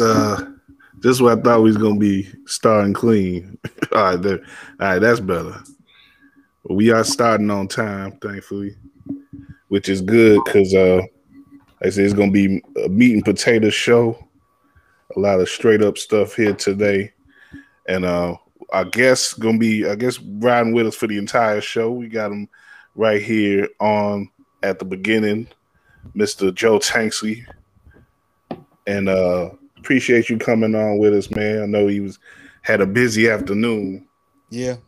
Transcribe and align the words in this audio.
uh 0.00 0.52
just 1.00 1.20
what 1.20 1.38
I 1.38 1.42
thought 1.42 1.62
we 1.62 1.70
was 1.70 1.76
gonna 1.76 1.98
be 1.98 2.28
starting 2.46 2.94
clean. 2.94 3.58
all 3.92 4.02
right, 4.02 4.22
there. 4.22 4.40
All 4.80 4.88
right, 4.88 4.98
that's 4.98 5.20
better. 5.20 5.62
We 6.64 6.90
are 6.90 7.04
starting 7.04 7.50
on 7.50 7.68
time, 7.68 8.18
thankfully, 8.18 8.76
which 9.68 9.88
is 9.88 10.00
good 10.00 10.40
because 10.44 10.74
uh 10.74 11.02
I 11.82 11.90
said 11.90 12.04
it's 12.04 12.14
gonna 12.14 12.32
be 12.32 12.62
a 12.84 12.88
meat 12.88 13.14
and 13.14 13.24
potato 13.24 13.70
show. 13.70 14.26
A 15.14 15.20
lot 15.20 15.40
of 15.40 15.48
straight 15.48 15.82
up 15.82 15.98
stuff 15.98 16.34
here 16.34 16.54
today. 16.54 17.12
And 17.88 18.04
uh 18.04 18.36
I 18.72 18.84
guess 18.84 19.34
gonna 19.34 19.58
be 19.58 19.86
I 19.86 19.94
guess 19.94 20.18
riding 20.18 20.72
with 20.72 20.88
us 20.88 20.96
for 20.96 21.06
the 21.06 21.18
entire 21.18 21.60
show. 21.60 21.92
We 21.92 22.08
got 22.08 22.32
him 22.32 22.48
right 22.94 23.22
here 23.22 23.68
on 23.78 24.30
at 24.62 24.78
the 24.78 24.84
beginning, 24.84 25.46
Mr. 26.16 26.52
Joe 26.52 26.78
Tanksley. 26.78 27.44
And 28.86 29.08
uh 29.08 29.50
appreciate 29.86 30.28
you 30.28 30.36
coming 30.36 30.74
on 30.74 30.98
with 30.98 31.14
us, 31.14 31.30
man. 31.30 31.62
I 31.62 31.66
know 31.66 31.86
he 31.86 32.00
was 32.00 32.18
had 32.62 32.80
a 32.80 32.86
busy 32.86 33.30
afternoon. 33.30 34.08
Yeah. 34.50 34.78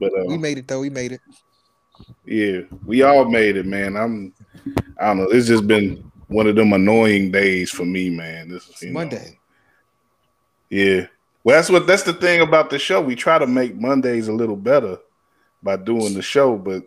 But 0.00 0.18
uh, 0.18 0.24
we 0.24 0.38
made 0.38 0.56
it 0.56 0.66
though, 0.66 0.80
we 0.80 0.88
made 0.88 1.12
it. 1.12 1.20
Yeah, 2.24 2.60
we 2.86 3.02
all 3.02 3.26
made 3.26 3.56
it, 3.56 3.66
man. 3.66 3.98
I'm 3.98 4.32
I 4.98 5.08
don't 5.08 5.18
know. 5.18 5.24
It's 5.24 5.46
just 5.46 5.66
been 5.66 6.10
one 6.28 6.46
of 6.46 6.56
them 6.56 6.72
annoying 6.72 7.30
days 7.30 7.70
for 7.70 7.84
me, 7.84 8.08
man. 8.08 8.48
This 8.48 8.66
is 8.82 8.90
Monday. 8.90 9.38
Know. 10.70 10.78
Yeah. 10.78 11.06
Well, 11.44 11.56
that's 11.56 11.68
what 11.68 11.86
that's 11.86 12.04
the 12.04 12.14
thing 12.14 12.40
about 12.40 12.70
the 12.70 12.78
show. 12.78 13.02
We 13.02 13.14
try 13.14 13.38
to 13.38 13.46
make 13.46 13.76
Mondays 13.76 14.28
a 14.28 14.32
little 14.32 14.56
better 14.56 14.98
by 15.62 15.76
doing 15.76 16.14
the 16.14 16.22
show, 16.22 16.56
but 16.56 16.82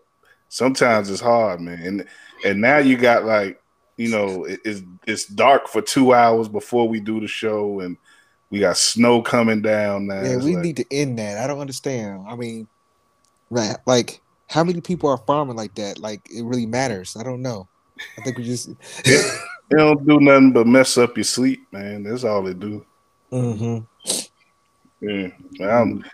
sometimes 0.47 1.11
it's 1.11 1.21
hard, 1.21 1.61
man. 1.61 1.81
And 1.83 2.05
and 2.43 2.61
now 2.61 2.79
you 2.79 2.97
got 2.97 3.25
like, 3.25 3.58
you 3.99 4.09
know, 4.09 4.45
it, 4.45 4.61
it's 4.63 4.81
it's 5.05 5.25
dark 5.25 5.67
for 5.67 5.81
two 5.81 6.13
hours 6.13 6.47
before 6.47 6.87
we 6.87 7.01
do 7.01 7.19
the 7.19 7.27
show, 7.27 7.81
and 7.81 7.97
we 8.49 8.59
got 8.59 8.77
snow 8.77 9.21
coming 9.21 9.61
down 9.61 10.07
now. 10.07 10.21
Yeah, 10.21 10.37
It's 10.37 10.45
we 10.45 10.55
like- 10.55 10.63
need 10.63 10.77
to 10.77 10.85
end 10.89 11.19
that. 11.19 11.37
I 11.37 11.47
don't 11.47 11.59
understand. 11.59 12.25
I 12.25 12.37
mean, 12.37 12.69
right? 13.49 13.75
Like, 13.85 14.21
how 14.47 14.63
many 14.63 14.79
people 14.79 15.09
are 15.09 15.17
farming 15.17 15.57
like 15.57 15.75
that? 15.75 15.99
Like, 15.99 16.21
it 16.31 16.43
really 16.45 16.65
matters. 16.65 17.17
I 17.19 17.23
don't 17.23 17.41
know. 17.41 17.67
I 18.17 18.21
think 18.21 18.37
we 18.37 18.45
just. 18.45 18.69
it 19.05 19.41
don't 19.69 20.07
do 20.07 20.21
nothing 20.21 20.53
but 20.53 20.65
mess 20.65 20.97
up 20.97 21.17
your 21.17 21.25
sleep, 21.25 21.67
man. 21.73 22.03
That's 22.03 22.23
all 22.23 22.47
it 22.47 22.57
do. 22.57 22.85
Mhm. 23.33 23.85
Yeah, 25.01 25.29
I'm, 25.61 26.05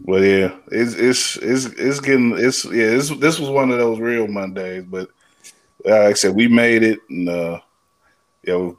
well, 0.00 0.24
yeah, 0.24 0.54
it's 0.72 0.94
it's 0.94 1.36
it's 1.36 1.66
it's 1.66 2.00
getting 2.00 2.36
it's 2.38 2.64
yeah. 2.64 2.88
This 2.90 3.10
this 3.10 3.38
was 3.38 3.50
one 3.50 3.70
of 3.70 3.78
those 3.78 4.00
real 4.00 4.26
Mondays, 4.28 4.84
but 4.84 5.10
like 5.84 5.94
I 5.94 6.12
said, 6.14 6.34
we 6.34 6.48
made 6.48 6.82
it, 6.82 7.00
and 7.08 7.28
uh, 7.28 7.60
you 8.42 8.52
know, 8.52 8.78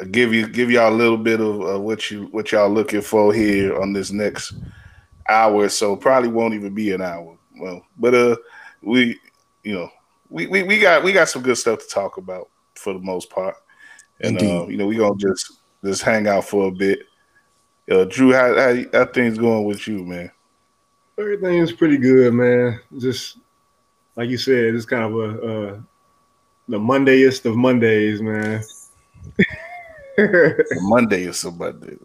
I 0.00 0.04
give 0.04 0.32
you 0.32 0.48
give 0.48 0.70
y'all 0.70 0.92
a 0.92 0.96
little 0.96 1.18
bit 1.18 1.40
of 1.40 1.60
uh, 1.60 1.80
what 1.80 2.10
you 2.10 2.24
what 2.30 2.52
y'all 2.52 2.70
looking 2.70 3.02
for 3.02 3.32
here 3.32 3.80
on 3.80 3.92
this 3.92 4.10
next 4.10 4.54
hour. 5.28 5.68
So 5.68 5.96
probably 5.96 6.28
won't 6.28 6.54
even 6.54 6.74
be 6.74 6.92
an 6.92 7.02
hour. 7.02 7.36
Well, 7.58 7.84
but 7.98 8.14
uh, 8.14 8.36
we 8.82 9.18
you 9.62 9.74
know 9.74 9.90
we 10.28 10.46
we, 10.46 10.62
we 10.62 10.78
got 10.78 11.04
we 11.04 11.12
got 11.12 11.28
some 11.28 11.42
good 11.42 11.58
stuff 11.58 11.80
to 11.80 11.88
talk 11.88 12.16
about 12.16 12.48
for 12.74 12.92
the 12.92 13.00
most 13.00 13.30
part, 13.30 13.56
and 14.20 14.40
uh, 14.40 14.66
you 14.66 14.76
know 14.76 14.86
we 14.86 14.96
gonna 14.96 15.16
just 15.16 15.60
just 15.84 16.02
hang 16.02 16.26
out 16.26 16.44
for 16.44 16.68
a 16.68 16.72
bit. 16.72 17.00
Uh, 17.90 18.04
Drew, 18.04 18.32
how, 18.32 18.54
how 18.56 18.82
how 18.92 19.04
things 19.06 19.36
going 19.36 19.64
with 19.64 19.86
you, 19.86 20.04
man? 20.04 20.30
Everything's 21.18 21.72
pretty 21.72 21.98
good, 21.98 22.32
man. 22.32 22.80
Just 22.98 23.38
like 24.16 24.30
you 24.30 24.38
said, 24.38 24.74
it's 24.74 24.86
kind 24.86 25.04
of 25.04 25.14
a 25.14 25.42
uh, 25.42 25.80
the 26.70 26.78
Mondayest 26.78 27.44
of 27.46 27.56
Mondays, 27.56 28.22
man. 28.22 28.62
Monday 30.82 31.26
or 31.26 31.32
somebody. 31.32 31.98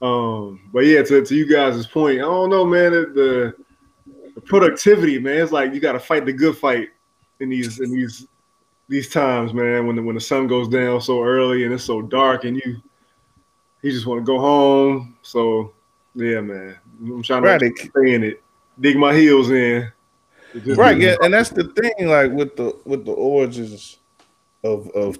um, 0.00 0.60
but 0.72 0.86
yeah, 0.86 1.02
to, 1.02 1.24
to 1.24 1.34
you 1.34 1.46
guys' 1.46 1.86
point, 1.86 2.18
I 2.18 2.22
don't 2.22 2.50
know, 2.50 2.64
man. 2.64 2.92
The, 2.92 3.54
the, 4.34 4.40
productivity, 4.46 5.18
man, 5.18 5.42
it's 5.42 5.52
like 5.52 5.74
you 5.74 5.80
got 5.80 5.92
to 5.92 5.98
fight 6.00 6.24
the 6.24 6.32
good 6.32 6.56
fight 6.56 6.88
in 7.40 7.50
these 7.50 7.80
in 7.80 7.90
these 7.90 8.26
these 8.88 9.10
times, 9.10 9.52
man. 9.52 9.86
When 9.86 9.96
the 9.96 10.02
when 10.02 10.14
the 10.14 10.20
sun 10.20 10.46
goes 10.46 10.68
down 10.68 11.00
so 11.00 11.22
early 11.22 11.64
and 11.64 11.74
it's 11.74 11.84
so 11.84 12.00
dark, 12.00 12.44
and 12.44 12.56
you 12.56 12.80
you 13.82 13.90
just 13.90 14.06
want 14.06 14.20
to 14.20 14.24
go 14.24 14.38
home. 14.38 15.16
So 15.22 15.72
yeah, 16.14 16.40
man, 16.40 16.78
I'm 17.00 17.22
trying 17.22 17.42
to 17.42 17.48
Right, 17.48 17.78
stay 17.78 18.14
in 18.14 18.24
it, 18.24 18.42
dig 18.78 18.96
my 18.96 19.14
heels 19.14 19.50
in. 19.50 19.90
Right 20.76 20.98
yeah 21.00 21.16
and 21.22 21.34
that's 21.34 21.50
the 21.50 21.64
thing 21.64 22.08
like 22.08 22.32
with 22.32 22.56
the 22.56 22.76
with 22.84 23.04
the 23.04 23.12
origins 23.12 23.98
of 24.64 24.88
of 24.90 25.18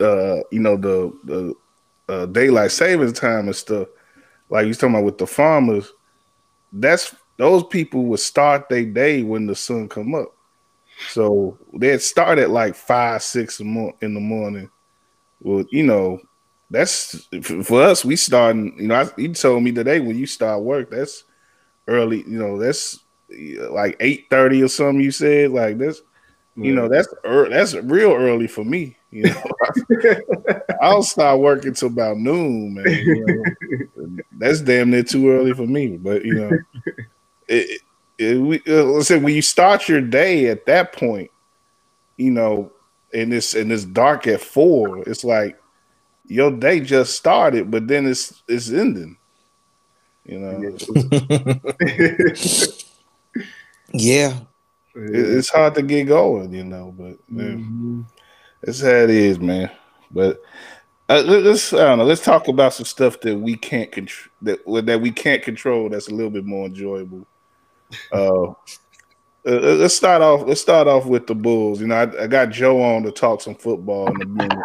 uh 0.00 0.40
you 0.50 0.60
know 0.60 0.76
the 0.76 1.12
the 1.24 1.54
uh, 2.08 2.26
daylight 2.26 2.70
savings 2.72 3.12
time 3.18 3.46
and 3.46 3.56
stuff 3.56 3.88
like 4.50 4.66
you 4.66 4.74
talking 4.74 4.90
about 4.90 5.04
with 5.04 5.18
the 5.18 5.26
farmers 5.26 5.92
that's 6.72 7.14
those 7.36 7.64
people 7.64 8.04
would 8.04 8.20
start 8.20 8.68
their 8.68 8.84
day 8.84 9.22
when 9.22 9.46
the 9.46 9.54
sun 9.54 9.88
come 9.88 10.14
up. 10.14 10.32
So 11.08 11.58
they'd 11.72 12.00
start 12.00 12.38
at 12.38 12.50
like 12.50 12.74
five 12.74 13.22
six 13.22 13.60
in 13.60 13.94
the 14.00 14.20
morning. 14.20 14.70
Well 15.40 15.64
you 15.70 15.84
know 15.84 16.20
that's 16.70 17.28
for 17.64 17.82
us 17.82 18.04
we 18.04 18.16
starting 18.16 18.74
you 18.78 18.88
know 18.88 18.94
I, 18.94 19.10
you 19.20 19.34
told 19.34 19.62
me 19.62 19.72
today 19.72 20.00
when 20.00 20.16
you 20.16 20.26
start 20.26 20.62
work 20.62 20.90
that's 20.90 21.24
early 21.86 22.18
you 22.18 22.38
know 22.38 22.58
that's 22.58 23.00
like 23.70 23.96
eight 24.00 24.26
thirty 24.30 24.62
or 24.62 24.68
something. 24.68 25.00
You 25.00 25.10
said 25.10 25.50
like 25.50 25.78
this, 25.78 26.02
you 26.56 26.74
know, 26.74 26.88
that's 26.88 27.08
ear 27.24 27.48
that's 27.48 27.74
real 27.74 28.12
early 28.12 28.46
for 28.46 28.64
me. 28.64 28.96
You 29.10 29.24
know, 29.24 29.42
I'll 30.82 31.02
start 31.02 31.40
working 31.40 31.74
till 31.74 31.88
about 31.88 32.18
noon, 32.18 32.74
man. 32.74 32.86
you 32.88 33.26
know. 33.96 34.22
that's 34.32 34.60
damn 34.60 34.90
near 34.90 35.02
too 35.02 35.30
early 35.30 35.52
for 35.54 35.66
me. 35.66 35.96
But 35.96 36.24
you 36.24 36.34
know, 36.34 36.58
it, 37.48 37.80
it, 38.18 38.40
we, 38.40 38.62
uh, 38.66 38.84
let's 38.84 39.08
say 39.08 39.18
when 39.18 39.34
you 39.34 39.42
start 39.42 39.88
your 39.88 40.00
day 40.00 40.48
at 40.48 40.66
that 40.66 40.92
point, 40.92 41.30
you 42.16 42.30
know, 42.30 42.70
and 43.14 43.32
it's 43.32 43.54
and 43.54 43.72
it's 43.72 43.84
dark 43.84 44.26
at 44.26 44.40
four, 44.40 44.98
it's 45.08 45.24
like 45.24 45.58
your 46.26 46.50
day 46.50 46.80
just 46.80 47.16
started, 47.16 47.70
but 47.70 47.88
then 47.88 48.06
it's 48.06 48.42
it's 48.46 48.70
ending. 48.70 49.16
You 50.24 50.38
know, 50.38 50.74
Yeah. 53.92 54.34
it- 54.94 55.14
it's 55.38 55.48
hard 55.50 55.74
to 55.76 55.82
get 55.82 56.04
going, 56.06 56.52
you 56.52 56.64
know, 56.64 56.94
but 56.96 57.16
yeah, 57.30 57.54
Mhm. 57.56 58.04
it's 58.62 58.80
how 58.82 58.88
it 58.88 59.10
is, 59.10 59.40
man. 59.40 59.70
But 60.10 60.40
uh, 61.08 61.22
let- 61.26 61.42
let's 61.44 61.72
I 61.72 61.78
don't 61.78 61.98
know. 61.98 62.04
Let's 62.04 62.24
talk 62.24 62.48
about 62.48 62.74
some 62.74 62.84
stuff 62.86 63.20
that 63.20 63.36
we 63.36 63.56
can't 63.56 63.90
control 63.90 64.30
that 64.42 64.86
that 64.86 65.00
we 65.00 65.10
can't 65.10 65.42
control. 65.42 65.88
That's 65.88 66.08
a 66.08 66.14
little 66.14 66.30
bit 66.30 66.44
more 66.44 66.66
enjoyable. 66.66 67.26
Uh, 68.12 68.52
uh, 69.44 69.74
let's 69.76 69.94
start 69.94 70.22
off. 70.22 70.46
Let's 70.46 70.60
start 70.60 70.86
off 70.86 71.04
with 71.06 71.26
the 71.26 71.34
Bulls. 71.34 71.80
You 71.80 71.88
know, 71.88 71.96
I, 71.96 72.22
I 72.22 72.26
got 72.26 72.50
Joe 72.50 72.80
on 72.80 73.02
to 73.02 73.10
talk 73.10 73.40
some 73.42 73.54
football 73.56 74.08
in 74.14 74.22
a 74.22 74.26
minute, 74.26 74.58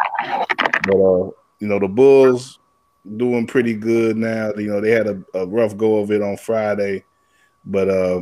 but 0.86 0.96
uh, 0.96 1.30
you 1.58 1.66
know, 1.68 1.78
the 1.78 1.88
Bulls 1.88 2.58
doing 3.16 3.46
pretty 3.46 3.74
good 3.74 4.16
now. 4.16 4.52
You 4.56 4.68
know, 4.68 4.80
they 4.80 4.90
had 4.92 5.08
a, 5.08 5.22
a 5.34 5.46
rough 5.46 5.76
go 5.76 5.96
of 5.98 6.10
it 6.12 6.22
on 6.22 6.36
Friday, 6.36 7.04
but 7.64 7.88
uh, 7.88 8.20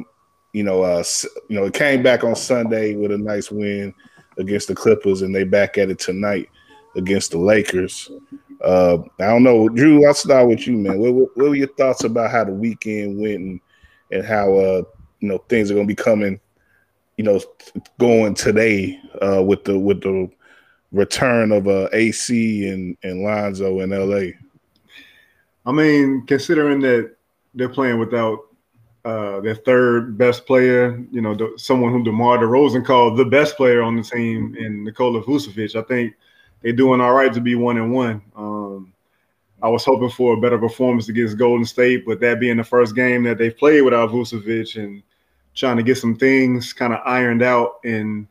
you 0.57 0.63
know, 0.63 0.81
uh, 0.81 1.05
you 1.49 1.61
know, 1.61 1.67
it 1.67 1.75
came 1.75 2.03
back 2.03 2.25
on 2.25 2.35
Sunday 2.35 2.97
with 2.97 3.13
a 3.13 3.19
nice 3.19 3.51
win 3.51 3.93
against 4.39 4.69
the 4.69 4.75
Clippers, 4.75 5.21
and 5.21 5.35
they 5.35 5.45
back 5.45 5.77
at 5.77 5.91
it 5.91 5.99
tonight 5.99 6.49
against 6.95 7.33
the 7.33 7.39
Lakers. 7.39 8.11
Uh, 8.65 8.97
I 9.21 9.27
don't 9.27 9.43
know, 9.43 9.69
Drew. 9.69 10.07
I'll 10.07 10.15
start 10.15 10.49
with 10.49 10.67
you, 10.67 10.79
man. 10.79 10.99
What, 10.99 11.13
what, 11.13 11.37
what 11.37 11.49
were 11.51 11.55
your 11.55 11.69
thoughts 11.75 12.05
about 12.05 12.31
how 12.31 12.45
the 12.45 12.53
weekend 12.53 13.21
went 13.21 13.35
and 13.35 13.61
and 14.11 14.25
how 14.25 14.55
uh, 14.55 14.83
you 15.21 15.29
know 15.29 15.37
things 15.51 15.71
are 15.71 15.75
going 15.75 15.87
to 15.87 15.95
be 15.95 15.95
coming, 15.95 16.41
you 17.19 17.25
know, 17.25 17.39
going 17.99 18.33
today 18.33 18.99
uh, 19.21 19.43
with 19.43 19.63
the 19.65 19.79
with 19.79 20.01
the 20.01 20.27
return 20.91 21.53
of 21.53 21.69
uh, 21.69 21.91
AC 21.93 22.67
and 22.67 22.97
and 23.03 23.23
Lonzo 23.23 23.81
in 23.81 23.91
LA. 23.91 24.31
I 25.67 25.73
mean, 25.73 26.25
considering 26.27 26.81
that 26.81 27.15
they're 27.55 27.69
playing 27.69 27.99
without 27.99 28.47
uh, 29.07 29.41
their 29.41 29.55
third 29.55 30.19
best 30.19 30.47
player, 30.47 31.01
you 31.13 31.21
know, 31.21 31.33
the, 31.33 31.53
someone 31.57 31.93
who 31.93 32.03
DeMar 32.03 32.39
DeRozan 32.39 32.85
called 32.85 33.17
the 33.17 33.25
best 33.25 33.57
player 33.57 33.81
on 33.81 33.95
the 33.95 34.03
team 34.03 34.57
in 34.59 34.83
Nikola 34.83 35.23
Vucevic, 35.23 35.77
I 35.77 35.83
think 35.83 36.15
they're 36.61 36.73
doing 36.73 37.01
all 37.01 37.15
right 37.15 37.33
to 37.33 37.41
be 37.41 37.55
one 37.55 37.77
and 37.77 37.93
one. 37.93 38.21
Um, 38.35 38.93
I 39.63 39.69
was 39.69 39.85
hoping 39.85 40.11
for 40.11 40.35
a 40.35 40.41
better 40.41 40.59
performance 40.59 41.09
against 41.09 41.39
Golden 41.39 41.65
State, 41.65 42.05
but 42.05 42.19
that 42.19 42.41
being 42.41 42.57
the 42.57 42.65
first 42.65 42.97
game 42.97 43.23
that 43.23 43.39
they 43.39 43.49
played 43.49 43.83
without 43.83 44.11
Vucevic 44.11 44.75
and 44.75 45.05
trying 45.55 45.77
to 45.77 45.85
get 45.85 45.99
some 45.99 46.17
things 46.17 46.73
kind 46.73 46.93
of 46.93 46.99
ironed 47.05 47.45
out 47.45 47.77
and 47.85 48.27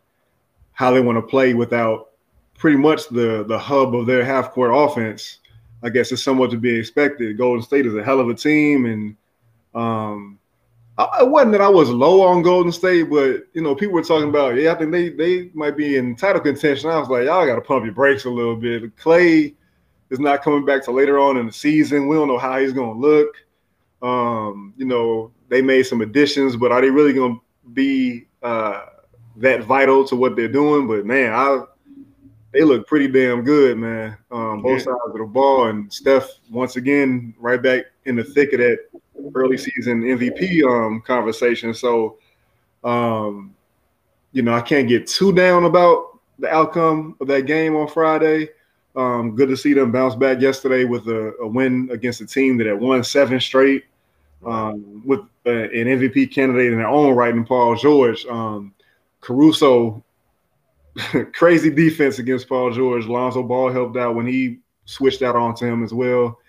how 0.73 0.91
they 0.91 0.99
want 0.99 1.17
to 1.17 1.21
play 1.21 1.53
without 1.53 2.09
pretty 2.57 2.77
much 2.77 3.07
the 3.07 3.45
the 3.47 3.57
hub 3.57 3.95
of 3.95 4.07
their 4.07 4.25
half 4.25 4.51
court 4.51 4.71
offense. 4.73 5.39
I 5.81 5.87
guess 5.87 6.11
it's 6.11 6.21
somewhat 6.21 6.51
to 6.51 6.57
be 6.57 6.77
expected. 6.77 7.37
Golden 7.37 7.63
State 7.63 7.85
is 7.85 7.95
a 7.95 8.03
hell 8.03 8.19
of 8.19 8.27
a 8.27 8.33
team, 8.33 8.85
and 8.85 9.15
um, 9.73 10.37
I, 10.97 11.21
it 11.21 11.29
wasn't 11.29 11.51
that 11.53 11.61
I 11.61 11.69
was 11.69 11.89
low 11.89 12.21
on 12.21 12.41
Golden 12.41 12.71
State, 12.71 13.09
but 13.09 13.47
you 13.53 13.61
know, 13.61 13.75
people 13.75 13.95
were 13.95 14.03
talking 14.03 14.29
about, 14.29 14.55
yeah, 14.55 14.71
I 14.71 14.75
think 14.75 14.91
they 14.91 15.09
they 15.09 15.49
might 15.53 15.75
be 15.75 15.97
in 15.97 16.15
title 16.15 16.41
contention. 16.41 16.89
I 16.89 16.99
was 16.99 17.09
like, 17.09 17.25
y'all 17.25 17.45
got 17.45 17.55
to 17.55 17.61
pump 17.61 17.85
your 17.85 17.93
brakes 17.93 18.25
a 18.25 18.29
little 18.29 18.55
bit. 18.55 18.95
Clay 18.97 19.53
is 20.09 20.19
not 20.19 20.41
coming 20.41 20.65
back 20.65 20.83
to 20.85 20.91
later 20.91 21.19
on 21.19 21.37
in 21.37 21.47
the 21.47 21.51
season. 21.51 22.07
We 22.07 22.15
don't 22.15 22.27
know 22.27 22.37
how 22.37 22.59
he's 22.59 22.73
going 22.73 22.93
to 22.93 23.07
look. 23.07 23.35
Um, 24.01 24.73
you 24.77 24.85
know, 24.85 25.31
they 25.49 25.61
made 25.61 25.83
some 25.83 26.01
additions, 26.01 26.55
but 26.55 26.71
are 26.71 26.81
they 26.81 26.89
really 26.89 27.13
going 27.13 27.35
to 27.35 27.69
be 27.73 28.27
uh, 28.43 28.85
that 29.37 29.63
vital 29.63 30.05
to 30.05 30.15
what 30.15 30.35
they're 30.35 30.47
doing? 30.47 30.87
But 30.87 31.05
man, 31.05 31.33
I 31.33 31.63
they 32.53 32.63
look 32.63 32.87
pretty 32.87 33.09
damn 33.09 33.43
good, 33.43 33.77
man. 33.77 34.17
Um, 34.31 34.61
both 34.61 34.79
yeah. 34.79 34.85
sides 34.85 34.97
of 35.07 35.17
the 35.17 35.25
ball, 35.25 35.67
and 35.67 35.91
Steph 35.91 36.29
once 36.49 36.77
again 36.77 37.35
right 37.37 37.61
back 37.61 37.83
in 38.05 38.15
the 38.15 38.23
thick 38.23 38.53
of 38.53 38.59
that 38.59 38.79
early 39.33 39.57
season 39.57 40.01
MVP 40.01 40.63
um, 40.63 41.01
conversation. 41.01 41.73
So, 41.73 42.17
um, 42.83 43.55
you 44.31 44.41
know, 44.41 44.53
I 44.53 44.61
can't 44.61 44.87
get 44.87 45.07
too 45.07 45.33
down 45.33 45.65
about 45.65 46.19
the 46.39 46.49
outcome 46.53 47.15
of 47.21 47.27
that 47.27 47.45
game 47.45 47.75
on 47.75 47.87
Friday. 47.87 48.49
Um, 48.95 49.35
good 49.35 49.49
to 49.49 49.57
see 49.57 49.73
them 49.73 49.91
bounce 49.91 50.15
back 50.15 50.39
yesterday 50.39 50.85
with 50.85 51.07
a, 51.07 51.33
a, 51.41 51.47
win 51.47 51.89
against 51.91 52.21
a 52.21 52.25
team 52.25 52.57
that 52.57 52.67
had 52.67 52.79
won 52.79 53.03
seven 53.03 53.41
straight 53.41 53.83
um, 54.45 55.01
with 55.05 55.19
uh, 55.45 55.49
an 55.49 55.85
MVP 55.85 56.31
candidate 56.31 56.71
in 56.71 56.77
their 56.77 56.87
own 56.87 57.13
right 57.13 57.33
in 57.33 57.45
Paul 57.45 57.75
George. 57.75 58.25
Um, 58.25 58.73
Caruso, 59.19 60.03
crazy 61.33 61.69
defense 61.69 62.19
against 62.19 62.47
Paul 62.47 62.71
George. 62.71 63.05
Lonzo 63.05 63.43
Ball 63.43 63.71
helped 63.71 63.97
out 63.97 64.15
when 64.15 64.27
he 64.27 64.59
switched 64.85 65.21
out 65.21 65.35
onto 65.35 65.65
him 65.65 65.83
as 65.83 65.93
well. 65.93 66.39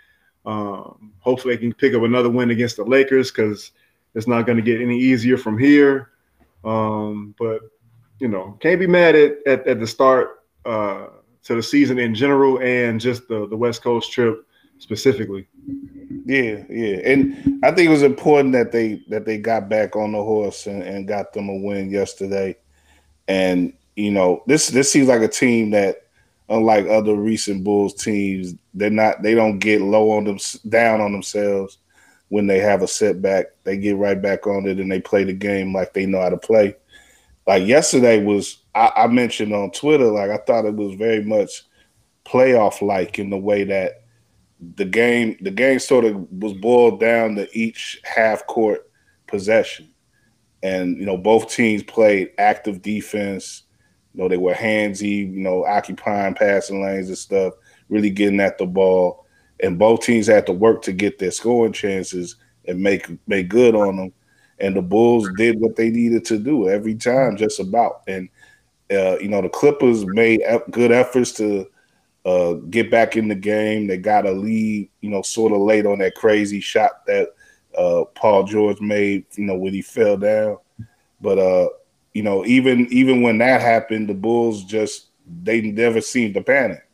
Um, 0.46 1.12
hopefully, 1.18 1.56
they 1.56 1.60
can 1.60 1.74
pick 1.74 1.94
up 1.94 2.02
another 2.02 2.30
win 2.30 2.50
against 2.50 2.76
the 2.76 2.84
Lakers 2.84 3.30
because 3.30 3.72
it's 4.14 4.28
not 4.28 4.46
going 4.46 4.56
to 4.56 4.62
get 4.62 4.80
any 4.80 4.98
easier 4.98 5.36
from 5.36 5.58
here. 5.58 6.10
Um, 6.64 7.34
but 7.38 7.60
you 8.18 8.28
know, 8.28 8.56
can't 8.60 8.80
be 8.80 8.86
mad 8.86 9.14
at 9.14 9.38
at, 9.46 9.66
at 9.66 9.80
the 9.80 9.86
start 9.86 10.44
uh, 10.64 11.08
to 11.44 11.54
the 11.54 11.62
season 11.62 11.98
in 11.98 12.14
general 12.14 12.60
and 12.60 13.00
just 13.00 13.28
the 13.28 13.46
the 13.48 13.56
West 13.56 13.82
Coast 13.82 14.12
trip 14.12 14.46
specifically. 14.78 15.46
Yeah, 16.24 16.64
yeah, 16.68 16.96
and 17.04 17.60
I 17.62 17.70
think 17.70 17.88
it 17.88 17.92
was 17.92 18.02
important 18.02 18.52
that 18.52 18.72
they 18.72 19.02
that 19.08 19.24
they 19.24 19.38
got 19.38 19.68
back 19.68 19.94
on 19.96 20.12
the 20.12 20.22
horse 20.22 20.66
and, 20.66 20.82
and 20.82 21.06
got 21.08 21.32
them 21.32 21.48
a 21.48 21.56
win 21.56 21.90
yesterday. 21.90 22.56
And 23.28 23.72
you 23.96 24.10
know, 24.10 24.42
this 24.46 24.68
this 24.68 24.90
seems 24.90 25.08
like 25.08 25.22
a 25.22 25.28
team 25.28 25.70
that, 25.70 26.05
unlike 26.48 26.86
other 26.86 27.14
recent 27.14 27.64
Bulls 27.64 27.94
teams, 27.94 28.54
they're 28.74 28.90
not 28.90 29.22
they 29.22 29.34
don't 29.34 29.58
get 29.58 29.80
low 29.80 30.12
on 30.12 30.24
them 30.24 30.38
down 30.68 31.00
on 31.00 31.12
themselves 31.12 31.78
when 32.28 32.46
they 32.46 32.58
have 32.58 32.82
a 32.82 32.88
setback. 32.88 33.46
They 33.64 33.76
get 33.76 33.96
right 33.96 34.20
back 34.20 34.46
on 34.46 34.66
it 34.66 34.78
and 34.78 34.90
they 34.90 35.00
play 35.00 35.24
the 35.24 35.32
game 35.32 35.72
like 35.72 35.92
they 35.92 36.06
know 36.06 36.20
how 36.20 36.30
to 36.30 36.36
play 36.36 36.76
like 37.46 37.66
yesterday 37.66 38.22
was 38.22 38.62
I, 38.74 38.92
I 38.96 39.06
mentioned 39.06 39.52
on 39.52 39.70
Twitter, 39.70 40.06
like 40.06 40.30
I 40.30 40.38
thought 40.38 40.64
it 40.64 40.74
was 40.74 40.94
very 40.94 41.22
much 41.22 41.62
playoff 42.24 42.82
like 42.82 43.18
in 43.18 43.30
the 43.30 43.36
way 43.36 43.64
that 43.64 44.02
the 44.74 44.84
game 44.84 45.36
the 45.40 45.50
game 45.50 45.78
sort 45.78 46.04
of 46.04 46.26
was 46.32 46.52
boiled 46.54 46.98
down 46.98 47.36
to 47.36 47.48
each 47.56 48.00
half 48.04 48.46
court 48.46 48.90
possession. 49.26 49.90
And 50.62 50.98
you 50.98 51.06
know, 51.06 51.16
both 51.16 51.50
teams 51.50 51.82
played 51.82 52.32
active 52.38 52.82
defense. 52.82 53.62
You 54.16 54.22
know, 54.22 54.28
they 54.28 54.38
were 54.38 54.54
handsy, 54.54 55.30
you 55.32 55.40
know, 55.40 55.64
occupying 55.64 56.34
passing 56.34 56.82
lanes 56.82 57.08
and 57.08 57.18
stuff, 57.18 57.54
really 57.88 58.10
getting 58.10 58.40
at 58.40 58.58
the 58.58 58.66
ball. 58.66 59.26
And 59.62 59.78
both 59.78 60.00
teams 60.02 60.26
had 60.26 60.46
to 60.46 60.52
work 60.52 60.82
to 60.82 60.92
get 60.92 61.18
their 61.18 61.30
scoring 61.30 61.72
chances 61.72 62.36
and 62.66 62.80
make 62.80 63.08
make 63.28 63.48
good 63.48 63.74
on 63.74 63.96
them 63.96 64.12
and 64.58 64.76
the 64.76 64.82
Bulls 64.82 65.28
did 65.36 65.60
what 65.60 65.76
they 65.76 65.90
needed 65.90 66.24
to 66.26 66.38
do 66.38 66.68
every 66.68 66.94
time, 66.94 67.36
just 67.36 67.60
about. 67.60 68.02
And 68.06 68.28
uh, 68.90 69.18
you 69.18 69.28
know, 69.28 69.42
the 69.42 69.48
Clippers 69.48 70.06
made 70.06 70.42
good 70.70 70.92
efforts 70.92 71.32
to 71.32 71.66
uh, 72.24 72.54
get 72.70 72.90
back 72.90 73.16
in 73.16 73.28
the 73.28 73.34
game. 73.34 73.86
They 73.86 73.98
got 73.98 74.26
a 74.26 74.32
lead, 74.32 74.88
you 75.00 75.10
know, 75.10 75.22
sort 75.22 75.52
of 75.52 75.60
late 75.60 75.86
on 75.86 75.98
that 75.98 76.14
crazy 76.14 76.60
shot 76.60 77.04
that 77.06 77.34
uh, 77.76 78.04
Paul 78.14 78.44
George 78.44 78.80
made, 78.80 79.26
you 79.36 79.44
know, 79.44 79.56
when 79.56 79.74
he 79.74 79.82
fell 79.82 80.16
down. 80.16 80.58
But 81.20 81.38
uh, 81.38 81.68
you 82.16 82.22
know, 82.22 82.46
even 82.46 82.86
even 82.90 83.20
when 83.20 83.36
that 83.38 83.60
happened, 83.60 84.08
the 84.08 84.14
Bulls 84.14 84.64
just 84.64 85.08
they 85.42 85.60
never 85.60 86.00
seemed 86.00 86.32
to 86.32 86.42
panic, 86.42 86.88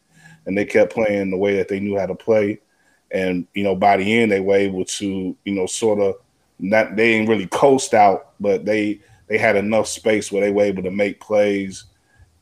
and 0.46 0.58
they 0.58 0.64
kept 0.64 0.92
playing 0.92 1.30
the 1.30 1.36
way 1.36 1.56
that 1.58 1.68
they 1.68 1.78
knew 1.78 1.96
how 1.96 2.06
to 2.06 2.14
play. 2.16 2.58
And 3.12 3.46
you 3.54 3.62
know, 3.62 3.76
by 3.76 3.98
the 3.98 4.18
end, 4.18 4.32
they 4.32 4.40
were 4.40 4.56
able 4.56 4.84
to, 4.84 5.36
you 5.44 5.54
know, 5.54 5.66
sort 5.66 6.00
of 6.00 6.16
not 6.58 6.96
they 6.96 7.12
didn't 7.12 7.28
really 7.28 7.46
coast 7.46 7.94
out, 7.94 8.32
but 8.40 8.64
they 8.64 9.00
they 9.28 9.38
had 9.38 9.54
enough 9.54 9.86
space 9.86 10.32
where 10.32 10.42
they 10.42 10.50
were 10.50 10.64
able 10.64 10.82
to 10.82 10.90
make 10.90 11.20
plays 11.20 11.84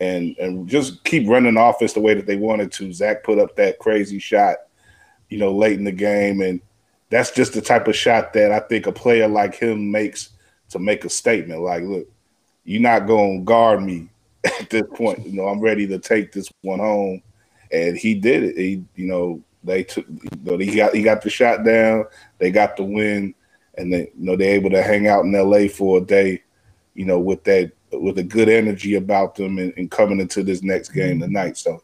and 0.00 0.34
and 0.38 0.66
just 0.66 1.04
keep 1.04 1.28
running 1.28 1.58
offense 1.58 1.92
the 1.92 2.00
way 2.00 2.14
that 2.14 2.24
they 2.24 2.36
wanted 2.36 2.72
to. 2.72 2.94
Zach 2.94 3.24
put 3.24 3.38
up 3.38 3.56
that 3.56 3.78
crazy 3.78 4.18
shot, 4.18 4.56
you 5.28 5.36
know, 5.36 5.54
late 5.54 5.78
in 5.78 5.84
the 5.84 5.92
game, 5.92 6.40
and 6.40 6.62
that's 7.10 7.30
just 7.30 7.52
the 7.52 7.60
type 7.60 7.88
of 7.88 7.94
shot 7.94 8.32
that 8.32 8.50
I 8.50 8.60
think 8.60 8.86
a 8.86 8.92
player 8.92 9.28
like 9.28 9.54
him 9.54 9.90
makes 9.90 10.30
to 10.70 10.78
make 10.78 11.04
a 11.04 11.10
statement. 11.10 11.60
Like, 11.60 11.82
look, 11.82 12.08
you're 12.64 12.80
not 12.80 13.06
going 13.06 13.40
to 13.40 13.44
guard 13.44 13.82
me 13.82 14.08
at 14.44 14.70
this 14.70 14.84
point. 14.94 15.26
You 15.26 15.32
know, 15.32 15.48
I'm 15.48 15.60
ready 15.60 15.86
to 15.88 15.98
take 15.98 16.32
this 16.32 16.50
one 16.62 16.78
home, 16.78 17.22
and 17.72 17.96
he 17.96 18.14
did 18.14 18.44
it. 18.44 18.56
He, 18.56 18.84
you 18.96 19.06
know, 19.06 19.42
they 19.62 19.84
took, 19.84 20.06
you 20.08 20.30
know, 20.42 20.58
he 20.58 20.74
got 20.74 20.94
he 20.94 21.02
got 21.02 21.22
the 21.22 21.30
shot 21.30 21.64
down. 21.64 22.04
They 22.38 22.50
got 22.50 22.76
the 22.76 22.84
win 22.84 23.34
and 23.80 23.92
they 23.92 24.10
you 24.18 24.24
know 24.24 24.36
they're 24.36 24.54
able 24.54 24.70
to 24.70 24.82
hang 24.82 25.06
out 25.06 25.24
in 25.24 25.32
LA 25.32 25.68
for 25.68 25.98
a 25.98 26.00
day, 26.00 26.42
you 26.94 27.04
know, 27.04 27.18
with 27.18 27.44
that 27.44 27.72
with 27.92 28.18
a 28.18 28.22
good 28.22 28.48
energy 28.48 28.94
about 28.94 29.34
them 29.34 29.58
and, 29.58 29.72
and 29.76 29.90
coming 29.90 30.20
into 30.20 30.42
this 30.42 30.62
next 30.62 30.90
game 30.90 31.14
mm-hmm. 31.14 31.22
tonight. 31.22 31.56
So 31.56 31.82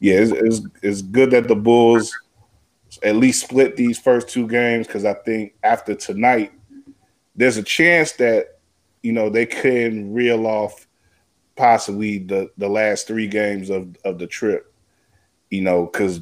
yeah, 0.00 0.14
it's, 0.14 0.32
it's, 0.32 0.66
it's 0.82 1.02
good 1.02 1.30
that 1.30 1.48
the 1.48 1.54
Bulls 1.54 2.12
at 3.02 3.16
least 3.16 3.42
split 3.42 3.76
these 3.76 3.98
first 3.98 4.28
two 4.28 4.48
games 4.48 4.86
because 4.86 5.04
I 5.04 5.14
think 5.14 5.54
after 5.62 5.94
tonight, 5.94 6.52
there's 7.36 7.56
a 7.56 7.62
chance 7.62 8.12
that 8.12 8.53
you 9.04 9.12
know 9.12 9.28
they 9.28 9.44
can 9.44 10.14
reel 10.14 10.46
off 10.46 10.88
possibly 11.56 12.18
the 12.18 12.50
the 12.56 12.68
last 12.68 13.06
three 13.06 13.28
games 13.28 13.68
of 13.68 13.94
of 14.04 14.18
the 14.18 14.26
trip. 14.26 14.72
You 15.50 15.60
know, 15.60 15.84
because 15.84 16.20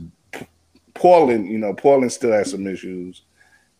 Portland, 0.94 1.48
you 1.48 1.58
know, 1.58 1.72
Portland 1.72 2.12
still 2.12 2.32
has 2.32 2.50
some 2.50 2.66
issues. 2.66 3.22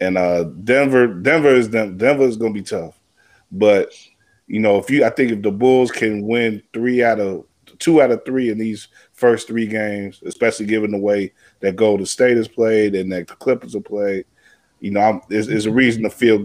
And 0.01 0.17
uh, 0.17 0.45
Denver, 0.45 1.09
Denver 1.09 1.55
is 1.55 1.69
Denver 1.69 2.23
is 2.23 2.37
going 2.37 2.55
to 2.55 2.61
be 2.61 2.65
tough, 2.65 2.99
but 3.51 3.93
you 4.47 4.61
know 4.61 4.79
if 4.79 4.91
you, 4.91 5.05
I 5.05 5.11
think 5.11 5.33
if 5.33 5.43
the 5.43 5.53
Bulls 5.53 5.91
can 5.91 6.27
win 6.27 6.63
three 6.73 7.03
out 7.05 7.21
of 7.21 7.45
two 7.79 8.01
out 8.01 8.11
of 8.11 8.25
three 8.25 8.51
in 8.51 8.59
these 8.59 8.89
first 9.13 9.49
three 9.49 9.67
games, 9.67 10.23
especially 10.25 10.67
given 10.67 10.93
the 10.93 10.99
way 10.99 11.33
that 11.61 11.77
Golden 11.77 12.07
State 12.07 12.37
has 12.37 12.49
played 12.49 12.95
and 12.95 13.13
that 13.13 13.29
the 13.29 13.35
Clippers 13.35 13.75
have 13.75 13.85
played, 13.85 14.25
you 14.81 14.91
know, 14.91 15.01
I'm, 15.01 15.21
there's, 15.29 15.47
there's 15.47 15.67
a 15.67 15.73
reason 15.73 16.03
to 16.03 16.11
feel 16.11 16.45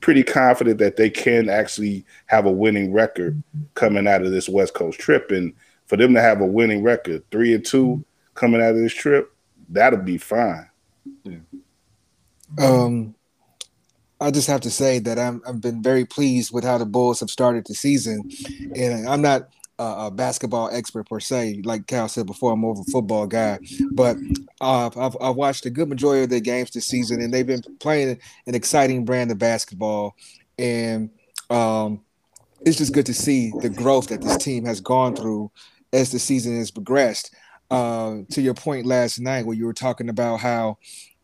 pretty 0.00 0.22
confident 0.22 0.78
that 0.78 0.96
they 0.96 1.10
can 1.10 1.48
actually 1.48 2.04
have 2.26 2.46
a 2.46 2.50
winning 2.50 2.92
record 2.92 3.42
coming 3.74 4.06
out 4.06 4.22
of 4.22 4.30
this 4.30 4.48
West 4.48 4.74
Coast 4.74 4.98
trip. 4.98 5.30
And 5.30 5.52
for 5.86 5.96
them 5.96 6.14
to 6.14 6.20
have 6.20 6.40
a 6.40 6.46
winning 6.46 6.82
record, 6.82 7.22
three 7.30 7.54
and 7.54 7.64
two 7.64 8.04
coming 8.34 8.60
out 8.60 8.70
of 8.70 8.76
this 8.76 8.94
trip, 8.94 9.32
that'll 9.68 10.00
be 10.00 10.18
fine. 10.18 10.68
Yeah. 11.24 11.38
Um, 12.58 13.14
I 14.20 14.30
just 14.30 14.48
have 14.48 14.62
to 14.62 14.70
say 14.70 14.98
that 15.00 15.18
I'm 15.18 15.42
I've 15.46 15.60
been 15.60 15.82
very 15.82 16.04
pleased 16.04 16.52
with 16.52 16.64
how 16.64 16.78
the 16.78 16.86
Bulls 16.86 17.20
have 17.20 17.30
started 17.30 17.66
the 17.66 17.74
season, 17.74 18.30
and 18.74 19.08
I'm 19.08 19.20
not 19.20 19.50
a, 19.78 20.06
a 20.06 20.10
basketball 20.10 20.70
expert 20.72 21.08
per 21.08 21.20
se, 21.20 21.62
like 21.64 21.86
Cal 21.86 22.08
said 22.08 22.26
before. 22.26 22.52
I'm 22.52 22.60
more 22.60 22.72
of 22.72 22.78
a 22.80 22.90
football 22.90 23.26
guy, 23.26 23.58
but 23.92 24.16
uh, 24.60 24.90
I've 24.96 25.16
I've 25.20 25.36
watched 25.36 25.66
a 25.66 25.70
good 25.70 25.88
majority 25.88 26.24
of 26.24 26.30
their 26.30 26.40
games 26.40 26.70
this 26.70 26.86
season, 26.86 27.20
and 27.20 27.32
they've 27.32 27.46
been 27.46 27.62
playing 27.80 28.18
an 28.46 28.54
exciting 28.54 29.04
brand 29.04 29.30
of 29.30 29.38
basketball, 29.38 30.16
and 30.58 31.10
um, 31.50 32.00
it's 32.64 32.78
just 32.78 32.94
good 32.94 33.06
to 33.06 33.14
see 33.14 33.52
the 33.60 33.68
growth 33.70 34.08
that 34.08 34.22
this 34.22 34.36
team 34.38 34.64
has 34.64 34.80
gone 34.80 35.14
through 35.14 35.50
as 35.92 36.10
the 36.10 36.18
season 36.18 36.56
has 36.58 36.70
progressed. 36.70 37.34
Uh, 37.68 38.18
to 38.30 38.40
your 38.40 38.54
point 38.54 38.86
last 38.86 39.18
night, 39.18 39.44
where 39.44 39.56
you 39.56 39.66
were 39.66 39.72
talking 39.72 40.08
about 40.08 40.38
how 40.38 40.78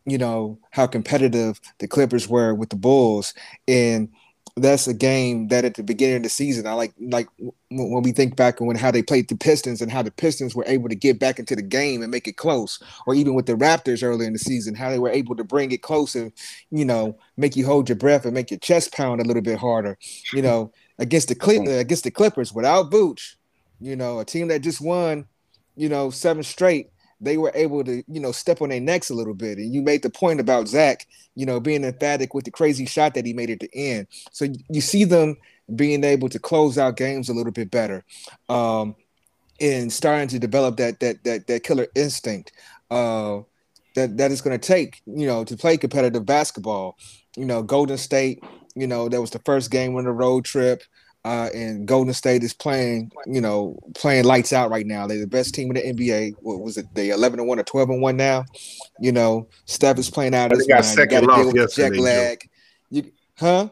you 0.05 0.17
know 0.17 0.59
how 0.71 0.85
competitive 0.85 1.59
the 1.79 1.87
Clippers 1.87 2.27
were 2.27 2.53
with 2.53 2.69
the 2.69 2.75
Bulls, 2.75 3.33
and 3.67 4.09
that's 4.55 4.87
a 4.87 4.93
game 4.93 5.47
that 5.47 5.65
at 5.65 5.73
the 5.73 5.83
beginning 5.83 6.17
of 6.17 6.23
the 6.23 6.29
season, 6.29 6.67
I 6.67 6.73
like 6.73 6.93
like 6.99 7.27
when 7.71 8.03
we 8.03 8.11
think 8.11 8.35
back 8.35 8.61
on 8.61 8.75
how 8.75 8.91
they 8.91 9.01
played 9.01 9.27
the 9.27 9.35
Pistons 9.35 9.81
and 9.81 9.91
how 9.91 10.03
the 10.03 10.11
Pistons 10.11 10.53
were 10.53 10.65
able 10.67 10.89
to 10.89 10.95
get 10.95 11.19
back 11.19 11.39
into 11.39 11.55
the 11.55 11.63
game 11.63 12.03
and 12.03 12.11
make 12.11 12.27
it 12.27 12.37
close, 12.37 12.79
or 13.07 13.15
even 13.15 13.33
with 13.33 13.47
the 13.47 13.53
Raptors 13.53 14.03
early 14.03 14.27
in 14.27 14.33
the 14.33 14.39
season, 14.39 14.75
how 14.75 14.91
they 14.91 14.99
were 14.99 15.09
able 15.09 15.35
to 15.35 15.43
bring 15.43 15.71
it 15.71 15.81
close 15.81 16.13
and 16.13 16.31
you 16.69 16.85
know 16.85 17.17
make 17.35 17.55
you 17.55 17.65
hold 17.65 17.89
your 17.89 17.95
breath 17.95 18.25
and 18.25 18.33
make 18.35 18.51
your 18.51 18.59
chest 18.59 18.93
pound 18.93 19.21
a 19.21 19.23
little 19.23 19.41
bit 19.41 19.57
harder. 19.57 19.97
You 20.33 20.43
know, 20.43 20.71
against 20.99 21.29
the 21.29 21.35
Clip 21.35 21.61
mm-hmm. 21.61 21.79
against 21.79 22.03
the 22.03 22.11
Clippers 22.11 22.53
without 22.53 22.91
Booch, 22.91 23.37
you 23.79 23.95
know, 23.95 24.19
a 24.19 24.25
team 24.25 24.49
that 24.49 24.61
just 24.61 24.81
won, 24.81 25.25
you 25.75 25.89
know, 25.89 26.11
seven 26.11 26.43
straight 26.43 26.91
they 27.23 27.37
were 27.37 27.51
able 27.55 27.83
to, 27.83 28.03
you 28.07 28.19
know, 28.19 28.31
step 28.31 28.61
on 28.61 28.69
their 28.69 28.79
necks 28.79 29.09
a 29.09 29.13
little 29.13 29.33
bit. 29.33 29.57
And 29.57 29.73
you 29.73 29.81
made 29.81 30.03
the 30.03 30.09
point 30.09 30.39
about 30.39 30.67
Zach, 30.67 31.07
you 31.35 31.45
know, 31.45 31.59
being 31.59 31.83
emphatic 31.83 32.33
with 32.33 32.45
the 32.45 32.51
crazy 32.51 32.85
shot 32.85 33.13
that 33.13 33.25
he 33.25 33.33
made 33.33 33.49
at 33.49 33.59
the 33.59 33.69
end. 33.73 34.07
So 34.31 34.47
you 34.69 34.81
see 34.81 35.03
them 35.03 35.37
being 35.75 36.03
able 36.03 36.29
to 36.29 36.39
close 36.39 36.77
out 36.77 36.97
games 36.97 37.29
a 37.29 37.33
little 37.33 37.51
bit 37.51 37.71
better, 37.71 38.03
um, 38.49 38.95
and 39.59 39.91
starting 39.91 40.27
to 40.29 40.39
develop 40.39 40.77
that 40.77 40.99
that 40.99 41.23
that 41.23 41.47
that 41.47 41.63
killer 41.63 41.87
instinct. 41.95 42.51
Uh, 42.91 43.41
that 43.95 44.17
that 44.17 44.31
is 44.31 44.41
going 44.41 44.59
to 44.59 44.67
take, 44.67 45.01
you 45.05 45.27
know, 45.27 45.43
to 45.43 45.55
play 45.55 45.77
competitive 45.77 46.25
basketball. 46.25 46.97
You 47.35 47.45
know, 47.45 47.63
Golden 47.63 47.97
State, 47.97 48.43
you 48.75 48.87
know, 48.87 49.09
that 49.09 49.21
was 49.21 49.31
the 49.31 49.39
first 49.39 49.71
game 49.71 49.95
on 49.95 50.03
the 50.03 50.11
road 50.11 50.45
trip. 50.45 50.83
Uh, 51.25 51.49
and 51.53 51.87
Golden 51.87 52.13
State 52.13 52.43
is 52.43 52.53
playing, 52.53 53.09
you 53.25 53.39
know, 53.39 53.79
playing 53.95 54.25
lights 54.25 54.51
out 54.51 54.69
right 54.69 54.85
now. 54.85 55.07
They're 55.07 55.19
the 55.19 55.27
best 55.27 55.55
team 55.55 55.73
in 55.73 55.75
the 55.75 55.93
NBA. 55.93 56.35
What 56.41 56.59
was 56.59 56.77
it? 56.77 56.85
They 56.93 57.11
11 57.11 57.39
and 57.39 57.47
1 57.47 57.59
or 57.59 57.63
12 57.63 57.89
and 57.91 58.01
1 58.01 58.17
now. 58.17 58.43
You 58.99 59.13
know, 59.13 59.47
Steph 59.63 59.97
is 59.99 60.09
playing 60.09 60.35
out. 60.35 60.49
They 60.49 60.57
got 60.65 60.83
mind. 60.83 60.85
second 60.85 61.25
loss 61.25 61.53
yesterday. 61.53 61.95
Jet 61.95 62.03
lag. 62.03 62.49
You, 62.89 63.11
huh? 63.37 63.69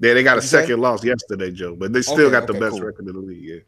Yeah, 0.00 0.14
they 0.14 0.22
got 0.22 0.36
a 0.36 0.42
second 0.42 0.80
loss 0.80 1.02
yesterday, 1.02 1.50
Joe, 1.50 1.76
but 1.76 1.94
they 1.94 2.02
still 2.02 2.26
okay, 2.26 2.30
got 2.30 2.46
the 2.46 2.52
okay, 2.52 2.60
best 2.60 2.72
cool. 2.72 2.82
record 2.82 3.08
in 3.08 3.14
the 3.14 3.20
league. 3.20 3.42
Yeah. 3.42 3.60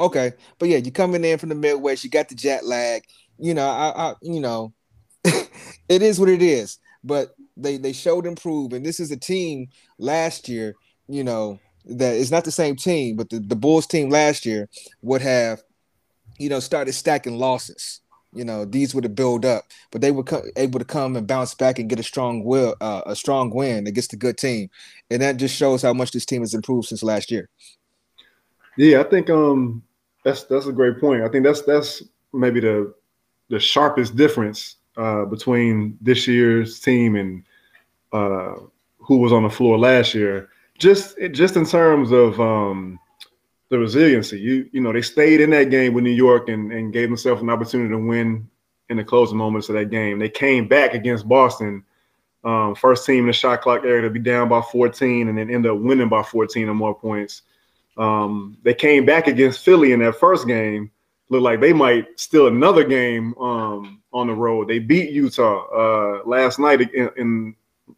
Okay, 0.00 0.32
but 0.58 0.68
yeah, 0.68 0.76
you 0.76 0.92
coming 0.92 1.24
in 1.24 1.38
from 1.38 1.48
the 1.48 1.54
Midwest, 1.54 2.04
you 2.04 2.10
got 2.10 2.28
the 2.28 2.34
jet 2.34 2.64
lag. 2.64 3.04
You 3.38 3.54
know, 3.54 3.66
I, 3.66 4.10
I 4.10 4.14
you 4.22 4.40
know, 4.40 4.72
it 5.24 6.02
is 6.02 6.20
what 6.20 6.28
it 6.28 6.42
is. 6.42 6.78
But 7.02 7.34
they 7.56 7.78
they 7.78 7.92
showed 7.92 8.26
improvement. 8.26 8.84
This 8.84 9.00
is 9.00 9.10
a 9.10 9.16
team 9.16 9.68
last 9.98 10.48
year. 10.48 10.74
You 11.08 11.24
know 11.24 11.58
that 11.88 12.14
it's 12.14 12.30
not 12.30 12.44
the 12.44 12.52
same 12.52 12.76
team, 12.76 13.16
but 13.16 13.30
the, 13.30 13.38
the 13.38 13.56
Bulls 13.56 13.86
team 13.86 14.10
last 14.10 14.44
year 14.46 14.68
would 15.02 15.22
have, 15.22 15.62
you 16.38 16.48
know, 16.48 16.60
started 16.60 16.92
stacking 16.92 17.38
losses. 17.38 18.00
You 18.32 18.44
know, 18.44 18.66
these 18.66 18.94
would 18.94 19.04
have 19.04 19.14
built 19.14 19.46
up, 19.46 19.64
but 19.90 20.02
they 20.02 20.10
were 20.10 20.22
co- 20.22 20.44
able 20.56 20.78
to 20.78 20.84
come 20.84 21.16
and 21.16 21.26
bounce 21.26 21.54
back 21.54 21.78
and 21.78 21.88
get 21.88 21.98
a 21.98 22.02
strong 22.02 22.44
will, 22.44 22.76
uh, 22.80 23.00
a 23.06 23.16
strong 23.16 23.50
win 23.50 23.86
against 23.86 24.12
a 24.12 24.16
good 24.16 24.36
team, 24.36 24.68
and 25.10 25.22
that 25.22 25.38
just 25.38 25.56
shows 25.56 25.80
how 25.80 25.94
much 25.94 26.10
this 26.10 26.26
team 26.26 26.42
has 26.42 26.52
improved 26.52 26.88
since 26.88 27.02
last 27.02 27.30
year. 27.30 27.48
Yeah, 28.76 29.00
I 29.00 29.04
think 29.04 29.30
um 29.30 29.82
that's 30.24 30.44
that's 30.44 30.66
a 30.66 30.72
great 30.72 31.00
point. 31.00 31.22
I 31.22 31.28
think 31.28 31.44
that's 31.44 31.62
that's 31.62 32.02
maybe 32.32 32.60
the 32.60 32.94
the 33.48 33.58
sharpest 33.58 34.14
difference 34.14 34.76
uh, 34.96 35.24
between 35.24 35.96
this 36.00 36.28
year's 36.28 36.80
team 36.80 37.16
and 37.16 37.44
uh, 38.12 38.54
who 38.98 39.16
was 39.16 39.32
on 39.32 39.42
the 39.42 39.50
floor 39.50 39.78
last 39.78 40.14
year. 40.14 40.50
Just 40.78 41.18
just 41.32 41.56
in 41.56 41.66
terms 41.66 42.12
of 42.12 42.40
um, 42.40 42.98
the 43.68 43.78
resiliency, 43.78 44.40
you 44.40 44.68
you 44.72 44.80
know 44.80 44.92
they 44.92 45.02
stayed 45.02 45.40
in 45.40 45.50
that 45.50 45.70
game 45.70 45.92
with 45.92 46.04
New 46.04 46.10
York 46.10 46.48
and, 46.48 46.72
and 46.72 46.92
gave 46.92 47.08
themselves 47.08 47.42
an 47.42 47.50
opportunity 47.50 47.90
to 47.90 47.98
win 47.98 48.48
in 48.88 48.96
the 48.96 49.04
closing 49.04 49.36
moments 49.36 49.68
of 49.68 49.74
that 49.74 49.90
game. 49.90 50.18
They 50.18 50.28
came 50.28 50.66
back 50.66 50.94
against 50.94 51.28
Boston, 51.28 51.84
um, 52.44 52.74
first 52.74 53.04
team 53.04 53.20
in 53.20 53.26
the 53.26 53.32
shot 53.32 53.60
clock 53.60 53.84
area 53.84 54.02
to 54.02 54.10
be 54.10 54.20
down 54.20 54.48
by 54.48 54.62
14 54.62 55.28
and 55.28 55.36
then 55.36 55.50
end 55.50 55.66
up 55.66 55.78
winning 55.78 56.08
by 56.08 56.22
14 56.22 56.68
or 56.68 56.74
more 56.74 56.94
points. 56.94 57.42
Um, 57.96 58.56
they 58.62 58.74
came 58.74 59.04
back 59.04 59.26
against 59.26 59.64
Philly 59.64 59.92
in 59.92 60.00
that 60.00 60.18
first 60.18 60.46
game. 60.46 60.90
Looked 61.28 61.42
like 61.42 61.60
they 61.60 61.74
might 61.74 62.18
steal 62.18 62.46
another 62.46 62.84
game 62.84 63.36
um, 63.38 64.00
on 64.12 64.28
the 64.28 64.32
road. 64.32 64.68
They 64.68 64.78
beat 64.78 65.10
Utah 65.10 65.66
uh, 65.66 66.22
last 66.24 66.58
night 66.58 66.80
in, 66.80 67.10
in, 67.16 67.56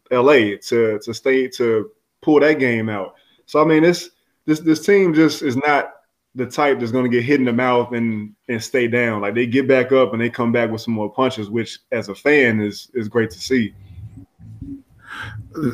LA 0.09 0.55
to 0.61 0.99
to 1.03 1.13
stay 1.13 1.47
to 1.49 1.91
pull 2.21 2.39
that 2.39 2.59
game 2.59 2.89
out. 2.89 3.15
So 3.45 3.61
I 3.61 3.65
mean, 3.65 3.83
this 3.83 4.11
this 4.45 4.59
this 4.59 4.85
team 4.85 5.13
just 5.13 5.41
is 5.41 5.55
not 5.57 5.93
the 6.33 6.45
type 6.45 6.79
that's 6.79 6.91
going 6.91 7.03
to 7.03 7.09
get 7.09 7.25
hit 7.25 7.39
in 7.39 7.45
the 7.45 7.53
mouth 7.53 7.93
and 7.93 8.33
and 8.47 8.63
stay 8.63 8.87
down. 8.87 9.21
Like 9.21 9.35
they 9.35 9.45
get 9.45 9.67
back 9.67 9.91
up 9.91 10.13
and 10.13 10.21
they 10.21 10.29
come 10.29 10.51
back 10.51 10.71
with 10.71 10.81
some 10.81 10.93
more 10.93 11.11
punches, 11.11 11.49
which 11.49 11.79
as 11.91 12.09
a 12.09 12.15
fan 12.15 12.59
is 12.61 12.89
is 12.93 13.07
great 13.07 13.31
to 13.31 13.39
see. 13.39 13.73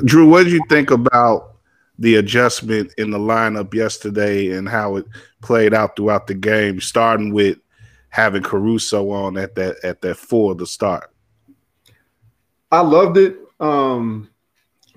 Drew, 0.06 0.28
what 0.28 0.44
did 0.44 0.54
you 0.54 0.62
think 0.70 0.90
about 0.90 1.58
the 2.00 2.16
adjustment 2.16 2.94
in 2.98 3.12
the 3.12 3.18
lineup 3.18 3.74
yesterday 3.74 4.52
and 4.52 4.70
how 4.70 4.98
it 4.98 5.06
played 5.42 5.74
out 5.74 5.96
throughout 5.96 6.28
the 6.28 6.34
game, 6.34 6.80
starting 6.80 7.34
with 7.34 7.58
having 8.10 8.44
Caruso 8.44 9.10
on 9.12 9.38
at 9.38 9.56
that 9.56 9.78
at 9.84 10.02
that 10.02 10.18
four 10.18 10.56
to 10.56 10.66
start. 10.66 11.12
I 12.72 12.82
loved 12.82 13.18
it 13.18 13.38
um, 13.60 14.30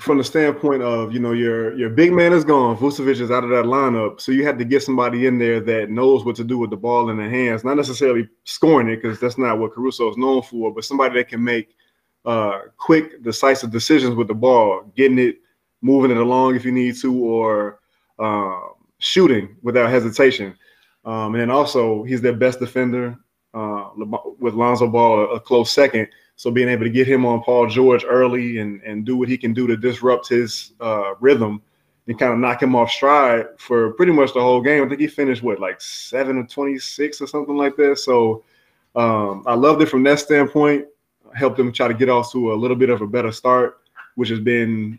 from 0.01 0.19
the 0.19 0.25
standpoint 0.25 0.83
of 0.83 1.13
you 1.13 1.21
know 1.21 1.33
your 1.33 1.77
your 1.77 1.91
big 1.91 2.13
man 2.13 2.33
is 2.33 2.45
gone, 2.45 2.77
Vucevic 2.77 3.21
is 3.21 3.31
out 3.31 3.45
of 3.45 3.51
that 3.51 3.67
lineup, 3.67 4.21
so 4.21 4.33
you 4.33 4.45
had 4.45 4.59
to 4.59 4.65
get 4.65 4.83
somebody 4.83 5.27
in 5.27 5.39
there 5.39 5.61
that 5.61 5.91
knows 5.91 6.25
what 6.25 6.37
to 6.37 6.45
do 6.45 6.59
with 6.59 6.71
the 6.71 6.77
ball 6.77 7.11
in 7.11 7.19
their 7.19 7.31
hands, 7.31 7.65
not 7.65 7.77
necessarily 7.77 8.29
scoring 8.45 8.89
it 8.89 8.97
because 8.97 9.21
that's 9.21 9.39
not 9.39 9.59
what 9.59 9.73
Caruso 9.73 10.11
is 10.11 10.17
known 10.17 10.43
for, 10.43 10.73
but 10.73 10.85
somebody 10.85 11.15
that 11.17 11.29
can 11.29 11.45
make 11.45 11.77
uh, 12.25 12.61
quick, 12.77 13.23
decisive 13.23 13.71
decisions 13.71 14.15
with 14.15 14.29
the 14.29 14.35
ball, 14.35 14.91
getting 14.97 15.19
it 15.19 15.37
moving 15.83 16.11
it 16.11 16.17
along 16.17 16.57
if 16.57 16.65
you 16.65 16.73
need 16.73 16.97
to, 16.97 17.15
or 17.25 17.81
um, 18.19 18.73
shooting 18.99 19.57
without 19.63 19.91
hesitation. 19.91 20.57
Um, 21.05 21.35
and 21.35 21.51
also, 21.51 22.03
he's 22.05 22.21
their 22.21 22.35
best 22.35 22.61
defender 22.61 23.17
uh, 23.55 23.91
with 24.39 24.55
Lonzo 24.55 24.89
Ball 24.89 25.35
a, 25.35 25.41
close 25.41 25.71
second. 25.71 26.09
So 26.41 26.51
being 26.51 26.71
able 26.71 26.85
to 26.85 26.91
get 26.91 27.07
him 27.07 27.27
on 27.27 27.43
Paul 27.43 27.67
George 27.67 28.03
early 28.09 28.61
and, 28.61 28.81
and 28.83 29.05
do 29.05 29.15
what 29.15 29.29
he 29.29 29.37
can 29.37 29.53
do 29.53 29.67
to 29.67 29.77
disrupt 29.77 30.27
his 30.27 30.73
uh, 30.81 31.13
rhythm 31.21 31.61
and 32.07 32.19
kind 32.19 32.33
of 32.33 32.39
knock 32.39 32.63
him 32.63 32.75
off 32.75 32.91
stride 32.91 33.49
for 33.59 33.93
pretty 33.93 34.13
much 34.13 34.33
the 34.33 34.41
whole 34.41 34.63
game. 34.63 34.83
I 34.83 34.89
think 34.89 35.03
he 35.03 35.07
finished 35.07 35.43
what 35.43 35.61
like 35.61 35.83
seven 35.83 36.39
of 36.39 36.49
twenty 36.49 36.79
six 36.79 37.21
or 37.21 37.27
something 37.27 37.59
like 37.59 37.77
that. 37.77 37.99
So 37.99 38.43
um, 38.97 39.45
I 39.47 39.53
loved 39.53 39.83
it 39.83 39.91
from 39.91 40.03
that 40.05 40.19
standpoint. 40.19 40.87
Helped 41.35 41.59
them 41.59 41.73
try 41.73 41.89
to 41.89 41.93
get 41.93 42.09
off 42.09 42.33
to 42.33 42.55
a 42.55 42.57
little 42.57 42.75
bit 42.75 42.89
of 42.89 43.03
a 43.03 43.07
better 43.07 43.33
start, 43.33 43.81
which 44.15 44.31
has 44.31 44.41
been 44.41 44.99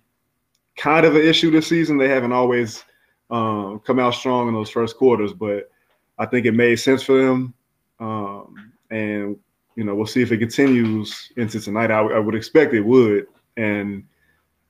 kind 0.77 1.07
of 1.07 1.15
an 1.15 1.23
issue 1.23 1.49
this 1.49 1.65
season. 1.65 1.97
They 1.97 2.07
haven't 2.07 2.33
always 2.33 2.83
um, 3.31 3.79
come 3.79 3.97
out 3.97 4.13
strong 4.13 4.47
in 4.47 4.53
those 4.53 4.69
first 4.69 4.95
quarters, 4.95 5.33
but 5.33 5.71
I 6.19 6.27
think 6.27 6.45
it 6.45 6.51
made 6.51 6.75
sense 6.75 7.01
for 7.01 7.19
them. 7.19 7.55
Um, 7.99 8.73
and 8.91 9.37
you 9.81 9.87
know, 9.87 9.95
we'll 9.95 10.05
see 10.05 10.21
if 10.21 10.31
it 10.31 10.37
continues 10.37 11.31
into 11.37 11.59
tonight. 11.59 11.89
I, 11.89 12.01
I, 12.01 12.19
would 12.19 12.35
expect 12.35 12.75
it 12.75 12.81
would, 12.81 13.25
and 13.57 14.03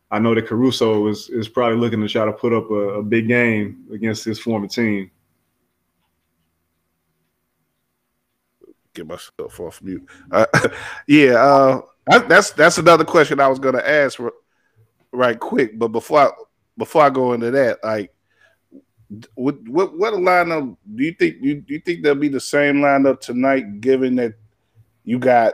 I 0.09 0.19
know 0.19 0.33
that 0.33 0.47
Caruso 0.47 1.07
is 1.07 1.27
is 1.27 1.49
probably 1.49 1.77
looking 1.77 1.99
to 1.99 2.07
try 2.07 2.23
to 2.23 2.31
put 2.31 2.53
up 2.53 2.71
a, 2.71 2.99
a 2.99 3.03
big 3.03 3.27
game 3.27 3.87
against 3.91 4.23
his 4.23 4.39
former 4.39 4.69
team. 4.69 5.11
Get 8.93 9.05
myself 9.05 9.59
off 9.59 9.81
mute. 9.81 10.07
Uh, 10.31 10.45
yeah, 11.09 11.33
uh, 11.33 11.81
I, 12.09 12.19
that's 12.19 12.51
that's 12.51 12.77
another 12.77 13.03
question 13.03 13.41
I 13.41 13.49
was 13.49 13.59
going 13.59 13.75
to 13.75 13.85
ask 13.85 14.17
right 15.11 15.37
quick. 15.37 15.77
But 15.77 15.89
before 15.89 16.19
I 16.19 16.29
before 16.77 17.03
I 17.03 17.09
go 17.09 17.33
into 17.33 17.51
that, 17.51 17.79
like 17.83 18.13
what 19.35 19.61
what 19.67 19.97
what 19.99 20.13
lineup 20.13 20.77
do 20.95 21.03
you 21.03 21.13
think 21.19 21.35
you 21.41 21.55
do 21.55 21.73
you 21.73 21.81
think 21.81 22.01
there'll 22.01 22.17
be 22.17 22.29
the 22.29 22.39
same 22.39 22.75
lineup 22.75 23.19
tonight, 23.19 23.81
given 23.81 24.15
that 24.15 24.35
you 25.03 25.19
got 25.19 25.53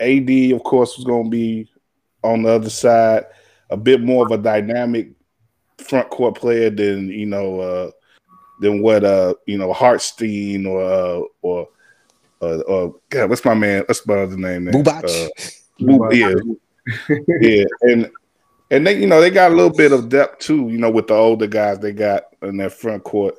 AD, 0.00 0.30
of 0.52 0.62
course, 0.62 0.96
was 0.96 1.04
going 1.04 1.24
to 1.24 1.30
be 1.30 1.70
on 2.22 2.42
the 2.42 2.50
other 2.50 2.70
side, 2.70 3.24
a 3.70 3.76
bit 3.76 4.00
more 4.00 4.24
of 4.24 4.32
a 4.32 4.38
dynamic 4.38 5.10
front 5.78 6.08
court 6.10 6.36
player 6.36 6.70
than 6.70 7.08
you 7.08 7.26
know 7.26 7.60
uh, 7.60 7.90
than 8.60 8.80
what 8.80 9.04
uh 9.04 9.34
you 9.46 9.58
know 9.58 9.72
Hartenstein 9.72 10.66
or 10.66 10.82
uh, 10.82 11.20
or 11.42 11.68
uh, 12.42 12.60
or 12.60 12.96
God, 13.08 13.30
what's 13.30 13.44
my 13.44 13.54
man? 13.54 13.84
What's 13.86 14.06
my 14.06 14.14
other 14.14 14.36
name? 14.36 14.66
Zubac. 14.66 15.04
Uh, 15.04 16.10
yeah, 16.10 16.34
yeah, 17.40 17.64
and 17.82 18.10
and 18.70 18.86
they, 18.86 18.98
you 18.98 19.06
know, 19.06 19.20
they 19.20 19.30
got 19.30 19.52
a 19.52 19.54
little 19.54 19.72
bit 19.72 19.92
of 19.92 20.08
depth 20.08 20.40
too. 20.40 20.68
You 20.68 20.78
know, 20.78 20.90
with 20.90 21.08
the 21.08 21.14
older 21.14 21.46
guys 21.46 21.78
they 21.78 21.92
got 21.92 22.24
in 22.42 22.56
their 22.56 22.70
front 22.70 23.04
court 23.04 23.36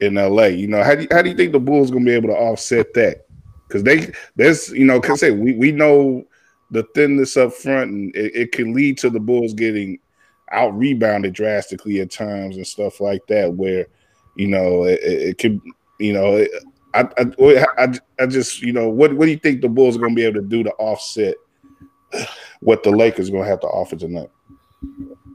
in 0.00 0.14
LA. 0.14 0.44
You 0.44 0.68
know, 0.68 0.82
how 0.82 0.94
do 0.94 1.02
you, 1.02 1.08
how 1.10 1.22
do 1.22 1.30
you 1.30 1.36
think 1.36 1.52
the 1.52 1.60
Bulls 1.60 1.90
gonna 1.90 2.04
be 2.04 2.12
able 2.12 2.28
to 2.28 2.34
offset 2.36 2.92
that? 2.94 3.25
Because 3.66 3.82
they 3.82 4.12
there's 4.36 4.70
you 4.70 4.84
know, 4.84 5.00
cause 5.00 5.20
say 5.20 5.30
we 5.30 5.52
we 5.52 5.72
know 5.72 6.24
the 6.70 6.84
thinness 6.94 7.36
up 7.36 7.52
front, 7.52 7.90
and 7.90 8.16
it, 8.16 8.34
it 8.34 8.52
can 8.52 8.74
lead 8.74 8.98
to 8.98 9.10
the 9.10 9.20
Bulls 9.20 9.54
getting 9.54 9.98
out 10.52 10.76
rebounded 10.76 11.32
drastically 11.34 12.00
at 12.00 12.10
times 12.10 12.56
and 12.56 12.66
stuff 12.66 13.00
like 13.00 13.26
that. 13.26 13.54
Where 13.54 13.86
you 14.36 14.46
know 14.46 14.84
it, 14.84 15.00
it 15.02 15.38
could 15.38 15.60
you 15.98 16.12
know. 16.12 16.46
I, 16.94 17.06
I, 17.18 17.66
I, 17.76 17.88
I 18.18 18.26
just 18.26 18.62
you 18.62 18.72
know 18.72 18.88
what 18.88 19.12
what 19.14 19.26
do 19.26 19.30
you 19.30 19.38
think 19.38 19.60
the 19.60 19.68
Bulls 19.68 19.96
are 19.96 19.98
going 19.98 20.12
to 20.12 20.16
be 20.16 20.24
able 20.24 20.40
to 20.40 20.46
do 20.46 20.62
to 20.62 20.72
offset 20.74 21.34
what 22.60 22.82
the 22.82 22.90
Lakers 22.90 23.28
are 23.28 23.32
going 23.32 23.44
to 23.44 23.50
have 23.50 23.60
to 23.60 23.66
offer 23.66 23.96
tonight? 23.96 24.30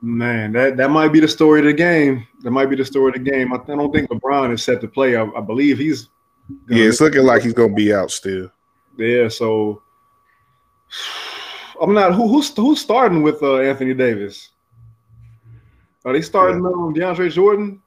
Man, 0.01 0.51
that, 0.53 0.77
that 0.77 0.89
might 0.89 1.09
be 1.09 1.19
the 1.19 1.27
story 1.27 1.59
of 1.59 1.65
the 1.65 1.73
game. 1.73 2.25
That 2.41 2.51
might 2.51 2.67
be 2.67 2.75
the 2.75 2.85
story 2.85 3.09
of 3.09 3.23
the 3.23 3.31
game. 3.31 3.53
I, 3.53 3.57
I 3.57 3.75
don't 3.75 3.93
think 3.93 4.09
LeBron 4.09 4.51
is 4.53 4.63
set 4.63 4.81
to 4.81 4.87
play. 4.87 5.15
I, 5.15 5.23
I 5.23 5.41
believe 5.41 5.77
he's. 5.77 6.09
Yeah, 6.69 6.85
it's 6.85 7.01
looking 7.01 7.23
like 7.23 7.43
he's 7.43 7.53
gonna 7.53 7.73
be 7.73 7.93
out 7.93 8.11
still. 8.11 8.51
Yeah, 8.97 9.27
so 9.27 9.81
I'm 11.81 11.93
not. 11.93 12.13
Who 12.13 12.27
who's 12.27 12.55
who's 12.55 12.79
starting 12.79 13.23
with 13.23 13.41
uh, 13.41 13.59
Anthony 13.59 13.93
Davis? 13.93 14.49
Are 16.05 16.13
they 16.13 16.21
starting 16.21 16.63
yeah. 16.63 16.69
um, 16.69 16.93
DeAndre 16.93 17.31
Jordan? 17.31 17.81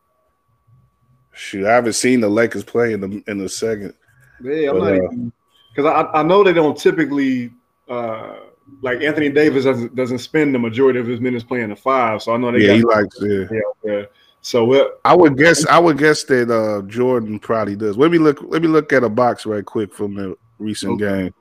Shoot, 1.33 1.67
I 1.67 1.75
haven't 1.75 1.95
seen 1.95 2.21
the 2.21 2.29
Lakers 2.29 2.65
play 2.65 2.93
in 2.93 3.01
the 3.01 3.23
in 3.27 3.39
the 3.39 3.49
second. 3.49 3.95
Yeah, 4.43 4.71
I'm 4.71 4.79
but, 4.79 4.95
not 4.95 5.33
because 5.75 5.91
uh, 5.91 5.95
I 5.95 6.21
I 6.21 6.23
know 6.23 6.45
they 6.45 6.53
don't 6.53 6.79
typically 6.79 7.53
uh, 7.89 8.37
like 8.83 9.01
Anthony 9.01 9.31
Davis 9.31 9.65
doesn't 9.65 9.95
doesn't 9.95 10.19
spend 10.19 10.55
the 10.55 10.59
majority 10.59 10.99
of 10.99 11.07
his 11.07 11.21
minutes 11.21 11.45
playing 11.45 11.71
the 11.71 11.77
five, 11.77 12.23
so 12.23 12.35
I 12.35 12.37
know 12.37 12.53
they 12.53 12.67
yeah, 12.67 12.75
he 12.75 12.83
likes 12.83 13.17
yeah. 13.21 13.45
yeah. 13.85 14.03
So 14.45 14.93
I 15.07 15.17
would 15.17 15.39
guess 15.39 15.65
I 15.65 15.79
would 15.79 15.97
guess 15.97 16.23
that 16.25 16.51
uh, 16.51 16.83
Jordan 16.87 17.39
probably 17.39 17.77
does. 17.77 17.97
Let 17.97 18.11
me 18.11 18.19
look. 18.19 18.43
Let 18.43 18.61
me 18.61 18.69
look 18.69 18.93
at 18.93 19.03
a 19.03 19.09
box 19.09 19.47
right 19.47 19.65
quick 19.65 19.95
from 19.95 20.15
the 20.15 20.37
recent 20.59 21.01
okay. 21.01 21.23
game, 21.23 21.35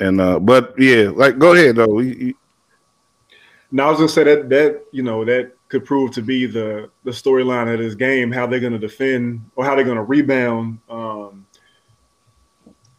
And 0.00 0.18
uh, 0.18 0.38
but 0.38 0.74
yeah, 0.78 1.10
like 1.14 1.38
go 1.38 1.52
ahead 1.52 1.76
though. 1.76 1.88
We, 1.88 2.34
now 3.70 3.88
I 3.88 3.90
was 3.90 3.98
gonna 3.98 4.08
say 4.08 4.24
that 4.24 4.48
that 4.48 4.82
you 4.92 5.02
know 5.02 5.26
that 5.26 5.52
could 5.68 5.84
prove 5.84 6.12
to 6.12 6.22
be 6.22 6.46
the 6.46 6.88
the 7.04 7.10
storyline 7.10 7.70
of 7.70 7.78
this 7.78 7.94
game, 7.94 8.32
how 8.32 8.46
they're 8.46 8.60
gonna 8.60 8.78
defend 8.78 9.44
or 9.54 9.66
how 9.66 9.74
they're 9.74 9.84
gonna 9.84 10.02
rebound 10.02 10.78
um, 10.88 11.44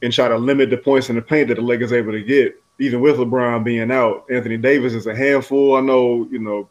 and 0.04 0.14
try 0.14 0.28
to 0.28 0.38
limit 0.38 0.70
the 0.70 0.78
points 0.78 1.10
in 1.10 1.16
the 1.16 1.24
paint 1.24 1.48
that 1.48 1.56
the 1.56 1.62
Lakers 1.62 1.92
able 1.92 2.12
to 2.12 2.22
get, 2.22 2.62
even 2.78 3.02
with 3.02 3.18
LeBron 3.18 3.64
being 3.64 3.90
out. 3.90 4.26
Anthony 4.30 4.58
Davis 4.58 4.94
is 4.94 5.08
a 5.08 5.16
handful. 5.16 5.76
I 5.76 5.82
know, 5.82 6.28
you 6.30 6.38
know, 6.38 6.70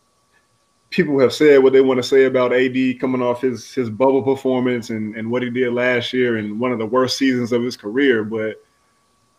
people 0.95 1.19
have 1.19 1.33
said 1.33 1.61
what 1.61 1.73
they 1.73 1.81
want 1.81 1.99
to 1.99 2.05
say 2.05 2.27
about 2.27 2.53
AD 2.53 3.01
coming 3.01 3.21
off 3.21 3.41
his 3.41 3.75
his 3.75 3.91
bubble 3.91 4.23
performance 4.23 4.91
and, 4.91 5.17
and 5.17 5.29
what 5.29 5.43
he 5.43 5.51
did 5.51 5.73
last 5.73 6.13
year 6.13 6.37
and 6.37 6.61
one 6.61 6.71
of 6.71 6.79
the 6.79 6.87
worst 6.87 7.19
seasons 7.19 7.51
of 7.51 7.65
his 7.65 7.77
career, 7.77 8.23
but 8.23 8.63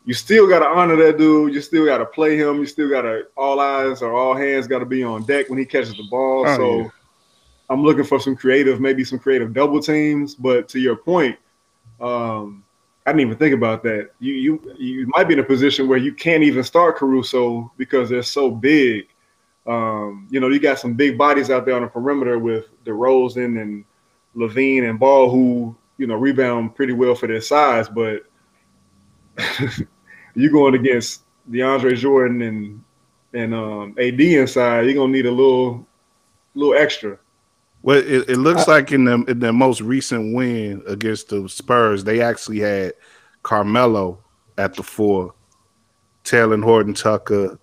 you 0.04 0.14
still 0.14 0.50
got 0.50 0.60
to 0.60 0.66
honor 0.66 0.98
that 0.98 1.18
dude. 1.18 1.54
You 1.54 1.62
still 1.62 1.86
got 1.86 2.00
to 2.00 2.06
play 2.06 2.38
him. 2.38 2.60
You 2.60 2.66
still 2.66 2.90
got 2.90 3.04
to 3.04 3.24
all 3.38 3.62
eyes 3.62 4.02
or 4.02 4.14
all 4.14 4.36
hands 4.36 4.68
got 4.68 4.80
to 4.80 4.86
be 4.86 5.02
on 5.02 5.24
deck 5.24 5.50
when 5.50 5.58
he 5.58 5.66
catches 5.66 5.96
the 5.96 6.04
ball. 6.12 6.46
Oh, 6.46 6.58
so 6.58 6.78
yeah. 6.80 6.90
I'm 7.70 7.84
looking 7.84 8.04
for 8.04 8.20
some 8.20 8.36
creative, 8.36 8.82
maybe 8.82 9.06
some 9.06 9.18
creative 9.18 9.54
double 9.54 9.80
teams. 9.80 10.36
But 10.36 10.68
to 10.70 10.80
your 10.80 10.98
point, 10.98 11.38
um, 12.02 12.66
I 13.06 13.12
didn't 13.14 13.22
even 13.22 13.38
think 13.38 13.56
about 13.56 13.82
that. 13.84 14.12
You 14.20 14.34
you 14.34 14.76
you 14.78 15.08
might 15.08 15.30
be 15.30 15.36
in 15.36 15.40
a 15.40 15.44
position 15.44 15.88
where 15.88 15.98
you 15.98 16.14
can't 16.14 16.44
even 16.44 16.64
start 16.64 16.98
Caruso 16.98 17.72
because 17.78 18.10
they're 18.10 18.24
so 18.24 18.52
big. 18.52 19.08
Um, 19.68 20.28
you 20.30 20.40
know, 20.40 20.50
you 20.50 20.60
got 20.60 20.80
some 20.80 20.94
big 20.94 21.18
bodies 21.18 21.50
out 21.50 21.66
there 21.66 21.76
on 21.76 21.82
the 21.82 21.88
perimeter 21.88 22.38
with 22.38 22.68
DeRozan 22.86 23.62
and 23.62 23.86
LaVine 24.36 24.90
and 24.90 25.00
Ball 25.00 25.30
who 25.30 25.76
you 25.98 26.08
know 26.08 26.16
rebound 26.16 26.76
pretty 26.76 26.94
well 26.94 27.16
for 27.16 27.28
their 27.28 27.42
size, 27.42 27.90
but 27.90 28.24
you're 30.36 30.52
going 30.52 30.76
against 30.76 31.24
DeAndre 31.50 31.96
Jordan 31.96 32.42
and 32.42 32.84
and 33.34 33.54
um, 33.54 33.96
AD 34.00 34.20
inside, 34.20 34.86
you're 34.86 34.94
gonna 34.94 35.12
need 35.12 35.26
a 35.26 35.32
little 35.32 35.86
little 36.54 36.76
extra. 36.76 37.18
Well, 37.82 37.98
it, 37.98 38.30
it 38.30 38.38
looks 38.38 38.68
like 38.68 38.92
in 38.92 39.06
the 39.06 39.24
in 39.28 39.40
the 39.40 39.54
most 39.54 39.82
recent 39.82 40.34
win 40.34 40.82
against 40.88 41.30
the 41.30 41.48
Spurs, 41.50 42.04
they 42.04 42.22
actually 42.22 42.60
had 42.60 42.94
Carmelo 43.44 44.20
at 44.58 44.74
the 44.74 44.84
four, 44.84 45.34
Talen 46.24 46.64
Horton 46.64 46.94
Tucker, 46.94 47.60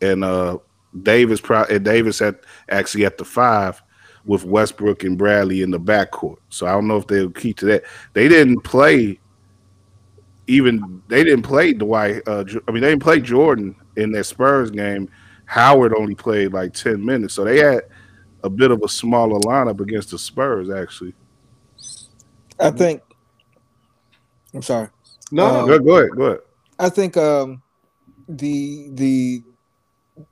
and 0.00 0.24
uh, 0.24 0.58
Davis. 1.02 1.40
And 1.48 1.84
Davis 1.84 2.20
at 2.20 2.40
actually 2.68 3.04
at 3.04 3.18
the 3.18 3.24
five, 3.24 3.82
with 4.24 4.44
Westbrook 4.44 5.04
and 5.04 5.16
Bradley 5.16 5.62
in 5.62 5.70
the 5.70 5.80
backcourt. 5.80 6.38
So 6.50 6.66
I 6.66 6.72
don't 6.72 6.88
know 6.88 6.96
if 6.96 7.06
they'll 7.06 7.30
keep 7.30 7.56
to 7.58 7.66
that. 7.66 7.84
They 8.12 8.28
didn't 8.28 8.60
play 8.60 9.20
even 10.48 11.02
they 11.08 11.24
didn't 11.24 11.42
play 11.42 11.72
Dwight. 11.72 12.22
Uh, 12.26 12.44
I 12.68 12.70
mean, 12.70 12.82
they 12.82 12.90
didn't 12.90 13.02
play 13.02 13.20
Jordan 13.20 13.74
in 13.96 14.12
that 14.12 14.24
Spurs 14.24 14.70
game. 14.70 15.08
Howard 15.46 15.94
only 15.94 16.14
played 16.14 16.52
like 16.52 16.72
ten 16.74 17.04
minutes, 17.04 17.34
so 17.34 17.44
they 17.44 17.58
had 17.58 17.82
a 18.42 18.50
bit 18.50 18.70
of 18.70 18.82
a 18.82 18.88
smaller 18.88 19.38
lineup 19.40 19.80
against 19.80 20.10
the 20.10 20.18
Spurs. 20.18 20.70
Actually, 20.70 21.14
I 22.58 22.70
think. 22.70 23.02
I'm 24.54 24.62
sorry. 24.62 24.88
No, 25.30 25.46
um, 25.46 25.66
go, 25.66 25.78
go 25.78 25.96
ahead. 25.96 26.10
Go 26.16 26.24
ahead. 26.24 26.40
I 26.78 26.88
think 26.88 27.16
um, 27.16 27.62
the 28.28 28.88
the 28.92 29.42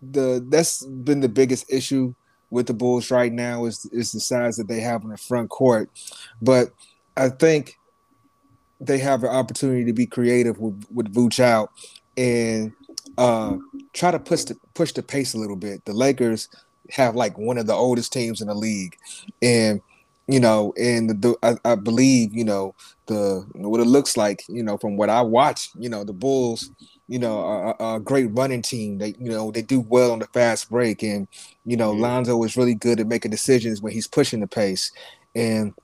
the 0.03 0.45
that's 0.49 0.85
been 0.85 1.21
the 1.21 1.29
biggest 1.29 1.71
issue 1.71 2.15
with 2.51 2.67
the 2.67 2.75
Bulls 2.75 3.11
right 3.11 3.33
now 3.33 3.65
is 3.65 3.87
is 3.93 4.13
the 4.13 4.21
size 4.21 4.57
that 4.57 4.69
they 4.69 4.81
have 4.81 5.03
in 5.03 5.11
the 5.11 5.17
front 5.17 5.51
court, 5.51 5.91
but 6.41 6.71
I 7.17 7.29
think 7.29 7.77
they 8.81 8.99
have 8.99 9.23
an 9.25 9.31
opportunity 9.31 9.85
to 9.85 9.93
be 9.93 10.07
creative 10.07 10.59
with 10.59 10.85
with 10.91 11.13
Vooch 11.13 11.41
out 11.41 11.71
and 12.17 12.73
uh, 13.19 13.57
try 13.93 14.11
to 14.11 14.19
push 14.19 14.45
the 14.45 14.57
push 14.75 14.93
the 14.93 15.03
pace 15.03 15.35
a 15.35 15.39
little 15.39 15.57
bit. 15.57 15.85
The 15.85 15.93
Lakers 15.93 16.49
have 16.91 17.15
like 17.15 17.39
one 17.39 17.59
of 17.59 17.67
the 17.67 17.75
oldest 17.75 18.13
teams 18.13 18.41
in 18.41 18.49
the 18.49 18.55
league, 18.55 18.97
and 19.43 19.81
you 20.27 20.41
know, 20.41 20.73
and 20.79 21.11
the, 21.11 21.15
the 21.15 21.37
I, 21.43 21.73
I, 21.73 21.75
believe 21.75 22.35
you 22.35 22.45
know 22.45 22.75
the 23.07 23.47
what 23.55 23.81
it 23.81 23.87
looks 23.87 24.17
like. 24.17 24.43
You 24.49 24.63
know, 24.63 24.77
from 24.79 24.97
what 24.97 25.11
I 25.11 25.23
watch, 25.23 25.71
you 25.79 25.89
know, 25.89 26.05
the 26.05 26.13
Bulls, 26.13 26.71
you 27.09 27.19
know, 27.19 27.39
are, 27.39 27.97
a 27.97 28.01
great 28.01 28.27
running 28.33 28.63
team. 28.63 28.99
They 28.99 29.15
you 29.19 29.31
know 29.31 29.51
they 29.51 29.63
do 29.63 29.81
well 29.81 30.13
on 30.13 30.19
the 30.19 30.27
fast 30.29 30.71
break, 30.71 31.03
and 31.03 31.29
you 31.65 31.77
know, 31.77 31.93
mm-hmm. 31.93 32.03
Lonzo 32.03 32.43
is 32.45 32.57
really 32.57 32.75
good 32.75 33.01
at 33.01 33.07
making 33.07 33.31
decisions 33.31 33.83
when 33.83 33.93
he's 33.93 34.07
pushing 34.07 34.41
the 34.41 34.47
pace, 34.47 34.91
and 35.35 35.75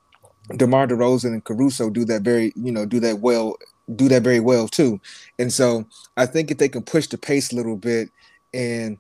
DeMar 0.57 0.87
DeRozan 0.87 1.33
and 1.33 1.45
Caruso 1.45 1.91
do 1.91 2.05
that 2.07 2.23
very, 2.23 2.53
you 2.57 2.73
know, 2.73 2.87
do 2.87 3.01
that 3.01 3.21
well, 3.21 3.57
do 3.95 4.09
that 4.09 4.23
very 4.23 4.41
well 4.41 4.69
too. 4.69 5.01
And 5.39 5.53
so 5.53 5.87
I 6.17 6.27
think 6.27 6.51
if 6.51 6.59
they 6.59 6.69
can 6.69 6.83
push 6.83 7.07
the 7.07 7.19
pace 7.19 7.53
a 7.53 7.57
little 7.57 7.77
bit 7.77 8.11
and 8.53 8.99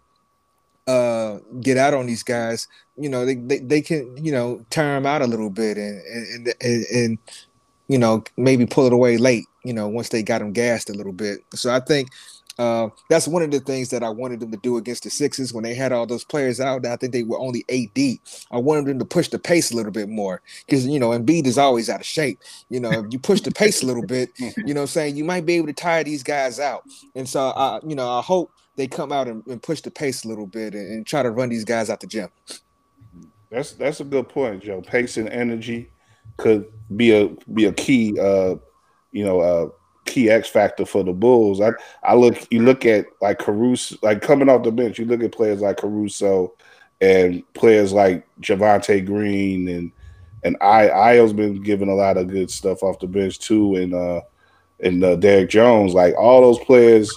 uh, 0.86 1.38
get 1.60 1.76
out 1.76 1.94
on 1.94 2.06
these 2.06 2.22
guys, 2.22 2.68
you 2.96 3.08
know, 3.08 3.24
they, 3.24 3.34
they, 3.34 3.58
they 3.58 3.80
can, 3.80 4.16
you 4.22 4.32
know, 4.32 4.64
turn 4.70 5.02
them 5.02 5.06
out 5.06 5.22
a 5.22 5.26
little 5.26 5.50
bit 5.50 5.76
and, 5.76 6.02
and, 6.06 6.54
and, 6.60 6.86
and, 6.94 7.18
you 7.88 7.98
know, 7.98 8.22
maybe 8.36 8.66
pull 8.66 8.86
it 8.86 8.92
away 8.92 9.16
late, 9.16 9.46
you 9.64 9.72
know, 9.72 9.88
once 9.88 10.08
they 10.08 10.22
got 10.22 10.38
them 10.38 10.52
gassed 10.52 10.90
a 10.90 10.94
little 10.94 11.12
bit. 11.12 11.44
So 11.54 11.72
I 11.72 11.80
think 11.80 12.10
uh, 12.60 12.90
that's 13.08 13.26
one 13.26 13.42
of 13.42 13.50
the 13.50 13.60
things 13.60 13.88
that 13.88 14.02
I 14.02 14.10
wanted 14.10 14.40
them 14.40 14.50
to 14.50 14.56
do 14.58 14.76
against 14.76 15.04
the 15.04 15.10
Sixers 15.10 15.54
when 15.54 15.64
they 15.64 15.74
had 15.74 15.92
all 15.92 16.04
those 16.04 16.24
players 16.24 16.60
out. 16.60 16.84
I 16.84 16.96
think 16.96 17.12
they 17.12 17.22
were 17.22 17.38
only 17.38 17.64
eight 17.70 17.94
deep. 17.94 18.20
I 18.50 18.58
wanted 18.58 18.84
them 18.84 18.98
to 18.98 19.04
push 19.06 19.28
the 19.28 19.38
pace 19.38 19.72
a 19.72 19.76
little 19.76 19.92
bit 19.92 20.10
more 20.10 20.42
because 20.66 20.86
you 20.86 21.00
know 21.00 21.10
Embiid 21.10 21.46
is 21.46 21.56
always 21.56 21.88
out 21.88 22.00
of 22.00 22.06
shape. 22.06 22.38
You 22.68 22.80
know, 22.80 22.90
if 22.90 23.06
you 23.12 23.18
push 23.18 23.40
the 23.40 23.50
pace 23.50 23.82
a 23.82 23.86
little 23.86 24.04
bit, 24.04 24.30
you 24.38 24.74
know, 24.74 24.82
I'm 24.82 24.86
saying 24.88 25.16
you 25.16 25.24
might 25.24 25.46
be 25.46 25.54
able 25.54 25.68
to 25.68 25.72
tire 25.72 26.04
these 26.04 26.22
guys 26.22 26.60
out. 26.60 26.84
And 27.14 27.26
so, 27.26 27.48
I, 27.48 27.80
you 27.82 27.94
know, 27.94 28.10
I 28.10 28.20
hope 28.20 28.52
they 28.76 28.86
come 28.86 29.10
out 29.10 29.26
and, 29.26 29.46
and 29.46 29.62
push 29.62 29.80
the 29.80 29.90
pace 29.90 30.24
a 30.24 30.28
little 30.28 30.46
bit 30.46 30.74
and, 30.74 30.90
and, 30.90 31.06
try 31.06 31.22
to 31.22 31.30
run 31.30 31.48
these 31.48 31.64
guys 31.64 31.88
out 31.88 32.00
the 32.00 32.06
gym. 32.06 32.28
That's 33.50 33.72
that's 33.72 34.00
a 34.00 34.04
good 34.04 34.28
point, 34.28 34.62
Joe. 34.62 34.82
Pace 34.82 35.16
and 35.16 35.30
energy 35.30 35.90
could 36.36 36.70
be 36.94 37.12
a 37.12 37.28
be 37.54 37.64
a 37.64 37.72
key. 37.72 38.18
Uh, 38.20 38.56
you 39.12 39.24
know, 39.24 39.40
uh, 39.40 39.68
key 40.04 40.28
X 40.30 40.48
factor 40.48 40.84
for 40.84 41.04
the 41.04 41.12
Bulls. 41.12 41.60
I 41.60 41.70
I 42.02 42.14
look 42.14 42.36
you 42.50 42.62
look 42.62 42.84
at 42.84 43.06
like 43.20 43.38
Caruso, 43.38 43.96
like 44.02 44.20
coming 44.20 44.48
off 44.48 44.64
the 44.64 44.72
bench, 44.72 44.98
you 44.98 45.06
look 45.06 45.22
at 45.22 45.32
players 45.32 45.60
like 45.60 45.78
Caruso 45.78 46.54
and 47.00 47.42
players 47.54 47.92
like 47.92 48.26
Javonte 48.40 49.04
Green 49.04 49.68
and 49.68 49.92
and 50.42 50.56
I 50.60 50.88
Ayo's 50.88 51.32
been 51.32 51.62
giving 51.62 51.88
a 51.88 51.94
lot 51.94 52.16
of 52.16 52.28
good 52.28 52.50
stuff 52.50 52.82
off 52.82 52.98
the 52.98 53.06
bench 53.06 53.38
too, 53.38 53.76
and 53.76 53.94
uh 53.94 54.20
and 54.82 55.04
uh, 55.04 55.16
Derrick 55.16 55.50
Jones, 55.50 55.92
like 55.92 56.14
all 56.16 56.40
those 56.40 56.58
players, 56.60 57.12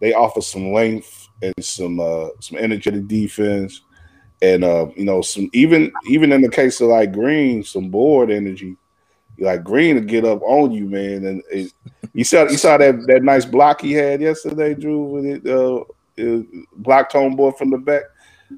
they 0.00 0.12
offer 0.12 0.40
some 0.40 0.72
length 0.72 1.28
and 1.42 1.54
some 1.64 2.00
uh 2.00 2.28
some 2.40 2.58
energetic 2.58 3.06
defense, 3.06 3.82
and 4.42 4.64
uh 4.64 4.88
you 4.96 5.04
know 5.04 5.22
some 5.22 5.48
even 5.52 5.92
even 6.08 6.32
in 6.32 6.42
the 6.42 6.48
case 6.48 6.80
of 6.80 6.88
like 6.88 7.12
Green, 7.12 7.62
some 7.62 7.88
board 7.90 8.30
energy 8.30 8.76
like 9.38 9.64
Green 9.64 9.96
to 9.96 10.00
get 10.00 10.24
up 10.24 10.42
on 10.42 10.72
you, 10.72 10.86
man. 10.86 11.24
And 11.24 11.42
it, 11.50 11.72
you 12.12 12.24
saw 12.24 12.48
you 12.48 12.56
saw 12.56 12.76
that 12.78 13.06
that 13.06 13.22
nice 13.22 13.44
block 13.44 13.80
he 13.80 13.92
had 13.92 14.20
yesterday, 14.20 14.74
Drew, 14.74 15.02
with 15.04 15.26
it 15.26 15.46
uh, 15.46 15.84
it, 16.16 16.46
block 16.76 17.10
tone 17.10 17.36
boy 17.36 17.52
from 17.52 17.70
the 17.70 17.78
back. 17.78 18.02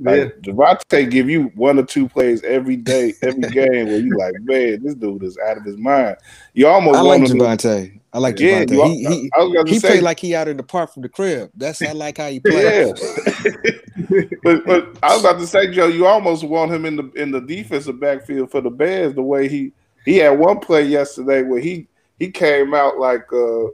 Like 0.01 0.35
yeah. 0.45 0.53
Javonte 0.53 1.11
give 1.11 1.31
you 1.31 1.45
one 1.55 1.79
or 1.79 1.85
two 1.85 2.09
plays 2.09 2.43
every 2.43 2.77
day, 2.77 3.15
every 3.23 3.49
game 3.51 3.87
where 3.87 3.99
you 3.99 4.17
like, 4.17 4.35
man, 4.41 4.83
this 4.83 4.95
dude 4.95 5.23
is 5.23 5.39
out 5.39 5.57
of 5.57 5.65
his 5.65 5.77
mind. 5.77 6.17
You 6.55 6.67
almost 6.67 6.99
I 6.99 7.03
like 7.03 7.23
Javonte. 7.23 8.01
I 8.13 8.19
like 8.19 8.39
yeah, 8.39 8.65
Javonte. 8.65 8.95
He 8.95 9.31
he, 9.65 9.75
he 9.75 9.81
played 9.81 10.03
like 10.03 10.21
he 10.21 10.35
out 10.35 10.49
in 10.49 10.57
the 10.57 10.63
park 10.63 10.93
from 10.93 11.03
the 11.03 11.09
crib. 11.09 11.51
That's 11.57 11.81
I 11.81 11.93
like 11.93 12.19
how 12.19 12.29
he 12.29 12.41
plays. 12.41 12.93
Yeah. 13.47 14.21
but 14.43 14.65
but 14.67 14.99
I 15.03 15.15
was 15.15 15.21
about 15.25 15.39
to 15.39 15.47
say, 15.47 15.71
Joe, 15.71 15.87
you 15.87 16.07
almost 16.07 16.45
want 16.45 16.71
him 16.73 16.85
in 16.85 16.97
the 16.97 17.11
in 17.13 17.31
the 17.31 17.41
defensive 17.41 17.99
backfield 17.99 18.51
for 18.51 18.61
the 18.61 18.71
Bears 18.71 19.15
the 19.15 19.23
way 19.23 19.49
he 19.49 19.73
he 20.07 20.17
had 20.17 20.39
one 20.39 20.61
play 20.61 20.87
yesterday 20.87 21.43
where 21.43 21.61
he 21.61 21.89
he 22.19 22.31
came 22.31 22.73
out 22.73 22.99
like 22.99 23.31
uh 23.33 23.65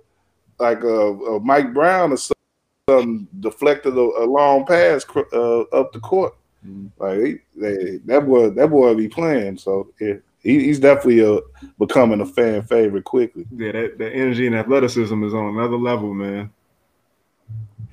like 0.58 0.82
uh, 0.82 1.36
uh 1.36 1.38
Mike 1.38 1.72
Brown 1.72 2.12
or 2.12 2.16
something 2.16 3.28
deflected 3.40 3.96
a, 3.96 4.00
a 4.00 4.26
long 4.26 4.66
pass 4.66 5.06
uh, 5.32 5.60
up 5.60 5.92
the 5.92 6.00
court. 6.00 6.34
Mm-hmm. 6.66 7.02
Like 7.02 7.18
he, 7.18 7.60
they, 7.60 7.96
that 8.06 8.26
boy, 8.26 8.50
that 8.50 8.68
boy 8.68 8.94
be 8.94 9.08
playing. 9.08 9.58
So 9.58 9.92
yeah, 10.00 10.14
he, 10.42 10.64
he's 10.64 10.80
definitely 10.80 11.20
a, 11.20 11.34
uh, 11.34 11.40
becoming 11.78 12.20
a 12.20 12.26
fan 12.26 12.62
favorite 12.62 13.04
quickly. 13.04 13.46
Yeah, 13.54 13.72
that, 13.72 13.98
that 13.98 14.12
energy 14.12 14.46
and 14.46 14.56
athleticism 14.56 15.24
is 15.24 15.34
on 15.34 15.56
another 15.56 15.76
level, 15.76 16.14
man. 16.14 16.50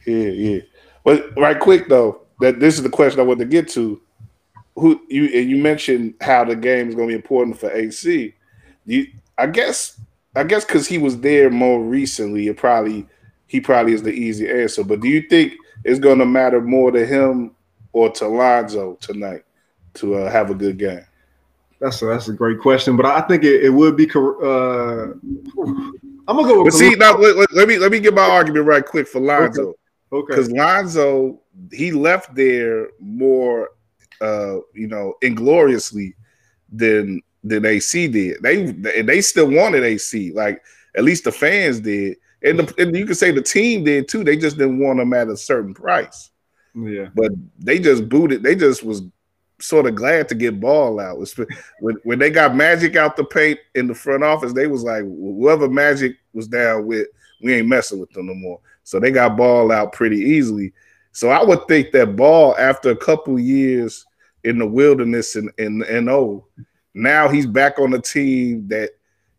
Yeah, 0.05 0.29
yeah. 0.29 0.59
But 1.03 1.37
right 1.37 1.59
quick 1.59 1.89
though, 1.89 2.21
that 2.39 2.59
this 2.59 2.75
is 2.75 2.83
the 2.83 2.89
question 2.89 3.19
I 3.19 3.23
want 3.23 3.39
to 3.39 3.45
get 3.45 3.67
to 3.69 4.01
who 4.79 5.01
you 5.07 5.25
and 5.25 5.49
you 5.49 5.57
mentioned 5.57 6.15
how 6.21 6.43
the 6.43 6.55
game 6.55 6.89
is 6.89 6.95
going 6.95 7.07
to 7.07 7.11
be 7.11 7.15
important 7.15 7.57
for 7.57 7.71
AC. 7.71 8.33
You, 8.85 9.07
I 9.37 9.47
guess, 9.47 9.99
I 10.35 10.43
guess 10.43 10.65
because 10.65 10.87
he 10.87 10.97
was 10.97 11.19
there 11.19 11.49
more 11.49 11.81
recently, 11.81 12.47
it 12.47 12.57
probably 12.57 13.07
he 13.47 13.59
probably 13.59 13.93
is 13.93 14.03
the 14.03 14.11
easy 14.11 14.49
answer. 14.49 14.83
But 14.83 15.01
do 15.01 15.07
you 15.07 15.21
think 15.29 15.53
it's 15.83 15.99
going 15.99 16.19
to 16.19 16.25
matter 16.25 16.61
more 16.61 16.91
to 16.91 17.05
him 17.05 17.55
or 17.93 18.11
to 18.11 18.27
Lonzo 18.27 18.95
tonight 19.01 19.43
to 19.95 20.15
uh, 20.15 20.31
have 20.31 20.49
a 20.51 20.55
good 20.55 20.77
game? 20.77 21.05
That's 21.79 22.01
a, 22.01 22.05
that's 22.07 22.27
a 22.27 22.33
great 22.33 22.59
question, 22.59 22.97
but 22.97 23.05
I 23.05 23.21
think 23.21 23.43
it, 23.43 23.63
it 23.63 23.69
would 23.69 23.95
be. 23.95 24.09
Uh, 24.13 25.13
I'm 26.27 26.35
gonna 26.35 26.43
go 26.43 26.63
with. 26.63 26.73
But 26.73 26.77
see, 26.77 26.95
now 26.95 27.17
let, 27.17 27.53
let, 27.53 27.67
me 27.67 27.77
let 27.77 27.91
me 27.91 27.99
get 27.99 28.13
my 28.13 28.29
argument 28.29 28.65
right 28.65 28.85
quick 28.85 29.07
for 29.07 29.21
Lonzo. 29.21 29.75
Okay. 30.11 30.25
Because 30.27 30.51
Lonzo, 30.51 31.39
he 31.71 31.91
left 31.91 32.35
there 32.35 32.89
more, 32.99 33.69
uh, 34.21 34.57
you 34.73 34.87
know, 34.87 35.15
ingloriously 35.21 36.15
than 36.71 37.21
than 37.43 37.65
AC 37.65 38.07
did. 38.07 38.41
They 38.41 38.65
and 38.65 39.07
they 39.07 39.21
still 39.21 39.49
wanted 39.49 39.83
AC, 39.83 40.31
like 40.33 40.61
at 40.95 41.03
least 41.03 41.23
the 41.23 41.31
fans 41.31 41.79
did, 41.79 42.17
and, 42.41 42.59
the, 42.59 42.73
and 42.81 42.95
you 42.95 43.05
can 43.05 43.15
say 43.15 43.31
the 43.31 43.41
team 43.41 43.83
did 43.83 44.07
too. 44.07 44.23
They 44.23 44.37
just 44.37 44.57
didn't 44.57 44.79
want 44.79 44.99
them 44.99 45.13
at 45.13 45.27
a 45.27 45.37
certain 45.37 45.73
price. 45.73 46.31
Yeah. 46.73 47.07
But 47.13 47.31
they 47.57 47.79
just 47.79 48.07
booted. 48.09 48.43
They 48.43 48.55
just 48.55 48.83
was 48.83 49.03
sort 49.61 49.87
of 49.87 49.95
glad 49.95 50.29
to 50.29 50.35
get 50.35 50.59
ball 50.59 50.99
out. 50.99 51.19
When 51.79 51.95
when 52.03 52.19
they 52.19 52.29
got 52.29 52.55
Magic 52.55 52.95
out 52.95 53.15
the 53.15 53.25
paint 53.25 53.59
in 53.75 53.87
the 53.87 53.95
front 53.95 54.23
office, 54.23 54.53
they 54.53 54.67
was 54.67 54.83
like, 54.83 55.03
whoever 55.03 55.69
Magic 55.69 56.17
was 56.33 56.47
down 56.47 56.85
with, 56.85 57.07
we 57.41 57.55
ain't 57.55 57.67
messing 57.67 57.99
with 57.99 58.11
them 58.11 58.27
no 58.27 58.35
more. 58.35 58.59
So 58.83 58.99
they 58.99 59.11
got 59.11 59.37
ball 59.37 59.71
out 59.71 59.93
pretty 59.93 60.17
easily. 60.17 60.73
So 61.11 61.29
I 61.29 61.43
would 61.43 61.67
think 61.67 61.91
that 61.91 62.15
ball 62.15 62.55
after 62.57 62.91
a 62.91 62.95
couple 62.95 63.39
years 63.39 64.05
in 64.43 64.57
the 64.57 64.67
wilderness 64.67 65.35
and 65.35 65.51
and 65.57 65.83
and 65.83 66.09
oh, 66.09 66.45
now 66.93 67.27
he's 67.27 67.45
back 67.45 67.79
on 67.79 67.91
the 67.91 68.01
team 68.01 68.67
that 68.67 68.91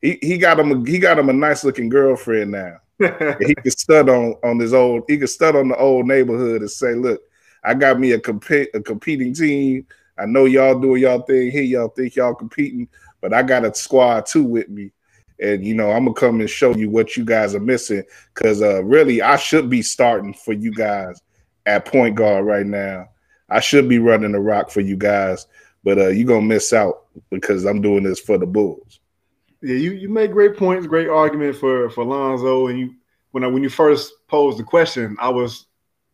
he, 0.03 0.19
he 0.23 0.39
got 0.39 0.59
him 0.59 0.73
a, 0.73 0.91
he 0.91 0.99
got 0.99 1.19
him 1.19 1.29
a 1.29 1.33
nice 1.33 1.65
looking 1.65 1.89
girlfriend 1.89 2.51
now. 2.51 2.77
he 3.41 3.55
could 3.55 3.73
stud 3.73 4.09
on 4.09 4.35
on 4.45 4.59
his 4.59 4.75
old 4.75 5.05
he 5.09 5.19
could 5.19 5.31
stud 5.31 5.57
on 5.57 5.69
the 5.69 5.77
old 5.77 6.07
neighborhood 6.07 6.61
and 6.61 6.71
say, 6.71 6.95
look, 6.95 7.21
I 7.65 7.75
got 7.75 7.99
me 7.99 8.13
a 8.13 8.21
compete 8.21 8.71
a 8.75 8.81
competing 8.81 9.35
team. 9.35 9.87
I 10.19 10.27
know 10.27 10.45
y'all 10.45 10.79
doing 10.79 11.03
y'all 11.03 11.23
thing 11.23 11.51
here. 11.51 11.63
Y'all 11.63 11.89
think 11.89 12.17
y'all 12.17 12.35
competing, 12.35 12.89
but 13.21 13.33
I 13.33 13.43
got 13.43 13.65
a 13.65 13.75
squad 13.75 14.27
too 14.27 14.45
with 14.45 14.69
me. 14.69 14.93
And 15.41 15.65
you 15.65 15.75
know, 15.75 15.91
I'm 15.91 16.05
gonna 16.05 16.15
come 16.15 16.41
and 16.41 16.51
show 16.51 16.77
you 16.77 16.91
what 16.91 17.17
you 17.17 17.25
guys 17.25 17.55
are 17.55 17.61
missing. 17.61 18.03
Cause 18.35 18.61
uh 18.61 18.85
really 18.85 19.23
I 19.23 19.37
should 19.37 19.71
be 19.71 19.81
starting 19.81 20.35
for 20.35 20.53
you 20.53 20.73
guys 20.73 21.21
at 21.65 21.87
point 21.87 22.17
guard 22.17 22.45
right 22.45 22.67
now. 22.67 23.09
I 23.51 23.61
should 23.61 23.89
be 23.89 23.99
running 23.99 24.33
the 24.33 24.41
rock 24.41 24.71
for 24.71 24.81
you 24.81 24.97
guys, 24.97 25.47
but 25.85 25.99
uh 25.99 26.09
you're 26.09 26.27
gonna 26.27 26.43
miss 26.43 26.73
out 26.73 27.07
because 27.31 27.65
I'm 27.65 27.81
doing 27.81 28.03
this 28.03 28.21
for 28.21 28.39
the 28.39 28.47
Bulls. 28.47 29.01
Yeah, 29.63 29.77
you 29.77 29.93
you 29.93 30.09
make 30.09 30.33
great 30.33 30.57
points, 30.57 30.87
great 30.87 31.09
argument 31.09 31.57
for 31.57 31.91
for 31.91 32.05
Lonzo. 32.05 32.69
And 32.69 32.79
you 32.79 32.95
when 33.33 33.45
I 33.45 33.47
when 33.47 33.63
you 33.63 33.69
first 33.69 34.13
posed 34.29 34.59
the 34.59 34.65
question, 34.65 35.17
I 35.21 35.29
was 35.29 35.67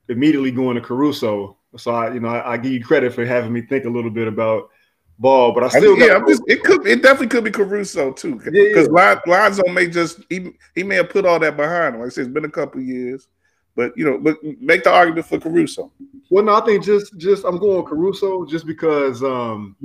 immediately 0.08 0.50
going 0.50 0.74
to 0.76 0.80
Caruso. 0.80 1.56
So 1.76 1.90
I, 1.90 2.14
you 2.14 2.20
know, 2.20 2.28
I, 2.28 2.52
I 2.52 2.56
give 2.56 2.72
you 2.72 2.82
credit 2.82 3.12
for 3.12 3.24
having 3.26 3.52
me 3.52 3.60
think 3.60 3.84
a 3.84 3.90
little 3.90 4.10
bit 4.10 4.28
about 4.28 4.70
ball, 5.18 5.52
but 5.52 5.64
I 5.64 5.68
still 5.68 5.94
I 5.94 5.98
mean, 5.98 6.08
yeah, 6.08 6.20
just, 6.26 6.42
it 6.46 6.62
could 6.62 6.86
it 6.86 7.02
definitely 7.02 7.28
could 7.28 7.44
be 7.44 7.50
Caruso 7.50 8.12
too, 8.12 8.36
because 8.36 8.54
yeah, 8.54 8.88
yeah. 8.94 9.20
Lonzo 9.26 9.62
may 9.68 9.86
just 9.86 10.20
he 10.28 10.52
he 10.74 10.82
may 10.82 10.96
have 10.96 11.10
put 11.10 11.26
all 11.26 11.38
that 11.38 11.56
behind 11.56 11.94
him. 11.94 12.00
Like 12.00 12.08
I 12.08 12.10
said, 12.10 12.24
it's 12.26 12.34
been 12.34 12.44
a 12.44 12.50
couple 12.50 12.80
years, 12.80 13.28
but 13.76 13.96
you 13.96 14.04
know, 14.04 14.18
but 14.18 14.38
make 14.60 14.82
the 14.82 14.90
argument 14.90 15.26
for 15.26 15.38
Caruso. 15.38 15.92
Well, 16.30 16.44
no, 16.44 16.54
I 16.54 16.64
think 16.64 16.82
just 16.82 17.16
just 17.18 17.44
I'm 17.44 17.58
going 17.58 17.84
Caruso 17.84 18.44
just 18.46 18.66
because 18.66 19.22
um 19.22 19.76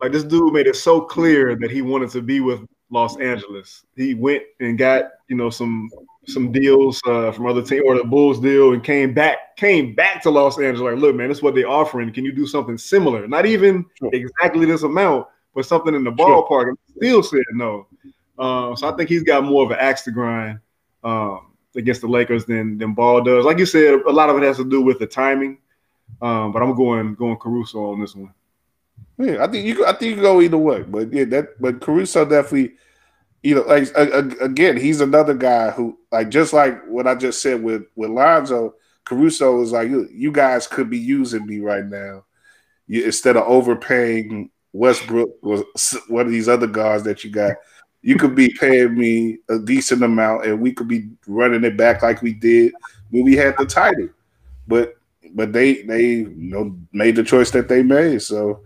like 0.00 0.12
this 0.12 0.24
dude 0.24 0.52
made 0.52 0.66
it 0.66 0.76
so 0.76 1.00
clear 1.00 1.56
that 1.56 1.70
he 1.70 1.82
wanted 1.82 2.10
to 2.10 2.22
be 2.22 2.40
with 2.40 2.60
Los 2.90 3.18
Angeles. 3.18 3.84
He 3.96 4.14
went 4.14 4.44
and 4.60 4.78
got 4.78 5.10
you 5.28 5.36
know 5.36 5.50
some 5.50 5.90
some 6.26 6.52
deals 6.52 7.00
uh, 7.06 7.32
from 7.32 7.46
other 7.46 7.62
team 7.62 7.82
or 7.86 7.96
the 7.96 8.04
Bulls 8.04 8.38
deal 8.38 8.74
and 8.74 8.84
came 8.84 9.12
back 9.12 9.56
came 9.56 9.94
back 9.94 10.22
to 10.22 10.30
Los 10.30 10.58
Angeles. 10.58 10.92
Like, 10.92 11.02
look, 11.02 11.16
man, 11.16 11.28
this 11.28 11.38
is 11.38 11.42
what 11.42 11.54
they're 11.54 11.68
offering. 11.68 12.12
Can 12.12 12.24
you 12.24 12.32
do 12.32 12.46
something 12.46 12.78
similar? 12.78 13.26
Not 13.26 13.44
even 13.46 13.84
sure. 13.98 14.10
exactly 14.12 14.66
this 14.66 14.82
amount, 14.82 15.26
but 15.54 15.66
something 15.66 15.94
in 15.94 16.04
the 16.04 16.12
ballpark. 16.12 16.48
Sure. 16.48 16.68
And 16.68 16.78
still 16.96 17.22
said 17.22 17.42
no. 17.52 17.86
Um, 18.38 18.76
so 18.76 18.88
I 18.88 18.96
think 18.96 19.08
he's 19.08 19.24
got 19.24 19.42
more 19.44 19.64
of 19.64 19.72
an 19.72 19.78
axe 19.80 20.02
to 20.02 20.12
grind 20.12 20.60
um, 21.02 21.47
against 21.78 22.02
the 22.02 22.08
Lakers 22.08 22.44
than 22.44 22.76
than 22.76 22.92
Ball 22.92 23.22
does. 23.22 23.46
Like 23.46 23.58
you 23.58 23.66
said, 23.66 23.94
a 24.06 24.12
lot 24.12 24.28
of 24.28 24.36
it 24.36 24.42
has 24.42 24.58
to 24.58 24.68
do 24.68 24.82
with 24.82 24.98
the 24.98 25.06
timing. 25.06 25.58
Um, 26.20 26.52
but 26.52 26.62
I'm 26.62 26.74
going 26.74 27.14
going 27.14 27.36
Caruso 27.36 27.92
on 27.92 28.00
this 28.00 28.14
one. 28.14 28.34
Yeah, 29.18 29.44
I 29.44 29.46
think 29.46 29.66
you. 29.66 29.86
I 29.86 29.92
think 29.92 30.16
you 30.16 30.22
go 30.22 30.40
either 30.40 30.58
way, 30.58 30.82
but 30.82 31.12
yeah, 31.12 31.24
that. 31.26 31.60
But 31.60 31.80
Caruso 31.80 32.24
definitely, 32.24 32.74
you 33.42 33.54
know, 33.54 33.62
like 33.62 33.88
again, 34.40 34.76
he's 34.76 35.00
another 35.00 35.34
guy 35.34 35.70
who, 35.70 35.98
like, 36.10 36.28
just 36.28 36.52
like 36.52 36.84
what 36.86 37.06
I 37.06 37.14
just 37.14 37.42
said 37.42 37.62
with 37.62 37.84
with 37.94 38.10
Lonzo, 38.10 38.74
Caruso 39.04 39.60
is 39.62 39.72
like, 39.72 39.88
you 39.88 40.32
guys 40.32 40.66
could 40.66 40.90
be 40.90 40.98
using 40.98 41.46
me 41.46 41.60
right 41.60 41.84
now, 41.84 42.24
you, 42.86 43.04
instead 43.04 43.36
of 43.36 43.44
overpaying 43.44 44.50
Westbrook 44.72 45.30
or 45.42 45.64
one 46.08 46.26
of 46.26 46.32
these 46.32 46.48
other 46.48 46.66
guys 46.66 47.02
that 47.04 47.24
you 47.24 47.30
got. 47.30 47.56
You 48.08 48.16
could 48.16 48.34
be 48.34 48.48
paying 48.58 48.96
me 48.96 49.36
a 49.50 49.58
decent 49.58 50.02
amount, 50.02 50.46
and 50.46 50.58
we 50.62 50.72
could 50.72 50.88
be 50.88 51.10
running 51.26 51.62
it 51.62 51.76
back 51.76 52.02
like 52.02 52.22
we 52.22 52.32
did 52.32 52.72
when 53.10 53.22
we 53.22 53.36
had 53.36 53.54
the 53.58 53.66
title. 53.66 54.08
But 54.66 54.96
but 55.34 55.52
they 55.52 55.82
they 55.82 56.06
you 56.12 56.34
know 56.34 56.74
made 56.94 57.16
the 57.16 57.22
choice 57.22 57.50
that 57.50 57.68
they 57.68 57.82
made. 57.82 58.22
So 58.22 58.62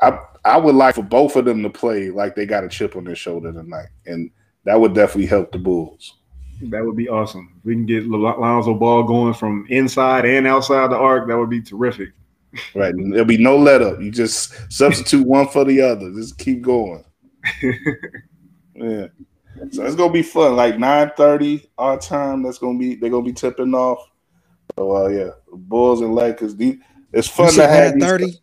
I 0.00 0.18
I 0.46 0.56
would 0.56 0.74
like 0.74 0.94
for 0.94 1.02
both 1.02 1.36
of 1.36 1.44
them 1.44 1.62
to 1.62 1.68
play 1.68 2.08
like 2.08 2.34
they 2.34 2.46
got 2.46 2.64
a 2.64 2.70
chip 2.70 2.96
on 2.96 3.04
their 3.04 3.14
shoulder 3.14 3.52
tonight, 3.52 3.88
and 4.06 4.30
that 4.64 4.80
would 4.80 4.94
definitely 4.94 5.26
help 5.26 5.52
the 5.52 5.58
Bulls. 5.58 6.14
That 6.62 6.82
would 6.82 6.96
be 6.96 7.10
awesome. 7.10 7.52
If 7.58 7.66
we 7.66 7.74
can 7.74 7.84
get 7.84 8.06
Lonzo 8.06 8.72
Ball 8.72 9.02
going 9.02 9.34
from 9.34 9.66
inside 9.68 10.24
and 10.24 10.46
outside 10.46 10.90
the 10.90 10.96
arc. 10.96 11.28
That 11.28 11.36
would 11.36 11.50
be 11.50 11.60
terrific. 11.60 12.12
Right, 12.74 12.94
there'll 12.96 13.26
be 13.26 13.36
no 13.36 13.58
let 13.58 13.82
up. 13.82 14.00
You 14.00 14.10
just 14.10 14.72
substitute 14.72 15.26
one 15.26 15.48
for 15.48 15.66
the 15.66 15.82
other. 15.82 16.10
Just 16.14 16.38
keep 16.38 16.62
going. 16.62 17.04
yeah. 18.80 19.06
So 19.72 19.84
it's 19.84 19.96
gonna 19.96 20.12
be 20.12 20.22
fun. 20.22 20.56
Like 20.56 20.78
nine 20.78 21.10
thirty 21.16 21.70
our 21.76 21.98
time. 21.98 22.42
That's 22.42 22.58
gonna 22.58 22.78
be 22.78 22.94
they're 22.94 23.10
gonna 23.10 23.24
be 23.24 23.32
tipping 23.32 23.74
off. 23.74 23.98
So 24.76 24.96
uh, 24.96 25.08
yeah, 25.08 25.30
Bulls 25.52 26.00
and 26.00 26.14
Lakers. 26.14 26.54
It's 27.12 27.28
fun 27.28 27.52
to 27.54 27.66
have 27.66 27.94
thirty. 28.00 28.40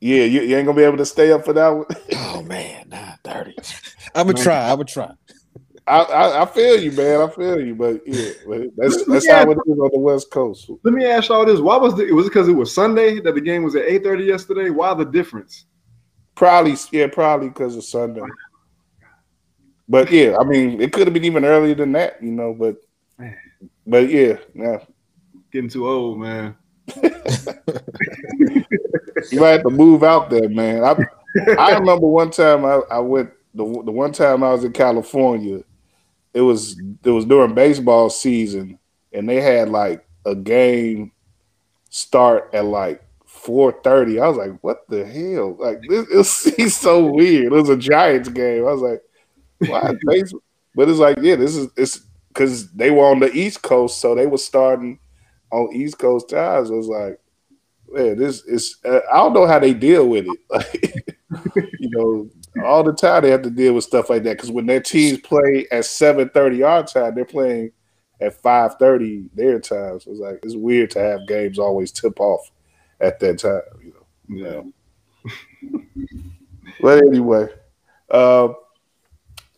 Yeah, 0.00 0.24
you, 0.24 0.42
you, 0.42 0.56
ain't 0.56 0.66
gonna 0.66 0.76
be 0.76 0.82
able 0.82 0.96
to 0.96 1.06
stay 1.06 1.30
up 1.30 1.44
for 1.44 1.52
that 1.52 1.68
one. 1.68 1.86
oh 2.16 2.42
man, 2.42 2.88
nine 2.88 3.18
thirty. 3.22 3.56
I'm 4.14 4.26
gonna 4.26 4.42
try. 4.42 4.68
I'm 4.68 4.76
gonna 4.76 4.84
try. 4.84 5.12
I, 5.86 5.98
I, 6.00 6.42
I, 6.42 6.46
feel 6.46 6.80
you, 6.80 6.92
man. 6.92 7.20
I 7.20 7.28
feel 7.28 7.60
you, 7.60 7.74
but 7.74 8.06
yeah, 8.06 8.30
but 8.46 8.62
that's 8.76 9.04
that's 9.04 9.28
how 9.28 9.50
it 9.50 9.58
is 9.66 9.78
on 9.78 9.90
the 9.92 9.98
West 9.98 10.30
Coast. 10.30 10.70
Let 10.82 10.94
me 10.94 11.04
ask 11.04 11.28
y'all 11.28 11.44
this: 11.44 11.60
Why 11.60 11.76
was 11.76 11.96
the, 11.96 12.06
it 12.06 12.12
was 12.12 12.26
it 12.26 12.30
because 12.30 12.48
it, 12.48 12.52
it 12.52 12.54
was 12.54 12.74
Sunday 12.74 13.20
that 13.20 13.34
the 13.34 13.40
game 13.40 13.62
was 13.62 13.74
at 13.74 13.84
eight 13.84 14.02
thirty 14.02 14.24
yesterday? 14.24 14.70
Why 14.70 14.94
the 14.94 15.04
difference? 15.04 15.66
Probably, 16.34 16.76
yeah, 16.92 17.08
probably 17.08 17.48
because 17.48 17.76
of 17.76 17.84
Sunday. 17.84 18.22
But 19.92 20.10
yeah, 20.10 20.38
I 20.40 20.44
mean, 20.44 20.80
it 20.80 20.90
could 20.90 21.06
have 21.06 21.12
been 21.12 21.26
even 21.26 21.44
earlier 21.44 21.74
than 21.74 21.92
that, 21.92 22.16
you 22.22 22.30
know. 22.30 22.54
But 22.54 22.76
but 23.86 24.08
yeah, 24.08 24.38
yeah, 24.54 24.78
getting 25.52 25.68
too 25.68 25.86
old, 25.86 26.18
man. 26.18 26.56
you 27.02 27.12
might 29.38 29.48
have 29.50 29.62
to 29.64 29.70
move 29.70 30.02
out 30.02 30.30
there, 30.30 30.48
man. 30.48 30.82
I 30.82 30.96
I 31.58 31.74
remember 31.74 32.06
one 32.06 32.30
time 32.30 32.64
I, 32.64 32.80
I 32.90 33.00
went 33.00 33.32
the 33.52 33.64
the 33.84 33.92
one 33.92 34.12
time 34.12 34.42
I 34.42 34.52
was 34.52 34.64
in 34.64 34.72
California. 34.72 35.62
It 36.32 36.40
was 36.40 36.80
it 37.04 37.10
was 37.10 37.26
during 37.26 37.54
baseball 37.54 38.08
season, 38.08 38.78
and 39.12 39.28
they 39.28 39.42
had 39.42 39.68
like 39.68 40.06
a 40.24 40.34
game 40.34 41.12
start 41.90 42.48
at 42.54 42.64
like 42.64 43.04
four 43.26 43.72
thirty. 43.84 44.18
I 44.18 44.26
was 44.26 44.38
like, 44.38 44.58
"What 44.62 44.88
the 44.88 45.04
hell?" 45.04 45.54
Like 45.60 45.82
this, 45.86 46.46
it's 46.46 46.74
so 46.80 47.04
weird. 47.04 47.52
It 47.52 47.56
was 47.56 47.68
a 47.68 47.76
Giants 47.76 48.30
game. 48.30 48.66
I 48.66 48.72
was 48.72 48.80
like, 48.80 49.02
But 50.74 50.88
it's 50.88 50.98
like, 50.98 51.18
yeah, 51.20 51.36
this 51.36 51.56
is 51.56 51.70
it's 51.76 52.00
because 52.28 52.72
they 52.72 52.90
were 52.90 53.04
on 53.04 53.20
the 53.20 53.32
East 53.32 53.62
Coast, 53.62 54.00
so 54.00 54.14
they 54.14 54.26
were 54.26 54.38
starting 54.38 54.98
on 55.50 55.74
East 55.74 55.98
Coast 55.98 56.30
times. 56.30 56.70
I 56.70 56.74
was 56.74 56.88
like, 56.88 57.18
man, 57.90 58.16
this 58.18 58.42
is 58.44 58.78
uh, 58.84 59.00
I 59.12 59.16
don't 59.18 59.34
know 59.34 59.46
how 59.46 59.58
they 59.58 59.74
deal 59.74 60.08
with 60.08 60.26
it. 60.26 60.38
Like, 60.50 61.56
you 61.78 61.90
know, 61.90 62.28
all 62.64 62.82
the 62.82 62.92
time 62.92 63.22
they 63.22 63.30
have 63.30 63.42
to 63.42 63.50
deal 63.50 63.74
with 63.74 63.84
stuff 63.84 64.10
like 64.10 64.22
that 64.24 64.36
because 64.36 64.50
when 64.50 64.66
their 64.66 64.80
teams 64.80 65.18
play 65.20 65.66
at 65.70 65.84
seven 65.84 66.28
thirty 66.30 66.62
our 66.62 66.84
time, 66.84 67.14
they're 67.14 67.24
playing 67.24 67.72
at 68.20 68.40
five 68.40 68.76
thirty 68.76 69.28
their 69.34 69.60
time. 69.60 70.00
So 70.00 70.10
it's 70.10 70.20
like 70.20 70.40
it's 70.42 70.56
weird 70.56 70.90
to 70.92 71.00
have 71.00 71.26
games 71.28 71.58
always 71.58 71.92
tip 71.92 72.18
off 72.20 72.50
at 73.00 73.20
that 73.20 73.38
time. 73.38 73.62
You 73.82 73.94
know. 73.94 74.72
Yeah. 75.24 75.30
but 76.80 76.98
anyway, 76.98 77.48
uh, 78.10 78.48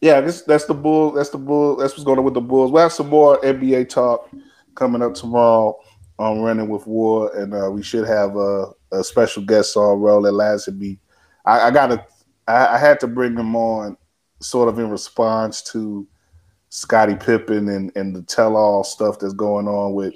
yeah, 0.05 0.21
this 0.21 0.43
that's 0.43 0.67
the 0.67 0.75
bull. 0.75 1.13
That's 1.13 1.31
the 1.31 1.39
bull. 1.39 1.77
That's 1.77 1.95
what's 1.95 2.05
going 2.05 2.19
on 2.19 2.27
with 2.27 2.35
the 2.35 2.41
Bulls. 2.43 2.71
We'll 2.71 2.83
have 2.83 2.93
some 2.93 3.09
more 3.09 3.41
NBA 3.41 3.89
talk 3.89 4.29
coming 4.75 5.01
up 5.01 5.15
tomorrow 5.15 5.79
on 6.19 6.43
Running 6.43 6.69
with 6.69 6.87
War, 6.87 7.35
and 7.35 7.55
uh, 7.55 7.71
we 7.71 7.83
should 7.83 8.07
have 8.07 8.37
a, 8.37 8.67
a 8.93 9.03
special 9.03 9.43
guest 9.43 9.79
on 9.79 10.01
Roland 10.01 10.37
Lazenby. 10.37 10.99
I, 11.47 11.69
I 11.69 11.71
got 11.71 11.87
to, 11.87 12.05
I, 12.47 12.75
I, 12.75 12.79
had 12.79 13.01
to 13.01 13.07
bring 13.07 13.35
him 13.35 13.57
on, 13.57 13.97
sort 14.43 14.69
of 14.69 14.79
in 14.79 14.91
response 14.91 15.63
to 15.73 16.07
Scottie 16.69 17.17
Pippen 17.17 17.71
and, 17.71 17.91
and 17.97 18.15
the 18.15 18.23
tell-all 18.25 18.85
stuff 18.85 19.19
that's 19.19 19.33
going 19.33 19.67
on 19.67 19.95
with 19.95 20.13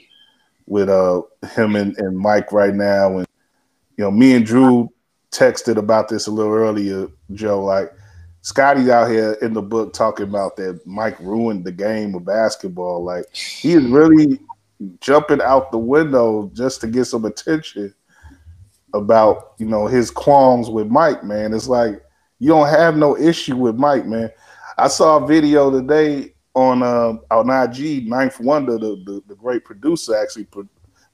with 0.67 0.91
uh 0.91 1.23
him 1.55 1.77
and, 1.77 1.97
and 1.97 2.15
Mike 2.15 2.53
right 2.53 2.75
now, 2.75 3.17
and 3.17 3.27
you 3.97 4.05
know, 4.05 4.11
me 4.11 4.35
and 4.35 4.45
Drew 4.45 4.91
texted 5.31 5.79
about 5.79 6.11
this 6.11 6.27
a 6.27 6.31
little 6.31 6.53
earlier, 6.53 7.09
Joe. 7.33 7.65
Like 7.65 7.91
Scottie 8.49 8.91
out 8.91 9.11
here 9.11 9.35
in 9.43 9.53
the 9.53 9.61
book 9.61 9.93
talking 9.93 10.25
about 10.25 10.57
that 10.57 10.81
Mike 10.87 11.21
ruined 11.21 11.67
the 11.67 11.71
game 11.71 12.15
of 12.15 12.25
basketball. 12.25 13.05
Like 13.05 13.27
he 13.35 13.73
is 13.73 13.85
really 13.85 14.41
jumping 15.01 15.43
out 15.43 15.71
the 15.71 15.77
window 15.77 16.51
just 16.55 16.81
to 16.81 16.87
get 16.87 17.05
some 17.05 17.27
attention 17.27 17.95
about 18.95 19.53
you 19.59 19.67
know 19.67 19.87
his 19.87 20.11
qualms 20.11 20.71
with 20.71 20.87
Mike. 20.87 21.23
Man, 21.23 21.53
it's 21.53 21.69
like 21.69 22.03
you 22.39 22.49
don't 22.49 22.71
have 22.71 22.97
no 22.97 23.19
issue 23.19 23.55
with 23.55 23.77
Mike, 23.77 24.07
man. 24.07 24.31
I 24.79 24.89
saw 24.89 25.23
a 25.23 25.27
video 25.27 25.71
today 25.71 26.33
on 26.55 26.83
uh, 26.83 27.19
on 27.31 27.51
IG. 27.51 28.09
Ninth 28.09 28.41
Wonder, 28.41 28.79
the, 28.79 29.03
the, 29.05 29.23
the 29.29 29.35
great 29.35 29.63
producer, 29.67 30.17
actually 30.17 30.45
pro- 30.45 30.67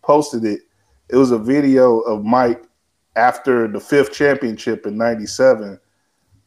posted 0.02 0.44
it. 0.44 0.60
It 1.08 1.16
was 1.16 1.32
a 1.32 1.38
video 1.38 1.98
of 1.98 2.24
Mike 2.24 2.62
after 3.16 3.66
the 3.66 3.80
fifth 3.80 4.12
championship 4.12 4.86
in 4.86 4.96
'97. 4.96 5.80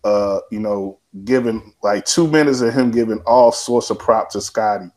Uh, 0.08 0.39
you 0.52 0.60
know, 0.60 1.00
giving 1.26 1.74
like 1.84 2.06
two 2.06 2.28
minutes 2.28 2.62
of 2.62 2.74
him 2.74 2.91
giving 2.91 3.20
all 3.26 3.52
sorts 3.52 3.89
of 3.89 4.00
props 4.00 4.34
to 4.34 4.41
Scottie, 4.41 4.89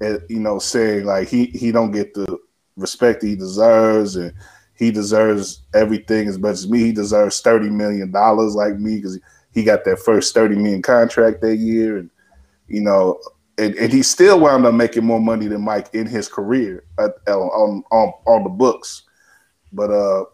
and 0.00 0.20
you 0.28 0.38
know, 0.38 0.58
saying 0.58 1.04
like 1.06 1.28
he 1.28 1.46
he 1.46 1.72
don't 1.72 1.92
get 1.92 2.12
the 2.12 2.38
respect 2.76 3.22
he 3.22 3.36
deserves, 3.36 4.16
and 4.16 4.34
he 4.74 4.90
deserves 4.90 5.62
everything 5.74 6.28
as 6.28 6.38
much 6.38 6.52
as 6.52 6.68
me. 6.68 6.80
He 6.80 6.92
deserves 6.92 7.40
thirty 7.40 7.70
million 7.70 8.10
dollars 8.10 8.54
like 8.54 8.78
me 8.78 8.96
because 8.96 9.18
he 9.54 9.62
got 9.62 9.84
that 9.84 10.00
first 10.00 10.34
30 10.34 10.56
million 10.56 10.82
contract 10.82 11.40
that 11.40 11.56
year 11.56 11.96
and 11.96 12.10
you 12.68 12.80
know 12.80 13.18
and, 13.56 13.74
and 13.76 13.92
he 13.92 14.02
still 14.02 14.40
wound 14.40 14.66
up 14.66 14.74
making 14.74 15.04
more 15.04 15.20
money 15.20 15.46
than 15.46 15.62
Mike 15.62 15.88
in 15.94 16.06
his 16.06 16.28
career 16.28 16.84
at, 16.98 17.12
on, 17.28 17.84
on 17.92 18.12
on 18.26 18.42
the 18.42 18.50
books 18.50 19.04
but 19.72 19.90
uh 19.90 20.24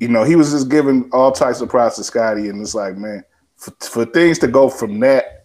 you 0.00 0.08
know 0.08 0.24
he 0.24 0.36
was 0.36 0.50
just 0.50 0.68
giving 0.68 1.08
all 1.12 1.30
types 1.30 1.60
of 1.60 1.68
props 1.68 1.96
to 1.96 2.04
Scottie 2.04 2.48
and 2.48 2.60
it's 2.60 2.74
like 2.74 2.96
man 2.96 3.24
for, 3.56 3.72
for 3.80 4.04
things 4.04 4.38
to 4.40 4.48
go 4.48 4.68
from 4.68 4.98
that 5.00 5.44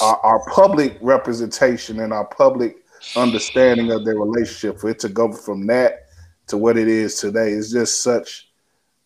our, 0.00 0.18
our 0.24 0.50
public 0.50 0.98
representation 1.00 2.00
and 2.00 2.12
our 2.12 2.26
public 2.26 2.76
understanding 3.16 3.92
of 3.92 4.04
their 4.04 4.18
relationship 4.18 4.80
for 4.80 4.90
it 4.90 4.98
to 5.00 5.08
go 5.08 5.30
from 5.32 5.66
that 5.66 6.06
to 6.46 6.56
what 6.56 6.76
it 6.76 6.88
is 6.88 7.20
today 7.20 7.50
is 7.50 7.70
just 7.70 8.02
such 8.02 8.48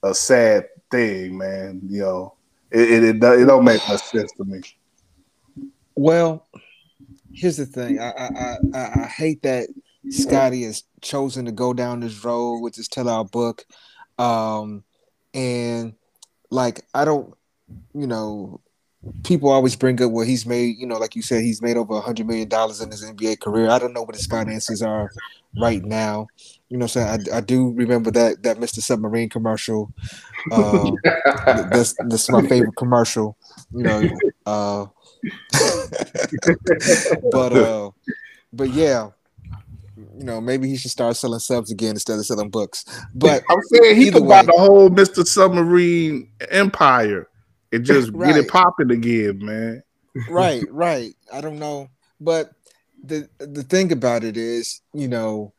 a 0.05 0.15
sad 0.15 0.67
thing 0.91 1.37
man 1.37 1.81
you 1.89 2.01
know 2.01 2.35
it 2.71 2.91
it, 2.91 3.05
it, 3.05 3.17
it 3.17 3.47
don't 3.47 3.65
make 3.65 3.87
much 3.89 4.03
sense 4.03 4.33
to 4.33 4.45
me. 4.45 4.61
Well, 5.95 6.47
here's 7.33 7.57
the 7.57 7.67
thing. 7.67 7.99
I 7.99 8.11
I, 8.11 8.57
I, 8.75 9.03
I 9.03 9.07
hate 9.07 9.43
that 9.43 9.69
Scotty 10.09 10.63
has 10.65 10.85
chosen 11.01 11.45
to 11.47 11.53
go 11.53 11.75
down 11.75 12.01
this 12.01 12.25
road 12.25 12.61
with 12.61 12.75
this 12.75 12.89
tell 12.89 13.09
our 13.09 13.25
book. 13.25 13.65
Um, 14.21 14.85
and 15.33 15.95
like 16.51 16.83
I 16.95 17.05
don't, 17.05 17.35
you 17.95 18.07
know, 18.07 18.61
people 19.25 19.49
always 19.49 19.77
bring 19.77 20.03
up 20.03 20.11
what 20.11 20.27
he's 20.27 20.45
made. 20.45 20.77
You 20.79 20.87
know, 20.87 20.99
like 20.99 21.17
you 21.17 21.23
said, 21.23 21.43
he's 21.43 21.63
made 21.63 21.77
over 21.77 21.95
a 21.95 22.01
hundred 22.01 22.27
million 22.27 22.49
dollars 22.49 22.81
in 22.81 22.91
his 22.91 23.03
NBA 23.03 23.41
career. 23.41 23.71
I 23.71 23.79
don't 23.79 23.95
know 23.95 24.03
what 24.03 24.15
his 24.15 24.27
finances 24.27 24.83
are 24.83 25.11
right 25.59 25.83
now. 25.83 26.27
You 26.69 26.77
know, 26.79 26.87
so 26.87 27.01
I, 27.01 27.19
I 27.33 27.41
do 27.41 27.71
remember 27.71 28.11
that 28.11 28.43
that 28.43 28.59
Mr. 28.59 28.81
Submarine 28.81 29.29
commercial. 29.29 29.93
Um, 30.53 30.97
this 31.73 31.95
this 32.09 32.25
is 32.25 32.31
my 32.31 32.47
favorite 32.47 32.77
commercial. 32.77 33.37
You 33.75 33.83
know, 33.85 34.09
uh, 34.47 34.87
but 37.33 37.53
uh, 37.53 37.91
but 38.53 38.71
yeah, 38.71 39.11
you 40.21 40.27
know, 40.27 40.39
maybe 40.39 40.69
he 40.69 40.77
should 40.77 40.91
start 40.91 41.17
selling 41.17 41.39
subs 41.39 41.71
again 41.71 41.93
instead 41.93 42.19
of 42.19 42.27
selling 42.27 42.51
books. 42.51 42.85
But 43.15 43.43
I'm 43.49 43.59
saying 43.73 43.97
he 43.97 44.11
could 44.11 44.29
buy 44.29 44.43
the 44.43 44.53
whole 44.53 44.91
Mr. 44.91 45.27
Submarine 45.27 46.31
empire 46.51 47.27
and 47.73 47.87
just 47.87 48.11
right. 48.13 48.29
get 48.35 48.45
it 48.45 48.51
popping 48.51 48.91
again, 48.91 49.39
man. 49.43 49.83
right, 50.29 50.63
right. 50.69 51.15
I 51.33 51.41
don't 51.41 51.59
know, 51.59 51.89
but 52.21 52.51
the 53.03 53.31
the 53.39 53.63
thing 53.63 53.93
about 53.93 54.23
it 54.23 54.37
is, 54.37 54.83
you 54.93 55.09
know, 55.09 55.55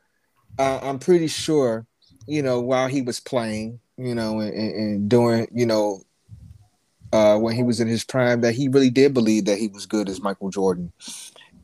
uh, 0.59 0.79
I'm 0.83 0.99
pretty 0.99 1.27
sure, 1.27 1.87
you 2.27 2.43
know, 2.43 2.61
while 2.61 2.87
he 2.87 3.01
was 3.01 3.19
playing, 3.19 3.79
you 3.97 4.13
know, 4.13 4.41
and, 4.41 4.53
and 4.53 5.09
doing, 5.09 5.47
you 5.51 5.65
know, 5.65 6.03
uh, 7.11 7.35
when 7.39 7.55
he 7.55 7.63
was 7.63 7.79
in 7.79 7.87
his 7.87 8.03
prime, 8.03 8.41
that 8.41 8.53
he 8.53 8.67
really 8.67 8.91
did 8.91 9.15
believe 9.15 9.45
that 9.45 9.57
he 9.57 9.69
was 9.69 9.87
good 9.87 10.07
as 10.07 10.21
Michael 10.21 10.51
Jordan, 10.51 10.91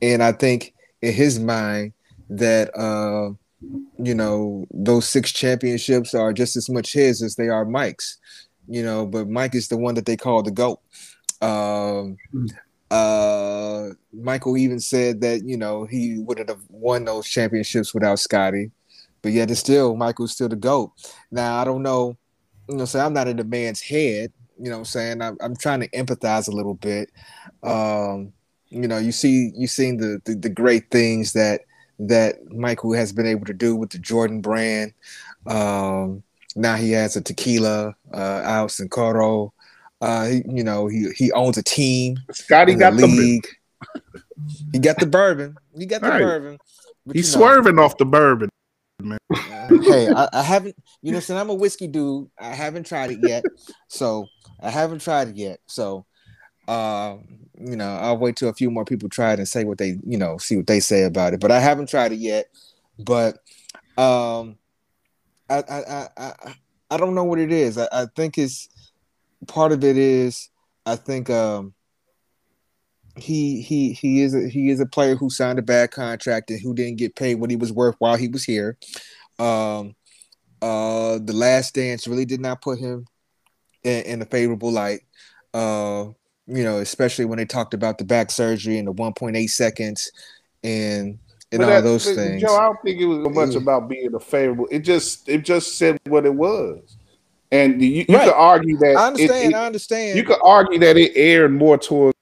and 0.02 0.20
I 0.20 0.32
think 0.32 0.74
in 1.00 1.12
his 1.12 1.38
mind 1.38 1.92
that 2.30 2.76
uh, 2.76 3.30
you 3.98 4.14
know 4.14 4.66
those 4.70 5.08
six 5.08 5.32
championships 5.32 6.14
are 6.14 6.32
just 6.32 6.56
as 6.56 6.68
much 6.68 6.92
his 6.92 7.22
as 7.22 7.36
they 7.36 7.48
are 7.48 7.64
Mike's, 7.64 8.18
you 8.68 8.82
know. 8.82 9.06
But 9.06 9.28
Mike 9.28 9.54
is 9.54 9.68
the 9.68 9.76
one 9.76 9.94
that 9.94 10.06
they 10.06 10.16
call 10.16 10.42
the 10.42 10.50
goat. 10.50 10.80
Um, 11.40 12.16
uh, 12.90 13.88
Michael 14.12 14.56
even 14.56 14.80
said 14.80 15.20
that 15.22 15.42
you 15.44 15.56
know 15.56 15.84
he 15.84 16.18
wouldn't 16.18 16.48
have 16.48 16.62
won 16.68 17.04
those 17.04 17.28
championships 17.28 17.92
without 17.92 18.18
Scottie, 18.18 18.70
but 19.22 19.32
yet 19.32 19.50
it's 19.50 19.60
still 19.60 19.96
Michael's 19.96 20.32
still 20.32 20.48
the 20.48 20.56
goat. 20.56 20.92
Now 21.30 21.56
I 21.60 21.64
don't 21.64 21.82
know, 21.82 22.16
you 22.68 22.76
know, 22.76 22.84
so 22.84 23.00
I'm 23.00 23.12
not 23.12 23.28
in 23.28 23.36
the 23.36 23.44
man's 23.44 23.80
head. 23.80 24.32
You 24.60 24.70
know, 24.70 24.78
what 24.78 24.78
I'm 24.78 24.84
saying 24.86 25.22
I'm, 25.22 25.36
I'm 25.40 25.56
trying 25.56 25.80
to 25.80 25.88
empathize 25.90 26.48
a 26.48 26.52
little 26.52 26.74
bit. 26.74 27.10
Um, 27.62 28.32
you 28.70 28.86
know, 28.88 28.98
you 28.98 29.12
see, 29.12 29.52
you've 29.56 29.70
seen 29.70 29.96
the, 29.96 30.20
the 30.24 30.34
the 30.34 30.48
great 30.48 30.90
things 30.90 31.32
that 31.32 31.62
that 31.98 32.52
Michael 32.52 32.92
has 32.92 33.12
been 33.12 33.26
able 33.26 33.46
to 33.46 33.54
do 33.54 33.74
with 33.74 33.90
the 33.90 33.98
Jordan 33.98 34.40
brand. 34.40 34.92
Um, 35.46 36.22
now 36.54 36.76
he 36.76 36.92
has 36.92 37.16
a 37.16 37.20
tequila 37.20 37.94
uh, 38.12 38.16
out 38.16 38.70
Cincoro. 38.70 39.52
Uh, 40.00 40.26
he, 40.26 40.42
you 40.48 40.62
know, 40.62 40.86
he 40.86 41.10
he 41.16 41.32
owns 41.32 41.58
a 41.58 41.62
team. 41.62 42.18
Scottie 42.32 42.74
got 42.74 42.96
the 42.96 43.06
league. 43.06 43.46
The 43.94 44.22
he 44.72 44.78
got 44.78 44.98
the 44.98 45.06
bourbon. 45.06 45.56
He 45.76 45.86
got 45.86 46.00
the 46.00 46.08
right. 46.08 46.20
bourbon. 46.20 46.58
He's 47.12 47.32
swerving 47.32 47.76
know, 47.76 47.84
off 47.84 47.96
the 47.96 48.04
bourbon, 48.04 48.50
man. 49.00 49.18
Uh, 49.30 49.68
hey, 49.82 50.08
I, 50.08 50.28
I, 50.32 50.42
haven't. 50.42 50.76
You 51.02 51.12
know, 51.12 51.20
since 51.20 51.38
I'm 51.38 51.50
a 51.50 51.54
whiskey 51.54 51.86
dude, 51.86 52.28
I 52.38 52.54
haven't 52.54 52.86
tried 52.86 53.10
it 53.10 53.18
yet. 53.22 53.44
So 53.88 54.26
I 54.60 54.70
haven't 54.70 55.00
tried 55.00 55.28
it 55.28 55.36
yet. 55.36 55.60
So, 55.66 56.04
uh, 56.68 57.16
you 57.58 57.74
know, 57.74 57.96
I'll 57.96 58.18
wait 58.18 58.36
till 58.36 58.50
a 58.50 58.54
few 58.54 58.70
more 58.70 58.84
people 58.84 59.08
try 59.08 59.32
it 59.32 59.38
and 59.38 59.48
say 59.48 59.64
what 59.64 59.78
they, 59.78 59.98
you 60.06 60.18
know, 60.18 60.36
see 60.38 60.56
what 60.56 60.66
they 60.66 60.80
say 60.80 61.02
about 61.02 61.34
it. 61.34 61.40
But 61.40 61.50
I 61.50 61.58
haven't 61.58 61.88
tried 61.88 62.12
it 62.12 62.18
yet. 62.18 62.46
But 62.98 63.38
um, 63.96 64.58
I 65.48 65.62
I 65.68 66.08
I 66.16 66.54
I 66.90 66.96
don't 66.98 67.14
know 67.14 67.24
what 67.24 67.38
it 67.38 67.50
is. 67.50 67.78
I, 67.78 67.88
I 67.90 68.06
think 68.14 68.38
it's 68.38 68.68
part 69.46 69.72
of 69.72 69.82
it 69.82 69.96
is 69.96 70.50
I 70.84 70.96
think 70.96 71.30
um 71.30 71.74
he 73.16 73.62
he 73.62 73.92
he 73.92 74.22
is 74.22 74.34
a, 74.34 74.48
he 74.48 74.70
is 74.70 74.80
a 74.80 74.86
player 74.86 75.16
who 75.16 75.30
signed 75.30 75.58
a 75.58 75.62
bad 75.62 75.90
contract 75.90 76.50
and 76.50 76.60
who 76.60 76.74
didn't 76.74 76.98
get 76.98 77.16
paid 77.16 77.36
what 77.36 77.50
he 77.50 77.56
was 77.56 77.72
worth 77.72 77.96
while 77.98 78.16
he 78.16 78.28
was 78.28 78.44
here. 78.44 78.76
Um, 79.38 79.96
uh, 80.60 81.18
the 81.18 81.32
last 81.32 81.74
dance 81.74 82.06
really 82.06 82.24
did 82.24 82.40
not 82.40 82.60
put 82.60 82.78
him 82.78 83.06
in, 83.84 84.02
in 84.04 84.22
a 84.22 84.26
favorable 84.26 84.70
light. 84.70 85.00
Uh, 85.54 86.08
you 86.48 86.64
know, 86.64 86.78
especially 86.78 87.26
when 87.26 87.36
they 87.36 87.44
talked 87.44 87.74
about 87.74 87.98
the 87.98 88.04
back 88.04 88.30
surgery 88.30 88.78
and 88.78 88.88
the 88.88 88.92
1.8 88.92 89.48
seconds 89.50 90.10
and 90.64 91.18
and 91.52 91.60
but 91.60 91.72
all 91.72 91.82
those 91.82 92.04
things. 92.04 92.42
Joe, 92.42 92.56
I 92.56 92.64
don't 92.64 92.82
think 92.82 93.00
it 93.00 93.06
was 93.06 93.34
much 93.34 93.50
mm. 93.50 93.62
about 93.62 93.88
being 93.88 94.14
a 94.14 94.20
favorable. 94.20 94.68
It 94.70 94.80
just 94.80 95.28
it 95.28 95.44
just 95.44 95.78
said 95.78 95.98
what 96.06 96.26
it 96.26 96.34
was. 96.34 96.96
And 97.50 97.80
you, 97.80 98.04
you 98.08 98.14
right. 98.14 98.24
could 98.24 98.34
argue 98.34 98.76
that 98.78 98.96
I 98.96 99.06
understand. 99.06 99.44
It, 99.44 99.50
it, 99.50 99.54
I 99.54 99.66
understand. 99.66 100.18
You 100.18 100.24
could 100.24 100.40
argue 100.42 100.78
that 100.80 100.96
it 100.98 101.12
aired 101.14 101.52
more 101.52 101.78
towards 101.78 102.16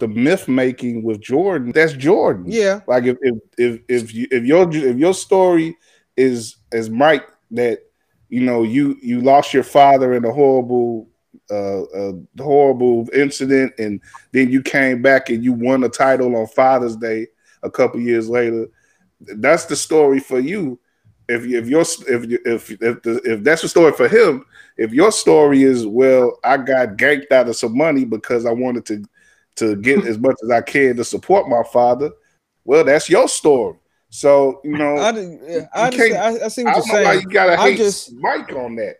the 0.00 0.08
myth 0.08 0.48
making 0.48 1.04
with 1.04 1.20
Jordan. 1.20 1.70
That's 1.72 1.92
Jordan. 1.92 2.46
Yeah. 2.48 2.80
Like 2.88 3.04
if 3.04 3.16
if 3.20 3.38
if 3.56 3.80
if, 3.88 4.14
you, 4.14 4.26
if 4.30 4.44
your 4.44 4.68
if 4.74 4.96
your 4.96 5.14
story 5.14 5.76
is 6.16 6.56
as 6.72 6.90
Mike 6.90 7.28
that 7.52 7.80
you 8.28 8.40
know 8.40 8.64
you 8.64 8.96
you 9.00 9.20
lost 9.20 9.54
your 9.54 9.62
father 9.62 10.14
in 10.14 10.24
a 10.24 10.32
horrible 10.32 11.08
uh, 11.50 11.82
uh 11.82 12.12
horrible 12.38 13.08
incident 13.12 13.72
and 13.78 14.00
then 14.32 14.50
you 14.50 14.62
came 14.62 15.02
back 15.02 15.30
and 15.30 15.44
you 15.44 15.52
won 15.52 15.84
a 15.84 15.88
title 15.88 16.36
on 16.36 16.46
Father's 16.48 16.96
Day 16.96 17.26
a 17.62 17.70
couple 17.70 18.00
years 18.00 18.28
later. 18.28 18.68
That's 19.20 19.66
the 19.66 19.76
story 19.76 20.20
for 20.20 20.38
you. 20.38 20.78
If 21.28 21.44
if 21.44 21.68
your 21.68 21.80
if 21.82 22.24
if 22.46 22.70
if 22.70 23.02
the, 23.02 23.20
if 23.24 23.42
that's 23.42 23.62
the 23.62 23.68
story 23.68 23.92
for 23.92 24.08
him, 24.08 24.44
if 24.76 24.92
your 24.92 25.10
story 25.10 25.62
is 25.62 25.86
well, 25.86 26.38
I 26.44 26.56
got 26.56 26.96
ganked 26.96 27.32
out 27.32 27.48
of 27.48 27.56
some 27.56 27.76
money 27.76 28.04
because 28.04 28.46
I 28.46 28.52
wanted 28.52 28.86
to 28.86 29.04
to 29.56 29.76
get 29.76 30.06
as 30.06 30.18
much 30.18 30.36
as 30.44 30.50
I 30.50 30.60
can 30.60 30.96
to 30.96 31.04
support 31.04 31.48
my 31.48 31.62
father. 31.72 32.12
Well, 32.64 32.84
that's 32.84 33.10
your 33.10 33.28
story. 33.28 33.76
So 34.08 34.60
you 34.62 34.78
know, 34.78 34.96
I, 34.96 35.10
I, 35.74 35.88
I, 35.88 36.44
I 36.44 36.48
see 36.48 36.62
what 36.62 36.76
you're 36.76 36.82
saying. 36.82 37.20
you 37.22 37.28
gotta 37.28 37.56
hate 37.56 37.78
just, 37.78 38.12
Mike 38.14 38.52
on 38.52 38.76
that. 38.76 38.98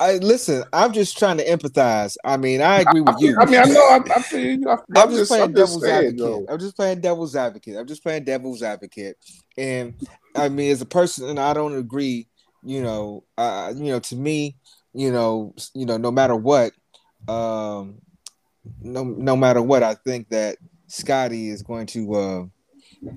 I 0.00 0.18
listen. 0.18 0.64
I'm 0.72 0.92
just 0.92 1.18
trying 1.18 1.38
to 1.38 1.46
empathize. 1.46 2.16
I 2.24 2.36
mean, 2.36 2.60
I 2.60 2.80
agree 2.80 3.00
with 3.00 3.16
you. 3.20 3.36
I, 3.38 3.44
mean, 3.44 3.60
I 3.60 3.64
know. 3.64 3.88
I, 3.88 4.00
I 4.14 4.22
feel 4.22 4.40
you. 4.40 4.68
I, 4.68 4.72
am 4.72 5.10
just, 5.10 5.10
just, 5.10 5.30
playing 5.30 5.44
I'm 5.44 5.52
devil's 5.52 5.82
just 5.82 5.92
advocate. 5.92 6.18
Though. 6.18 6.46
I'm 6.48 6.58
just 6.58 6.76
playing 6.76 7.00
devil's 7.00 7.36
advocate. 7.36 7.76
I'm 7.76 7.86
just 7.86 8.02
playing 8.02 8.24
devil's 8.24 8.62
advocate. 8.62 9.16
And 9.56 9.94
I 10.34 10.48
mean, 10.48 10.70
as 10.70 10.80
a 10.80 10.86
person, 10.86 11.28
and 11.28 11.40
I 11.40 11.54
don't 11.54 11.76
agree. 11.76 12.28
You 12.62 12.82
know, 12.82 13.24
uh, 13.38 13.72
you 13.76 13.92
know, 13.92 14.00
to 14.00 14.16
me, 14.16 14.56
you 14.92 15.12
know, 15.12 15.54
you 15.74 15.86
know, 15.86 15.98
no 15.98 16.10
matter 16.10 16.34
what, 16.34 16.72
um, 17.28 18.00
no 18.80 19.04
no 19.04 19.36
matter 19.36 19.62
what, 19.62 19.82
I 19.82 19.94
think 19.94 20.30
that 20.30 20.56
Scottie 20.88 21.48
is 21.50 21.62
going 21.62 21.86
to 21.86 22.14
uh, 22.14 22.44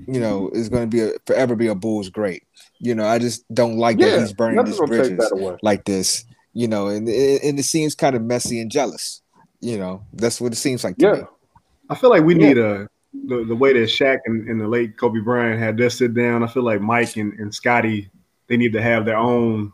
you 0.08 0.20
know, 0.20 0.50
is 0.54 0.70
going 0.70 0.90
to 0.90 0.96
be 0.96 1.02
a, 1.02 1.12
forever 1.26 1.56
be 1.56 1.68
a 1.68 1.76
Bulls 1.76 2.10
great. 2.10 2.44
You 2.80 2.96
know, 2.96 3.06
I 3.06 3.20
just 3.20 3.52
don't 3.54 3.78
like 3.78 4.00
yeah, 4.00 4.12
that 4.12 4.20
he's 4.22 4.34
burning 4.34 4.64
these 4.66 4.80
bridges 4.80 5.32
like 5.62 5.86
this. 5.86 6.26
You 6.54 6.68
know, 6.68 6.88
and 6.88 7.08
and 7.08 7.60
it 7.60 7.64
seems 7.64 7.96
kind 7.96 8.16
of 8.16 8.24
messy 8.24 8.60
and 8.60 8.72
jealous. 8.72 9.22
You 9.62 9.78
know, 9.78 10.04
that's 10.14 10.40
what 10.40 10.54
it 10.54 10.58
seems 10.58 10.84
like. 10.84 10.96
yeah, 10.98 11.14
me. 11.14 11.22
I 11.90 11.96
feel 11.96 12.10
like 12.10 12.24
we 12.24 12.36
yeah. 12.36 12.48
need 12.48 12.58
a 12.58 12.90
the, 13.14 13.44
the 13.46 13.56
way 13.56 13.74
that 13.74 13.90
Shaq 13.90 14.20
and, 14.26 14.48
and, 14.48 14.62
the 14.62 14.68
late 14.68 14.98
Kobe 14.98 15.20
Bryant 15.20 15.60
had 15.60 15.78
their 15.78 15.90
sit 15.90 16.14
down. 16.14 16.44
I 16.44 16.48
feel 16.48 16.64
like 16.64 16.80
Mike 16.80 17.18
and, 17.18 17.34
and 17.40 17.54
Scottie 17.54 18.10
they 18.48 18.58
need 18.58 18.74
to 18.74 18.82
have 18.82 19.06
their 19.06 19.18
own 19.18 19.72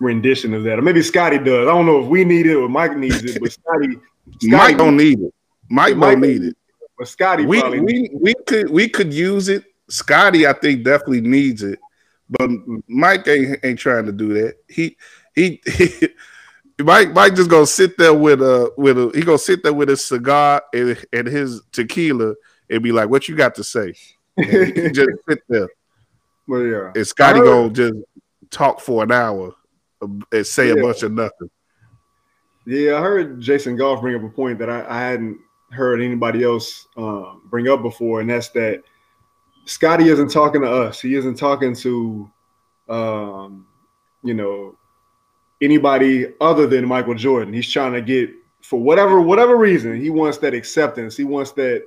rendition 0.00 0.54
of 0.54 0.62
that, 0.64 0.78
or 0.78 0.82
maybe 0.82 1.02
Scottie 1.02 1.38
does. 1.38 1.66
I 1.66 1.72
don't 1.72 1.86
know 1.86 2.02
if 2.02 2.06
we 2.06 2.24
need 2.24 2.46
it 2.46 2.54
or 2.54 2.68
Mike 2.68 2.96
needs 2.96 3.22
it, 3.24 3.40
but 3.40 3.52
Scottie, 3.52 3.98
Mike 4.44 4.76
don't 4.76 4.96
need 4.96 5.20
it. 5.20 5.34
Mike, 5.70 5.96
Mike 5.96 6.12
don't 6.12 6.20
need 6.20 6.42
it. 6.44 6.56
But 6.98 7.08
Scottie, 7.08 7.46
we 7.46 7.62
we 7.80 8.10
we 8.12 8.34
could 8.46 8.70
we 8.70 8.88
could 8.88 9.12
use 9.12 9.48
it. 9.48 9.64
Scottie, 9.88 10.46
I 10.46 10.52
think, 10.52 10.84
definitely 10.84 11.22
needs 11.22 11.62
it, 11.62 11.78
but 12.30 12.48
mm-hmm. 12.48 12.78
Mike 12.88 13.26
ain't, 13.26 13.58
ain't 13.62 13.78
trying 13.78 14.06
to 14.06 14.12
do 14.12 14.32
that. 14.34 14.54
He 14.68 14.96
he. 15.34 15.60
he 15.66 16.08
Mike, 16.80 17.12
Mike 17.12 17.36
just 17.36 17.50
gonna 17.50 17.66
sit 17.66 17.96
there 17.96 18.12
with 18.12 18.42
a 18.42 18.72
with 18.76 18.98
a 18.98 19.12
he 19.14 19.22
gonna 19.22 19.38
sit 19.38 19.62
there 19.62 19.72
with 19.72 19.88
his 19.88 20.04
cigar 20.04 20.60
and, 20.72 20.98
and 21.12 21.28
his 21.28 21.62
tequila 21.70 22.34
and 22.68 22.82
be 22.82 22.90
like, 22.90 23.08
"What 23.08 23.28
you 23.28 23.36
got 23.36 23.54
to 23.54 23.64
say?" 23.64 23.94
just 24.40 25.10
sit 25.28 25.38
there. 25.48 25.68
Well, 26.48 26.62
yeah. 26.62 26.92
And 26.94 27.06
Scottie 27.06 27.40
gonna 27.40 27.70
just 27.70 27.94
talk 28.50 28.80
for 28.80 29.04
an 29.04 29.12
hour 29.12 29.54
and 30.00 30.46
say 30.46 30.68
yeah. 30.68 30.74
a 30.74 30.82
bunch 30.82 31.02
of 31.02 31.12
nothing. 31.12 31.50
Yeah, 32.66 32.96
I 32.96 33.00
heard 33.00 33.40
Jason 33.40 33.76
Goff 33.76 34.00
bring 34.00 34.16
up 34.16 34.22
a 34.22 34.28
point 34.28 34.58
that 34.58 34.70
I, 34.70 34.84
I 34.88 35.00
hadn't 35.00 35.38
heard 35.70 36.00
anybody 36.00 36.42
else 36.42 36.86
um, 36.96 37.42
bring 37.50 37.68
up 37.68 37.82
before, 37.82 38.20
and 38.20 38.30
that's 38.30 38.48
that 38.50 38.82
Scottie 39.66 40.08
isn't 40.08 40.30
talking 40.30 40.62
to 40.62 40.70
us. 40.70 41.00
He 41.00 41.14
isn't 41.14 41.36
talking 41.36 41.74
to, 41.76 42.30
um, 42.88 43.66
you 44.22 44.34
know, 44.34 44.76
anybody 45.64 46.26
other 46.40 46.66
than 46.66 46.86
Michael 46.86 47.14
Jordan. 47.14 47.54
He's 47.54 47.70
trying 47.70 47.92
to 47.92 48.02
get 48.02 48.30
for 48.60 48.80
whatever 48.80 49.20
whatever 49.20 49.56
reason 49.56 50.00
he 50.00 50.10
wants 50.10 50.38
that 50.38 50.54
acceptance. 50.54 51.16
He 51.16 51.24
wants 51.24 51.52
that 51.52 51.86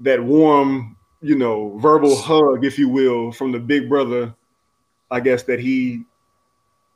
that 0.00 0.22
warm, 0.22 0.96
you 1.20 1.36
know, 1.36 1.76
verbal 1.78 2.16
hug, 2.16 2.64
if 2.64 2.78
you 2.78 2.88
will, 2.88 3.32
from 3.32 3.52
the 3.52 3.58
big 3.58 3.88
brother. 3.88 4.34
I 5.10 5.20
guess 5.20 5.42
that 5.44 5.58
he, 5.58 6.04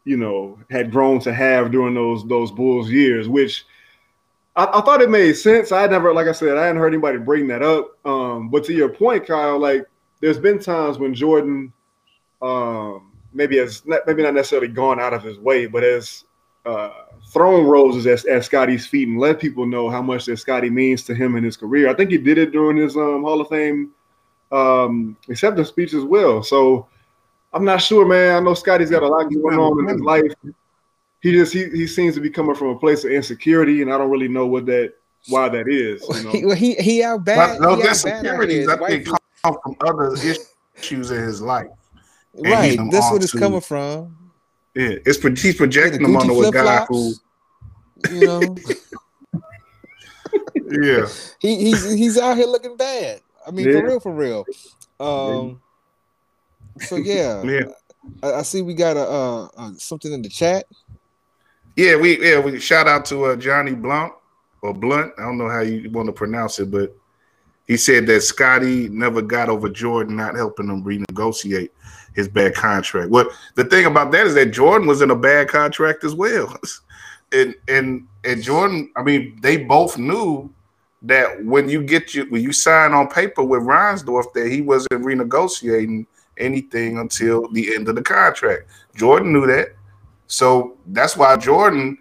you 0.04 0.16
know, 0.16 0.58
had 0.70 0.90
grown 0.90 1.18
to 1.20 1.32
have 1.32 1.70
during 1.70 1.94
those 1.94 2.26
those 2.26 2.52
Bulls 2.52 2.90
years, 2.90 3.28
which 3.28 3.64
I, 4.54 4.64
I, 4.64 4.80
thought 4.82 5.00
it 5.00 5.10
made 5.10 5.32
sense. 5.34 5.72
I 5.72 5.86
never, 5.86 6.12
like 6.12 6.26
I 6.26 6.32
said, 6.32 6.58
I 6.58 6.66
hadn't 6.66 6.80
heard 6.80 6.92
anybody 6.92 7.18
bring 7.18 7.46
that 7.48 7.62
up. 7.62 7.92
Um, 8.04 8.50
but 8.50 8.64
to 8.64 8.74
your 8.74 8.90
point, 8.90 9.26
Kyle, 9.26 9.58
like 9.58 9.86
there's 10.20 10.38
been 10.38 10.58
times 10.58 10.98
when 10.98 11.14
Jordan, 11.14 11.72
um, 12.42 13.11
maybe 13.32 13.58
has 13.58 13.82
maybe 14.06 14.22
not 14.22 14.34
necessarily 14.34 14.68
gone 14.68 15.00
out 15.00 15.14
of 15.14 15.22
his 15.22 15.38
way, 15.38 15.66
but 15.66 15.82
has 15.82 16.24
uh, 16.64 16.90
thrown 17.28 17.66
roses 17.66 18.06
at, 18.06 18.24
at 18.30 18.44
Scottie's 18.44 18.86
feet 18.86 19.08
and 19.08 19.18
let 19.18 19.40
people 19.40 19.66
know 19.66 19.90
how 19.90 20.02
much 20.02 20.26
that 20.26 20.38
Scottie 20.38 20.70
means 20.70 21.02
to 21.04 21.14
him 21.14 21.36
in 21.36 21.44
his 21.44 21.56
career. 21.56 21.88
I 21.88 21.94
think 21.94 22.10
he 22.10 22.18
did 22.18 22.38
it 22.38 22.52
during 22.52 22.76
his 22.76 22.96
um, 22.96 23.22
Hall 23.22 23.40
of 23.40 23.48
Fame 23.48 23.90
um, 24.50 25.16
acceptance 25.28 25.68
speech 25.68 25.94
as 25.94 26.04
well. 26.04 26.42
So 26.42 26.86
I'm 27.52 27.64
not 27.64 27.82
sure, 27.82 28.06
man. 28.06 28.36
I 28.36 28.40
know 28.40 28.54
Scottie's 28.54 28.90
got 28.90 29.02
a 29.02 29.08
lot 29.08 29.24
going 29.24 29.58
on 29.58 29.80
in 29.80 29.88
his 29.88 30.00
life 30.00 30.32
he 31.22 31.30
just 31.32 31.52
he, 31.52 31.70
he 31.70 31.86
seems 31.86 32.14
to 32.16 32.20
be 32.20 32.28
coming 32.28 32.54
from 32.54 32.68
a 32.68 32.78
place 32.78 33.04
of 33.04 33.12
insecurity, 33.12 33.80
and 33.80 33.92
I 33.92 33.96
don't 33.96 34.10
really 34.10 34.28
know 34.28 34.46
what 34.46 34.66
that 34.66 34.92
why 35.28 35.48
that 35.48 35.68
is. 35.68 36.02
You 36.08 36.48
know? 36.48 36.54
he 36.54 36.74
he 36.74 37.02
out 37.02 37.24
bad. 37.24 37.60
no, 37.60 37.76
the 37.76 37.88
insecurities 37.88 38.68
I 38.68 38.76
think 38.76 39.06
come 39.06 39.56
from 39.62 39.76
other 39.80 40.14
issues 40.14 41.10
in 41.12 41.22
his 41.22 41.40
life. 41.40 41.68
Right, 42.34 42.78
that's 42.90 43.10
what 43.10 43.22
it's 43.22 43.32
coming 43.32 43.60
from. 43.60 44.16
Yeah, 44.74 44.94
it's 45.04 45.22
he's 45.42 45.56
projecting 45.56 46.02
them 46.02 46.16
onto 46.16 46.42
a 46.42 46.50
guy 46.50 46.84
who, 46.86 47.12
you 48.10 48.26
know. 48.26 48.56
yeah, 50.54 51.06
he, 51.40 51.56
he's 51.56 51.92
he's 51.92 52.18
out 52.18 52.38
here 52.38 52.46
looking 52.46 52.76
bad. 52.76 53.20
I 53.46 53.50
mean, 53.50 53.66
yeah. 53.66 53.72
for 53.72 53.86
real, 53.86 54.00
for 54.00 54.14
real. 54.14 54.46
Um, 54.98 55.60
so 56.80 56.96
yeah, 56.96 57.42
yeah. 57.42 57.64
I, 58.22 58.32
I 58.34 58.42
see 58.42 58.62
we 58.62 58.72
got 58.72 58.96
a 58.96 59.06
uh, 59.06 59.48
uh, 59.56 59.72
something 59.76 60.12
in 60.12 60.22
the 60.22 60.30
chat. 60.30 60.64
Yeah, 61.76 61.96
we 61.96 62.22
yeah 62.22 62.38
we 62.38 62.58
shout 62.58 62.88
out 62.88 63.04
to 63.06 63.26
uh, 63.26 63.36
Johnny 63.36 63.74
Blunt 63.74 64.14
or 64.62 64.72
Blunt. 64.72 65.12
I 65.18 65.22
don't 65.22 65.36
know 65.36 65.50
how 65.50 65.60
you 65.60 65.90
want 65.90 66.06
to 66.06 66.12
pronounce 66.12 66.58
it, 66.60 66.70
but 66.70 66.96
he 67.66 67.76
said 67.76 68.06
that 68.06 68.22
Scottie 68.22 68.88
never 68.88 69.20
got 69.20 69.48
over 69.48 69.68
Jordan 69.68 70.16
not 70.16 70.34
helping 70.34 70.68
him 70.68 70.82
renegotiate 70.82 71.70
his 72.14 72.28
bad 72.28 72.54
contract. 72.54 73.10
What 73.10 73.28
the 73.54 73.64
thing 73.64 73.86
about 73.86 74.12
that 74.12 74.26
is 74.26 74.34
that 74.34 74.46
Jordan 74.52 74.86
was 74.86 75.02
in 75.02 75.10
a 75.10 75.16
bad 75.16 75.48
contract 75.48 76.04
as 76.04 76.14
well, 76.14 76.56
and 77.32 77.54
and 77.68 78.06
and 78.24 78.42
Jordan. 78.42 78.90
I 78.96 79.02
mean, 79.02 79.38
they 79.42 79.58
both 79.58 79.98
knew 79.98 80.52
that 81.02 81.44
when 81.44 81.68
you 81.68 81.82
get 81.82 82.14
you 82.14 82.24
when 82.26 82.42
you 82.42 82.52
sign 82.52 82.92
on 82.92 83.08
paper 83.08 83.42
with 83.42 83.62
Reinsdorf 83.62 84.32
that 84.34 84.48
he 84.48 84.62
wasn't 84.62 85.04
renegotiating 85.04 86.06
anything 86.38 86.98
until 86.98 87.48
the 87.52 87.74
end 87.74 87.88
of 87.88 87.94
the 87.94 88.02
contract. 88.02 88.68
Jordan 88.94 89.32
knew 89.32 89.46
that. 89.46 89.68
So 90.26 90.76
that's 90.86 91.16
why 91.16 91.36
Jordan 91.36 91.98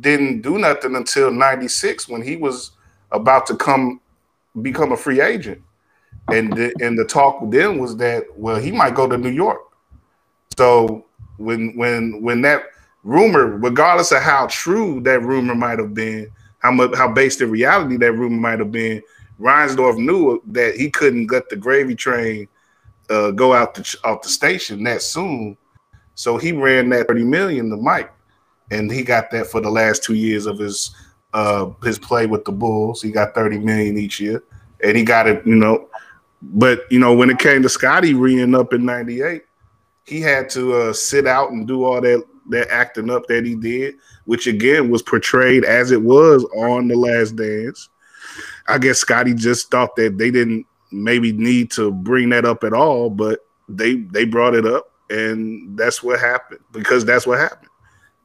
didn't 0.00 0.42
do 0.42 0.58
nothing 0.58 0.96
until 0.96 1.30
96 1.30 2.08
when 2.08 2.22
he 2.22 2.36
was 2.36 2.72
about 3.10 3.46
to 3.46 3.56
come 3.56 4.00
become 4.60 4.92
a 4.92 4.96
free 4.96 5.20
agent. 5.20 5.60
And 6.32 6.52
the, 6.52 6.74
and 6.80 6.98
the 6.98 7.04
talk 7.04 7.38
then 7.50 7.78
was 7.78 7.96
that 7.98 8.24
well 8.36 8.56
he 8.56 8.72
might 8.72 8.94
go 8.94 9.08
to 9.08 9.16
New 9.18 9.30
York. 9.30 9.60
So 10.56 11.06
when 11.38 11.76
when 11.76 12.22
when 12.22 12.42
that 12.42 12.64
rumor, 13.04 13.46
regardless 13.58 14.12
of 14.12 14.22
how 14.22 14.46
true 14.48 15.00
that 15.00 15.22
rumor 15.22 15.54
might 15.54 15.78
have 15.78 15.94
been, 15.94 16.30
how 16.58 16.72
much 16.72 16.94
how 16.96 17.08
based 17.12 17.40
in 17.40 17.50
reality 17.50 17.96
that 17.96 18.12
rumor 18.12 18.40
might 18.40 18.58
have 18.58 18.72
been, 18.72 19.02
Reinsdorf 19.40 19.98
knew 19.98 20.40
that 20.46 20.76
he 20.76 20.90
couldn't 20.90 21.30
let 21.30 21.48
the 21.48 21.56
gravy 21.56 21.94
train 21.94 22.48
uh, 23.10 23.30
go 23.32 23.52
out 23.52 23.74
the 23.74 23.96
out 24.04 24.22
the 24.22 24.28
station 24.28 24.84
that 24.84 25.02
soon. 25.02 25.56
So 26.14 26.36
he 26.36 26.52
ran 26.52 26.88
that 26.90 27.08
30 27.08 27.24
million 27.24 27.70
to 27.70 27.76
Mike. 27.76 28.12
And 28.70 28.90
he 28.90 29.02
got 29.02 29.30
that 29.32 29.48
for 29.48 29.60
the 29.60 29.70
last 29.70 30.04
two 30.04 30.14
years 30.14 30.46
of 30.46 30.58
his 30.58 30.94
uh 31.34 31.70
his 31.82 31.98
play 31.98 32.26
with 32.26 32.44
the 32.44 32.52
Bulls. 32.52 33.02
He 33.02 33.10
got 33.10 33.34
30 33.34 33.58
million 33.58 33.98
each 33.98 34.20
year. 34.20 34.42
And 34.82 34.96
he 34.96 35.04
got 35.04 35.26
it, 35.26 35.46
you 35.46 35.56
know. 35.56 35.88
But 36.42 36.90
you 36.90 36.98
know, 36.98 37.14
when 37.14 37.30
it 37.30 37.38
came 37.38 37.62
to 37.62 37.68
Scottie 37.68 38.14
reing 38.14 38.54
up 38.54 38.72
in 38.72 38.84
98, 38.84 39.44
he 40.04 40.20
had 40.20 40.50
to 40.50 40.74
uh, 40.74 40.92
sit 40.92 41.26
out 41.26 41.50
and 41.50 41.66
do 41.66 41.84
all 41.84 42.00
that 42.00 42.24
that 42.50 42.70
acting 42.70 43.08
up 43.08 43.26
that 43.28 43.46
he 43.46 43.54
did, 43.54 43.94
which 44.24 44.46
again 44.46 44.90
was 44.90 45.02
portrayed 45.02 45.64
as 45.64 45.92
it 45.92 46.02
was 46.02 46.44
on 46.56 46.88
the 46.88 46.96
last 46.96 47.36
dance. 47.36 47.88
I 48.66 48.78
guess 48.78 48.98
Scottie 48.98 49.34
just 49.34 49.70
thought 49.70 49.94
that 49.96 50.18
they 50.18 50.30
didn't 50.30 50.66
maybe 50.90 51.32
need 51.32 51.70
to 51.72 51.90
bring 51.90 52.30
that 52.30 52.44
up 52.44 52.64
at 52.64 52.72
all, 52.72 53.10
but 53.10 53.40
they 53.68 53.94
they 53.94 54.24
brought 54.24 54.54
it 54.54 54.66
up 54.66 54.92
and 55.12 55.76
that's 55.76 56.02
what 56.02 56.18
happened 56.18 56.60
because 56.72 57.04
that's 57.04 57.26
what 57.26 57.38
happened. 57.38 57.68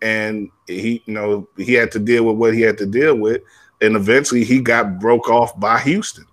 And 0.02 0.50
he, 0.68 1.04
you 1.06 1.14
know, 1.14 1.50
he 1.58 1.74
had 1.74 1.91
to 1.91 2.00
deal 2.00 2.24
with 2.24 2.38
what 2.38 2.54
he 2.54 2.62
had 2.62 2.78
to 2.78 2.86
deal 2.86 3.16
with, 3.16 3.41
and 3.82 3.96
eventually 3.96 4.44
he 4.44 4.62
got 4.62 5.00
broke 5.00 5.30
off 5.30 5.60
by 5.60 5.80
Houston. 5.80 6.26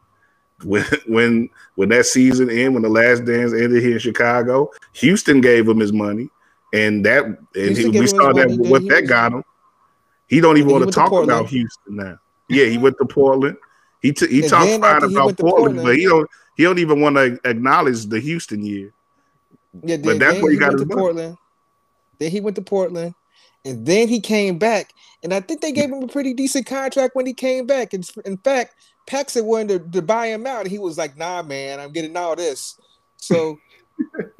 When 0.65 0.85
when 1.07 1.51
when 1.75 1.89
that 1.91 2.07
season 2.07 2.51
ended, 2.51 2.75
when 2.75 2.83
the 2.83 2.89
last 2.89 3.25
dance 3.25 3.53
ended 3.53 3.83
here 3.83 3.95
in 3.95 3.99
Chicago, 3.99 4.71
Houston 4.95 5.41
gave 5.41 5.69
him 5.69 5.79
his 5.79 5.93
money, 5.93 6.29
and 6.73 7.05
that 7.05 7.25
and 7.25 7.77
he, 7.77 7.89
we 7.89 8.07
saw 8.07 8.33
that 8.33 8.51
what 8.51 8.87
that 8.89 9.07
got 9.07 9.33
him. 9.33 9.45
He 10.27 10.41
don't 10.41 10.57
even 10.57 10.73
want 10.73 10.87
to 10.87 10.91
talk 10.91 11.12
about 11.12 11.49
Houston 11.49 11.97
now. 11.97 12.19
Yeah, 12.49 12.67
he 12.67 12.79
went 12.79 12.97
to 12.99 13.05
Portland. 13.05 13.57
He 14.01 14.12
t- 14.12 14.29
he 14.29 14.43
talked 14.43 14.71
fine 14.71 15.03
about 15.03 15.37
Portland, 15.37 15.39
Portland, 15.39 15.83
but 15.83 15.97
he 15.97 16.05
don't 16.05 16.29
he 16.57 16.62
don't 16.62 16.79
even 16.79 17.01
want 17.01 17.17
to 17.17 17.39
acknowledge 17.45 18.07
the 18.07 18.21
Houston 18.21 18.65
year. 18.65 18.93
Yeah, 19.83 19.97
then, 19.97 20.03
but 20.03 20.19
that's 20.19 20.41
where 20.41 20.53
he, 20.53 20.57
he 20.57 20.61
got 20.61 20.79
to. 20.79 20.87
Portland. 20.87 21.37
Then 22.19 22.31
he 22.31 22.41
went 22.41 22.57
to 22.57 22.62
Portland, 22.62 23.15
and 23.65 23.87
then 23.87 24.09
he 24.09 24.21
came 24.21 24.59
back, 24.59 24.93
and 25.23 25.33
I 25.33 25.41
think 25.41 25.61
they 25.61 25.73
gave 25.73 25.91
him 25.91 26.03
a 26.03 26.09
pretty 26.09 26.35
decent 26.35 26.67
contract 26.67 27.15
when 27.15 27.27
he 27.27 27.33
came 27.33 27.67
back. 27.67 27.95
And 27.95 28.09
in 28.25 28.37
fact, 28.39 28.75
Paxson 29.07 29.45
wanted 29.47 29.93
to, 29.93 30.01
to 30.01 30.03
buy 30.03 30.27
him 30.27 30.47
out. 30.47 30.67
He 30.67 30.79
was 30.79 30.99
like, 30.99 31.17
"Nah, 31.17 31.43
man, 31.43 31.81
I'm 31.81 31.93
getting 31.93 32.17
all 32.17 32.37
this." 32.37 32.79
So, 33.17 33.59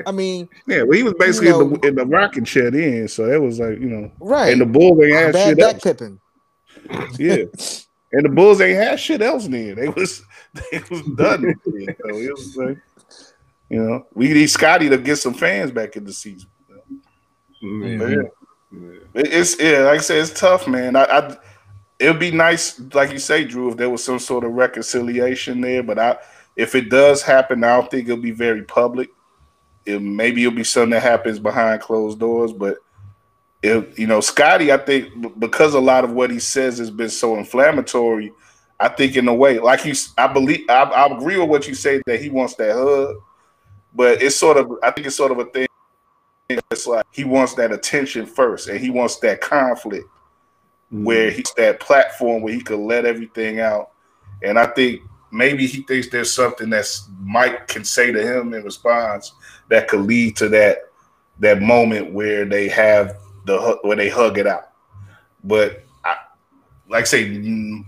I 0.07 0.12
mean, 0.12 0.49
yeah, 0.66 0.83
well, 0.83 0.97
he 0.97 1.03
was 1.03 1.14
basically 1.18 1.49
you 1.49 1.53
know, 1.55 1.61
in, 1.62 1.81
the, 1.81 1.89
in 1.89 1.95
the 1.95 2.07
rocket 2.07 2.47
shed 2.47 2.75
in, 2.75 3.09
so 3.09 3.27
that 3.27 3.41
was 3.41 3.59
like, 3.59 3.81
you 3.81 3.89
know, 3.89 4.12
right. 4.20 4.53
And 4.53 4.61
the 4.61 4.66
Bulls 4.66 5.03
ain't 5.03 5.14
had 5.14 5.33
Bad 5.33 5.49
shit 5.49 5.61
else. 5.61 5.83
Pippen. 5.83 6.20
Yeah, 7.18 7.37
and 8.12 8.25
the 8.25 8.31
Bulls 8.31 8.61
ain't 8.61 8.79
had 8.79 9.01
shit 9.01 9.22
else 9.22 9.47
then. 9.47 9.77
They 9.77 9.89
was 9.89 10.22
they 10.70 10.83
was 10.91 11.03
done. 11.16 11.55
so 11.64 11.72
it 12.18 12.33
was 12.33 12.57
like. 12.57 12.79
You 13.70 13.83
know, 13.83 14.07
we 14.12 14.29
need 14.29 14.51
Scottie 14.51 14.91
to 14.91 14.99
get 14.99 15.16
some 15.16 15.35
fans 15.35 15.70
back 15.72 15.97
in 15.97 16.05
the 16.05 16.12
season. 16.12 16.49
Mm-hmm. 17.62 18.12
Yeah. 18.12 18.29
It's 19.14 19.61
yeah, 19.61 19.81
like 19.81 20.01
I 20.01 20.03
said, 20.03 20.18
it's 20.18 20.39
tough, 20.39 20.66
man. 20.66 20.97
I, 20.97 21.05
I 21.05 21.37
it 21.99 22.09
would 22.09 22.20
be 22.20 22.33
nice, 22.33 22.81
like 22.93 23.12
you 23.12 23.18
say, 23.18 23.45
Drew, 23.45 23.70
if 23.70 23.77
there 23.77 23.91
was 23.91 24.03
some 24.03 24.18
sort 24.18 24.45
of 24.45 24.53
reconciliation 24.53 25.61
there. 25.61 25.83
But 25.83 25.99
I, 25.99 26.18
if 26.57 26.75
it 26.75 26.91
does 26.91 27.22
happen, 27.22 27.62
I 27.62 27.77
don't 27.77 27.91
think 27.91 28.09
it'll 28.09 28.22
be 28.22 28.33
very 28.33 28.62
public. 28.62 29.11
It, 29.87 30.01
maybe 30.01 30.43
it'll 30.43 30.57
be 30.57 30.64
something 30.64 30.91
that 30.91 31.03
happens 31.03 31.39
behind 31.39 31.81
closed 31.81 32.18
doors. 32.18 32.53
But 32.53 32.79
it, 33.62 33.99
you 33.99 34.07
know, 34.07 34.20
Scottie, 34.20 34.72
I 34.72 34.79
think 34.79 35.39
because 35.39 35.75
a 35.75 35.81
lot 35.81 36.05
of 36.05 36.12
what 36.12 36.31
he 36.31 36.41
says 36.41 36.79
has 36.79 36.91
been 36.91 37.11
so 37.11 37.37
inflammatory, 37.37 38.33
I 38.81 38.89
think 38.89 39.16
in 39.16 39.29
a 39.29 39.35
way, 39.35 39.59
like 39.61 39.85
you, 39.85 39.95
I 40.18 40.27
believe, 40.27 40.68
I, 40.68 40.83
I 40.83 41.16
agree 41.16 41.39
with 41.39 41.49
what 41.49 41.68
you 41.68 41.75
say 41.75 42.03
that 42.07 42.20
he 42.20 42.29
wants 42.29 42.57
that 42.57 42.75
hug, 42.75 43.16
but 43.95 44.20
it's 44.20 44.37
sort 44.37 44.57
of, 44.57 44.72
I 44.83 44.91
think 44.91 45.07
it's 45.07 45.16
sort 45.16 45.33
of 45.33 45.39
a 45.39 45.45
thing. 45.45 45.66
It's 46.71 46.87
like 46.87 47.07
he 47.11 47.25
wants 47.25 47.55
that 47.55 47.73
attention 47.73 48.27
first, 48.27 48.69
and 48.69 48.79
he 48.79 48.91
wants 48.91 49.19
that 49.21 49.41
conflict 49.41 50.07
mm-hmm. 50.93 51.05
where 51.05 51.31
he's 51.31 51.53
that 51.57 51.81
platform 51.81 52.43
where 52.43 52.53
he 52.53 52.61
could 52.61 52.79
let 52.79 53.05
everything 53.05 53.61
out. 53.61 53.91
And 54.43 54.59
I 54.59 54.67
think 54.67 55.01
maybe 55.31 55.67
he 55.67 55.83
thinks 55.83 56.09
there's 56.09 56.33
something 56.33 56.71
that's 56.71 57.09
Mike 57.21 57.67
can 57.67 57.85
say 57.85 58.13
to 58.13 58.23
him 58.23 58.55
in 58.55 58.63
response 58.63 59.33
that 59.69 59.89
could 59.89 60.03
lead 60.03 60.37
to 60.37 60.49
that 60.51 60.79
that 61.41 61.61
moment 61.61 62.13
where 62.13 62.45
they 62.45 62.69
have 62.69 63.17
the 63.47 63.79
where 63.83 63.97
they 63.97 64.09
hug 64.09 64.39
it 64.39 64.47
out. 64.47 64.71
But 65.43 65.85
I, 66.05 66.17
like 66.89 67.03
I 67.03 67.05
say, 67.05 67.25
mm, 67.27 67.85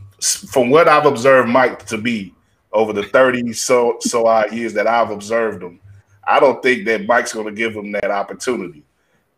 from 0.51 0.71
what 0.71 0.89
I've 0.89 1.07
observed 1.07 1.49
Mike 1.49 1.87
to 1.87 1.99
be 1.99 2.35
over 2.73 2.93
the 2.93 3.05
30 3.05 3.53
so 3.53 3.97
so 4.01 4.27
odd 4.27 4.53
years 4.53 4.75
that 4.75 4.87
I've 4.87 5.11
observed 5.11 5.63
him, 5.63 5.81
I 6.27 6.41
don't 6.41 6.63
think 6.63 6.85
that 6.87 7.07
Mike's 7.07 7.33
going 7.33 7.47
to 7.47 7.53
give 7.53 7.75
him 7.75 7.93
that 7.93 8.11
opportunity 8.11 8.83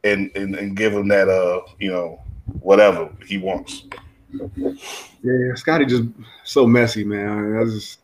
and, 0.05 0.31
and 0.35 0.55
and 0.55 0.77
give 0.77 0.93
him 0.93 1.09
that 1.09 1.29
uh 1.29 1.61
you 1.79 1.91
know 1.91 2.23
whatever 2.61 3.11
he 3.27 3.39
wants. 3.39 3.85
Yeah, 5.23 5.55
Scottie 5.55 5.87
just 5.87 6.05
so 6.45 6.67
messy, 6.67 7.05
man. 7.05 7.59
I 7.59 7.65
just 7.65 8.01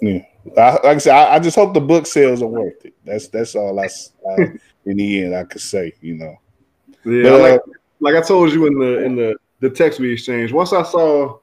yeah. 0.00 0.24
I, 0.58 0.72
like 0.72 0.84
I 0.84 0.98
said, 0.98 1.14
I, 1.14 1.34
I, 1.36 1.38
just 1.38 1.56
hope 1.56 1.72
the 1.72 1.80
book 1.80 2.06
sales 2.06 2.42
are 2.42 2.46
worth 2.46 2.84
it. 2.84 2.94
That's 3.04 3.28
that's 3.28 3.54
all 3.54 3.78
I, 3.80 3.88
I 4.30 4.52
in 4.84 4.96
the 4.98 5.24
end 5.24 5.34
I 5.34 5.44
could 5.44 5.62
say, 5.62 5.94
you 6.02 6.16
know. 6.16 6.36
Yeah, 7.04 7.30
but, 7.30 7.40
like, 7.40 7.60
uh, 7.60 7.72
like 8.00 8.14
I 8.14 8.20
told 8.20 8.52
you 8.52 8.66
in 8.66 8.78
the 8.78 9.04
in 9.04 9.16
the 9.16 9.36
the 9.60 9.70
text 9.70 10.00
we 10.00 10.12
exchanged. 10.12 10.52
Once 10.52 10.72
I 10.72 10.82
saw 10.82 11.38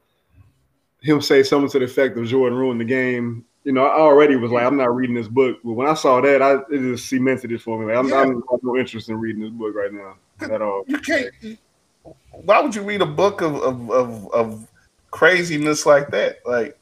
him 1.01 1.19
say 1.21 1.41
something 1.41 1.69
to 1.71 1.79
the 1.79 1.85
effect 1.85 2.17
of 2.17 2.27
Jordan 2.27 2.57
ruined 2.57 2.79
the 2.79 2.85
game, 2.85 3.43
you 3.63 3.71
know, 3.71 3.85
I 3.85 3.99
already 3.99 4.35
was 4.35 4.51
like, 4.51 4.65
I'm 4.65 4.77
not 4.77 4.95
reading 4.95 5.15
this 5.15 5.27
book. 5.27 5.59
But 5.63 5.73
when 5.73 5.87
I 5.87 5.93
saw 5.93 6.19
that, 6.21 6.41
I 6.41 6.55
it 6.73 6.79
just 6.79 7.07
cemented 7.07 7.51
it 7.51 7.61
for 7.61 7.79
me. 7.79 7.85
Like, 7.85 7.97
I'm, 7.97 8.09
yeah. 8.09 8.21
I'm, 8.21 8.43
no 8.63 8.77
interest 8.77 9.09
in 9.09 9.17
reading 9.17 9.41
this 9.41 9.51
book 9.51 9.75
right 9.75 9.93
now 9.93 10.15
at 10.41 10.61
all. 10.61 10.83
You 10.87 10.97
can't 10.97 11.31
why 12.31 12.61
would 12.61 12.75
you 12.75 12.81
read 12.81 13.01
a 13.01 13.05
book 13.05 13.41
of, 13.41 13.55
of, 13.55 13.91
of, 13.91 14.33
of 14.33 14.67
craziness 15.11 15.85
like 15.85 16.09
that? 16.09 16.39
Like 16.45 16.77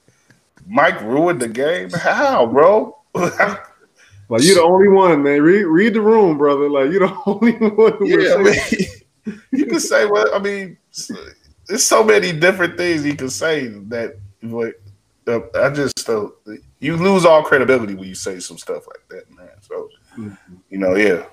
Mike 0.68 1.02
ruined 1.02 1.42
the 1.42 1.50
game. 1.50 1.90
How, 1.92 2.46
bro? 2.46 2.98
like 3.14 4.44
you're 4.44 4.56
the 4.56 4.64
only 4.64 4.88
one, 4.88 5.24
man. 5.24 5.42
Read 5.42 5.64
read 5.64 5.94
the 5.94 6.02
room, 6.02 6.38
brother. 6.38 6.70
Like 6.70 6.92
you're 6.92 7.08
the 7.08 7.18
only 7.26 7.54
one. 7.54 8.06
yeah, 8.06 8.36
I 8.36 8.44
mean, 8.44 9.42
you 9.52 9.66
can 9.66 9.80
say 9.80 10.06
what 10.06 10.34
I 10.34 10.40
mean. 10.40 10.78
There's 11.68 11.84
so 11.84 12.04
many 12.04 12.32
different 12.32 12.78
things 12.78 13.06
you 13.06 13.16
can 13.16 13.30
say 13.30 13.68
that. 13.68 14.18
Like, 14.42 14.82
I 15.30 15.70
just 15.70 16.10
uh, 16.10 16.28
you 16.80 16.98
lose 16.98 17.26
all 17.26 17.44
credibility 17.44 17.96
when 17.96 18.08
you 18.08 18.16
say 18.16 18.40
some 18.40 18.58
stuff 18.58 18.88
like 18.88 19.08
that, 19.10 19.36
man. 19.36 19.50
So, 19.62 19.90
mm-hmm. 20.18 20.56
you 20.70 20.78
know, 20.78 20.96
yeah 20.96 21.26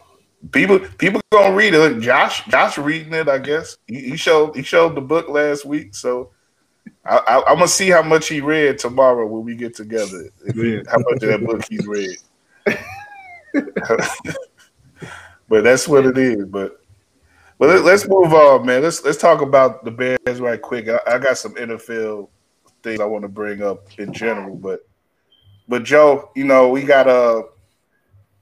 people 0.52 0.78
people 0.98 1.20
gonna 1.32 1.54
read 1.54 1.74
it. 1.74 2.00
Josh 2.00 2.44
Josh 2.46 2.78
reading 2.78 3.14
it, 3.14 3.28
I 3.28 3.38
guess. 3.38 3.76
He, 3.86 4.10
he 4.10 4.16
showed 4.16 4.56
he 4.56 4.62
showed 4.62 4.94
the 4.94 5.00
book 5.00 5.28
last 5.28 5.64
week, 5.64 5.94
so 5.94 6.30
I, 7.04 7.42
am 7.46 7.56
gonna 7.56 7.68
see 7.68 7.90
how 7.90 8.02
much 8.02 8.28
he 8.28 8.40
read 8.40 8.78
tomorrow 8.78 9.26
when 9.26 9.44
we 9.44 9.54
get 9.54 9.74
together. 9.74 10.28
how 10.46 10.98
much 10.98 11.22
of 11.22 11.28
that 11.28 11.44
book 11.44 11.62
he's 11.68 11.86
read. 11.86 12.16
but 15.48 15.64
that's 15.64 15.88
what 15.88 16.06
it 16.06 16.18
is. 16.18 16.44
But 16.46 16.80
but 17.58 17.84
let, 17.84 17.94
us 17.94 18.08
move 18.08 18.34
on, 18.34 18.66
man. 18.66 18.82
Let's 18.82 19.04
let's 19.04 19.18
talk 19.18 19.40
about 19.40 19.84
the 19.84 19.90
Bears 19.90 20.40
right 20.40 20.60
quick. 20.60 20.88
I, 20.88 20.98
I 21.06 21.18
got 21.18 21.38
some 21.38 21.54
NFL 21.54 22.28
things 22.86 23.00
I 23.00 23.04
want 23.04 23.22
to 23.22 23.28
bring 23.28 23.62
up 23.62 23.88
in 23.98 24.12
general, 24.12 24.54
but 24.54 24.88
but 25.68 25.82
Joe, 25.82 26.30
you 26.36 26.44
know 26.44 26.68
we 26.68 26.84
got 26.84 27.08
a 27.08 27.10
uh, 27.10 27.42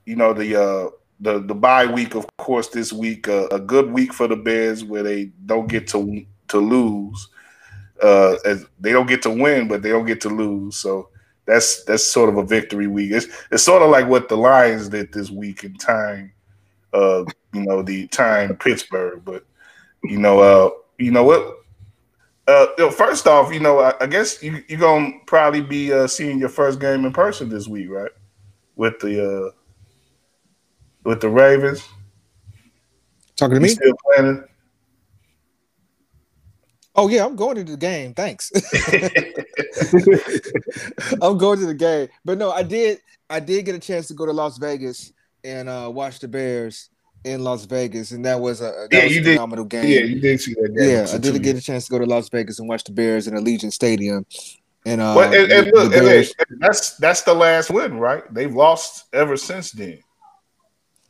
you 0.04 0.16
know 0.16 0.32
the 0.34 0.60
uh 0.60 0.90
the 1.20 1.40
the 1.40 1.54
bye 1.54 1.86
week, 1.86 2.14
of 2.14 2.26
course, 2.36 2.68
this 2.68 2.92
week 2.92 3.26
uh, 3.28 3.48
a 3.50 3.58
good 3.58 3.90
week 3.90 4.12
for 4.12 4.28
the 4.28 4.36
Bears 4.36 4.84
where 4.84 5.02
they 5.02 5.26
don't 5.46 5.68
get 5.68 5.88
to 5.88 6.24
to 6.48 6.58
lose. 6.58 7.28
Uh, 8.02 8.36
as 8.44 8.66
they 8.80 8.92
don't 8.92 9.06
get 9.06 9.22
to 9.22 9.30
win, 9.30 9.66
but 9.66 9.80
they 9.80 9.88
don't 9.88 10.04
get 10.04 10.20
to 10.20 10.28
lose. 10.28 10.76
So 10.76 11.08
that's 11.46 11.84
that's 11.84 12.04
sort 12.04 12.28
of 12.28 12.36
a 12.36 12.44
victory 12.44 12.86
week. 12.86 13.12
It's 13.12 13.26
it's 13.50 13.62
sort 13.62 13.82
of 13.82 13.88
like 13.88 14.08
what 14.08 14.28
the 14.28 14.36
Lions 14.36 14.88
did 14.88 15.12
this 15.12 15.30
week 15.30 15.64
in 15.64 15.74
time. 15.76 16.32
Uh, 16.92 17.24
you 17.52 17.62
know, 17.62 17.82
the 17.82 18.06
time 18.08 18.56
Pittsburgh, 18.56 19.22
but 19.24 19.46
you 20.02 20.18
know, 20.18 20.40
uh, 20.40 20.70
you 20.98 21.12
know 21.12 21.24
what? 21.24 21.63
Uh, 22.46 22.66
you 22.76 22.84
know, 22.84 22.90
first 22.90 23.26
off, 23.26 23.52
you 23.52 23.60
know, 23.60 23.78
I, 23.78 23.94
I 24.00 24.06
guess 24.06 24.42
you, 24.42 24.62
you're 24.68 24.78
gonna 24.78 25.12
probably 25.26 25.62
be 25.62 25.92
uh, 25.92 26.06
seeing 26.06 26.38
your 26.38 26.50
first 26.50 26.78
game 26.78 27.04
in 27.04 27.12
person 27.12 27.48
this 27.48 27.66
week, 27.66 27.88
right? 27.88 28.10
With 28.76 28.98
the 29.00 29.24
uh, 29.24 29.50
with 31.04 31.20
the 31.20 31.30
Ravens. 31.30 31.82
Talking 33.36 33.54
to 33.54 33.60
me? 33.60 33.68
Still 33.68 33.94
planning? 34.04 34.44
Oh 36.96 37.08
yeah, 37.08 37.24
I'm 37.24 37.34
going 37.34 37.56
to 37.56 37.64
the 37.64 37.76
game. 37.76 38.14
Thanks. 38.14 38.52
I'm 41.22 41.38
going 41.38 41.58
to 41.58 41.66
the 41.66 41.74
game, 41.74 42.08
but 42.24 42.38
no, 42.38 42.52
I 42.52 42.62
did. 42.62 43.00
I 43.30 43.40
did 43.40 43.64
get 43.64 43.74
a 43.74 43.80
chance 43.80 44.06
to 44.08 44.14
go 44.14 44.26
to 44.26 44.32
Las 44.32 44.58
Vegas 44.58 45.12
and 45.42 45.68
uh, 45.68 45.90
watch 45.92 46.20
the 46.20 46.28
Bears 46.28 46.90
in 47.24 47.42
Las 47.42 47.64
Vegas, 47.64 48.12
and 48.12 48.24
that 48.24 48.40
was 48.40 48.60
a 48.60 48.64
that 48.64 48.88
yeah, 48.92 49.04
was 49.04 49.14
you 49.14 49.20
a 49.20 49.24
did. 49.24 49.34
phenomenal 49.34 49.64
game. 49.64 49.86
Yeah, 49.86 50.00
you 50.00 50.20
did 50.20 50.40
see 50.40 50.54
that 50.54 50.74
game. 50.76 50.90
Yeah, 50.90 51.06
I 51.12 51.18
did 51.18 51.42
get 51.42 51.56
a 51.56 51.60
chance 51.60 51.86
to 51.86 51.90
go 51.90 51.98
to 51.98 52.06
Las 52.06 52.28
Vegas 52.28 52.58
and 52.58 52.68
watch 52.68 52.84
the 52.84 52.92
Bears 52.92 53.26
in 53.26 53.34
Allegiant 53.34 53.72
Stadium. 53.72 54.26
And, 54.86 55.00
uh, 55.00 55.14
well, 55.16 55.32
and, 55.32 55.50
and 55.50 55.66
look, 55.72 55.94
and 55.94 56.60
that's 56.60 56.96
that's 56.98 57.22
the 57.22 57.32
last 57.32 57.70
win, 57.70 57.98
right? 57.98 58.22
They've 58.32 58.54
lost 58.54 59.06
ever 59.14 59.36
since 59.36 59.72
then. 59.72 59.98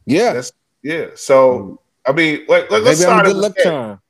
Yeah. 0.07 0.35
That's, 0.35 0.53
yeah. 0.83 1.07
So 1.17 1.81
I 2.07 2.13
mean, 2.13 2.45
like, 2.49 2.71
let, 2.71 2.87
us 2.87 3.01
start. 3.01 3.27
Good 3.27 3.37
luck 3.37 3.57
time. 3.63 4.01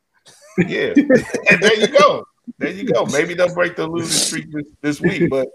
Yeah, 0.59 0.93
and 0.97 1.61
there 1.61 1.81
you 1.81 1.89
go. 1.89 2.27
There 2.59 2.71
you 2.71 2.85
go. 2.85 3.07
Maybe 3.07 3.35
they'll 3.35 3.55
break 3.55 3.77
the 3.77 3.87
losing 3.87 4.11
streak 4.11 4.53
this, 4.53 4.67
this 4.81 5.01
week. 5.01 5.31
But 5.31 5.49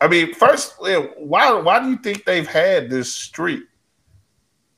I 0.00 0.08
mean, 0.08 0.34
first, 0.34 0.74
why 0.78 1.52
why 1.52 1.80
do 1.80 1.90
you 1.90 1.96
think 1.96 2.24
they've 2.24 2.46
had 2.46 2.90
this 2.90 3.12
streak? 3.12 3.62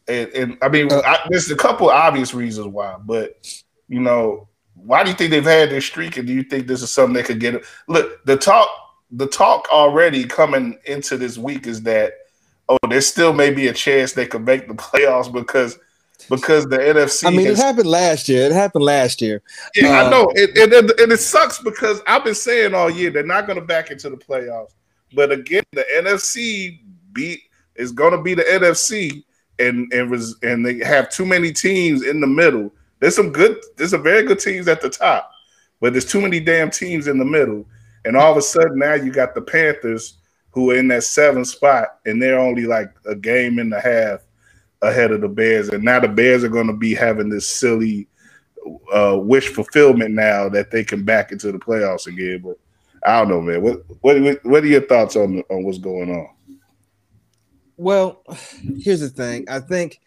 And, 0.08 0.28
and 0.30 0.58
I 0.62 0.68
mean, 0.68 0.90
uh, 0.90 1.02
I, 1.04 1.18
there's 1.28 1.50
a 1.50 1.56
couple 1.56 1.90
obvious 1.90 2.34
reasons 2.34 2.66
why, 2.68 2.96
but 3.04 3.62
you 3.88 4.00
know, 4.00 4.48
why 4.74 5.04
do 5.04 5.10
you 5.10 5.16
think 5.16 5.30
they've 5.30 5.44
had 5.44 5.70
this 5.70 5.86
streak? 5.86 6.16
And 6.16 6.26
do 6.26 6.32
you 6.32 6.42
think 6.42 6.66
this 6.66 6.82
is 6.82 6.90
something 6.90 7.14
they 7.14 7.22
could 7.22 7.40
get? 7.40 7.62
Look, 7.88 8.24
the 8.24 8.36
talk, 8.36 8.68
the 9.10 9.26
talk 9.26 9.68
already 9.70 10.24
coming 10.24 10.78
into 10.86 11.16
this 11.16 11.38
week 11.38 11.66
is 11.66 11.82
that 11.82 12.14
oh, 12.68 12.78
there 12.88 13.00
still 13.00 13.32
may 13.32 13.50
be 13.52 13.68
a 13.68 13.72
chance 13.72 14.12
they 14.12 14.26
could 14.26 14.44
make 14.44 14.66
the 14.66 14.74
playoffs 14.74 15.32
because 15.32 15.78
because 16.28 16.68
the 16.68 16.78
NFC. 16.78 17.26
I 17.26 17.30
mean, 17.30 17.46
has, 17.46 17.58
it 17.58 17.62
happened 17.62 17.88
last 17.88 18.28
year. 18.28 18.46
It 18.46 18.52
happened 18.52 18.84
last 18.84 19.20
year. 19.20 19.42
Yeah, 19.74 20.00
uh, 20.00 20.06
I 20.06 20.10
know, 20.10 20.32
and, 20.34 20.72
and, 20.72 20.90
and 20.90 21.12
it 21.12 21.20
sucks 21.20 21.58
because 21.58 22.00
I've 22.06 22.24
been 22.24 22.34
saying 22.34 22.74
all 22.74 22.90
year 22.90 23.10
they're 23.10 23.24
not 23.24 23.46
going 23.46 23.58
to 23.58 23.64
back 23.64 23.90
into 23.90 24.10
the 24.10 24.16
playoffs. 24.16 24.72
But 25.14 25.30
again, 25.30 25.64
the 25.72 25.84
NFC 25.96 26.80
beat 27.12 27.42
is 27.74 27.92
going 27.92 28.12
to 28.12 28.22
be 28.22 28.34
the 28.34 28.42
NFC, 28.42 29.24
and 29.62 29.92
and 29.92 30.10
was 30.10 30.36
and 30.42 30.64
they 30.64 30.78
have 30.78 31.10
too 31.10 31.26
many 31.26 31.52
teams 31.52 32.04
in 32.04 32.20
the 32.20 32.26
middle. 32.26 32.72
There's 33.00 33.16
some 33.16 33.32
good. 33.32 33.58
There's 33.76 33.90
some 33.90 34.02
very 34.02 34.24
good 34.24 34.38
teams 34.38 34.68
at 34.68 34.80
the 34.80 34.90
top, 34.90 35.30
but 35.80 35.92
there's 35.92 36.10
too 36.10 36.20
many 36.20 36.40
damn 36.40 36.70
teams 36.70 37.06
in 37.06 37.18
the 37.18 37.24
middle. 37.24 37.66
And 38.04 38.16
all 38.16 38.32
of 38.32 38.36
a 38.36 38.42
sudden 38.42 38.78
now 38.78 38.94
you 38.94 39.12
got 39.12 39.34
the 39.34 39.42
Panthers 39.42 40.18
who 40.50 40.70
are 40.70 40.76
in 40.76 40.88
that 40.88 41.04
seventh 41.04 41.48
spot, 41.48 41.98
and 42.04 42.20
they're 42.20 42.38
only 42.38 42.66
like 42.66 42.92
a 43.06 43.14
game 43.14 43.58
and 43.58 43.72
a 43.72 43.80
half 43.80 44.20
ahead 44.82 45.12
of 45.12 45.20
the 45.20 45.28
Bears. 45.28 45.68
And 45.68 45.84
now 45.84 46.00
the 46.00 46.08
Bears 46.08 46.44
are 46.44 46.48
going 46.48 46.66
to 46.66 46.76
be 46.76 46.94
having 46.94 47.28
this 47.28 47.46
silly 47.46 48.08
uh, 48.94 49.18
wish 49.18 49.48
fulfillment 49.48 50.14
now 50.14 50.48
that 50.48 50.70
they 50.70 50.84
can 50.84 51.04
back 51.04 51.32
into 51.32 51.52
the 51.52 51.58
playoffs 51.58 52.06
again. 52.06 52.42
But 52.44 52.58
I 53.04 53.20
don't 53.20 53.28
know, 53.28 53.40
man. 53.40 53.62
What 53.62 53.84
what 54.00 54.44
what 54.44 54.62
are 54.62 54.66
your 54.66 54.82
thoughts 54.82 55.16
on 55.16 55.42
on 55.50 55.64
what's 55.64 55.78
going 55.78 56.10
on? 56.10 56.28
Well, 57.76 58.22
here's 58.78 59.00
the 59.00 59.08
thing. 59.08 59.46
I 59.48 59.60
think 59.60 60.00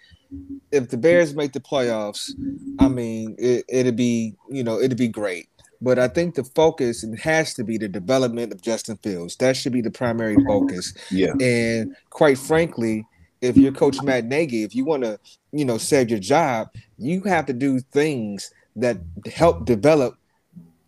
if 0.72 0.90
the 0.90 0.98
Bears 0.98 1.36
make 1.36 1.54
the 1.54 1.60
playoffs, 1.60 2.32
I 2.80 2.88
mean, 2.88 3.36
it, 3.38 3.66
it'd 3.68 3.96
be 3.96 4.36
you 4.50 4.64
know 4.64 4.80
it'd 4.80 4.98
be 4.98 5.08
great. 5.08 5.48
But 5.82 6.00
I 6.00 6.08
think 6.08 6.36
the 6.36 6.44
focus 6.44 7.06
has 7.22 7.54
to 7.56 7.64
be 7.64 7.78
the 7.78 7.88
development 7.88 8.54
of 8.54 8.62
Justin 8.62 8.98
Fields. 8.98 9.36
That 9.38 9.58
should 9.58 9.74
be 9.74 9.82
the 9.82 9.92
primary 9.92 10.36
focus. 10.46 10.94
Yeah. 11.12 11.34
And 11.42 11.96
quite 12.10 12.38
frankly, 12.38 13.06
if 13.42 13.58
you're 13.58 13.72
Coach 13.72 14.02
Matt 14.02 14.26
Nagy, 14.26 14.64
if 14.64 14.74
you 14.74 14.86
want 14.86 15.04
to, 15.04 15.20
you 15.52 15.66
know, 15.66 15.78
save 15.78 16.10
your 16.10 16.20
job, 16.20 16.70
you 16.98 17.22
have 17.24 17.46
to 17.48 17.54
do 17.54 17.80
things 17.80 18.52
that 18.78 18.98
help 19.32 19.66
develop 19.66 20.18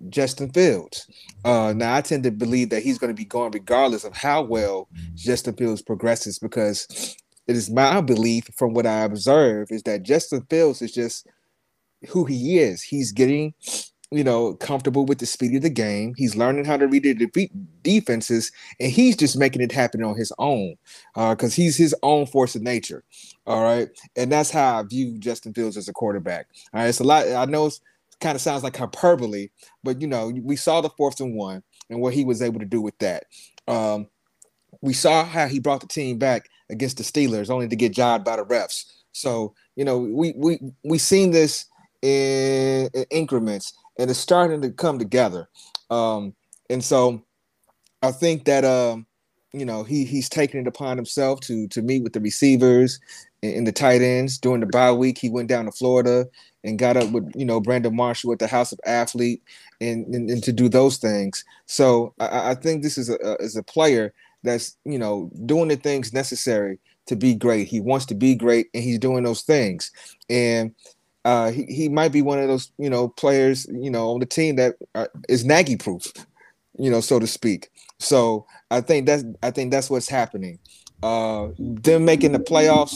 Justin 0.10 0.50
Fields. 0.52 1.08
Uh, 1.44 1.74
now, 1.76 1.96
I 1.96 2.02
tend 2.02 2.24
to 2.24 2.32
believe 2.32 2.70
that 2.70 2.84
he's 2.84 2.98
going 2.98 3.14
to 3.14 3.18
be 3.18 3.26
going 3.26 3.52
regardless 3.52 4.04
of 4.04 4.16
how 4.16 4.42
well 4.44 4.88
Justin 5.16 5.56
Fields 5.56 5.82
progresses 5.82 6.40
because 6.40 7.16
it 7.48 7.56
is 7.56 7.70
my 7.70 8.02
belief 8.02 8.50
from 8.56 8.74
what 8.74 8.86
I 8.86 9.04
observe 9.04 9.72
is 9.72 9.84
that 9.84 10.04
Justin 10.04 10.46
Fields 10.50 10.82
is 10.82 10.94
just 10.94 11.28
who 12.10 12.26
he 12.26 12.60
is. 12.60 12.84
He's 12.84 13.12
getting, 13.12 13.54
you 14.12 14.24
know, 14.24 14.54
comfortable 14.56 15.06
with 15.06 15.20
the 15.20 15.26
speed 15.26 15.56
of 15.56 15.62
the 15.62 15.70
game. 15.70 16.14
He's 16.18 16.36
learning 16.36 16.66
how 16.66 16.78
to 16.78 16.88
read 16.88 17.04
the 17.04 17.50
defenses, 17.82 18.52
and 18.80 18.92
he's 18.92 19.16
just 19.16 19.38
making 19.38 19.62
it 19.62 19.72
happen 19.72 20.04
on 20.04 20.18
his 20.18 20.32
own 20.38 20.76
Uh, 21.16 21.34
because 21.34 21.54
uh, 21.54 21.56
he's 21.56 21.78
his 21.78 21.96
own 22.04 22.26
force 22.26 22.56
of 22.56 22.62
nature. 22.62 23.04
All 23.46 23.64
right, 23.64 23.90
and 24.16 24.32
that's 24.32 24.52
how 24.52 24.80
I 24.80 24.84
view 24.84 25.18
Justin 25.18 25.54
Fields 25.54 25.78
as 25.78 25.88
a 25.88 25.94
quarterback. 25.94 26.48
All 26.74 26.82
right, 26.82 26.90
it's 26.90 27.00
a 27.00 27.04
lot. 27.06 27.28
I 27.28 27.46
know 27.46 27.72
kind 28.20 28.36
of 28.36 28.42
sounds 28.42 28.64
like 28.64 28.76
hyperbole, 28.76 29.50
but 29.84 30.02
you 30.02 30.08
know, 30.08 30.32
we 30.44 30.56
saw 30.56 30.82
the 30.82 30.90
fourth 30.90 31.20
and 31.20 31.36
one 31.36 31.64
and 31.90 32.02
what 32.02 32.14
he 32.14 32.26
was 32.26 32.42
able 32.42 32.60
to 32.60 32.66
do 32.66 32.82
with 32.82 32.98
that. 33.00 33.26
Um, 33.68 34.08
we 34.82 34.94
saw 34.94 35.24
how 35.24 35.48
he 35.48 35.60
brought 35.60 35.82
the 35.82 35.88
team 35.88 36.18
back 36.18 36.50
against 36.70 36.98
the 36.98 37.04
Steelers, 37.04 37.50
only 37.50 37.68
to 37.68 37.76
get 37.76 37.94
jobbed 37.94 38.26
by 38.26 38.36
the 38.36 38.46
refs. 38.46 38.86
So 39.12 39.54
you 39.76 39.86
know, 39.86 40.00
we 40.00 40.34
we 40.36 40.60
we 40.84 40.98
seen 40.98 41.32
this 41.32 41.66
in, 42.02 42.90
in 42.94 43.06
increments, 43.12 43.74
and 43.98 44.10
it's 44.10 44.20
starting 44.20 44.62
to 44.62 44.72
come 44.72 45.00
together. 45.00 45.48
Um, 45.90 46.36
and 46.70 46.84
so, 46.84 47.24
I 48.02 48.12
think 48.12 48.46
that 48.46 48.66
um, 48.66 49.06
you 49.54 49.66
know 49.66 49.84
he 49.84 50.04
he's 50.04 50.30
taking 50.30 50.60
it 50.62 50.68
upon 50.68 50.98
himself 50.98 51.40
to 51.42 51.68
to 51.70 51.82
meet 51.82 52.04
with 52.04 52.14
the 52.14 52.20
receivers 52.20 53.00
and, 53.44 53.68
the 53.68 53.72
tight 53.72 54.02
ends 54.02 54.38
during 54.38 54.62
the 54.62 54.66
bye 54.66 54.92
week. 54.92 55.18
He 55.18 55.30
went 55.30 55.48
down 55.48 55.66
to 55.66 55.72
Florida 55.72 56.26
and 56.68 56.78
got 56.78 56.98
up 56.98 57.10
with 57.12 57.32
you 57.36 57.46
know 57.46 57.60
Brandon 57.60 57.96
Marshall 57.96 58.34
at 58.34 58.40
the 58.40 58.48
House 58.48 58.72
of 58.72 58.80
Athlete 58.86 59.42
and 59.82 60.06
and, 60.14 60.30
and 60.30 60.44
to 60.44 60.52
do 60.52 60.70
those 60.70 60.98
things. 60.98 61.44
So 61.66 62.14
I, 62.20 62.52
I 62.52 62.56
think 62.56 62.84
this 62.84 62.98
is 62.98 63.10
a, 63.10 63.36
is 63.36 63.56
a 63.56 63.64
player 63.64 64.14
that's 64.44 64.78
you 64.86 65.00
know 65.00 65.32
doing 65.46 65.70
the 65.70 65.78
things 65.78 66.14
necessary 66.14 66.80
to 67.08 67.16
be 67.16 67.34
great. 67.34 67.68
He 67.68 67.80
wants 67.80 68.06
to 68.08 68.16
be 68.16 68.36
great, 68.36 68.68
and 68.74 68.84
he's 68.84 69.00
doing 69.00 69.24
those 69.24 69.42
things. 69.42 69.92
And 70.30 70.76
uh, 71.26 71.52
he 71.52 71.64
he 71.66 71.90
might 71.90 72.12
be 72.12 72.22
one 72.22 72.40
of 72.40 72.48
those 72.48 72.72
you 72.78 72.90
know 72.90 73.08
players 73.08 73.66
you 73.72 73.90
know 73.90 74.12
on 74.12 74.20
the 74.20 74.26
team 74.26 74.58
that 74.58 74.76
are, 74.94 75.10
is 75.30 75.46
Nagy 75.46 75.78
proof, 75.78 76.12
you 76.78 76.92
know, 76.92 77.02
so 77.02 77.20
to 77.20 77.28
speak. 77.28 77.70
So 78.00 78.46
I 78.70 78.82
think 78.82 79.06
that's 79.06 79.24
I 79.42 79.52
think 79.52 79.72
that's 79.72 79.90
what's 79.90 80.10
happening. 80.10 80.60
Uh, 81.04 81.50
them 81.60 82.06
making 82.06 82.32
the 82.32 82.40
playoffs, 82.40 82.96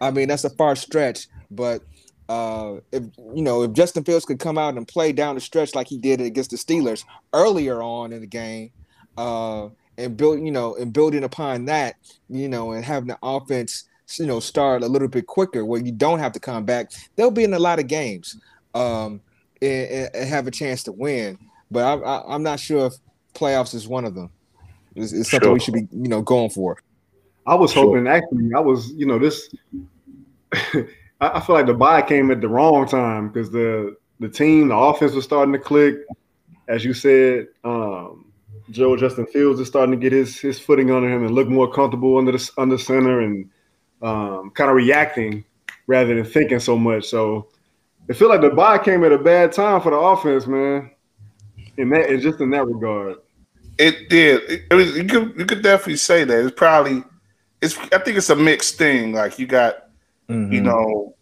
I 0.00 0.10
mean 0.10 0.28
that's 0.28 0.44
a 0.44 0.50
far 0.50 0.76
stretch, 0.76 1.28
but 1.50 1.82
uh, 2.28 2.76
if 2.92 3.02
you 3.34 3.42
know 3.42 3.62
if 3.62 3.72
Justin 3.72 4.04
Fields 4.04 4.24
could 4.24 4.38
come 4.38 4.58
out 4.58 4.76
and 4.76 4.88
play 4.88 5.12
down 5.12 5.34
the 5.34 5.40
stretch 5.40 5.74
like 5.74 5.88
he 5.88 5.98
did 5.98 6.20
against 6.20 6.50
the 6.50 6.56
Steelers 6.56 7.04
earlier 7.32 7.82
on 7.82 8.12
in 8.12 8.20
the 8.20 8.26
game, 8.26 8.70
uh, 9.16 9.68
and 9.98 10.16
build, 10.16 10.44
you 10.44 10.50
know, 10.50 10.74
and 10.76 10.92
building 10.92 11.24
upon 11.24 11.66
that, 11.66 11.96
you 12.28 12.48
know, 12.48 12.72
and 12.72 12.84
having 12.84 13.08
the 13.08 13.18
offense, 13.22 13.84
you 14.18 14.26
know, 14.26 14.40
start 14.40 14.82
a 14.82 14.86
little 14.86 15.08
bit 15.08 15.26
quicker 15.26 15.64
where 15.64 15.80
you 15.80 15.92
don't 15.92 16.18
have 16.18 16.32
to 16.32 16.40
come 16.40 16.64
back. 16.64 16.92
They'll 17.16 17.30
be 17.30 17.44
in 17.44 17.54
a 17.54 17.58
lot 17.58 17.78
of 17.78 17.86
games 17.86 18.36
um, 18.74 19.20
and, 19.62 20.10
and 20.14 20.28
have 20.28 20.46
a 20.46 20.50
chance 20.50 20.82
to 20.84 20.92
win. 20.92 21.38
But 21.70 21.84
I, 21.84 21.94
I, 22.02 22.34
I'm 22.34 22.42
not 22.42 22.60
sure 22.60 22.86
if 22.86 22.94
playoffs 23.34 23.74
is 23.74 23.88
one 23.88 24.04
of 24.04 24.14
them. 24.14 24.30
It's, 24.94 25.12
it's 25.12 25.30
something 25.30 25.48
sure. 25.48 25.54
we 25.54 25.60
should 25.60 25.74
be, 25.74 25.88
you 25.90 26.08
know, 26.08 26.22
going 26.22 26.50
for. 26.50 26.78
I 27.46 27.54
was 27.54 27.72
sure. 27.72 27.84
hoping 27.84 28.06
actually, 28.06 28.50
I 28.54 28.60
was, 28.60 28.92
you 28.92 29.06
know, 29.06 29.18
this. 29.18 29.48
I 31.34 31.40
feel 31.40 31.56
like 31.56 31.66
the 31.66 31.74
bye 31.74 32.02
came 32.02 32.30
at 32.30 32.40
the 32.40 32.48
wrong 32.48 32.86
time 32.86 33.28
because 33.28 33.50
the 33.50 33.96
the 34.20 34.28
team, 34.28 34.68
the 34.68 34.76
offense 34.76 35.12
was 35.12 35.24
starting 35.24 35.52
to 35.52 35.58
click. 35.58 35.96
As 36.68 36.84
you 36.84 36.94
said, 36.94 37.48
um, 37.62 38.32
Joe 38.70 38.96
Justin 38.96 39.26
Fields 39.26 39.60
is 39.60 39.68
starting 39.68 39.92
to 39.92 39.96
get 39.96 40.12
his 40.12 40.38
his 40.38 40.58
footing 40.58 40.90
under 40.90 41.08
him 41.08 41.24
and 41.24 41.34
look 41.34 41.48
more 41.48 41.70
comfortable 41.70 42.16
under 42.18 42.32
the 42.32 42.50
under 42.56 42.78
center 42.78 43.20
and 43.20 43.50
um, 44.02 44.50
kind 44.54 44.70
of 44.70 44.76
reacting 44.76 45.44
rather 45.86 46.14
than 46.14 46.24
thinking 46.24 46.60
so 46.60 46.76
much. 46.76 47.04
So 47.04 47.48
it 48.08 48.14
feel 48.14 48.28
like 48.28 48.40
the 48.40 48.50
bye 48.50 48.78
came 48.78 49.04
at 49.04 49.12
a 49.12 49.18
bad 49.18 49.52
time 49.52 49.80
for 49.80 49.90
the 49.90 49.96
offense, 49.96 50.46
man. 50.46 50.90
In 51.76 51.88
that, 51.90 52.08
and 52.08 52.22
just 52.22 52.40
in 52.40 52.50
that 52.50 52.66
regard, 52.66 53.16
it 53.78 54.08
did. 54.08 54.42
It, 54.48 54.62
it 54.70 54.74
was, 54.74 54.96
you 54.96 55.04
could 55.04 55.38
you 55.38 55.44
could 55.44 55.62
definitely 55.62 55.96
say 55.96 56.24
that 56.24 56.44
it's 56.44 56.54
probably 56.54 57.02
it's. 57.60 57.76
I 57.92 57.98
think 57.98 58.16
it's 58.16 58.30
a 58.30 58.36
mixed 58.36 58.78
thing. 58.78 59.12
Like 59.12 59.38
you 59.38 59.46
got, 59.46 59.88
mm-hmm. 60.28 60.52
you 60.52 60.60
know, 60.60 61.13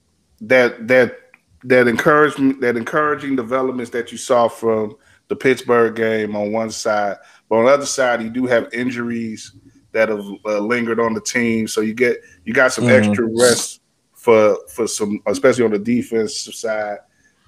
that 0.42 0.88
that 0.88 1.18
that 1.64 1.88
encouragement 1.88 2.60
that 2.60 2.76
encouraging 2.76 3.36
developments 3.36 3.90
that 3.92 4.12
you 4.12 4.18
saw 4.18 4.48
from 4.48 4.96
the 5.28 5.36
Pittsburgh 5.36 5.94
game 5.94 6.36
on 6.36 6.52
one 6.52 6.70
side, 6.70 7.16
but 7.48 7.56
on 7.56 7.64
the 7.64 7.70
other 7.70 7.86
side, 7.86 8.22
you 8.22 8.28
do 8.28 8.46
have 8.46 8.72
injuries 8.72 9.52
that 9.92 10.08
have 10.08 10.24
uh, 10.44 10.58
lingered 10.58 10.98
on 10.98 11.14
the 11.14 11.20
team. 11.20 11.68
So 11.68 11.80
you 11.80 11.94
get 11.94 12.18
you 12.44 12.52
got 12.52 12.72
some 12.72 12.84
mm-hmm. 12.84 13.08
extra 13.08 13.26
rest 13.26 13.80
for 14.12 14.58
for 14.68 14.86
some, 14.86 15.22
especially 15.26 15.64
on 15.64 15.70
the 15.70 15.78
defensive 15.78 16.54
side. 16.54 16.98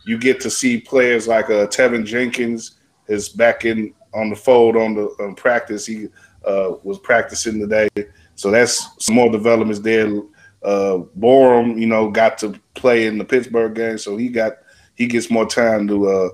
You 0.06 0.18
get 0.18 0.40
to 0.42 0.50
see 0.50 0.80
players 0.80 1.26
like 1.26 1.46
uh, 1.46 1.66
Teven 1.66 2.04
Jenkins 2.04 2.78
is 3.08 3.28
back 3.28 3.64
in 3.64 3.94
on 4.12 4.30
the 4.30 4.36
fold 4.36 4.76
on 4.76 4.94
the 4.94 5.06
on 5.20 5.34
practice. 5.34 5.86
He 5.86 6.08
uh, 6.46 6.74
was 6.84 6.98
practicing 6.98 7.58
today, 7.58 7.88
so 8.34 8.50
that's 8.50 8.88
some 9.04 9.16
more 9.16 9.30
developments 9.30 9.80
there. 9.80 10.22
Uh, 10.64 11.04
Borom, 11.18 11.78
you 11.78 11.86
know, 11.86 12.10
got 12.10 12.38
to 12.38 12.58
play 12.74 13.06
in 13.06 13.18
the 13.18 13.24
Pittsburgh 13.24 13.74
game, 13.74 13.98
so 13.98 14.16
he 14.16 14.28
got 14.28 14.54
he 14.94 15.06
gets 15.06 15.30
more 15.30 15.46
time 15.46 15.86
to 15.88 16.08
uh, 16.08 16.28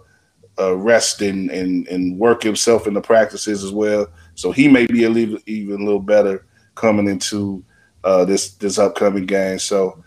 uh, 0.58 0.76
rest 0.76 1.20
and, 1.20 1.50
and 1.50 1.88
and 1.88 2.18
work 2.18 2.42
himself 2.42 2.86
in 2.86 2.94
the 2.94 3.00
practices 3.00 3.64
as 3.64 3.72
well. 3.72 4.06
So 4.34 4.52
he 4.52 4.68
may 4.68 4.86
be 4.86 5.04
a 5.04 5.10
little, 5.10 5.38
even 5.46 5.80
a 5.80 5.84
little 5.84 6.00
better 6.00 6.46
coming 6.74 7.08
into 7.08 7.64
uh, 8.04 8.24
this 8.24 8.54
this 8.54 8.78
upcoming 8.78 9.26
game. 9.26 9.58
So 9.58 10.02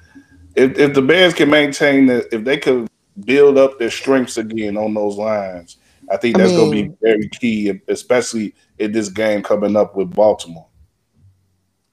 if, 0.55 0.77
if 0.77 0.93
the 0.93 1.01
Bears 1.01 1.33
can 1.33 1.49
maintain 1.49 2.05
that, 2.07 2.33
if 2.33 2.43
they 2.43 2.57
could 2.57 2.87
build 3.25 3.57
up 3.57 3.77
their 3.77 3.91
strengths 3.91 4.37
again 4.37 4.77
on 4.77 4.93
those 4.93 5.17
lines, 5.17 5.77
I 6.09 6.17
think 6.17 6.37
that's 6.37 6.51
going 6.51 6.71
to 6.71 6.89
be 6.89 6.95
very 7.01 7.29
key, 7.29 7.81
especially 7.87 8.53
in 8.79 8.91
this 8.91 9.09
game 9.09 9.43
coming 9.43 9.75
up 9.75 9.95
with 9.95 10.13
Baltimore. 10.13 10.67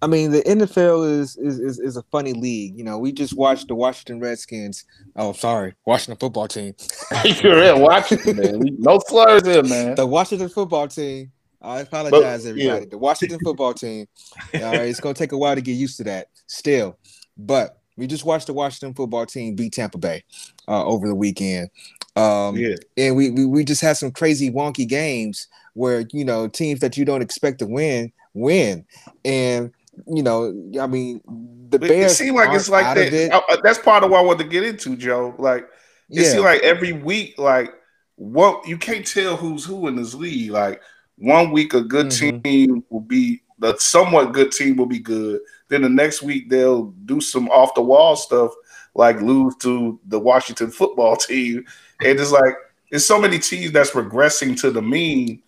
I 0.02 0.06
mean, 0.06 0.30
the 0.30 0.42
NFL 0.42 1.20
is, 1.20 1.36
is 1.36 1.58
is 1.58 1.78
is 1.78 1.96
a 1.96 2.02
funny 2.04 2.32
league. 2.32 2.76
You 2.76 2.84
know, 2.84 2.98
we 2.98 3.12
just 3.12 3.36
watched 3.36 3.68
the 3.68 3.74
Washington 3.74 4.18
Redskins. 4.18 4.84
Oh, 5.16 5.32
sorry, 5.32 5.74
Washington 5.84 6.18
football 6.18 6.48
team. 6.48 6.74
You're 7.42 7.62
in 7.62 7.80
Washington, 7.80 8.36
man. 8.36 8.76
No 8.78 8.98
slurs 9.06 9.46
in, 9.46 9.68
man. 9.68 9.94
The 9.96 10.06
Washington 10.06 10.48
football 10.48 10.88
team. 10.88 11.32
I 11.62 11.80
apologize, 11.80 12.44
but, 12.44 12.50
everybody. 12.50 12.84
Yeah. 12.84 12.90
The 12.90 12.98
Washington 12.98 13.38
football 13.44 13.74
team. 13.74 14.06
All 14.54 14.60
right, 14.60 14.88
it's 14.88 15.00
gonna 15.00 15.14
take 15.14 15.32
a 15.32 15.38
while 15.38 15.54
to 15.54 15.60
get 15.60 15.72
used 15.72 15.98
to 15.98 16.04
that. 16.04 16.28
Still, 16.46 16.96
but 17.36 17.78
we 17.96 18.06
just 18.06 18.24
watched 18.24 18.46
the 18.46 18.54
Washington 18.54 18.94
football 18.94 19.26
team 19.26 19.54
beat 19.54 19.74
Tampa 19.74 19.98
Bay 19.98 20.24
uh, 20.66 20.84
over 20.84 21.06
the 21.06 21.14
weekend. 21.14 21.68
Um, 22.16 22.56
yeah. 22.56 22.76
And 22.96 23.16
we, 23.16 23.30
we 23.30 23.44
we 23.44 23.64
just 23.64 23.82
had 23.82 23.98
some 23.98 24.10
crazy 24.10 24.50
wonky 24.50 24.88
games 24.88 25.46
where 25.74 26.06
you 26.12 26.24
know 26.24 26.48
teams 26.48 26.80
that 26.80 26.96
you 26.96 27.04
don't 27.04 27.22
expect 27.22 27.58
to 27.58 27.66
win 27.66 28.12
win, 28.34 28.84
and 29.24 29.72
you 30.06 30.22
know, 30.22 30.46
I 30.80 30.86
mean, 30.86 31.20
the 31.68 31.78
Bears. 31.78 32.12
It 32.12 32.14
seems 32.16 32.36
like 32.36 32.54
it's 32.54 32.68
like 32.68 32.94
that. 32.94 33.12
It. 33.12 33.32
Uh, 33.32 33.40
that's 33.62 33.78
part 33.78 34.04
of 34.04 34.10
what 34.10 34.20
I 34.20 34.22
want 34.22 34.38
to 34.40 34.44
get 34.44 34.64
into, 34.64 34.96
Joe. 34.96 35.34
Like, 35.38 35.62
it 36.08 36.22
yeah. 36.22 36.22
seems 36.24 36.44
like 36.44 36.62
every 36.62 36.92
week, 36.92 37.38
like, 37.38 37.72
what 38.16 38.66
you 38.66 38.76
can't 38.76 39.06
tell 39.06 39.36
who's 39.36 39.64
who 39.64 39.88
in 39.88 39.96
this 39.96 40.14
league. 40.14 40.50
Like, 40.50 40.82
one 41.16 41.52
week 41.52 41.74
a 41.74 41.82
good 41.82 42.06
mm-hmm. 42.06 42.40
team 42.40 42.84
will 42.90 43.00
be 43.00 43.42
the 43.58 43.76
somewhat 43.78 44.32
good 44.32 44.52
team 44.52 44.76
will 44.76 44.86
be 44.86 44.98
good. 44.98 45.40
Then 45.68 45.82
the 45.82 45.88
next 45.88 46.22
week 46.22 46.48
they'll 46.48 46.86
do 47.04 47.20
some 47.20 47.48
off 47.50 47.74
the 47.74 47.82
wall 47.82 48.16
stuff, 48.16 48.52
like 48.94 49.20
lose 49.20 49.54
to 49.56 50.00
the 50.06 50.18
Washington 50.18 50.70
football 50.70 51.16
team, 51.16 51.64
and 52.00 52.18
it's 52.18 52.32
like 52.32 52.54
there's 52.90 53.06
so 53.06 53.20
many 53.20 53.38
teams 53.38 53.72
that's 53.72 53.90
regressing 53.92 54.58
to 54.60 54.70
the 54.70 54.82
mean. 54.82 55.42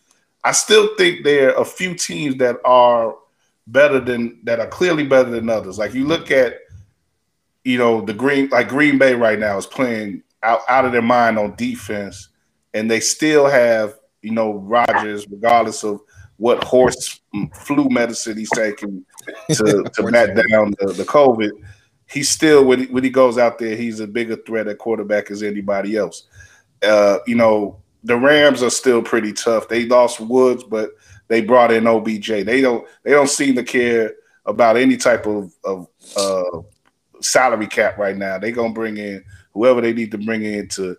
I 0.44 0.52
still 0.52 0.94
think 0.96 1.24
there 1.24 1.56
are 1.56 1.62
a 1.62 1.64
few 1.64 1.94
teams 1.94 2.36
that 2.36 2.56
are 2.64 3.16
better 3.66 4.00
than 4.00 4.40
that 4.44 4.60
are 4.60 4.66
clearly 4.66 5.06
better 5.06 5.30
than 5.30 5.48
others. 5.48 5.78
Like 5.78 5.94
you 5.94 6.06
look 6.06 6.30
at, 6.30 6.56
you 7.64 7.78
know, 7.78 8.00
the 8.00 8.14
Green 8.14 8.48
like 8.48 8.68
Green 8.68 8.98
Bay 8.98 9.14
right 9.14 9.38
now 9.38 9.56
is 9.56 9.66
playing 9.66 10.22
out, 10.42 10.60
out 10.68 10.84
of 10.84 10.92
their 10.92 11.02
mind 11.02 11.38
on 11.38 11.54
defense, 11.56 12.28
and 12.74 12.90
they 12.90 13.00
still 13.00 13.46
have, 13.46 13.94
you 14.22 14.32
know, 14.32 14.54
Rodgers, 14.54 15.28
regardless 15.28 15.84
of 15.84 16.00
what 16.36 16.64
horse 16.64 17.20
flu 17.54 17.88
medicine 17.88 18.36
he's 18.36 18.50
taking 18.50 19.04
to, 19.50 19.84
to 19.94 20.02
bat 20.10 20.34
down 20.50 20.74
the, 20.80 20.92
the 20.92 21.04
COVID. 21.04 21.50
He's 22.10 22.28
still 22.28 22.64
when 22.64 22.80
he, 22.80 22.86
when 22.86 23.04
he 23.04 23.10
goes 23.10 23.38
out 23.38 23.58
there, 23.58 23.76
he's 23.76 24.00
a 24.00 24.06
bigger 24.06 24.36
threat 24.36 24.68
at 24.68 24.78
quarterback 24.78 25.30
as 25.30 25.42
anybody 25.42 25.96
else. 25.96 26.26
Uh, 26.82 27.18
you 27.26 27.36
know, 27.36 27.80
the 28.04 28.16
Rams 28.16 28.62
are 28.62 28.70
still 28.70 29.02
pretty 29.02 29.32
tough. 29.32 29.68
They 29.68 29.86
lost 29.86 30.20
Woods, 30.20 30.64
but 30.64 30.90
they 31.32 31.40
brought 31.40 31.72
in 31.72 31.86
OBJ. 31.86 32.44
They 32.44 32.60
don't 32.60 32.86
they 33.04 33.12
don't 33.12 33.28
seem 33.28 33.54
to 33.54 33.62
care 33.62 34.12
about 34.44 34.76
any 34.76 34.98
type 34.98 35.26
of, 35.26 35.50
of 35.64 35.88
uh, 36.14 36.60
salary 37.22 37.66
cap 37.66 37.96
right 37.96 38.16
now. 38.16 38.38
They're 38.38 38.52
gonna 38.52 38.74
bring 38.74 38.98
in 38.98 39.24
whoever 39.54 39.80
they 39.80 39.94
need 39.94 40.10
to 40.10 40.18
bring 40.18 40.42
in 40.42 40.68
to 40.68 40.94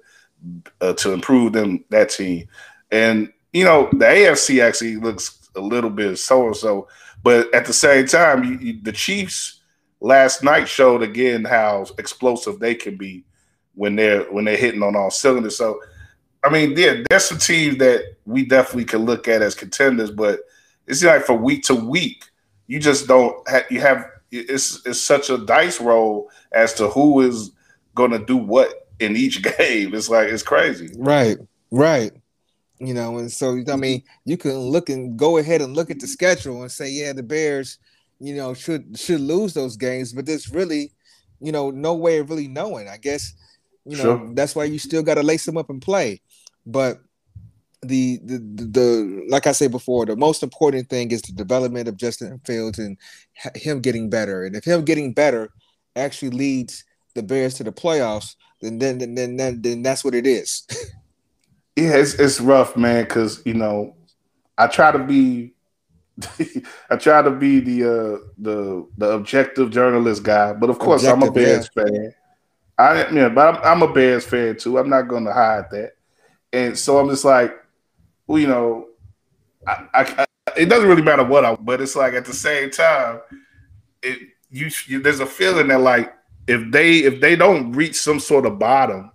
uh, 0.81 0.93
to 0.93 1.13
improve 1.13 1.53
them 1.53 1.85
that 1.89 2.09
team. 2.09 2.47
And 2.91 3.31
you 3.51 3.63
know, 3.63 3.89
the 3.91 4.05
AFC 4.05 4.63
actually 4.63 4.95
looks 4.95 5.49
a 5.55 5.61
little 5.61 5.91
bit 5.91 6.17
so 6.17 6.47
and 6.47 6.55
so, 6.55 6.87
but 7.21 7.53
at 7.53 7.65
the 7.65 7.73
same 7.73 8.07
time, 8.07 8.43
you, 8.43 8.57
you, 8.57 8.81
the 8.81 8.91
Chiefs 8.91 9.61
last 10.01 10.43
night 10.43 10.67
showed 10.67 11.03
again 11.03 11.45
how 11.45 11.85
explosive 11.99 12.59
they 12.59 12.73
can 12.73 12.97
be 12.97 13.23
when 13.75 13.95
they're 13.95 14.23
when 14.31 14.45
they're 14.45 14.57
hitting 14.57 14.81
on 14.81 14.95
all 14.95 15.11
cylinders. 15.11 15.57
So, 15.57 15.79
I 16.43 16.49
mean, 16.49 16.77
yeah, 16.77 17.03
there's 17.09 17.25
some 17.25 17.37
teams 17.37 17.77
that 17.77 18.15
we 18.25 18.45
definitely 18.45 18.85
can 18.85 19.05
look 19.05 19.27
at 19.27 19.41
as 19.41 19.55
contenders, 19.55 20.11
but 20.11 20.41
it's 20.87 21.03
like 21.03 21.25
for 21.25 21.35
week 21.35 21.63
to 21.63 21.75
week, 21.75 22.25
you 22.67 22.79
just 22.79 23.07
don't 23.07 23.47
have, 23.47 23.63
you 23.69 23.79
have 23.79 24.05
it's 24.31 24.85
it's 24.85 24.99
such 24.99 25.29
a 25.29 25.37
dice 25.37 25.79
roll 25.79 26.29
as 26.51 26.73
to 26.75 26.89
who 26.89 27.21
is 27.21 27.51
going 27.95 28.11
to 28.11 28.19
do 28.19 28.35
what 28.35 28.87
in 28.99 29.15
each 29.15 29.41
game. 29.57 29.93
It's 29.93 30.09
like 30.09 30.29
it's 30.29 30.43
crazy. 30.43 30.89
Right, 30.97 31.37
right. 31.71 32.11
You 32.79 32.93
know, 32.93 33.19
and 33.19 33.31
so 33.31 33.61
I 33.71 33.75
mean, 33.77 34.03
you 34.25 34.35
can 34.35 34.57
look 34.57 34.89
and 34.89 35.17
go 35.17 35.37
ahead 35.37 35.61
and 35.61 35.75
look 35.75 35.89
at 35.89 35.99
the 35.99 36.07
schedule 36.07 36.61
and 36.61 36.71
say, 36.71 36.89
yeah, 36.89 37.13
the 37.13 37.23
Bears, 37.23 37.77
you 38.19 38.35
know, 38.35 38.53
should 38.53 38.97
should 38.99 39.21
lose 39.21 39.53
those 39.53 39.77
games, 39.77 40.11
but 40.11 40.25
there's 40.25 40.51
really, 40.51 40.91
you 41.39 41.53
know, 41.53 41.71
no 41.71 41.93
way 41.93 42.17
of 42.17 42.29
really 42.29 42.49
knowing. 42.49 42.89
I 42.89 42.97
guess, 42.97 43.33
you 43.85 43.95
know, 43.95 44.03
sure. 44.03 44.31
that's 44.33 44.55
why 44.55 44.65
you 44.65 44.79
still 44.79 45.03
got 45.03 45.15
to 45.15 45.23
lace 45.23 45.45
them 45.45 45.57
up 45.57 45.69
and 45.69 45.81
play. 45.81 46.19
But 46.65 46.99
the, 47.81 48.19
the 48.23 48.37
the 48.37 49.25
like 49.29 49.47
I 49.47 49.51
said 49.51 49.71
before, 49.71 50.05
the 50.05 50.15
most 50.15 50.43
important 50.43 50.89
thing 50.89 51.11
is 51.11 51.21
the 51.21 51.33
development 51.33 51.87
of 51.87 51.97
Justin 51.97 52.39
Fields 52.45 52.79
and 52.79 52.97
him 53.55 53.81
getting 53.81 54.09
better. 54.09 54.45
And 54.45 54.55
if 54.55 54.63
him 54.63 54.83
getting 54.83 55.13
better 55.13 55.49
actually 55.95 56.31
leads 56.31 56.83
the 57.15 57.23
Bears 57.23 57.55
to 57.55 57.63
the 57.63 57.71
playoffs, 57.71 58.35
then 58.61 58.79
then 58.79 58.97
then 58.97 59.37
then, 59.37 59.61
then 59.61 59.81
that's 59.81 60.03
what 60.03 60.15
it 60.15 60.25
is. 60.25 60.65
yeah, 61.75 61.95
it's 61.95 62.13
it's 62.15 62.39
rough, 62.39 62.77
man. 62.77 63.03
Because 63.03 63.41
you 63.45 63.53
know, 63.53 63.95
I 64.57 64.67
try 64.67 64.91
to 64.91 64.99
be, 64.99 65.53
I 66.89 66.95
try 66.95 67.21
to 67.21 67.31
be 67.31 67.59
the 67.59 67.83
uh 67.83 68.27
the 68.37 68.87
the 68.97 69.11
objective 69.11 69.71
journalist 69.71 70.23
guy, 70.23 70.53
but 70.53 70.69
of 70.69 70.79
course 70.79 71.03
objective, 71.03 71.23
I'm 71.23 71.29
a 71.29 71.33
Bears 71.33 71.69
yeah. 71.75 71.83
fan. 71.83 72.13
I 72.77 73.11
yeah, 73.11 73.29
but 73.29 73.55
I'm, 73.55 73.61
I'm 73.63 73.89
a 73.89 73.93
Bears 73.93 74.25
fan 74.25 74.57
too. 74.57 74.77
I'm 74.77 74.89
not 74.89 75.07
going 75.07 75.25
to 75.25 75.33
hide 75.33 75.69
that, 75.71 75.91
and 76.53 76.77
so 76.77 76.99
I'm 76.99 77.09
just 77.09 77.25
like, 77.25 77.51
well, 78.27 78.39
you 78.39 78.47
know, 78.47 78.87
I, 79.67 79.87
I, 79.93 80.25
it 80.55 80.67
doesn't 80.67 80.87
really 80.87 81.01
matter 81.01 81.23
what 81.23 81.43
I, 81.43 81.55
but 81.55 81.81
it's 81.81 81.95
like 81.95 82.13
at 82.13 82.25
the 82.25 82.33
same 82.33 82.69
time, 82.69 83.21
it 84.03 84.19
you, 84.51 84.69
you 84.85 85.01
there's 85.01 85.19
a 85.19 85.25
feeling 85.25 85.67
that 85.69 85.81
like 85.81 86.13
if 86.47 86.71
they 86.71 86.99
if 86.99 87.19
they 87.19 87.35
don't 87.35 87.71
reach 87.71 87.95
some 87.95 88.19
sort 88.19 88.45
of 88.45 88.59
bottom, 88.59 89.11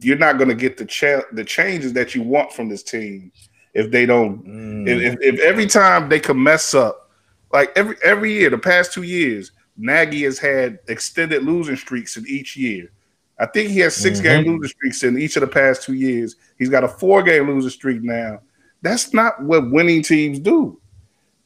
you're 0.00 0.16
not 0.16 0.38
going 0.38 0.48
to 0.48 0.54
get 0.54 0.78
the 0.78 0.86
cha- 0.86 1.22
the 1.32 1.44
changes 1.44 1.92
that 1.92 2.14
you 2.14 2.22
want 2.22 2.52
from 2.52 2.68
this 2.68 2.82
team. 2.82 3.30
If 3.74 3.90
they 3.90 4.06
don't, 4.06 4.46
mm. 4.46 4.88
if, 4.88 5.18
if 5.20 5.40
every 5.40 5.66
time 5.66 6.08
they 6.08 6.20
can 6.20 6.42
mess 6.42 6.74
up, 6.74 7.10
like 7.52 7.70
every 7.76 7.96
every 8.02 8.32
year, 8.32 8.50
the 8.50 8.58
past 8.58 8.92
two 8.92 9.02
years, 9.02 9.52
Nagy 9.76 10.22
has 10.22 10.38
had 10.38 10.78
extended 10.88 11.42
losing 11.42 11.76
streaks 11.76 12.16
in 12.16 12.26
each 12.26 12.56
year. 12.56 12.90
I 13.38 13.46
think 13.46 13.70
he 13.70 13.80
has 13.80 13.96
6 13.96 14.18
mm-hmm. 14.18 14.26
game 14.26 14.44
losing 14.46 14.68
streaks 14.68 15.02
in 15.02 15.18
each 15.18 15.36
of 15.36 15.40
the 15.40 15.48
past 15.48 15.82
two 15.82 15.94
years. 15.94 16.36
He's 16.62 16.70
got 16.70 16.84
a 16.84 16.88
four 16.88 17.22
game 17.22 17.48
losing 17.48 17.70
streak 17.70 18.02
now. 18.02 18.40
That's 18.82 19.12
not 19.12 19.42
what 19.42 19.70
winning 19.70 20.02
teams 20.02 20.38
do. 20.38 20.80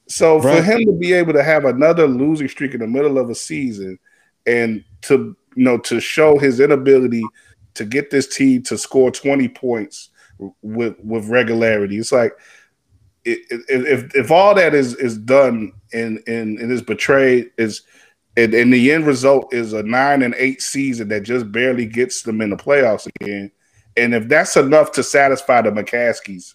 So 0.08 0.38
right. 0.40 0.58
for 0.58 0.62
him 0.62 0.84
to 0.84 0.92
be 0.92 1.12
able 1.12 1.32
to 1.32 1.42
have 1.42 1.64
another 1.64 2.06
losing 2.06 2.48
streak 2.48 2.74
in 2.74 2.80
the 2.80 2.86
middle 2.86 3.18
of 3.18 3.30
a 3.30 3.34
season 3.34 3.98
and 4.46 4.84
to 5.02 5.36
you 5.56 5.64
know 5.64 5.78
to 5.78 6.00
show 6.00 6.38
his 6.38 6.60
inability 6.60 7.24
to 7.74 7.84
get 7.84 8.10
this 8.10 8.26
team 8.34 8.62
to 8.64 8.78
score 8.78 9.10
20 9.10 9.48
points 9.48 10.10
with 10.62 10.96
with 11.02 11.28
regularity, 11.28 11.98
it's 11.98 12.12
like 12.12 12.32
if 13.24 14.14
if 14.14 14.30
all 14.30 14.54
that 14.54 14.74
is 14.74 14.94
is 14.96 15.18
done 15.18 15.72
and 15.92 16.20
and, 16.26 16.58
and 16.58 16.70
is 16.70 16.82
betrayed 16.82 17.50
is 17.58 17.82
and, 18.36 18.52
and 18.54 18.72
the 18.72 18.92
end 18.92 19.06
result 19.06 19.52
is 19.52 19.72
a 19.72 19.82
nine 19.82 20.22
and 20.22 20.34
eight 20.36 20.60
season 20.60 21.08
that 21.08 21.22
just 21.22 21.50
barely 21.50 21.86
gets 21.86 22.22
them 22.22 22.40
in 22.40 22.50
the 22.50 22.56
playoffs 22.56 23.08
again. 23.20 23.50
And 23.96 24.14
if 24.14 24.28
that's 24.28 24.56
enough 24.56 24.92
to 24.92 25.02
satisfy 25.02 25.62
the 25.62 25.70
McCaskies, 25.70 26.54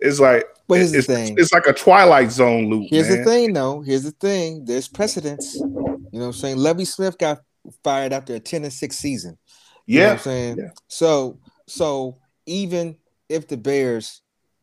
it's 0.00 0.20
like 0.20 0.44
but 0.68 0.78
here's 0.78 0.92
it's, 0.92 1.06
the 1.06 1.14
thing. 1.14 1.36
It's 1.38 1.52
like 1.52 1.66
a 1.66 1.72
Twilight 1.72 2.30
Zone 2.30 2.68
loop. 2.68 2.88
Here's 2.90 3.08
man. 3.08 3.18
the 3.18 3.24
thing, 3.24 3.52
though. 3.52 3.82
Here's 3.82 4.02
the 4.02 4.10
thing. 4.12 4.64
There's 4.64 4.88
precedence. 4.88 5.54
You 5.54 5.66
know 5.66 6.20
what 6.20 6.26
I'm 6.26 6.32
saying? 6.32 6.56
Lovie 6.58 6.84
Smith 6.84 7.16
got 7.18 7.40
fired 7.84 8.12
after 8.12 8.34
a 8.34 8.40
10 8.40 8.64
and 8.64 8.72
6 8.72 8.96
season. 8.96 9.38
You 9.86 10.00
yeah. 10.00 10.12
I'm 10.12 10.18
saying? 10.18 10.56
Yeah. 10.58 10.70
So 10.88 11.38
so 11.66 12.18
even 12.46 12.96
if 13.28 13.48
the 13.48 13.56
Bears, 13.56 14.22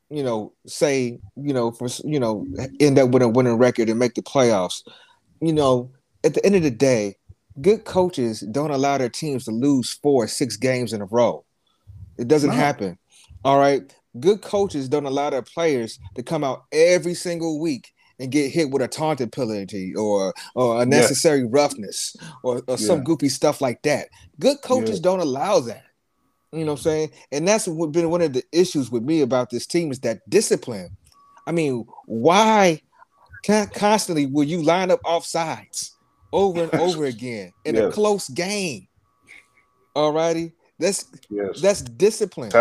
you 0.10 0.24
know, 0.24 0.54
say, 0.68 1.20
you 1.36 1.54
know, 1.54 1.72
for 1.72 1.88
you 2.04 2.20
know, 2.20 2.46
end 2.80 3.00
up 3.00 3.10
with 3.10 3.24
a 3.24 3.28
winning 3.28 3.58
record 3.58 3.90
and 3.90 4.00
make 4.00 4.16
the 4.16 4.22
playoffs, 4.22 4.84
you 5.42 5.54
know, 5.54 5.92
at 6.24 6.34
the 6.34 6.46
end 6.46 6.56
of 6.56 6.64
the 6.64 6.72
day, 6.72 7.16
good 7.62 7.86
coaches 7.86 8.42
don't 8.42 8.72
allow 8.72 8.98
their 8.98 9.10
teams 9.10 9.46
to 9.46 9.52
lose 9.52 9.94
four 9.94 10.24
or 10.26 10.28
six 10.28 10.58
games 10.58 10.94
in 10.94 11.02
a 11.02 11.06
row. 11.06 11.46
It 12.20 12.28
doesn't 12.28 12.50
no. 12.50 12.56
happen. 12.56 12.98
All 13.44 13.58
right. 13.58 13.94
Good 14.20 14.42
coaches 14.42 14.90
don't 14.90 15.06
allow 15.06 15.30
their 15.30 15.42
players 15.42 16.00
to 16.16 16.24
come 16.24 16.44
out 16.44 16.66
every 16.72 17.14
single 17.14 17.60
week 17.60 17.94
and 18.20 18.32
get 18.32 18.52
hit 18.52 18.70
with 18.70 18.82
a 18.82 18.88
taunted 18.88 19.32
penalty 19.32 19.96
or 19.96 20.34
or 20.56 20.82
unnecessary 20.82 21.42
yeah. 21.42 21.48
roughness 21.50 22.16
or, 22.44 22.58
or 22.58 22.64
yeah. 22.70 22.76
some 22.76 23.04
goofy 23.04 23.30
stuff 23.30 23.62
like 23.62 23.82
that. 23.84 24.10
Good 24.40 24.62
coaches 24.62 24.98
yeah. 24.98 25.04
don't 25.04 25.20
allow 25.20 25.60
that. 25.62 25.86
You 26.52 26.66
know 26.66 26.74
what 26.74 26.80
I'm 26.80 26.84
saying? 26.84 27.12
And 27.32 27.48
that's 27.48 27.68
what 27.68 27.92
been 27.92 28.10
one 28.10 28.22
of 28.22 28.34
the 28.34 28.44
issues 28.52 28.92
with 28.92 29.04
me 29.04 29.22
about 29.22 29.52
this 29.52 29.68
team 29.68 29.92
is 29.92 30.00
that 30.00 30.28
discipline. 30.30 30.98
I 31.46 31.52
mean, 31.52 31.86
why 32.06 32.82
constantly 33.46 34.26
will 34.26 34.44
you 34.44 34.64
line 34.64 34.92
up 34.92 35.00
off 35.06 35.26
sides? 35.26 35.96
over 36.32 36.64
and 36.64 36.76
over 36.82 37.06
again 37.06 37.52
in 37.66 37.76
a 37.76 37.92
close 37.92 38.30
game. 38.30 38.88
All 39.96 40.14
righty. 40.14 40.54
That's 40.80 41.06
yes. 41.30 41.62
that's 41.62 41.82
discipline. 41.82 42.52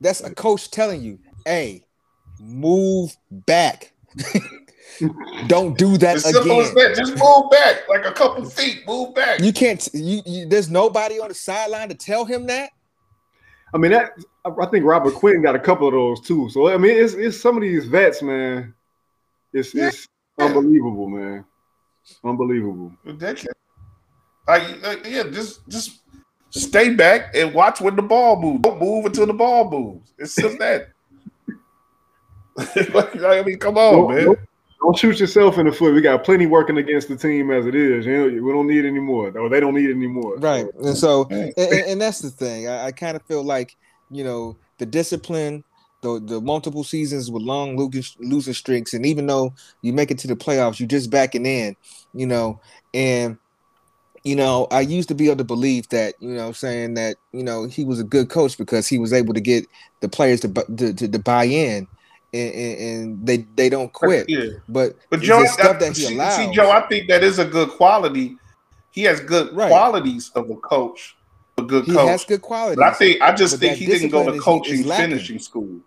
That's 0.00 0.20
a 0.20 0.34
coach 0.34 0.70
telling 0.70 1.02
you, 1.02 1.18
hey, 1.44 1.84
move 2.40 3.16
back. 3.30 3.92
Don't 5.46 5.76
do 5.76 5.98
that 5.98 6.16
it's 6.16 6.26
again. 6.26 6.74
That. 6.74 6.94
Just 6.96 7.16
move 7.18 7.50
back, 7.50 7.88
like 7.88 8.06
a 8.06 8.12
couple 8.12 8.48
feet. 8.48 8.86
Move 8.86 9.14
back. 9.14 9.40
You 9.40 9.52
can't. 9.52 9.86
You, 9.92 10.22
you, 10.24 10.46
there's 10.46 10.70
nobody 10.70 11.18
on 11.18 11.28
the 11.28 11.34
sideline 11.34 11.88
to 11.88 11.94
tell 11.94 12.24
him 12.24 12.46
that. 12.46 12.70
I 13.74 13.78
mean, 13.78 13.90
that 13.92 14.12
I 14.44 14.66
think 14.66 14.84
Robert 14.84 15.14
Quinn 15.14 15.42
got 15.42 15.54
a 15.54 15.58
couple 15.58 15.88
of 15.88 15.92
those 15.92 16.20
too. 16.20 16.48
So 16.50 16.72
I 16.72 16.76
mean, 16.76 16.96
it's 16.96 17.14
it's 17.14 17.40
some 17.40 17.56
of 17.56 17.62
these 17.62 17.84
vets, 17.86 18.22
man. 18.22 18.74
It's 19.52 19.74
yeah. 19.74 19.88
it's 19.88 20.06
unbelievable, 20.38 21.08
man. 21.08 21.44
Unbelievable. 22.24 22.92
Ridiculous. 23.04 23.54
Like, 24.46 24.82
like, 24.82 25.06
yeah, 25.06 25.24
just 25.24 25.68
just 25.68 26.00
stay 26.56 26.94
back 26.94 27.34
and 27.34 27.54
watch 27.54 27.80
when 27.80 27.96
the 27.96 28.02
ball 28.02 28.40
moves. 28.40 28.62
Don't 28.62 28.80
move 28.80 29.06
until 29.06 29.26
the 29.26 29.32
ball 29.32 29.70
moves. 29.70 30.12
It's 30.18 30.34
just 30.34 30.58
that. 30.60 30.88
I 32.58 33.42
mean, 33.42 33.58
come 33.58 33.76
on, 33.76 33.92
don't, 33.92 34.14
man. 34.14 34.24
Don't, 34.24 34.38
don't, 34.80 34.98
shoot 34.98 35.20
yourself 35.20 35.58
in 35.58 35.66
the 35.66 35.72
foot. 35.72 35.94
We 35.94 36.00
got 36.00 36.24
plenty 36.24 36.46
working 36.46 36.78
against 36.78 37.08
the 37.08 37.16
team 37.16 37.50
as 37.50 37.66
it 37.66 37.74
is. 37.74 38.06
You 38.06 38.12
know, 38.16 38.42
we 38.42 38.52
don't 38.52 38.66
need 38.66 38.86
any 38.86 38.98
more, 38.98 39.36
or 39.36 39.50
they 39.50 39.60
don't 39.60 39.74
need 39.74 39.90
any 39.90 40.06
more. 40.06 40.36
Right, 40.38 40.66
and 40.82 40.96
so, 40.96 41.26
and, 41.30 41.52
and 41.58 42.00
that's 42.00 42.20
the 42.20 42.30
thing. 42.30 42.68
I, 42.68 42.86
I 42.86 42.92
kind 42.92 43.14
of 43.14 43.22
feel 43.24 43.44
like 43.44 43.76
you 44.10 44.24
know 44.24 44.56
the 44.78 44.86
discipline 44.86 45.64
the, 46.06 46.20
the 46.20 46.40
multiple 46.40 46.84
seasons 46.84 47.30
with 47.30 47.42
long 47.42 47.76
losing 47.76 48.54
streaks, 48.54 48.94
and 48.94 49.04
even 49.04 49.26
though 49.26 49.54
you 49.82 49.92
make 49.92 50.10
it 50.10 50.18
to 50.18 50.28
the 50.28 50.36
playoffs, 50.36 50.78
you're 50.78 50.88
just 50.88 51.10
backing 51.10 51.46
in, 51.46 51.76
you 52.14 52.26
know, 52.26 52.60
and 52.94 53.38
you 54.26 54.34
know, 54.34 54.66
I 54.72 54.80
used 54.80 55.06
to 55.10 55.14
be 55.14 55.26
able 55.26 55.36
to 55.36 55.44
believe 55.44 55.88
that, 55.90 56.14
you 56.18 56.34
know, 56.34 56.50
saying 56.50 56.94
that, 56.94 57.18
you 57.30 57.44
know, 57.44 57.66
he 57.66 57.84
was 57.84 58.00
a 58.00 58.04
good 58.04 58.28
coach 58.28 58.58
because 58.58 58.88
he 58.88 58.98
was 58.98 59.12
able 59.12 59.32
to 59.32 59.40
get 59.40 59.68
the 60.00 60.08
players 60.08 60.40
to 60.40 60.48
to, 60.48 60.92
to, 60.92 61.06
to 61.06 61.18
buy 61.20 61.44
in, 61.44 61.86
and, 62.34 62.54
and, 62.54 63.26
they 63.26 63.36
they 63.54 63.68
don't 63.68 63.92
quit. 63.92 64.28
Yeah. 64.28 64.58
But 64.68 64.96
but 65.10 65.20
Joe, 65.20 65.44
stuff 65.44 65.78
that 65.78 65.96
he 65.96 66.06
see, 66.06 66.14
allows. 66.16 66.36
See, 66.38 66.50
Joe, 66.50 66.72
I 66.72 66.80
think 66.88 67.06
that 67.06 67.22
is 67.22 67.38
a 67.38 67.44
good 67.44 67.68
quality. 67.70 68.36
He 68.90 69.04
has 69.04 69.20
good 69.20 69.54
right. 69.54 69.68
qualities 69.68 70.32
of 70.34 70.50
a 70.50 70.56
coach 70.56 71.16
a 71.58 71.62
good 71.62 71.84
he 71.84 71.92
coach. 71.92 72.02
He 72.02 72.08
has 72.08 72.24
good 72.24 72.42
quality. 72.42 72.76
But 72.76 72.84
I 72.86 72.94
think 72.94 73.22
I 73.22 73.32
just 73.32 73.60
think 73.60 73.76
he 73.76 73.86
didn't 73.86 74.08
go 74.08 74.28
to 74.28 74.40
coaching 74.40 74.82
finishing 74.82 75.38
school. 75.38 75.78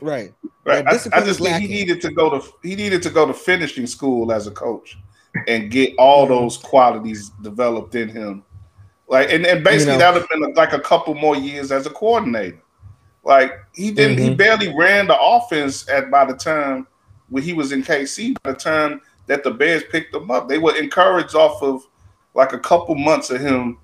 right. 0.00 0.34
right. 0.64 0.84
I, 0.84 0.90
I, 1.12 1.24
just 1.24 1.40
think 1.40 1.56
he 1.62 1.68
needed 1.68 2.00
to 2.00 2.10
go 2.10 2.30
to 2.30 2.52
he 2.64 2.74
needed 2.74 3.00
to 3.04 3.10
go 3.10 3.26
to 3.26 3.34
finishing 3.34 3.86
school 3.86 4.32
as 4.32 4.48
a 4.48 4.50
coach 4.50 4.98
and 5.46 5.70
get 5.70 5.94
all 5.96 6.26
those 6.26 6.56
qualities 6.56 7.30
developed 7.42 7.94
in 7.94 8.08
him. 8.08 8.44
Like 9.08 9.30
and, 9.32 9.44
and 9.46 9.64
basically 9.64 9.94
you 9.94 9.98
know, 9.98 10.04
that 10.12 10.14
would 10.14 10.22
have 10.22 10.28
been 10.28 10.54
like 10.54 10.72
a 10.72 10.80
couple 10.80 11.14
more 11.14 11.36
years 11.36 11.72
as 11.72 11.86
a 11.86 11.90
coordinator. 11.90 12.62
Like 13.22 13.52
he 13.74 13.90
didn't 13.90 14.16
mm-hmm. 14.16 14.28
he 14.30 14.34
barely 14.34 14.74
ran 14.74 15.06
the 15.06 15.20
offense 15.20 15.88
at 15.88 16.10
by 16.10 16.24
the 16.24 16.34
time 16.34 16.86
when 17.28 17.42
he 17.42 17.52
was 17.52 17.72
in 17.72 17.82
KC, 17.82 18.36
by 18.42 18.52
the 18.52 18.58
time 18.58 19.00
that 19.26 19.44
the 19.44 19.50
Bears 19.50 19.84
picked 19.90 20.14
him 20.14 20.30
up. 20.30 20.48
They 20.48 20.58
were 20.58 20.76
encouraged 20.76 21.34
off 21.34 21.62
of 21.62 21.86
like 22.34 22.52
a 22.52 22.58
couple 22.58 22.94
months 22.94 23.30
of 23.30 23.40
him, 23.40 23.78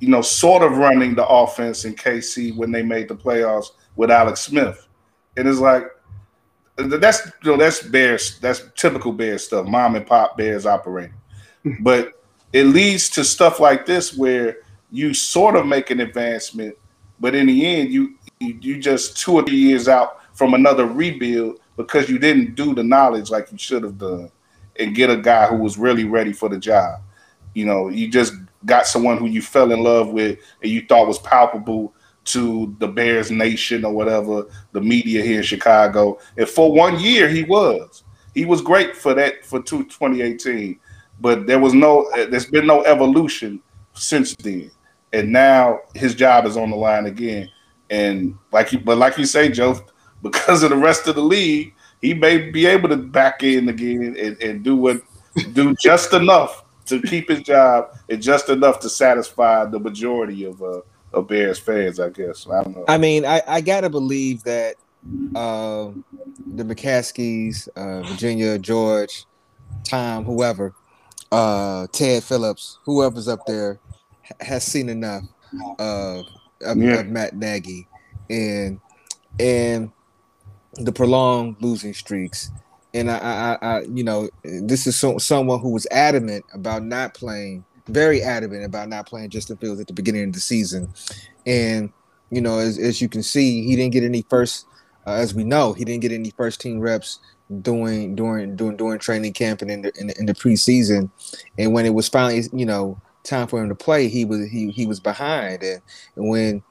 you 0.00 0.08
know, 0.08 0.22
sort 0.22 0.62
of 0.62 0.76
running 0.76 1.14
the 1.14 1.26
offense 1.26 1.84
in 1.84 1.94
KC 1.94 2.56
when 2.56 2.70
they 2.70 2.82
made 2.82 3.08
the 3.08 3.16
playoffs 3.16 3.72
with 3.96 4.10
Alex 4.10 4.40
Smith, 4.40 4.88
and 5.36 5.48
it's 5.48 5.58
like 5.58 5.84
that's 6.82 7.26
you 7.42 7.50
know 7.50 7.56
that's 7.56 7.82
Bears 7.82 8.38
that's 8.40 8.62
typical 8.76 9.12
bear 9.12 9.38
stuff, 9.38 9.66
mom 9.66 9.96
and 9.96 10.06
pop 10.06 10.36
Bears 10.36 10.66
operating, 10.66 11.14
but 11.80 12.22
it 12.52 12.64
leads 12.64 13.08
to 13.10 13.24
stuff 13.24 13.60
like 13.60 13.86
this 13.86 14.16
where 14.16 14.58
you 14.90 15.14
sort 15.14 15.56
of 15.56 15.66
make 15.66 15.90
an 15.90 16.00
advancement, 16.00 16.76
but 17.20 17.34
in 17.34 17.46
the 17.46 17.66
end 17.66 17.92
you 17.92 18.14
you, 18.40 18.58
you 18.60 18.78
just 18.78 19.18
two 19.18 19.34
or 19.34 19.42
three 19.42 19.56
years 19.56 19.88
out 19.88 20.20
from 20.34 20.54
another 20.54 20.86
rebuild 20.86 21.60
because 21.76 22.08
you 22.08 22.18
didn't 22.18 22.54
do 22.54 22.74
the 22.74 22.82
knowledge 22.82 23.30
like 23.30 23.52
you 23.52 23.58
should 23.58 23.82
have 23.82 23.98
done 23.98 24.30
and 24.78 24.94
get 24.94 25.10
a 25.10 25.16
guy 25.16 25.46
who 25.46 25.56
was 25.56 25.78
really 25.78 26.04
ready 26.04 26.32
for 26.32 26.48
the 26.48 26.58
job. 26.58 27.00
You 27.54 27.66
know, 27.66 27.88
you 27.88 28.08
just 28.08 28.34
got 28.64 28.86
someone 28.86 29.18
who 29.18 29.26
you 29.26 29.42
fell 29.42 29.72
in 29.72 29.82
love 29.82 30.08
with 30.10 30.38
and 30.62 30.70
you 30.70 30.86
thought 30.86 31.06
was 31.06 31.18
palpable 31.18 31.94
to 32.24 32.74
the 32.78 32.88
Bears 32.88 33.30
nation 33.30 33.84
or 33.84 33.92
whatever, 33.92 34.46
the 34.72 34.80
media 34.80 35.22
here 35.22 35.38
in 35.38 35.42
Chicago. 35.42 36.18
And 36.36 36.48
for 36.48 36.72
one 36.72 36.98
year, 37.00 37.28
he 37.28 37.44
was. 37.44 38.04
He 38.34 38.44
was 38.44 38.60
great 38.60 38.96
for 38.96 39.14
that 39.14 39.44
for 39.44 39.62
2018. 39.62 40.78
But 41.20 41.46
there 41.46 41.58
was 41.58 41.74
no, 41.74 42.10
there's 42.14 42.46
been 42.46 42.66
no 42.66 42.82
evolution 42.84 43.60
since 43.94 44.34
then. 44.36 44.70
And 45.12 45.32
now 45.32 45.80
his 45.94 46.14
job 46.14 46.46
is 46.46 46.56
on 46.56 46.70
the 46.70 46.76
line 46.76 47.06
again. 47.06 47.48
And 47.90 48.36
like 48.52 48.72
you, 48.72 48.78
but 48.78 48.98
like 48.98 49.18
you 49.18 49.26
say, 49.26 49.48
Joe, 49.48 49.80
because 50.22 50.62
of 50.62 50.70
the 50.70 50.76
rest 50.76 51.08
of 51.08 51.16
the 51.16 51.22
league, 51.22 51.74
he 52.00 52.14
may 52.14 52.50
be 52.50 52.66
able 52.66 52.88
to 52.88 52.96
back 52.96 53.42
in 53.42 53.68
again 53.68 54.16
and, 54.18 54.40
and 54.42 54.62
do 54.62 54.76
what 54.76 55.02
do 55.52 55.74
just 55.76 56.12
enough 56.12 56.64
to 56.86 57.00
keep 57.02 57.28
his 57.28 57.40
job 57.42 57.96
and 58.08 58.20
just 58.20 58.48
enough 58.48 58.80
to 58.80 58.88
satisfy 58.88 59.64
the 59.64 59.78
majority 59.78 60.44
of 60.44 60.62
uh, 60.62 60.80
of 61.12 61.28
Bears 61.28 61.58
fans, 61.58 62.00
I 62.00 62.10
guess. 62.10 62.46
I 62.46 62.62
don't 62.62 62.76
know. 62.76 62.84
I 62.88 62.98
mean, 62.98 63.24
I, 63.24 63.42
I 63.46 63.60
gotta 63.60 63.90
believe 63.90 64.42
that 64.44 64.76
uh, 65.34 65.90
the 66.54 66.64
McCaskies, 66.64 67.68
uh, 67.76 68.02
Virginia, 68.02 68.58
George, 68.58 69.24
Tom, 69.84 70.24
whoever, 70.24 70.74
uh, 71.32 71.86
Ted 71.92 72.22
Phillips, 72.22 72.78
whoever's 72.84 73.28
up 73.28 73.46
there, 73.46 73.78
has 74.40 74.64
seen 74.64 74.88
enough 74.88 75.24
of, 75.78 76.26
of, 76.62 76.76
yeah. 76.76 77.00
of 77.00 77.08
Matt 77.08 77.34
Nagy 77.34 77.88
and 78.28 78.80
and 79.38 79.90
the 80.74 80.92
prolonged 80.92 81.56
losing 81.60 81.94
streaks. 81.94 82.50
And 82.94 83.10
I, 83.10 83.18
I, 83.18 83.58
I 83.66 83.80
you 83.82 84.04
know, 84.04 84.28
this 84.42 84.86
is 84.86 84.98
so, 84.98 85.18
someone 85.18 85.60
who 85.60 85.70
was 85.70 85.86
adamant 85.90 86.44
about 86.52 86.84
not 86.84 87.14
playing, 87.14 87.64
very 87.90 88.22
adamant 88.22 88.64
about 88.64 88.88
not 88.88 89.06
playing 89.06 89.30
Justin 89.30 89.56
Fields 89.56 89.80
at 89.80 89.86
the 89.86 89.92
beginning 89.92 90.24
of 90.24 90.32
the 90.32 90.40
season. 90.40 90.92
And, 91.46 91.92
you 92.30 92.40
know, 92.40 92.58
as, 92.58 92.78
as 92.78 93.00
you 93.00 93.08
can 93.08 93.22
see, 93.22 93.64
he 93.64 93.76
didn't 93.76 93.92
get 93.92 94.04
any 94.04 94.22
first, 94.22 94.66
uh, 95.06 95.12
as 95.12 95.34
we 95.34 95.44
know, 95.44 95.72
he 95.72 95.84
didn't 95.84 96.02
get 96.02 96.12
any 96.12 96.30
first 96.30 96.60
team 96.60 96.80
reps 96.80 97.18
during 97.62 98.14
during 98.14 98.54
during 98.54 98.76
during 98.76 98.98
training 99.00 99.32
camp 99.32 99.60
and 99.60 99.70
in 99.70 99.82
the, 99.82 99.92
in 99.98 100.06
the, 100.06 100.18
in 100.20 100.26
the 100.26 100.34
preseason. 100.34 101.10
And 101.58 101.72
when 101.72 101.84
it 101.84 101.94
was 101.94 102.08
finally, 102.08 102.44
you 102.52 102.64
know, 102.64 103.00
time 103.24 103.48
for 103.48 103.62
him 103.62 103.68
to 103.68 103.74
play, 103.74 104.08
he 104.08 104.24
was 104.24 104.48
he 104.48 104.70
he 104.70 104.86
was 104.86 105.00
behind. 105.00 105.62
And, 105.62 105.82
and 106.16 106.28
when 106.28 106.62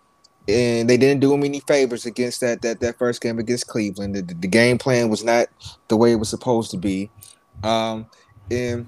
and 0.47 0.89
they 0.89 0.97
didn't 0.97 1.19
do 1.19 1.33
him 1.33 1.43
any 1.43 1.59
favors 1.59 2.05
against 2.05 2.41
that 2.41 2.61
that 2.61 2.79
that 2.79 2.97
first 2.97 3.21
game 3.21 3.39
against 3.39 3.67
Cleveland. 3.67 4.15
The, 4.15 4.21
the 4.21 4.47
game 4.47 4.77
plan 4.77 5.09
was 5.09 5.23
not 5.23 5.47
the 5.89 5.97
way 5.97 6.11
it 6.11 6.15
was 6.15 6.29
supposed 6.29 6.71
to 6.71 6.77
be, 6.77 7.09
um, 7.63 8.07
and 8.49 8.87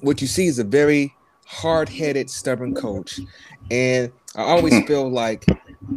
what 0.00 0.20
you 0.20 0.28
see 0.28 0.46
is 0.46 0.58
a 0.58 0.64
very 0.64 1.15
hard-headed, 1.46 2.28
stubborn 2.28 2.74
coach. 2.74 3.20
And 3.70 4.12
I 4.34 4.42
always 4.42 4.84
feel 4.86 5.08
like 5.08 5.46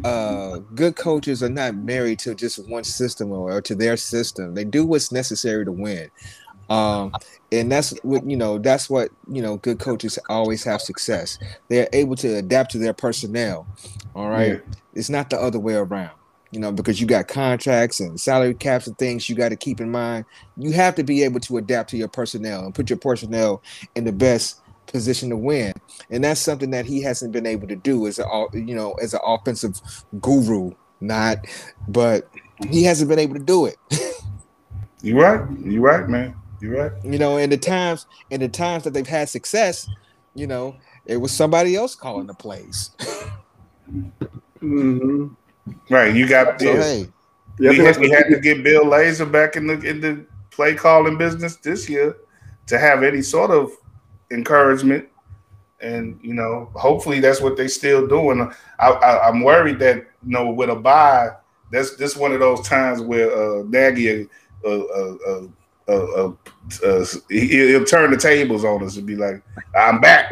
uh, 0.04 0.60
good 0.76 0.96
coaches 0.96 1.44
are 1.44 1.50
not 1.50 1.76
married 1.76 2.20
to 2.20 2.36
just 2.36 2.68
one 2.70 2.84
system 2.84 3.32
or, 3.32 3.52
or 3.52 3.62
to 3.62 3.76
their 3.76 3.98
system. 3.98 4.56
They 4.56 4.64
do 4.64 4.86
what's 4.86 5.12
necessary 5.12 5.66
to 5.66 5.72
win. 5.72 6.10
Um, 6.70 7.14
and 7.52 7.72
that's 7.72 7.92
what 8.04 8.30
you 8.30 8.38
know. 8.38 8.60
That's 8.60 8.90
what 8.90 9.10
you 9.28 9.42
know. 9.42 9.58
Good 9.58 9.80
coaches 9.80 10.20
always 10.30 10.64
have 10.64 10.82
success. 10.82 11.40
They're 11.68 11.90
able 11.94 12.16
to 12.18 12.38
adapt 12.38 12.72
to 12.72 12.78
their 12.78 12.94
personnel. 12.94 13.66
All 14.16 14.30
right, 14.30 14.54
yeah. 14.54 14.76
it's 14.94 15.10
not 15.10 15.32
the 15.32 15.40
other 15.40 15.60
way 15.60 15.74
around. 15.74 16.12
You 16.52 16.60
know, 16.60 16.72
because 16.72 17.00
you 17.00 17.08
got 17.08 17.28
contracts 17.28 18.00
and 18.00 18.20
salary 18.20 18.56
caps 18.56 18.88
and 18.88 18.98
things 18.98 19.30
you 19.30 19.36
got 19.36 19.50
to 19.50 19.56
keep 19.56 19.82
in 19.82 19.90
mind. 19.90 20.26
You 20.58 20.72
have 20.74 20.96
to 20.96 21.04
be 21.04 21.24
able 21.24 21.40
to 21.42 21.58
adapt 21.58 21.90
to 21.92 21.98
your 21.98 22.08
personnel 22.08 22.66
and 22.66 22.74
put 22.74 22.90
your 22.90 22.98
personnel 22.98 23.62
in 23.96 24.04
the 24.04 24.12
best 24.12 24.62
position 24.92 25.30
to 25.30 25.38
win. 25.38 25.74
And 26.10 26.24
that's 26.24 26.42
something 26.42 26.72
that 26.72 26.86
he 26.86 27.02
hasn't 27.02 27.32
been 27.32 27.46
able 27.46 27.68
to 27.68 27.76
do 27.76 28.08
as 28.08 28.20
a 28.20 28.46
you 28.54 28.76
know 28.76 28.94
as 28.94 29.14
an 29.14 29.22
offensive 29.24 29.80
guru. 30.20 30.72
Not, 31.02 31.46
but 31.88 32.30
he 32.70 32.84
hasn't 32.84 33.10
been 33.10 33.20
able 33.20 33.36
to 33.36 33.44
do 33.44 33.66
it. 33.66 33.78
You're 35.02 35.22
right. 35.22 35.50
You're 35.64 35.82
right, 35.82 36.10
man. 36.10 36.36
You're 36.62 36.76
right. 36.76 36.92
You 37.06 37.18
know, 37.18 37.38
in 37.38 37.50
the 37.50 37.58
times 37.58 38.06
in 38.30 38.42
the 38.42 38.50
times 38.50 38.84
that 38.84 38.94
they've 38.94 39.08
had 39.08 39.30
success, 39.30 39.88
you 40.36 40.46
know, 40.46 40.76
it 41.06 41.18
was 41.18 41.32
somebody 41.32 41.76
else 41.76 41.96
calling 41.96 42.28
the 42.28 42.34
plays. 42.34 42.92
mm-hmm. 44.62 45.28
Right. 45.90 46.14
You 46.14 46.28
got 46.28 46.60
so, 46.60 46.76
hey, 46.76 47.08
we, 47.60 47.78
had, 47.78 47.98
we 47.98 48.10
had 48.10 48.28
to 48.30 48.40
get 48.40 48.64
Bill 48.64 48.84
Lazor 48.86 49.32
back 49.32 49.56
in 49.56 49.68
the 49.68 49.80
in 49.82 50.02
the 50.02 50.26
play 50.52 50.76
calling 50.76 51.18
business 51.18 51.56
this 51.58 51.88
year 51.88 52.18
to 52.68 52.78
have 52.78 53.04
any 53.04 53.22
sort 53.22 53.52
of 53.52 53.72
encouragement. 54.32 55.08
And 55.82 56.20
you 56.22 56.34
know, 56.34 56.70
hopefully 56.76 57.20
that's 57.20 57.42
what 57.42 57.56
they're 57.56 57.70
still 57.70 58.06
doing. 58.06 58.52
I, 58.80 58.90
I, 58.90 59.30
am 59.30 59.42
worried 59.42 59.80
that 59.80 59.98
you 59.98 60.06
know 60.24 60.52
with 60.52 60.70
a 60.70 60.76
bye, 60.76 61.30
that's 61.72 61.96
this 61.96 62.18
one 62.18 62.34
of 62.34 62.42
those 62.42 62.68
times 62.68 63.02
where 63.02 63.32
uh, 63.32 63.64
Nagy 63.64 64.28
uh, 64.66 64.70
uh, 64.70 65.18
uh 65.26 65.48
uh, 65.90 65.92
uh, 65.92 66.32
uh, 66.84 67.06
he'll 67.30 67.86
turn 67.86 68.12
the 68.12 68.18
tables 68.18 68.64
on 68.64 68.84
us 68.84 68.98
and 68.98 69.08
be 69.08 69.16
like, 69.16 69.42
"I'm 69.76 70.00
back." 70.00 70.30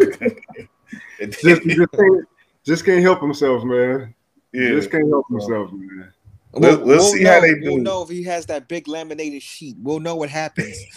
just, 1.19 1.41
just, 1.41 1.63
can't, 1.63 2.27
just, 2.63 2.85
can't, 2.85 3.01
help 3.01 3.21
himself, 3.21 3.63
man. 3.63 4.13
Yeah, 4.53 4.69
just 4.69 4.91
can't 4.91 5.09
help 5.09 5.25
himself, 5.29 5.71
man. 5.71 6.13
We'll, 6.59 6.77
we'll, 6.77 6.85
we'll 6.85 7.13
see 7.13 7.23
know, 7.23 7.33
how 7.33 7.41
they 7.41 7.53
do. 7.53 7.73
We'll 7.73 7.77
know 7.83 8.03
if 8.03 8.09
he 8.09 8.23
has 8.23 8.45
that 8.47 8.67
big 8.67 8.87
laminated 8.87 9.41
sheet. 9.41 9.75
We'll 9.79 9.99
know 9.99 10.15
what 10.15 10.29
happens. 10.29 10.77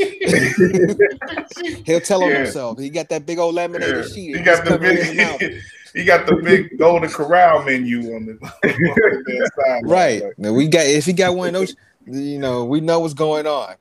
He'll 1.84 2.00
tell 2.00 2.22
yeah. 2.22 2.38
himself. 2.38 2.78
He 2.78 2.90
got 2.90 3.08
that 3.10 3.26
big 3.26 3.38
old 3.38 3.54
laminated 3.54 4.06
yeah. 4.06 4.14
sheet. 4.14 4.36
He 4.36 4.42
got 4.42 4.64
the 4.64 4.78
big. 4.78 5.60
he 5.94 6.04
got 6.04 6.26
the 6.26 6.36
big 6.36 6.78
Golden 6.78 7.10
Corral 7.10 7.64
menu 7.64 8.14
on 8.14 8.26
the, 8.26 8.32
on 8.42 8.48
the 8.62 9.50
side. 9.64 9.82
Right. 9.84 10.22
Now 10.38 10.52
we 10.52 10.68
got 10.68 10.86
if 10.86 11.06
he 11.06 11.12
got 11.12 11.34
one 11.34 11.48
of 11.48 11.54
those, 11.54 11.76
you 12.06 12.38
know, 12.38 12.64
we 12.64 12.80
know 12.80 13.00
what's 13.00 13.14
going 13.14 13.46
on. 13.46 13.74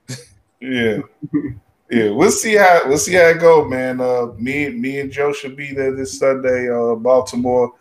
Yeah. 0.59 0.99
Yeah, 1.91 2.11
we'll 2.11 2.29
see 2.29 2.55
how 2.55 2.81
we'll 2.85 2.99
see 2.99 3.13
how 3.13 3.29
it 3.29 3.39
go, 3.39 3.67
man. 3.67 3.99
Uh, 3.99 4.27
me, 4.37 4.69
me 4.69 4.99
and 4.99 5.11
Joe 5.11 5.33
should 5.33 5.55
be 5.55 5.73
there 5.73 5.95
this 5.95 6.19
Sunday. 6.19 6.69
Uh, 6.69 6.93
Baltimore. 6.93 7.73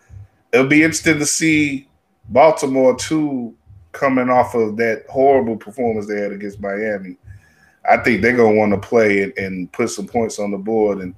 It'll 0.51 0.65
be 0.65 0.81
interesting 0.81 1.19
to 1.19 1.27
see 1.27 1.87
Baltimore 2.29 2.95
too, 2.95 3.55
coming 3.91 4.29
off 4.29 4.55
of 4.55 4.77
that 4.77 5.05
horrible 5.09 5.57
performance 5.57 6.07
they 6.07 6.19
had 6.19 6.31
against 6.31 6.61
Miami. 6.61 7.17
I 7.89 7.97
think 7.97 8.21
they're 8.21 8.35
gonna 8.35 8.55
want 8.55 8.71
to 8.73 8.87
play 8.87 9.23
and, 9.23 9.37
and, 9.37 9.71
put 9.71 9.89
some 9.89 10.07
points 10.07 10.37
on 10.37 10.51
the 10.51 10.57
board. 10.57 10.99
And 10.99 11.15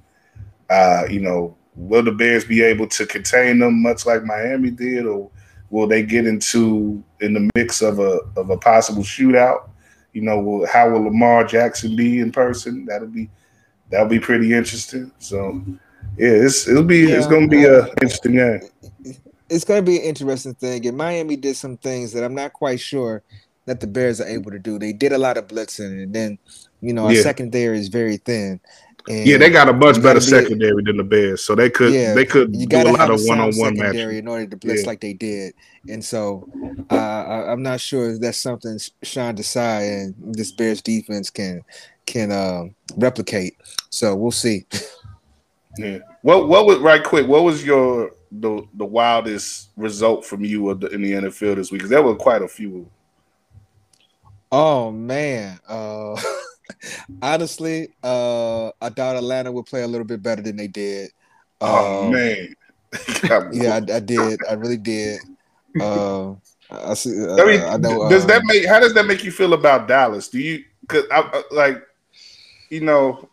uh, 0.70 1.04
you 1.10 1.20
know, 1.20 1.56
will 1.74 2.02
the 2.02 2.12
Bears 2.12 2.44
be 2.44 2.62
able 2.62 2.86
to 2.88 3.06
contain 3.06 3.58
them 3.58 3.82
much 3.82 4.06
like 4.06 4.24
Miami 4.24 4.70
did, 4.70 5.06
or 5.06 5.30
will 5.70 5.86
they 5.86 6.02
get 6.02 6.26
into 6.26 7.02
in 7.20 7.34
the 7.34 7.50
mix 7.54 7.82
of 7.82 7.98
a 7.98 8.20
of 8.36 8.50
a 8.50 8.56
possible 8.56 9.02
shootout? 9.02 9.68
You 10.12 10.22
know, 10.22 10.66
how 10.70 10.90
will 10.90 11.04
Lamar 11.04 11.44
Jackson 11.44 11.96
be 11.96 12.20
in 12.20 12.32
person? 12.32 12.86
That'll 12.86 13.08
be 13.08 13.28
that'll 13.90 14.08
be 14.08 14.20
pretty 14.20 14.52
interesting. 14.52 15.10
So 15.18 15.62
yeah, 16.16 16.28
it's 16.28 16.68
it'll 16.68 16.84
be 16.84 17.00
yeah, 17.00 17.16
it's 17.16 17.26
gonna 17.26 17.48
be 17.48 17.64
a 17.64 17.86
interesting 18.02 18.32
game. 18.32 18.60
It's 19.52 19.64
gonna 19.64 19.82
be 19.82 19.98
an 19.98 20.04
interesting 20.04 20.54
thing. 20.54 20.86
And 20.86 20.96
Miami 20.96 21.36
did 21.36 21.56
some 21.56 21.76
things 21.76 22.12
that 22.12 22.24
I'm 22.24 22.34
not 22.34 22.52
quite 22.52 22.80
sure 22.80 23.22
that 23.66 23.80
the 23.80 23.86
Bears 23.86 24.20
are 24.20 24.26
able 24.26 24.50
to 24.50 24.58
do. 24.58 24.78
They 24.78 24.92
did 24.92 25.12
a 25.12 25.18
lot 25.18 25.36
of 25.36 25.46
blitzing, 25.46 26.02
and 26.02 26.14
then 26.14 26.38
you 26.80 26.92
know 26.92 27.06
our 27.06 27.12
yeah. 27.12 27.22
secondary 27.22 27.78
is 27.78 27.88
very 27.88 28.16
thin. 28.16 28.60
And 29.08 29.26
yeah, 29.26 29.36
they 29.36 29.50
got 29.50 29.68
a 29.68 29.72
much 29.72 30.00
better 30.00 30.20
secondary 30.20 30.82
than 30.84 30.96
the 30.96 31.04
Bears, 31.04 31.42
so 31.42 31.54
they 31.54 31.70
could 31.70 31.92
yeah, 31.92 32.14
they 32.14 32.24
could 32.24 32.54
you 32.54 32.66
do 32.66 32.82
a 32.82 32.92
lot 32.92 33.10
of 33.10 33.20
one 33.24 33.40
on 33.40 33.52
one 33.56 33.76
matches 33.76 34.12
in 34.16 34.28
order 34.28 34.46
to 34.46 34.56
blitz 34.56 34.82
yeah. 34.82 34.86
like 34.86 35.00
they 35.00 35.12
did. 35.12 35.54
And 35.88 36.04
so 36.04 36.48
uh, 36.90 36.94
I, 36.94 37.52
am 37.52 37.62
not 37.62 37.80
sure 37.80 38.12
if 38.12 38.20
that's 38.20 38.38
something 38.38 38.78
Sean 39.02 39.34
Desai 39.34 40.04
and 40.04 40.14
this 40.34 40.52
Bears 40.52 40.80
defense 40.80 41.30
can 41.30 41.62
can 42.06 42.30
uh, 42.30 42.64
replicate. 42.96 43.56
So 43.90 44.14
we'll 44.14 44.30
see. 44.30 44.66
Yeah. 45.78 46.00
What 46.20 46.48
what 46.48 46.66
was 46.66 46.78
right 46.80 47.02
quick? 47.02 47.26
What 47.26 47.44
was 47.44 47.64
your 47.64 48.12
the 48.40 48.66
the 48.74 48.84
wildest 48.84 49.70
result 49.76 50.24
from 50.24 50.44
you 50.44 50.70
in 50.70 50.80
the 50.80 51.12
NFL 51.12 51.56
this 51.56 51.70
week? 51.70 51.80
Because 51.80 51.90
there 51.90 52.02
were 52.02 52.16
quite 52.16 52.42
a 52.42 52.48
few. 52.48 52.88
Oh 54.50 54.90
man. 54.90 55.58
Uh 55.68 56.20
honestly, 57.22 57.88
uh, 58.02 58.68
I 58.80 58.88
thought 58.90 59.16
Atlanta 59.16 59.52
would 59.52 59.66
play 59.66 59.82
a 59.82 59.86
little 59.86 60.06
bit 60.06 60.22
better 60.22 60.42
than 60.42 60.56
they 60.56 60.68
did. 60.68 61.10
Oh 61.60 62.06
um, 62.06 62.12
man, 62.12 62.54
yeah, 63.52 63.74
I, 63.74 63.96
I, 63.96 64.00
did. 64.00 64.40
I 64.48 64.54
really 64.54 64.76
did. 64.78 65.20
Uh, 65.80 66.34
I, 66.70 66.92
see, 66.92 67.18
uh, 67.18 67.34
I 67.42 67.46
mean, 67.46 67.62
I 67.62 67.78
know. 67.78 68.06
does 68.10 68.26
that 68.26 68.42
um, 68.42 68.46
make? 68.46 68.66
How 68.66 68.78
does 68.78 68.92
that 68.92 69.06
make 69.06 69.24
you 69.24 69.30
feel 69.30 69.54
about 69.54 69.88
Dallas? 69.88 70.28
Do 70.28 70.38
you? 70.38 70.64
Cause 70.86 71.04
I, 71.10 71.20
I- 71.20 71.42
like, 71.50 71.82
you 72.68 72.82
know, 72.82 73.26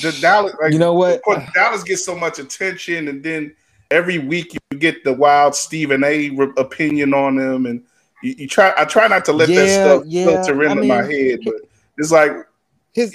the 0.00 0.16
Dallas. 0.20 0.54
Like, 0.62 0.72
You 0.72 0.78
know 0.78 0.94
what? 0.94 1.20
Dallas 1.52 1.82
gets 1.82 2.04
so 2.04 2.14
much 2.14 2.38
attention, 2.38 3.08
and 3.08 3.24
then 3.24 3.56
every 3.90 4.18
week 4.18 4.54
you 4.70 4.78
get 4.78 5.04
the 5.04 5.12
wild 5.12 5.54
Stephen 5.54 6.04
A. 6.04 6.30
re- 6.30 6.52
opinion 6.56 7.14
on 7.14 7.36
them, 7.36 7.66
and 7.66 7.82
you, 8.22 8.34
you 8.38 8.48
try. 8.48 8.72
I 8.76 8.84
try 8.84 9.08
not 9.08 9.24
to 9.26 9.32
let 9.32 9.48
that 9.48 9.68
stuff 9.68 10.04
yeah, 10.06 10.24
filter 10.24 10.62
I 10.62 10.72
into 10.72 10.84
my 10.84 11.02
head, 11.02 11.40
but 11.44 11.54
it's 11.98 12.10
like, 12.12 12.32
his 12.92 13.14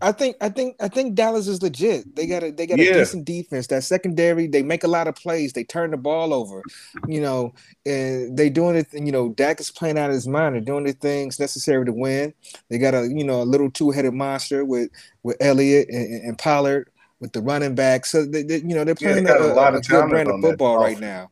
I 0.00 0.12
think 0.12 0.36
I 0.40 0.48
think 0.48 0.76
I 0.80 0.86
think 0.86 1.16
Dallas 1.16 1.48
is 1.48 1.60
legit. 1.60 2.14
They 2.14 2.26
got 2.28 2.44
a 2.44 2.52
they 2.52 2.66
got 2.66 2.78
Yeah. 2.78 2.90
a 2.92 2.94
decent 2.94 3.24
defense. 3.24 3.66
That 3.66 3.82
secondary, 3.82 4.46
they 4.46 4.62
make 4.62 4.84
a 4.84 4.88
lot 4.88 5.08
of 5.08 5.16
plays. 5.16 5.52
They 5.52 5.64
turn 5.64 5.90
the 5.90 5.96
ball 5.96 6.32
over, 6.32 6.62
you 7.08 7.20
know, 7.20 7.52
and 7.84 8.36
they 8.36 8.48
doing 8.48 8.76
it. 8.76 8.86
You 8.92 9.10
know, 9.10 9.30
Dak 9.30 9.58
is 9.58 9.72
playing 9.72 9.98
out 9.98 10.10
of 10.10 10.14
his 10.14 10.28
mind. 10.28 10.54
They're 10.54 10.60
doing 10.60 10.84
the 10.84 10.92
things 10.92 11.40
necessary 11.40 11.84
to 11.84 11.92
win. 11.92 12.32
They 12.68 12.78
got 12.78 12.94
a 12.94 13.08
you 13.12 13.24
know 13.24 13.42
a 13.42 13.44
little 13.44 13.72
two 13.72 13.90
headed 13.90 14.14
monster 14.14 14.64
with 14.64 14.88
with 15.24 15.36
Elliott 15.40 15.88
and, 15.88 16.06
and- 16.06 16.24
and 16.28 16.38
Pollard 16.38 16.90
with 17.20 17.32
the 17.32 17.40
running 17.40 17.74
back. 17.74 18.06
So 18.06 18.24
they, 18.24 18.42
they- 18.42 18.58
you 18.58 18.74
know 18.74 18.84
they're 18.84 18.94
Yeah, 18.98 19.14
they 19.14 19.22
playing 19.22 19.40
a, 19.40 19.44
a 19.44 19.54
lot 19.54 19.74
a 19.74 19.78
of 19.78 19.88
good 19.88 20.08
brand 20.08 20.28
of 20.28 20.40
that 20.40 20.48
football 20.48 20.78
right 20.78 21.00
now. 21.00 21.30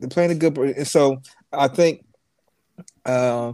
They're 0.00 0.08
playing 0.08 0.32
a 0.32 0.34
good, 0.34 0.56
and 0.58 0.86
so 0.86 1.22
I 1.52 1.68
think, 1.68 2.04
uh, 3.04 3.52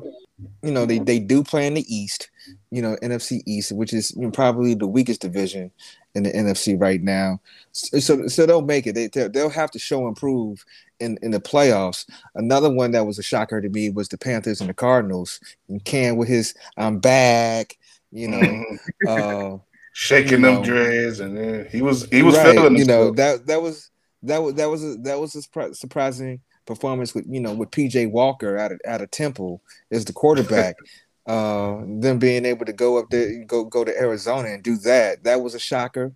you 0.63 0.71
know, 0.71 0.87
they 0.87 0.99
they 0.99 1.19
do 1.19 1.43
play 1.45 1.67
in 1.67 1.75
the 1.75 1.95
East 1.95 2.31
you 2.71 2.83
know, 2.83 2.97
NFC 3.03 3.43
East, 3.47 3.73
which 3.73 3.93
is 3.93 4.13
you 4.17 4.23
know, 4.23 4.31
probably 4.31 4.75
the 4.75 4.87
weakest 4.87 5.21
division 5.21 5.71
in 6.15 6.23
the 6.23 6.31
NFC 6.31 6.79
right 6.79 7.03
now. 7.03 7.41
So, 7.73 7.99
so, 7.99 8.27
so 8.29 8.47
they'll 8.47 8.63
make 8.63 8.87
it. 8.87 8.95
They 8.95 9.09
they'll, 9.29 9.49
have 9.51 9.71
to 9.71 9.79
show 9.79 10.07
and 10.07 10.17
prove 10.17 10.65
in 11.01 11.19
in 11.23 11.31
the 11.31 11.41
playoffs. 11.41 12.07
Another 12.35 12.71
one 12.71 12.91
that 12.93 13.07
was 13.07 13.19
a 13.19 13.23
shocker 13.23 13.61
to 13.61 13.69
me 13.69 13.91
was 13.91 14.09
the 14.09 14.19
Panthers 14.19 14.61
and 14.61 14.69
the 14.69 14.75
Cardinals. 14.75 15.41
And 15.69 15.83
Cam 15.85 16.17
with 16.17 16.29
his 16.29 16.55
"I'm 16.77 16.99
back," 16.99 17.79
you 18.13 18.29
know. 18.29 18.65
uh, 19.09 19.59
shaking 19.99 20.43
them 20.43 20.55
know. 20.55 20.65
dreads, 20.65 21.19
and 21.19 21.37
then 21.37 21.67
he 21.73 21.83
was 21.83 22.05
he 22.11 22.23
was 22.23 22.37
right, 22.37 22.55
feeling 22.55 22.77
you 22.77 22.85
know 22.85 23.11
that 23.11 23.47
that 23.49 23.61
was 23.61 23.91
that 24.23 24.41
was 24.41 24.55
that 24.55 24.71
was 24.71 24.85
a, 24.85 24.95
that 24.99 25.19
was 25.19 25.35
a 25.35 25.41
surpri- 25.41 25.75
surprising 25.75 26.41
performance 26.67 27.15
with 27.15 27.25
you 27.29 27.41
know 27.41 27.53
with 27.53 27.71
PJ 27.73 28.11
Walker 28.13 28.57
out 28.57 28.71
of 28.71 28.81
out 28.87 29.03
of 29.03 29.11
Temple 29.11 29.61
as 29.91 30.05
the 30.05 30.13
quarterback. 30.13 30.77
uh, 31.27 31.81
them 31.99 32.19
being 32.19 32.45
able 32.47 32.65
to 32.65 32.73
go 32.73 32.97
up 32.99 33.11
there, 33.11 33.45
go 33.45 33.65
go 33.65 33.85
to 33.85 33.95
Arizona 33.99 34.49
and 34.49 34.63
do 34.63 34.77
that, 34.79 35.25
that 35.25 35.41
was 35.43 35.55
a 35.55 35.59
shocker. 35.59 36.15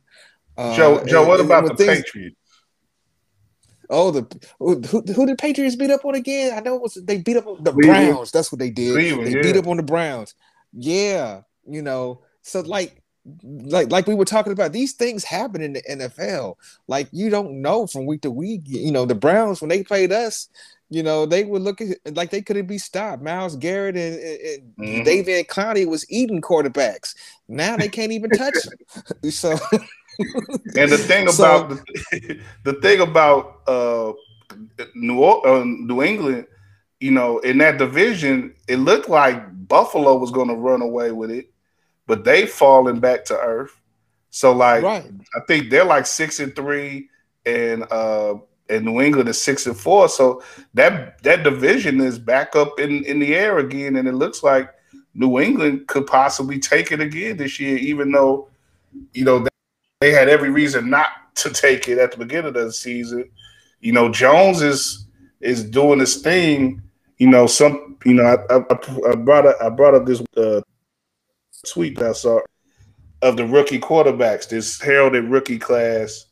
Uh, 0.56 0.76
Joe, 0.76 1.04
Joe, 1.04 1.20
and- 1.20 1.28
what 1.28 1.40
and 1.40 1.50
about 1.50 1.66
the 1.66 1.74
things- 1.74 2.04
Patriots? 2.04 2.36
Oh, 3.90 4.10
the 4.10 4.24
who, 4.58 4.80
who 5.12 5.26
did 5.26 5.36
Patriots 5.36 5.76
beat 5.76 5.90
up 5.90 6.04
on 6.06 6.14
again? 6.14 6.56
I 6.56 6.60
know 6.60 6.76
it 6.76 6.82
was 6.82 6.94
they 6.94 7.18
beat 7.18 7.36
up 7.36 7.46
on 7.46 7.62
the 7.62 7.72
Cleveland. 7.72 8.14
Browns. 8.14 8.30
That's 8.30 8.50
what 8.50 8.58
they 8.58 8.70
did. 8.70 8.92
Cleveland, 8.92 9.26
they 9.26 9.42
beat 9.42 9.56
up 9.56 9.66
on 9.66 9.76
the 9.76 9.82
Browns. 9.82 10.34
Yeah, 10.72 11.42
you 11.68 11.82
know. 11.82 12.22
So 12.40 12.60
like, 12.60 13.01
like 13.42 13.90
like 13.90 14.06
we 14.06 14.14
were 14.14 14.24
talking 14.24 14.52
about, 14.52 14.72
these 14.72 14.92
things 14.94 15.24
happen 15.24 15.62
in 15.62 15.72
the 15.74 15.82
NFL. 15.82 16.56
Like 16.88 17.08
you 17.12 17.30
don't 17.30 17.62
know 17.62 17.86
from 17.86 18.06
week 18.06 18.22
to 18.22 18.30
week. 18.30 18.62
You 18.64 18.90
know, 18.92 19.04
the 19.04 19.14
Browns 19.14 19.60
when 19.60 19.68
they 19.68 19.82
played 19.84 20.10
us, 20.12 20.48
you 20.90 21.02
know, 21.02 21.24
they 21.24 21.44
were 21.44 21.60
looking 21.60 21.94
like 22.12 22.30
they 22.30 22.42
couldn't 22.42 22.66
be 22.66 22.78
stopped. 22.78 23.22
Myles 23.22 23.56
Garrett 23.56 23.96
and, 23.96 24.16
and, 24.18 24.76
Mhm. 24.76 25.04
David 25.04 25.46
Clowney 25.48 25.86
was 25.86 26.04
eating 26.10 26.40
quarterbacks. 26.40 27.14
Now 27.48 27.76
they 27.76 27.88
can't 27.88 28.12
even 28.12 28.30
touch 28.30 28.54
them. 29.22 29.30
So 29.30 29.56
And 30.76 30.90
the 30.90 30.98
thing 30.98 31.28
So- 31.30 31.44
about 31.44 31.68
the, 32.10 32.40
the 32.64 32.72
thing 32.74 33.00
about 33.00 33.60
uh, 33.68 34.12
New 34.94 35.22
uh, 35.22 35.64
New 35.64 36.02
England, 36.02 36.46
you 37.00 37.10
know, 37.12 37.38
in 37.38 37.58
that 37.58 37.78
division, 37.78 38.54
it 38.68 38.76
looked 38.76 39.08
like 39.08 39.42
Buffalo 39.68 40.16
was 40.16 40.30
going 40.30 40.48
to 40.48 40.54
run 40.54 40.82
away 40.82 41.12
with 41.12 41.30
it, 41.30 41.51
but 42.06 42.24
they 42.24 42.46
fallen 42.46 43.00
back 43.00 43.24
to 43.26 43.38
earth. 43.38 43.78
So, 44.30 44.52
like, 44.52 44.82
right. 44.82 45.04
I 45.34 45.40
think 45.46 45.70
they're 45.70 45.84
like 45.84 46.06
six 46.06 46.40
and 46.40 46.54
three, 46.56 47.08
and 47.44 47.84
uh, 47.90 48.34
and 48.68 48.84
New 48.84 49.00
England 49.00 49.28
is 49.28 49.42
six 49.42 49.66
and 49.66 49.76
four. 49.76 50.08
So 50.08 50.42
that 50.74 51.22
that 51.22 51.44
division 51.44 52.00
is 52.00 52.18
back 52.18 52.56
up 52.56 52.80
in 52.80 53.04
in 53.04 53.18
the 53.18 53.34
air 53.34 53.58
again, 53.58 53.96
and 53.96 54.08
it 54.08 54.14
looks 54.14 54.42
like 54.42 54.70
New 55.14 55.40
England 55.40 55.86
could 55.86 56.06
possibly 56.06 56.58
take 56.58 56.92
it 56.92 57.00
again 57.00 57.36
this 57.36 57.60
year, 57.60 57.76
even 57.76 58.10
though 58.10 58.48
you 59.12 59.24
know 59.24 59.38
they, 59.40 59.50
they 60.00 60.12
had 60.12 60.28
every 60.28 60.50
reason 60.50 60.88
not 60.88 61.08
to 61.34 61.50
take 61.50 61.88
it 61.88 61.98
at 61.98 62.12
the 62.12 62.18
beginning 62.18 62.48
of 62.48 62.54
the 62.54 62.72
season. 62.72 63.28
You 63.80 63.92
know, 63.92 64.10
Jones 64.10 64.62
is 64.62 65.06
is 65.40 65.64
doing 65.64 65.98
his 65.98 66.22
thing. 66.22 66.82
You 67.18 67.28
know, 67.28 67.46
some 67.46 67.98
you 68.04 68.14
know 68.14 68.24
I, 68.24 68.54
I, 68.54 69.10
I 69.10 69.14
brought 69.16 69.46
up, 69.46 69.56
I 69.60 69.68
brought 69.68 69.94
up 69.94 70.06
this 70.06 70.22
uh, 70.36 70.62
tweet 71.66 71.98
that 71.98 72.10
I 72.10 72.12
saw 72.12 72.40
of 73.22 73.36
the 73.36 73.46
rookie 73.46 73.78
quarterbacks, 73.78 74.48
this 74.48 74.80
heralded 74.80 75.24
rookie 75.24 75.58
class. 75.58 76.26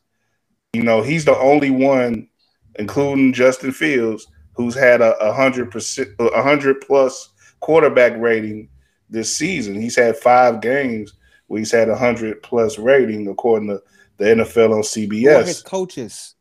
You 0.73 0.83
know, 0.83 1.03
he's 1.03 1.25
the 1.25 1.37
only 1.37 1.71
one, 1.71 2.29
including 2.77 3.33
Justin 3.33 3.73
Fields, 3.73 4.27
who's 4.55 4.75
had 4.75 5.01
a 5.01 5.33
hundred 5.33 5.71
percent, 5.71 6.09
a 6.19 6.43
hundred 6.43 6.81
plus 6.81 7.29
quarterback 7.61 8.17
rating 8.19 8.69
this 9.09 9.35
season. 9.35 9.81
He's 9.81 9.97
had 9.97 10.17
five 10.17 10.61
games 10.61 11.15
where 11.47 11.59
he's 11.59 11.73
had 11.73 11.89
a 11.89 11.97
hundred 11.97 12.43
plus 12.43 12.79
rating, 12.79 13.27
according 13.29 13.69
to 13.69 13.83
the 14.19 14.25
NFL 14.27 14.67
on 14.67 14.73
are 14.73 14.77
his 14.79 14.89
CBS. 14.89 15.65
coaches? 15.65 16.35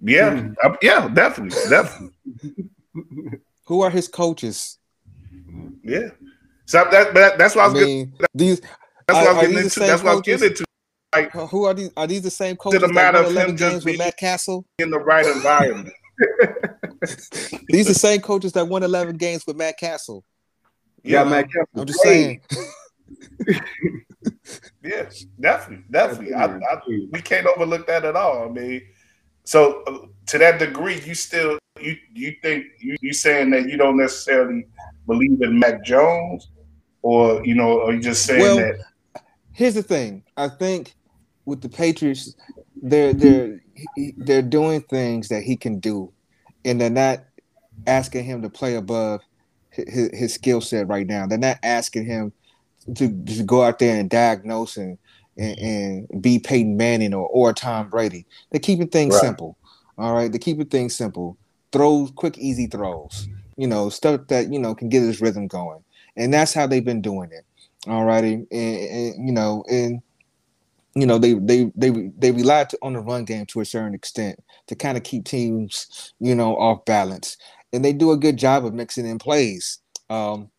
Yeah, 0.00 0.38
Hmm. 0.40 0.52
uh, 0.62 0.76
yeah, 0.82 1.08
definitely, 1.08 1.58
definitely, 1.68 2.14
Who 3.66 3.80
are 3.82 3.90
his 3.90 4.08
coaches? 4.08 4.78
yeah. 5.84 6.08
So 6.72 6.82
that, 6.90 7.12
that 7.12 7.36
that's 7.36 7.54
what 7.54 7.62
I 7.62 7.64
I 7.66 7.68
was 7.68 7.78
getting. 7.80 7.96
mean, 7.98 8.14
these 8.34 8.60
That's 8.60 8.70
what 9.08 9.16
I 9.16 9.26
are- 9.26 9.34
was 9.34 9.40
getting 9.42 9.56
these 9.56 9.64
into. 9.64 9.64
the 9.64 9.70
same 9.80 9.88
That's 9.88 10.02
what 10.02 10.10
I 10.10 10.14
was 10.14 10.22
getting 10.22 10.48
into. 10.50 10.64
Like, 11.14 11.32
who 11.50 11.64
are 11.64 11.74
these? 11.74 11.90
Are 11.98 12.06
these 12.06 12.22
the 12.22 12.30
same 12.30 12.56
coaches 12.56 12.80
the 12.80 12.86
that 12.86 12.94
matter 12.94 13.18
won 13.18 13.26
of 13.26 13.32
11 13.32 13.50
him 13.50 13.56
just 13.58 13.70
games 13.72 13.84
with 13.84 13.92
being- 13.92 13.98
Matt 13.98 14.16
Cassel? 14.16 14.64
In 14.78 14.90
the 14.90 14.98
right 14.98 15.26
environment. 15.26 15.92
These 17.68 17.86
are 17.90 17.92
the 17.92 17.98
same 17.98 18.20
coaches 18.22 18.52
that 18.52 18.66
won 18.68 18.82
11 18.82 19.16
games 19.18 19.46
with 19.46 19.56
Matt 19.56 19.76
Cassel. 19.78 20.24
Yeah, 21.02 21.24
Yeah, 21.24 21.28
Matt 21.28 21.46
Cassel. 21.52 21.66
I'm 21.80 21.86
just 21.86 22.00
saying. 22.00 22.40
yes, 24.82 25.26
definitely, 25.40 25.84
definitely. 25.90 26.34
I, 26.34 26.46
I, 26.46 26.80
we 26.86 27.20
can't 27.20 27.46
overlook 27.46 27.86
that 27.88 28.06
at 28.06 28.16
all. 28.16 28.48
I 28.48 28.48
mean, 28.50 28.80
so 29.44 29.82
uh, 29.86 30.06
to 30.28 30.38
that 30.38 30.58
degree, 30.58 31.00
you 31.04 31.14
still 31.14 31.58
you 31.80 31.96
you 32.14 32.36
think 32.40 32.64
you 32.78 32.96
you 33.02 33.12
saying 33.12 33.50
that 33.50 33.68
you 33.68 33.76
don't 33.76 33.96
necessarily 33.98 34.64
believe 35.06 35.42
in 35.42 35.58
Mac 35.58 35.84
Jones, 35.84 36.48
or 37.02 37.44
you 37.44 37.54
know, 37.54 37.82
are 37.82 37.92
you 37.92 38.00
just 38.00 38.24
saying 38.24 38.40
Well, 38.40 38.56
that? 38.58 38.78
Here's 39.52 39.74
the 39.74 39.82
thing. 39.82 40.24
I 40.36 40.48
think 40.48 40.94
with 41.44 41.60
the 41.60 41.68
Patriots, 41.68 42.34
they're 42.80 43.12
they're 43.12 43.60
they're 44.16 44.42
doing 44.42 44.80
things 44.82 45.28
that 45.28 45.42
he 45.42 45.56
can 45.56 45.78
do, 45.78 46.12
and 46.64 46.80
they're 46.80 46.90
not 46.90 47.24
asking 47.86 48.24
him 48.24 48.42
to 48.42 48.50
play 48.50 48.76
above 48.76 49.20
his, 49.70 50.10
his 50.12 50.34
skill 50.34 50.60
set 50.60 50.88
right 50.88 51.06
now. 51.06 51.26
They're 51.26 51.38
not 51.38 51.58
asking 51.62 52.06
him 52.06 52.32
to, 52.96 53.08
to 53.24 53.42
go 53.44 53.62
out 53.62 53.78
there 53.78 53.98
and 53.98 54.08
diagnose 54.10 54.76
and, 54.76 54.98
and, 55.36 55.58
and 55.58 56.22
be 56.22 56.38
Peyton 56.38 56.76
Manning 56.76 57.14
or, 57.14 57.26
or 57.28 57.52
Tom 57.52 57.88
Brady. 57.88 58.26
They're 58.50 58.60
keeping 58.60 58.88
things 58.88 59.14
Right. 59.14 59.20
simple. 59.20 59.56
All 59.98 60.14
right. 60.14 60.30
They're 60.30 60.38
keeping 60.38 60.66
things 60.66 60.94
simple. 60.94 61.36
Throws, 61.72 62.10
quick, 62.10 62.38
easy 62.38 62.66
throws. 62.66 63.28
You 63.56 63.66
know, 63.66 63.88
stuff 63.88 64.22
that, 64.28 64.52
you 64.52 64.58
know, 64.58 64.74
can 64.74 64.88
get 64.88 65.02
his 65.02 65.20
rhythm 65.20 65.46
going. 65.46 65.84
And 66.16 66.32
that's 66.32 66.52
how 66.52 66.66
they've 66.66 66.84
been 66.84 67.02
doing 67.02 67.30
it. 67.32 67.44
All 67.88 68.04
righty. 68.04 68.34
And, 68.34 68.50
and 68.50 69.26
you 69.26 69.32
know, 69.32 69.64
and 69.70 70.02
you 70.94 71.06
know, 71.06 71.18
they 71.18 71.34
they 71.34 71.72
they 71.74 71.90
they 72.18 72.32
relied 72.32 72.70
to, 72.70 72.78
on 72.82 72.92
the 72.92 73.00
run 73.00 73.24
game 73.24 73.46
to 73.46 73.60
a 73.60 73.64
certain 73.64 73.94
extent 73.94 74.42
to 74.66 74.74
kind 74.74 74.96
of 74.96 75.04
keep 75.04 75.24
teams, 75.24 76.12
you 76.20 76.34
know, 76.34 76.56
off 76.56 76.84
balance. 76.84 77.36
And 77.72 77.84
they 77.84 77.92
do 77.92 78.12
a 78.12 78.16
good 78.16 78.36
job 78.36 78.66
of 78.66 78.74
mixing 78.74 79.06
in 79.06 79.18
plays. 79.18 79.78
Um, 80.10 80.50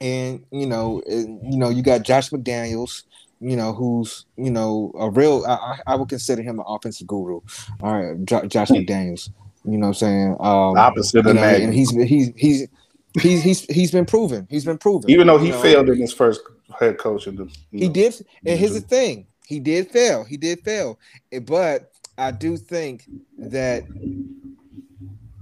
and 0.00 0.44
you 0.50 0.66
know, 0.66 1.02
and, 1.06 1.40
you 1.52 1.58
know, 1.58 1.68
you 1.68 1.82
got 1.82 2.02
Josh 2.02 2.30
McDaniels, 2.30 3.02
you 3.40 3.56
know, 3.56 3.74
who's 3.74 4.24
you 4.36 4.50
know 4.50 4.92
a 4.98 5.10
real. 5.10 5.44
I, 5.46 5.80
I 5.86 5.96
would 5.96 6.08
consider 6.08 6.42
him 6.42 6.60
an 6.60 6.64
offensive 6.66 7.06
guru. 7.06 7.40
All 7.82 8.00
right, 8.00 8.24
jo- 8.24 8.46
Josh 8.46 8.68
McDaniels. 8.68 9.30
You 9.64 9.76
know, 9.76 9.88
what 9.88 9.88
I'm 9.88 9.94
saying 9.94 10.30
um, 10.40 10.78
Opposite 10.78 11.24
you 11.24 11.30
of 11.30 11.36
know, 11.36 11.42
and 11.42 11.74
he's 11.74 11.90
he's 11.90 12.32
he's 12.36 12.68
he's 13.14 13.42
he's 13.42 13.64
he's 13.66 13.90
been 13.90 14.06
proven. 14.06 14.46
He's 14.50 14.64
been 14.64 14.78
proven. 14.78 15.10
Even 15.10 15.26
though 15.26 15.38
he 15.38 15.50
know. 15.50 15.60
failed 15.60 15.88
in 15.88 15.98
his 15.98 16.12
first 16.12 16.40
head 16.78 16.98
coach, 16.98 17.26
in 17.26 17.36
the, 17.36 17.52
He 17.70 17.86
know, 17.86 17.92
did, 17.92 18.26
and 18.44 18.58
here's 18.58 18.74
the 18.74 18.80
thing: 18.80 19.26
he 19.46 19.60
did 19.60 19.90
fail. 19.90 20.24
He 20.24 20.36
did 20.36 20.60
fail, 20.60 20.98
Eh, 21.32 21.38
but 21.38 21.92
I 22.16 22.30
do 22.30 22.56
think 22.56 23.04
that 23.38 23.84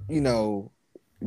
you 0.09 0.21
know 0.21 0.71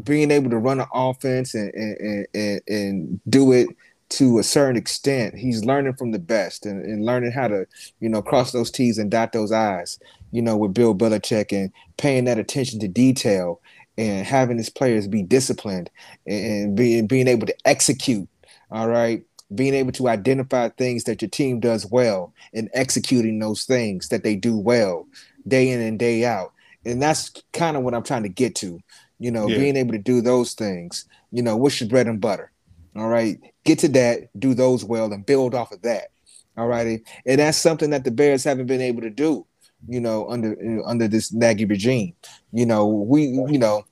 being 0.03 0.31
able 0.31 0.49
to 0.49 0.57
run 0.57 0.79
an 0.79 0.87
offense 0.93 1.53
and 1.53 1.73
and, 1.73 2.27
and, 2.33 2.61
and 2.67 3.21
do 3.29 3.51
it 3.51 3.67
to 4.09 4.39
a 4.39 4.43
certain 4.43 4.75
extent, 4.75 5.35
he's 5.35 5.65
learning 5.65 5.93
from 5.93 6.11
the 6.11 6.19
best 6.19 6.65
and, 6.65 6.83
and 6.83 7.05
learning 7.05 7.31
how 7.31 7.47
to 7.47 7.65
you 7.99 8.09
know 8.09 8.21
cross 8.21 8.51
those 8.51 8.71
T's 8.71 8.97
and 8.97 9.11
dot 9.11 9.31
those 9.31 9.51
I's. 9.51 9.99
You 10.31 10.43
know, 10.43 10.57
with 10.57 10.75
Bill 10.75 10.93
Belichick 10.93 11.51
and 11.51 11.71
paying 11.97 12.25
that 12.25 12.37
attention 12.37 12.79
to 12.81 12.87
detail 12.87 13.61
and 13.99 14.25
having 14.25 14.57
his 14.57 14.69
players 14.69 15.09
be 15.09 15.21
disciplined 15.21 15.89
and 16.25 16.75
being 16.75 17.05
being 17.05 17.27
able 17.27 17.45
to 17.45 17.55
execute. 17.65 18.29
All 18.71 18.87
right, 18.87 19.23
being 19.53 19.73
able 19.73 19.91
to 19.93 20.07
identify 20.07 20.69
things 20.69 21.03
that 21.03 21.21
your 21.21 21.29
team 21.29 21.59
does 21.59 21.85
well 21.85 22.33
and 22.53 22.69
executing 22.73 23.39
those 23.39 23.65
things 23.65 24.07
that 24.07 24.23
they 24.23 24.35
do 24.35 24.57
well 24.57 25.05
day 25.47 25.69
in 25.69 25.81
and 25.81 25.99
day 25.99 26.23
out. 26.23 26.53
And 26.85 27.01
that's 27.01 27.31
kind 27.51 27.75
of 27.75 27.83
what 27.83 27.93
I'm 27.93 28.03
trying 28.03 28.23
to 28.23 28.29
get 28.29 28.55
to. 28.55 28.79
You 29.19 29.31
know, 29.31 29.47
yeah. 29.47 29.57
being 29.57 29.75
able 29.75 29.91
to 29.91 29.97
do 29.97 30.21
those 30.21 30.53
things. 30.53 31.05
You 31.33 31.43
know, 31.43 31.57
what's 31.57 31.81
your 31.81 31.89
bread 31.89 32.07
and 32.07 32.21
butter? 32.21 32.51
All 32.95 33.09
right, 33.09 33.37
get 33.65 33.79
to 33.79 33.89
that, 33.89 34.29
do 34.39 34.53
those 34.53 34.85
well, 34.85 35.11
and 35.11 35.25
build 35.25 35.53
off 35.53 35.73
of 35.73 35.81
that. 35.81 36.11
All 36.57 36.67
righty, 36.67 37.03
and 37.25 37.39
that's 37.39 37.57
something 37.57 37.89
that 37.89 38.05
the 38.05 38.11
Bears 38.11 38.45
haven't 38.45 38.67
been 38.67 38.81
able 38.81 39.01
to 39.01 39.09
do. 39.09 39.45
You 39.87 39.99
know, 39.99 40.29
under 40.29 40.81
under 40.85 41.07
this 41.09 41.33
Nagy 41.33 41.65
regime. 41.65 42.13
You 42.53 42.65
know, 42.65 42.87
we 42.87 43.23
you 43.23 43.57
know 43.57 43.85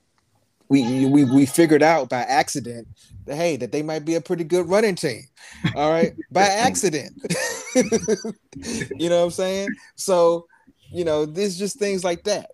we 0.70 1.06
we 1.06 1.24
we 1.26 1.46
figured 1.46 1.84
out 1.84 2.10
by 2.10 2.22
accident 2.22 2.88
that 3.26 3.36
hey 3.36 3.56
that 3.58 3.72
they 3.72 3.82
might 3.82 4.06
be 4.06 4.16
a 4.16 4.22
pretty 4.22 4.44
good 4.44 4.68
running 4.68 4.96
team 4.96 5.24
all 5.76 5.92
right? 5.92 6.14
By 6.32 6.42
accident. 6.46 7.14
You 8.96 9.10
know 9.10 9.20
what 9.20 9.26
i'm 9.26 9.32
saying? 9.32 9.70
So 9.98 10.48
you 10.92 11.06
know 11.06 11.28
there's 11.28 11.60
just 11.60 11.78
things 11.78 12.04
like 12.04 12.24
that. 12.24 12.50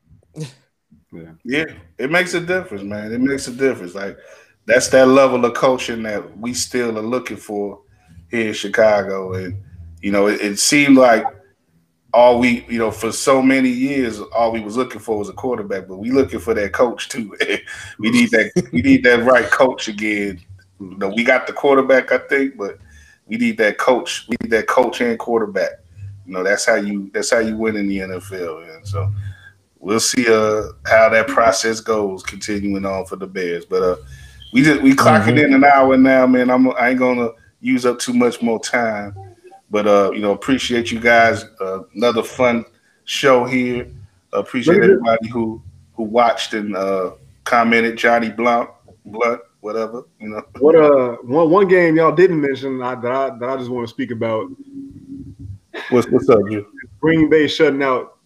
Yeah 1.14 1.32
yeah. 1.45 1.66
It 1.97 2.11
makes 2.11 2.34
a 2.34 2.41
difference 2.41 2.84
man. 2.84 3.14
It 3.14 3.22
makes 3.22 3.47
a 3.47 3.53
difference. 3.53 3.95
Like 3.95 4.18
that's 4.66 4.89
that 4.89 5.07
level 5.07 5.45
of 5.45 5.53
coaching 5.53 6.03
that 6.03 6.38
we 6.38 6.53
still 6.53 6.97
are 6.97 7.01
looking 7.01 7.38
for 7.38 7.80
here 8.30 8.49
in 8.49 8.53
chicago. 8.53 9.34
And 9.34 9.55
you 10.01 10.11
know 10.11 10.28
it, 10.28 10.41
it 10.41 10.59
seemed 10.59 10.97
like 10.97 11.24
all 12.14 12.39
we, 12.39 12.64
you 12.70 12.78
know, 12.78 12.91
for 12.91 13.11
so 13.11 13.41
many 13.41 13.70
years, 13.70 14.20
all 14.20 14.51
we 14.51 14.61
was 14.61 14.78
looking 14.78 14.99
for 14.99 15.18
was 15.18 15.30
a 15.30 15.34
quarterback, 15.34 15.88
but 15.88 15.97
we 15.97 16.11
looking 16.11 16.39
for 16.39 16.53
that 16.53 16.72
coach 16.72 17.09
too. 17.09 17.36
we 17.99 18.11
need 18.11 18.30
that, 18.30 18.70
we 18.72 18.82
need 18.82 19.03
that 19.03 19.24
right 19.24 19.49
coach 19.49 19.88
again. 19.88 20.39
You 20.80 20.97
know, 20.97 21.09
we 21.09 21.24
got 21.24 21.47
the 21.47 21.53
quarterback, 21.53 22.11
I 22.11 22.20
think, 22.20 22.55
but 22.55 22.78
we 23.26 23.38
need 23.38 23.57
that 23.57 23.78
coach. 23.78 24.28
We 24.28 24.38
need 24.41 24.51
that 24.51 24.68
coach 24.68 25.01
and 25.01 25.18
quarterback. 25.18 25.72
You 26.26 26.34
know, 26.34 26.43
that's 26.43 26.66
how 26.66 26.76
you 26.76 27.09
that's 27.14 27.32
how 27.32 27.39
you 27.39 27.57
win 27.57 27.76
in 27.76 27.88
the 27.88 27.99
NFL. 27.99 28.76
And 28.76 28.88
so 28.88 29.11
we'll 29.80 29.99
see 29.99 30.28
uh 30.28 30.64
how 30.86 31.09
that 31.09 31.28
process 31.28 31.80
goes 31.80 32.24
continuing 32.24 32.86
on 32.86 33.05
for 33.05 33.16
the 33.16 33.28
Bears. 33.28 33.66
But 33.66 33.82
uh 33.82 33.95
we 34.53 34.61
just 34.61 34.82
we 34.82 34.93
clocking 34.93 35.36
mm-hmm. 35.36 35.53
in 35.53 35.53
an 35.55 35.64
hour 35.64 35.97
now, 35.97 36.28
man. 36.28 36.49
I'm 36.49 36.70
I 36.76 36.89
ain't 36.89 36.99
gonna 36.99 37.30
use 37.59 37.86
up 37.86 37.99
too 37.99 38.14
much 38.14 38.41
more 38.41 38.59
time. 38.59 39.16
But 39.74 39.88
uh, 39.88 40.11
you 40.11 40.19
know, 40.19 40.34
appreciate 40.34 40.91
you 40.91 40.99
guys. 40.99 41.45
Uh, 41.59 41.80
another 41.95 42.21
fun 42.21 42.63
show 43.05 43.43
here. 43.43 43.91
appreciate 44.32 44.84
everybody 44.84 45.28
who 45.30 45.63
who 45.95 46.03
watched 46.03 46.53
and 46.53 46.76
uh, 46.76 47.13
commented. 47.43 47.97
Johnny 47.97 48.30
Blunt, 48.30 48.69
Blunt, 49.03 49.41
whatever. 49.61 50.03
You 50.19 50.30
know. 50.30 50.43
What 50.59 50.76
uh 50.76 51.17
one 51.24 51.49
one 51.49 51.67
game 51.67 51.95
y'all 51.95 52.11
didn't 52.11 52.39
mention 52.39 52.78
that 52.78 53.03
I 53.03 53.32
that 53.39 53.49
I 53.49 53.57
just 53.57 53.71
want 53.71 53.88
to 53.88 53.91
speak 53.91 54.11
about. 54.11 54.47
What's 55.89 56.07
what's 56.09 56.30
up, 56.30 56.41
you? 56.51 56.67
Green 57.01 57.28
Bay 57.28 57.47
shutting 57.47 57.82
out 57.82 58.19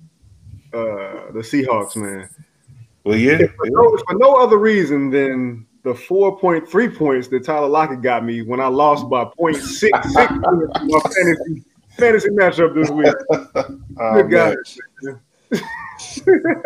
uh 0.73 1.31
the 1.31 1.39
Seahawks, 1.39 1.95
man. 1.95 2.29
Well, 3.05 3.17
yeah. 3.17 3.37
For, 3.37 3.43
yeah. 3.43 3.71
No, 3.71 3.97
for 4.05 4.15
no 4.17 4.35
other 4.35 4.57
reason 4.57 5.11
than 5.11 5.65
the 5.83 5.93
4.3 5.93 6.97
points 6.97 7.27
that 7.29 7.45
Tyler 7.45 7.67
Lockett 7.67 8.01
got 8.01 8.25
me 8.25 8.41
when 8.41 8.59
I 8.59 8.67
lost 8.67 9.09
by 9.09 9.25
0.66 9.39 9.89
in 10.33 10.87
my 10.87 10.99
fantasy 10.99 11.63
fantasy 11.97 12.29
matchup 12.29 12.75
this 12.75 12.89
week. 12.89 13.13
oh, 13.99 14.23
Good 14.23 14.31
guys. 14.31 14.77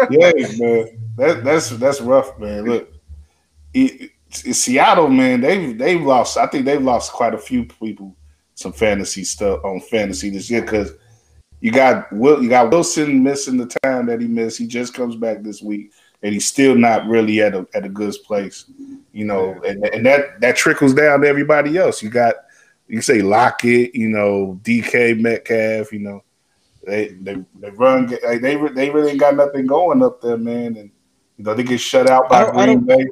yeah, 0.09 0.31
man. 0.57 0.87
That, 1.17 1.41
that's 1.43 1.69
that's 1.71 2.01
rough, 2.01 2.37
man. 2.39 2.65
Look, 2.65 2.93
it, 3.73 4.11
Seattle, 4.29 5.09
man, 5.09 5.41
they've 5.41 5.77
they've 5.77 6.01
lost. 6.01 6.37
I 6.37 6.47
think 6.47 6.65
they've 6.65 6.81
lost 6.81 7.11
quite 7.11 7.33
a 7.33 7.37
few 7.37 7.65
people 7.65 8.15
some 8.55 8.73
fantasy 8.73 9.23
stuff 9.23 9.63
on 9.63 9.79
fantasy 9.79 10.29
this 10.29 10.49
year 10.49 10.61
because 10.61 10.91
you 11.59 11.71
got 11.71 12.11
Will, 12.13 12.41
you 12.41 12.49
got 12.49 12.71
Wilson 12.71 13.23
missing 13.23 13.57
the 13.57 13.77
time 13.83 14.05
that 14.07 14.21
he 14.21 14.27
missed. 14.27 14.57
He 14.57 14.67
just 14.67 14.93
comes 14.93 15.15
back 15.15 15.41
this 15.41 15.61
week 15.61 15.91
and 16.23 16.33
he's 16.33 16.47
still 16.47 16.75
not 16.75 17.07
really 17.07 17.41
at 17.41 17.55
a 17.55 17.67
at 17.73 17.85
a 17.85 17.89
good 17.89 18.13
place, 18.25 18.65
you 19.13 19.25
know, 19.25 19.59
and, 19.65 19.85
and 19.85 20.05
that 20.05 20.39
that 20.41 20.55
trickles 20.55 20.93
down 20.93 21.21
to 21.21 21.27
everybody 21.27 21.77
else. 21.77 22.01
You 22.01 22.09
got 22.09 22.35
you 22.87 23.01
say 23.01 23.21
Lockett, 23.21 23.95
you 23.95 24.09
know, 24.09 24.59
DK 24.63 25.19
Metcalf, 25.19 25.91
you 25.91 25.99
know, 25.99 26.23
they 26.85 27.09
they 27.09 27.37
they 27.59 27.69
run 27.71 28.07
they 28.07 28.37
they, 28.37 28.55
they 28.55 28.89
really 28.89 29.11
ain't 29.11 29.19
got 29.19 29.35
nothing 29.35 29.67
going 29.67 30.03
up 30.03 30.21
there, 30.21 30.37
man, 30.37 30.77
and 30.77 30.91
you 31.37 31.43
know 31.43 31.53
they 31.53 31.63
get 31.63 31.79
shut 31.79 32.09
out 32.09 32.29
by 32.29 32.49
Green 32.51 32.85
Bay. 32.85 33.05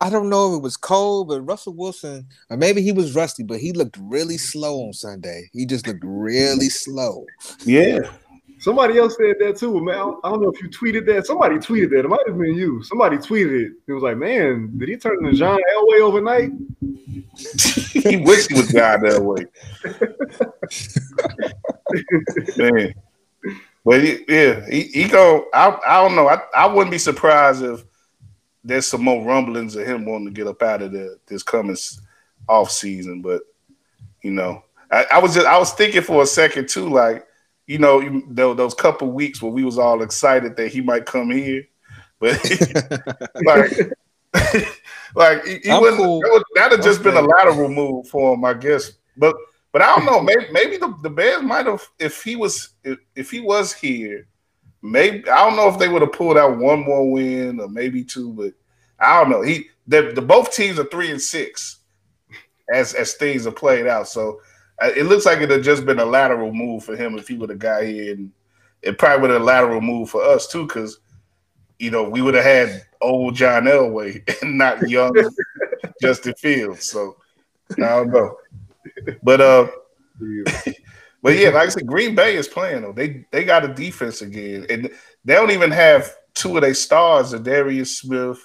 I 0.00 0.10
don't 0.10 0.28
know 0.28 0.52
if 0.52 0.58
it 0.58 0.62
was 0.62 0.76
cold, 0.76 1.28
but 1.28 1.40
Russell 1.40 1.72
Wilson, 1.72 2.26
or 2.50 2.56
maybe 2.56 2.82
he 2.82 2.92
was 2.92 3.14
rusty, 3.14 3.42
but 3.42 3.58
he 3.58 3.72
looked 3.72 3.96
really 3.98 4.34
mm-hmm. 4.34 4.58
slow 4.58 4.86
on 4.86 4.92
Sunday. 4.92 5.48
He 5.52 5.64
just 5.64 5.86
looked 5.86 6.02
really 6.04 6.68
slow. 6.68 7.24
Yeah, 7.64 8.00
Somebody 8.64 8.96
else 8.96 9.18
said 9.18 9.36
that 9.40 9.58
too, 9.58 9.78
man. 9.78 10.16
I 10.24 10.30
don't 10.30 10.40
know 10.40 10.48
if 10.48 10.62
you 10.62 10.70
tweeted 10.70 11.04
that. 11.04 11.26
Somebody 11.26 11.56
tweeted 11.56 11.90
that. 11.90 12.06
It 12.06 12.08
might 12.08 12.26
have 12.26 12.38
been 12.38 12.54
you. 12.54 12.82
Somebody 12.82 13.18
tweeted 13.18 13.66
it. 13.66 13.72
It 13.86 13.92
was 13.92 14.02
like, 14.02 14.16
man, 14.16 14.72
did 14.78 14.88
he 14.88 14.96
turn 14.96 15.22
into 15.22 15.36
John 15.36 15.60
Elway 15.76 16.00
overnight? 16.00 16.50
he 16.80 18.16
wished 18.16 18.50
he 18.50 18.58
was 18.58 18.72
John 18.72 19.00
Elway. 19.00 19.46
man. 22.56 22.94
But 23.84 24.02
he, 24.02 24.24
yeah, 24.26 24.66
he, 24.66 24.84
he 24.84 25.08
go. 25.08 25.44
I, 25.52 25.78
I 25.86 26.02
don't 26.02 26.16
know. 26.16 26.30
I, 26.30 26.38
I 26.56 26.66
wouldn't 26.66 26.90
be 26.90 26.96
surprised 26.96 27.62
if 27.62 27.84
there's 28.64 28.86
some 28.86 29.02
more 29.04 29.26
rumblings 29.26 29.76
of 29.76 29.86
him 29.86 30.06
wanting 30.06 30.28
to 30.28 30.32
get 30.32 30.46
up 30.46 30.62
out 30.62 30.80
of 30.80 30.90
there 30.90 31.16
this 31.26 31.42
coming 31.42 31.76
off 32.48 32.70
season. 32.70 33.20
But 33.20 33.42
you 34.22 34.30
know, 34.30 34.64
I, 34.90 35.04
I 35.12 35.18
was 35.18 35.34
just 35.34 35.46
I 35.46 35.58
was 35.58 35.74
thinking 35.74 36.00
for 36.00 36.22
a 36.22 36.26
second 36.26 36.70
too, 36.70 36.88
like 36.88 37.26
you 37.66 37.78
know, 37.78 38.22
those 38.28 38.74
couple 38.74 39.10
weeks 39.10 39.40
where 39.40 39.52
we 39.52 39.64
was 39.64 39.78
all 39.78 40.02
excited 40.02 40.56
that 40.56 40.68
he 40.68 40.80
might 40.80 41.06
come 41.06 41.30
here, 41.30 41.66
but 42.18 42.34
like, 43.44 43.70
like 45.14 45.44
he, 45.44 45.58
he 45.58 45.78
wouldn't. 45.78 45.98
Cool. 45.98 46.42
That 46.54 46.70
would 46.70 46.78
have 46.78 46.84
just 46.84 47.02
been 47.02 47.16
a 47.16 47.22
lateral 47.22 47.68
move 47.68 48.08
for 48.08 48.34
him, 48.34 48.44
I 48.44 48.54
guess. 48.54 48.92
But 49.16 49.34
but 49.72 49.82
I 49.82 49.94
don't 49.94 50.04
know. 50.04 50.20
Maybe 50.20 50.46
maybe 50.52 50.76
the, 50.76 50.94
the 51.02 51.10
Bears 51.10 51.42
might 51.42 51.66
have 51.66 51.82
if 51.98 52.22
he 52.22 52.36
was 52.36 52.70
if, 52.84 52.98
if 53.16 53.30
he 53.30 53.40
was 53.40 53.72
here. 53.72 54.28
Maybe 54.82 55.28
I 55.28 55.48
don't 55.48 55.56
know 55.56 55.68
if 55.68 55.78
they 55.78 55.88
would 55.88 56.02
have 56.02 56.12
pulled 56.12 56.36
out 56.36 56.58
one 56.58 56.80
more 56.80 57.10
win 57.10 57.58
or 57.58 57.68
maybe 57.68 58.04
two, 58.04 58.32
but 58.34 58.52
I 58.98 59.20
don't 59.20 59.30
know. 59.30 59.42
He 59.42 59.68
the, 59.86 60.12
the 60.14 60.22
both 60.22 60.52
teams 60.52 60.78
are 60.78 60.84
three 60.84 61.10
and 61.10 61.20
six 61.20 61.78
as 62.72 62.94
as 62.94 63.14
things 63.14 63.46
are 63.46 63.52
played 63.52 63.86
out. 63.86 64.08
So 64.08 64.40
it 64.82 65.06
looks 65.06 65.26
like 65.26 65.40
it 65.40 65.50
had 65.50 65.62
just 65.62 65.86
been 65.86 65.98
a 65.98 66.04
lateral 66.04 66.52
move 66.52 66.84
for 66.84 66.96
him 66.96 67.16
if 67.18 67.28
he 67.28 67.36
would 67.36 67.50
have 67.50 67.58
got 67.58 67.82
here, 67.82 68.14
and 68.14 68.30
it 68.82 68.98
probably 68.98 69.22
would 69.22 69.30
have 69.30 69.42
a 69.42 69.44
lateral 69.44 69.80
move 69.80 70.10
for 70.10 70.22
us 70.22 70.46
too, 70.46 70.66
because 70.66 70.98
you 71.78 71.90
know 71.90 72.08
we 72.08 72.22
would 72.22 72.34
have 72.34 72.44
had 72.44 72.84
old 73.00 73.34
John 73.34 73.64
Elway 73.64 74.22
and 74.42 74.58
not 74.58 74.88
young 74.88 75.14
Justin 76.00 76.34
Fields. 76.34 76.84
So 76.84 77.16
I 77.72 77.88
don't 77.88 78.10
know, 78.10 78.36
but 79.22 79.40
uh, 79.40 79.68
but 81.22 81.36
yeah, 81.36 81.50
like 81.50 81.66
I 81.66 81.68
said, 81.68 81.86
Green 81.86 82.14
Bay 82.14 82.36
is 82.36 82.48
playing 82.48 82.82
though. 82.82 82.92
They 82.92 83.26
they 83.30 83.44
got 83.44 83.64
a 83.64 83.72
defense 83.72 84.22
again, 84.22 84.66
and 84.68 84.90
they 85.24 85.34
don't 85.34 85.50
even 85.50 85.70
have 85.70 86.14
two 86.34 86.56
of 86.56 86.62
their 86.62 86.74
stars, 86.74 87.32
Darius 87.32 87.98
Smith 87.98 88.40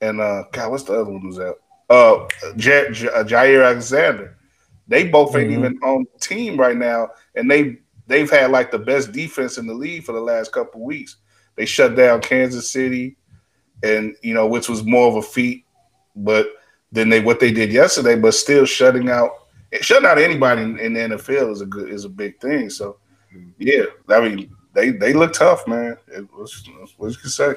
and 0.00 0.20
uh, 0.20 0.44
God, 0.52 0.70
what's 0.70 0.84
the 0.84 0.94
other 0.94 1.10
one 1.10 1.20
who's 1.20 1.38
out? 1.38 1.56
Uh, 1.88 2.26
J- 2.56 2.90
J- 2.92 3.08
Jaire 3.08 3.66
Alexander. 3.66 4.36
They 4.90 5.06
both 5.06 5.36
ain't 5.36 5.50
mm-hmm. 5.50 5.64
even 5.64 5.78
on 5.84 6.04
the 6.12 6.18
team 6.18 6.58
right 6.58 6.76
now, 6.76 7.10
and 7.36 7.48
they 7.48 7.78
they've 8.08 8.28
had 8.28 8.50
like 8.50 8.72
the 8.72 8.78
best 8.78 9.12
defense 9.12 9.56
in 9.56 9.68
the 9.68 9.72
league 9.72 10.02
for 10.02 10.10
the 10.10 10.20
last 10.20 10.50
couple 10.50 10.82
weeks. 10.82 11.18
They 11.54 11.64
shut 11.64 11.94
down 11.94 12.20
Kansas 12.20 12.68
City, 12.68 13.16
and 13.84 14.16
you 14.20 14.34
know 14.34 14.48
which 14.48 14.68
was 14.68 14.82
more 14.82 15.06
of 15.06 15.14
a 15.14 15.22
feat, 15.22 15.64
but 16.16 16.48
than 16.90 17.08
they 17.08 17.20
what 17.20 17.38
they 17.38 17.52
did 17.52 17.72
yesterday. 17.72 18.16
But 18.16 18.34
still 18.34 18.64
shutting 18.64 19.08
out 19.08 19.30
shutting 19.80 20.08
out 20.08 20.18
anybody 20.18 20.62
in, 20.62 20.76
in 20.80 20.92
the 20.94 21.16
NFL 21.16 21.52
is 21.52 21.60
a 21.60 21.66
good 21.66 21.88
is 21.88 22.04
a 22.04 22.08
big 22.08 22.40
thing. 22.40 22.68
So 22.68 22.96
mm-hmm. 23.32 23.50
yeah, 23.58 23.84
I 24.08 24.28
mean 24.28 24.50
they 24.74 24.90
they 24.90 25.12
look 25.12 25.32
tough, 25.32 25.68
man. 25.68 25.96
It 26.08 26.26
was 26.34 26.68
what 26.96 27.12
you 27.12 27.16
can 27.16 27.30
say. 27.30 27.54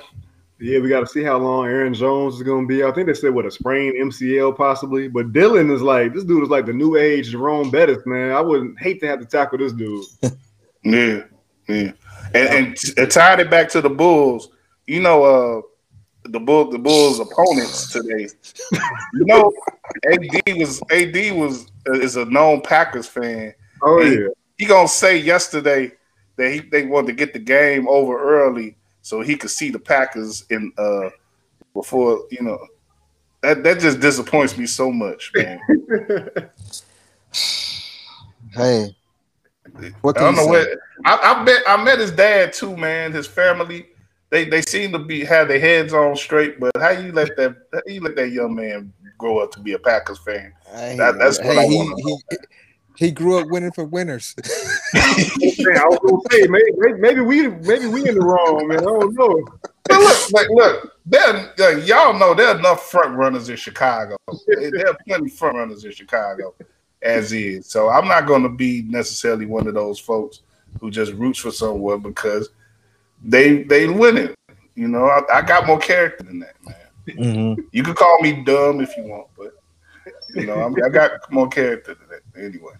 Yeah, 0.59 0.79
we 0.79 0.87
got 0.87 1.01
to 1.01 1.07
see 1.07 1.23
how 1.23 1.37
long 1.37 1.65
Aaron 1.65 1.93
Jones 1.93 2.35
is 2.35 2.43
going 2.43 2.67
to 2.67 2.67
be. 2.67 2.83
I 2.83 2.91
think 2.91 3.07
they 3.07 3.13
said 3.13 3.33
what 3.33 3.45
a 3.45 3.51
sprained 3.51 3.95
MCL 3.95 4.55
possibly, 4.55 5.07
but 5.07 5.33
Dillon 5.33 5.71
is 5.71 5.81
like 5.81 6.13
this 6.13 6.23
dude 6.23 6.43
is 6.43 6.49
like 6.49 6.65
the 6.65 6.73
new 6.73 6.95
age 6.95 7.31
Jerome 7.31 7.69
Bettis, 7.69 8.05
man. 8.05 8.31
I 8.31 8.41
wouldn't 8.41 8.79
hate 8.79 9.01
to 9.01 9.07
have 9.07 9.19
to 9.19 9.25
tackle 9.25 9.57
this 9.57 9.73
dude. 9.73 10.05
yeah, 10.83 11.23
yeah, 11.67 11.91
and, 12.33 12.77
and 12.97 13.11
tied 13.11 13.39
it 13.39 13.49
back 13.49 13.69
to 13.69 13.81
the 13.81 13.89
Bulls. 13.89 14.49
You 14.85 15.01
know, 15.01 15.23
uh, 15.23 15.61
the 16.29 16.39
bull 16.39 16.69
the 16.69 16.79
Bulls 16.79 17.19
opponents 17.19 17.91
today. 17.91 18.29
you 19.13 19.25
know, 19.25 19.51
AD 20.11 20.57
was 20.57 20.81
AD 20.91 21.35
was 21.35 21.71
is 21.87 22.15
a 22.15 22.25
known 22.25 22.61
Packers 22.61 23.07
fan. 23.07 23.53
Oh 23.81 24.01
yeah, 24.01 24.27
he 24.57 24.65
gonna 24.65 24.87
say 24.87 25.17
yesterday 25.17 25.91
that 26.37 26.51
he 26.51 26.59
they 26.59 26.85
wanted 26.85 27.07
to 27.07 27.13
get 27.13 27.33
the 27.33 27.39
game 27.39 27.87
over 27.87 28.17
early 28.17 28.77
so 29.03 29.21
he 29.21 29.35
could 29.35 29.51
see 29.51 29.69
the 29.69 29.77
Packers 29.77 30.45
in 30.49 30.71
uh 30.79 31.09
before 31.73 32.25
you 32.31 32.41
know. 32.41 32.57
That 33.41 33.61
that 33.63 33.79
just 33.79 33.99
disappoints 33.99 34.57
me 34.57 34.65
so 34.65 34.89
much, 34.91 35.31
man. 35.35 35.59
hey, 38.53 38.95
what 40.01 40.17
I 40.17 40.21
don't 40.21 40.35
know 40.35 40.45
what 40.45 40.69
I, 41.05 41.17
I 41.17 41.43
met. 41.43 41.63
I 41.67 41.83
met 41.83 41.99
his 41.99 42.11
dad 42.11 42.53
too, 42.53 42.77
man. 42.77 43.11
His 43.11 43.27
family, 43.27 43.87
they 44.29 44.45
they 44.45 44.61
seem 44.61 44.93
to 44.93 44.99
be 44.99 45.25
have 45.25 45.49
their 45.49 45.59
heads 45.59 45.93
on 45.93 46.15
straight. 46.15 46.57
But 46.57 46.71
how 46.79 46.91
you 46.91 47.11
let 47.11 47.35
that 47.35 47.57
how 47.73 47.81
you 47.85 47.99
let 47.99 48.15
that 48.15 48.29
young 48.29 48.55
man 48.55 48.93
grow 49.17 49.39
up 49.39 49.51
to 49.51 49.59
be 49.59 49.73
a 49.73 49.79
Packers 49.79 50.19
fan? 50.19 50.53
That, 50.97 51.19
that's 51.19 51.37
what 51.39 51.47
hey, 51.47 51.63
I 51.63 51.65
want 51.65 51.97
to 51.97 52.03
know. 52.05 52.17
He 52.29 52.37
grew 53.11 53.39
up 53.39 53.47
winning 53.49 53.71
for 53.71 53.85
winners. 53.85 54.35
I 54.95 55.85
was 55.87 55.99
gonna 55.99 56.21
say 56.31 56.47
maybe, 56.47 56.99
maybe 56.99 57.21
we 57.21 57.47
maybe 57.47 57.87
we 57.87 58.07
in 58.07 58.15
the 58.15 58.21
wrong, 58.21 58.67
man. 58.67 58.79
I 58.79 58.81
don't 58.81 59.13
know. 59.15 59.45
But 59.89 59.99
look, 59.99 60.31
like, 60.31 60.47
look, 60.49 60.93
there, 61.05 61.53
like, 61.57 61.85
y'all 61.85 62.17
know 62.17 62.33
there 62.33 62.47
are 62.47 62.57
enough 62.57 62.89
front 62.89 63.17
runners 63.17 63.49
in 63.49 63.57
Chicago. 63.57 64.15
there 64.47 64.87
are 64.87 64.97
plenty 65.05 65.29
front 65.29 65.57
runners 65.57 65.83
in 65.83 65.91
Chicago, 65.91 66.53
as 67.01 67.33
is. 67.33 67.67
So 67.67 67.89
I'm 67.89 68.07
not 68.07 68.25
going 68.25 68.43
to 68.43 68.49
be 68.49 68.83
necessarily 68.83 69.45
one 69.45 69.67
of 69.67 69.73
those 69.73 69.99
folks 69.99 70.41
who 70.79 70.89
just 70.89 71.13
roots 71.13 71.39
for 71.39 71.51
someone 71.51 71.99
because 71.99 72.49
they 73.23 73.63
they 73.63 73.87
win 73.87 74.17
it. 74.17 74.35
You 74.75 74.87
know, 74.87 75.05
I, 75.05 75.21
I 75.37 75.41
got 75.41 75.67
more 75.67 75.79
character 75.79 76.23
than 76.23 76.39
that, 76.39 76.55
man. 76.65 76.75
Mm-hmm. 77.07 77.61
You 77.71 77.83
can 77.83 77.93
call 77.93 78.19
me 78.21 78.43
dumb 78.43 78.81
if 78.81 78.95
you 78.97 79.03
want, 79.03 79.27
but 79.37 79.53
you 80.33 80.45
know, 80.45 80.55
I, 80.55 80.85
I 80.85 80.89
got 80.89 81.31
more 81.31 81.47
character 81.47 81.95
than 81.95 82.07
that 82.09 82.41
anyway. 82.41 82.73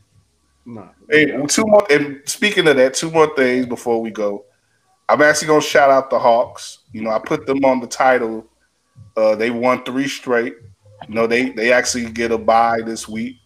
Nah, 0.65 0.89
hey, 1.09 1.25
two 1.47 1.65
more. 1.65 1.85
And 1.91 2.21
speaking 2.25 2.67
of 2.67 2.77
that, 2.77 2.93
two 2.93 3.11
more 3.11 3.33
things 3.35 3.65
before 3.65 4.01
we 4.01 4.11
go. 4.11 4.45
I'm 5.09 5.21
actually 5.21 5.47
gonna 5.49 5.61
shout 5.61 5.89
out 5.89 6.09
the 6.09 6.17
Hawks. 6.19 6.79
You 6.93 7.01
know, 7.01 7.09
I 7.09 7.19
put 7.19 7.45
them 7.45 7.65
on 7.65 7.81
the 7.81 7.87
title. 7.87 8.45
Uh, 9.17 9.35
they 9.35 9.51
won 9.51 9.83
three 9.83 10.07
straight. 10.07 10.55
You 11.07 11.15
know, 11.15 11.27
they 11.27 11.49
they 11.49 11.73
actually 11.73 12.09
get 12.09 12.31
a 12.31 12.37
bye 12.37 12.81
this 12.81 13.07
week. 13.07 13.37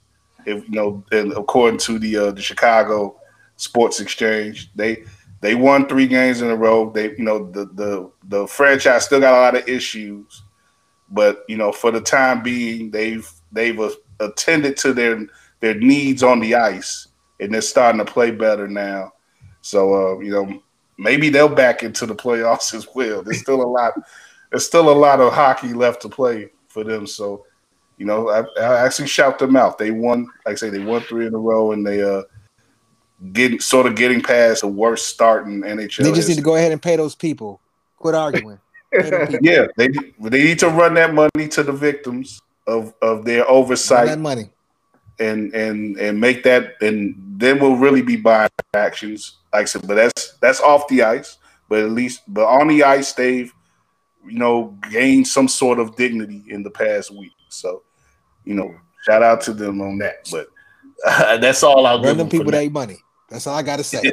If 0.46 0.64
you 0.70 0.76
know, 0.76 1.04
and 1.12 1.34
according 1.34 1.80
to 1.80 1.98
the 1.98 2.18
uh, 2.18 2.32
the 2.32 2.42
Chicago 2.42 3.20
Sports 3.56 4.00
Exchange, 4.00 4.70
they 4.76 5.04
they 5.42 5.56
won 5.56 5.88
three 5.88 6.08
games 6.08 6.42
in 6.42 6.50
a 6.50 6.56
row. 6.56 6.92
They 6.92 7.12
you 7.12 7.24
know 7.24 7.50
the 7.52 7.66
the 7.66 8.12
the 8.28 8.48
franchise 8.48 9.06
still 9.06 9.20
got 9.20 9.34
a 9.34 9.42
lot 9.42 9.56
of 9.56 9.68
issues, 9.68 10.44
but 11.10 11.44
you 11.48 11.58
know 11.58 11.72
for 11.72 11.92
the 11.92 12.02
time 12.02 12.44
being, 12.44 12.92
they've 12.92 13.30
they've 13.52 13.80
attended 14.20 14.78
to 14.78 14.94
their 14.94 15.26
their 15.60 15.76
needs 15.76 16.24
on 16.24 16.40
the 16.40 16.56
ice, 16.56 17.07
and 17.40 17.54
they're 17.54 17.62
starting 17.62 18.04
to 18.04 18.12
play 18.12 18.32
better 18.32 18.68
now. 18.68 19.14
So 19.62 19.94
uh, 19.94 20.20
you 20.20 20.32
know 20.32 20.62
maybe 20.98 21.30
they'll 21.30 21.50
back 21.50 21.84
into 21.84 22.06
the 22.06 22.16
playoffs 22.16 22.74
as 22.74 22.88
well. 22.94 23.22
There's 23.24 23.40
still 23.40 23.62
a 23.62 23.68
lot. 23.68 23.94
There's 24.52 24.66
still 24.66 24.90
a 24.90 24.94
lot 24.94 25.20
of 25.20 25.34
hockey 25.34 25.74
left 25.74 26.02
to 26.04 26.10
play 26.10 26.50
for 26.68 26.84
them. 26.84 27.06
So, 27.06 27.46
you 27.98 28.06
know, 28.06 28.30
I, 28.30 28.44
I 28.62 28.86
actually 28.86 29.10
shout 29.10 29.40
them 29.40 29.58
out. 29.58 29.78
They 29.78 29.92
won, 29.92 30.28
like 30.46 30.54
I 30.54 30.56
say, 30.56 30.70
they 30.70 30.84
won 30.84 31.02
three 31.02 31.28
in 31.28 31.34
a 31.34 31.38
row, 31.38 31.74
and 31.74 31.86
they 31.86 32.02
uh 32.02 32.24
getting 33.34 33.60
sort 33.60 33.88
of 33.88 33.96
getting 33.96 34.22
past 34.22 34.62
the 34.62 34.68
worst 34.68 35.08
start 35.08 35.48
in 35.48 35.62
NHL. 35.62 36.04
They 36.04 36.12
just 36.12 36.30
need 36.30 36.36
to 36.36 36.42
go 36.42 36.56
ahead 36.56 36.72
and 36.72 36.82
pay 36.82 36.96
those 36.96 37.16
people. 37.16 37.60
Quit 37.98 38.16
arguing. 38.16 38.60
yeah, 39.42 39.66
they 39.76 39.90
they 40.20 40.44
need 40.44 40.60
to 40.60 40.70
run 40.70 40.94
that 40.94 41.14
money 41.14 41.48
to 41.50 41.64
the 41.64 41.74
victims 41.74 42.40
of 42.68 42.94
of 43.02 43.26
their 43.26 43.50
oversight. 43.50 44.08
Run 44.08 44.08
that 44.08 44.20
money 44.20 44.50
and 45.20 45.54
and 45.54 45.98
and 45.98 46.20
make 46.20 46.44
that, 46.44 46.76
and 46.82 47.16
then 47.38 47.60
we'll 47.60 47.76
really 47.76 48.02
be 48.02 48.16
buying 48.16 48.50
actions. 48.74 49.38
Like 49.54 49.64
I 49.64 49.66
said, 49.66 49.88
but 49.88 49.96
that's 49.96 50.38
that's 50.38 50.62
off 50.62 50.88
the 50.88 51.04
ice. 51.04 51.38
But 51.70 51.80
at 51.80 51.92
least, 51.92 52.22
but 52.28 52.46
on 52.46 52.68
the 52.68 52.84
ice, 52.84 53.14
they've 53.14 53.54
you 54.26 54.38
know 54.38 54.78
gained 54.90 55.28
some 55.28 55.48
sort 55.48 55.80
of 55.80 55.96
dignity 55.96 56.44
in 56.50 56.64
the 56.64 56.70
past 56.70 57.12
week. 57.12 57.34
So, 57.50 57.84
you 58.46 58.54
know, 58.54 58.76
shout 59.06 59.24
out 59.24 59.42
to 59.42 59.54
them 59.54 59.82
on 59.82 59.98
that. 60.00 60.30
But 60.32 60.48
uh, 61.06 61.38
that's 61.42 61.64
all 61.64 61.86
I'll 61.86 62.02
give 62.02 62.18
them 62.18 62.30
people 62.30 62.52
that 62.52 62.72
money. 62.72 62.98
That's 63.30 63.48
all 63.48 63.56
I 63.56 63.64
gotta 63.64 63.84
say. 63.84 64.12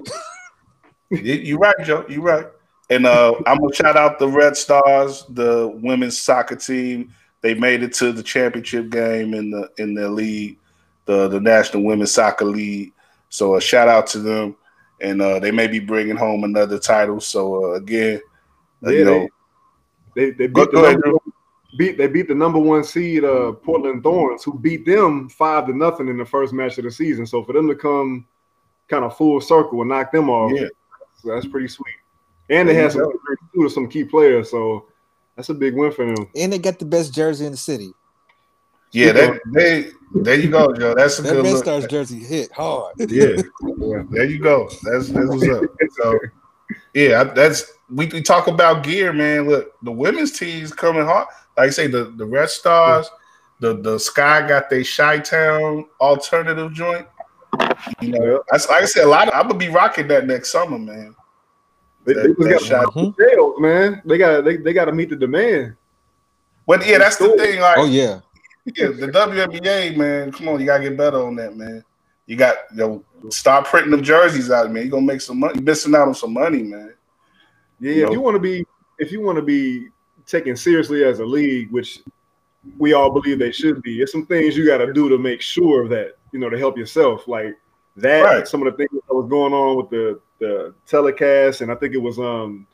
You're 1.11 1.59
right, 1.59 1.77
Joe. 1.85 2.05
You're 2.09 2.23
right. 2.23 2.47
And 2.91 3.07
uh, 3.07 3.35
I'm 3.47 3.59
gonna 3.59 3.75
shout 3.75 3.97
out 3.97 4.19
the 4.19 4.29
Red 4.29 4.57
Stars, 4.57 5.25
the 5.29 5.73
women's 5.83 6.19
soccer 6.19 6.57
team. 6.57 7.13
They 7.41 7.55
made 7.55 7.83
it 7.83 7.93
to 7.95 8.11
the 8.11 8.23
championship 8.23 8.89
game 8.89 9.35
in 9.35 9.51
the 9.51 9.71
in 9.79 9.95
their 9.95 10.09
league 10.09 10.59
the 11.07 11.29
the 11.29 11.41
National 11.41 11.83
Women's 11.83 12.13
Soccer 12.13 12.45
League. 12.45 12.93
So 13.29 13.57
a 13.57 13.61
shout 13.61 13.89
out 13.89 14.07
to 14.09 14.19
them, 14.19 14.57
and 15.01 15.21
uh, 15.21 15.41
they 15.41 15.51
may 15.51 15.67
be 15.67 15.81
bringing 15.81 16.17
home 16.17 16.45
another 16.45 16.79
title. 16.79 17.21
So 17.21 17.73
uh, 17.73 17.75
again, 17.75 18.21
uh, 18.85 18.91
yeah, 18.91 18.99
you 18.99 19.05
know, 19.05 19.29
they, 20.15 20.31
they, 20.31 20.47
they 20.47 20.47
beat 20.47 20.71
the 20.71 20.93
number, 20.93 21.19
beat 21.77 21.99
they 21.99 22.07
beat 22.07 22.29
the 22.29 22.35
number 22.35 22.59
one 22.59 22.85
seed 22.85 23.25
uh, 23.25 23.53
Portland 23.53 24.03
Thorns, 24.03 24.45
who 24.45 24.59
beat 24.59 24.87
them 24.87 25.29
five 25.29 25.67
to 25.67 25.77
nothing 25.77 26.09
in 26.09 26.17
the 26.17 26.25
first 26.25 26.53
match 26.53 26.79
of 26.79 26.85
the 26.85 26.91
season. 26.91 27.27
So 27.27 27.43
for 27.43 27.53
them 27.53 27.69
to 27.69 27.75
come 27.75 28.27
kind 28.89 29.05
of 29.05 29.17
full 29.17 29.41
circle 29.41 29.81
and 29.81 29.91
knock 29.91 30.13
them 30.13 30.31
off, 30.31 30.53
yeah, 30.55 30.69
so 31.21 31.35
that's 31.35 31.47
pretty 31.47 31.69
sweet. 31.69 31.97
And 32.51 32.69
they 32.69 32.75
had 32.75 32.93
some 32.93 33.11
some 33.69 33.89
key 33.89 34.05
players, 34.05 34.51
so 34.51 34.87
that's 35.35 35.49
a 35.49 35.55
big 35.55 35.75
win 35.75 35.91
for 35.91 36.07
them. 36.07 36.29
And 36.37 36.53
they 36.53 36.59
got 36.59 36.79
the 36.79 36.85
best 36.85 37.15
jersey 37.15 37.47
in 37.47 37.53
the 37.53 37.59
city. 37.59 37.93
Yeah, 38.95 39.11
that 39.13 39.41
they 39.53 39.91
there 40.15 40.39
you 40.39 40.49
go, 40.49 40.73
Joe. 40.73 40.95
That's 40.95 41.19
a 41.19 41.23
that 41.23 41.33
good 41.33 41.45
Red 41.45 41.57
Stars 41.59 41.87
jersey 41.89 42.21
hit 42.21 42.53
hard. 42.53 42.95
Yeah, 42.99 43.43
there 44.11 44.25
you 44.25 44.39
go. 44.39 44.71
That's 44.85 45.09
that's 45.09 45.27
what's 45.27 45.49
up. 45.49 45.65
So 45.97 46.19
yeah, 46.95 47.25
that's 47.25 47.73
we, 47.91 48.07
we 48.07 48.23
talk 48.23 48.47
about 48.47 48.85
gear, 48.85 49.13
man. 49.13 49.49
Look, 49.49 49.75
the 49.83 49.91
women's 49.91 50.39
team's 50.39 50.73
coming 50.73 51.05
hard. 51.05 51.27
Like 51.57 51.67
I 51.67 51.71
say, 51.71 51.89
the 51.89 52.05
the 52.17 52.25
Red 52.25 52.51
Stars, 52.51 53.11
the 53.59 53.75
the 53.75 53.99
Sky 53.99 54.47
got 54.47 54.71
their 54.71 54.85
Chi 54.85 55.19
Town 55.19 55.87
alternative 56.01 56.73
joint. 56.73 57.09
You 58.01 58.11
know, 58.11 58.45
that's 58.51 58.69
like 58.69 58.85
I 58.85 58.87
said, 58.87 59.05
a 59.05 59.09
lot. 59.09 59.27
Of, 59.27 59.35
I'm 59.35 59.49
gonna 59.49 59.59
be 59.59 59.71
rocking 59.71 60.07
that 60.09 60.27
next 60.27 60.53
summer, 60.53 60.79
man. 60.79 61.17
They, 62.05 62.13
that, 62.13 62.37
they 62.39 62.51
got 62.51 62.95
mm-hmm. 62.95 63.21
sales, 63.21 63.55
man. 63.59 64.03
They 64.05 64.19
got 64.19 64.45
they, 64.45 64.57
they 64.59 64.73
got 64.73 64.85
to 64.85 64.93
meet 64.93 65.11
the 65.11 65.17
demand. 65.17 65.75
But 66.65 66.87
yeah, 66.87 66.99
that's 66.99 67.17
the 67.17 67.31
thing. 67.37 67.61
Like, 67.61 67.79
oh 67.79 67.87
yeah, 67.87 68.21
yeah, 68.65 68.89
the 68.89 69.09
WNBA, 69.09 69.97
man. 69.97 70.33
Come 70.33 70.49
on, 70.49 70.61
you 70.61 70.67
gotta 70.67 70.85
get 70.85 70.97
better 70.97 71.23
on 71.23 71.37
that, 71.37 71.57
man. 71.57 71.85
You 72.27 72.37
got 72.37 72.57
you 72.75 73.05
stop 73.31 73.67
printing 73.67 73.91
them 73.91 74.03
jerseys 74.03 74.51
out, 74.51 74.71
man. 74.71 74.85
You're 74.85 74.91
gonna 74.91 75.07
make 75.07 75.21
some 75.21 75.41
money. 75.41 75.55
You're 75.57 75.65
missing 75.65 75.95
out 75.95 76.09
on 76.09 76.15
some 76.15 76.33
money, 76.33 76.63
man. 76.63 76.95
Yeah, 77.81 77.93
you 77.93 78.03
if 78.03 78.09
know? 78.09 78.13
you 78.15 78.21
want 78.21 78.35
to 78.37 78.41
be 78.41 78.65
if 78.99 79.13
you 79.13 79.21
want 79.21 79.37
to 79.37 79.43
be 79.43 79.89
taken 80.27 80.57
seriously 80.57 81.05
as 81.05 81.19
a 81.19 81.25
league, 81.25 81.71
which 81.71 82.01
we 82.79 82.95
all 82.95 83.11
believe 83.11 83.39
they 83.39 83.53
should 83.53 83.83
be, 83.83 83.99
there's 83.99 84.13
some 84.13 84.27
things 84.27 84.57
you 84.57 84.67
gotta 84.67 84.93
do 84.93 85.09
to 85.11 85.19
make 85.19 85.43
sure 85.43 85.87
that, 85.89 86.17
you 86.33 86.39
know, 86.39 86.49
to 86.49 86.59
help 86.59 86.79
yourself. 86.79 87.29
Like 87.29 87.59
that, 87.97 88.23
right. 88.23 88.49
some 88.49 88.67
of 88.67 88.73
the 88.73 88.77
things 88.77 89.03
that 89.07 89.15
was 89.15 89.29
going 89.29 89.53
on 89.53 89.77
with 89.77 89.91
the 89.91 90.21
the 90.41 90.75
telecast, 90.87 91.61
and 91.61 91.71
I 91.71 91.75
think 91.75 91.95
it 91.95 91.99
was 91.99 92.19
um 92.19 92.67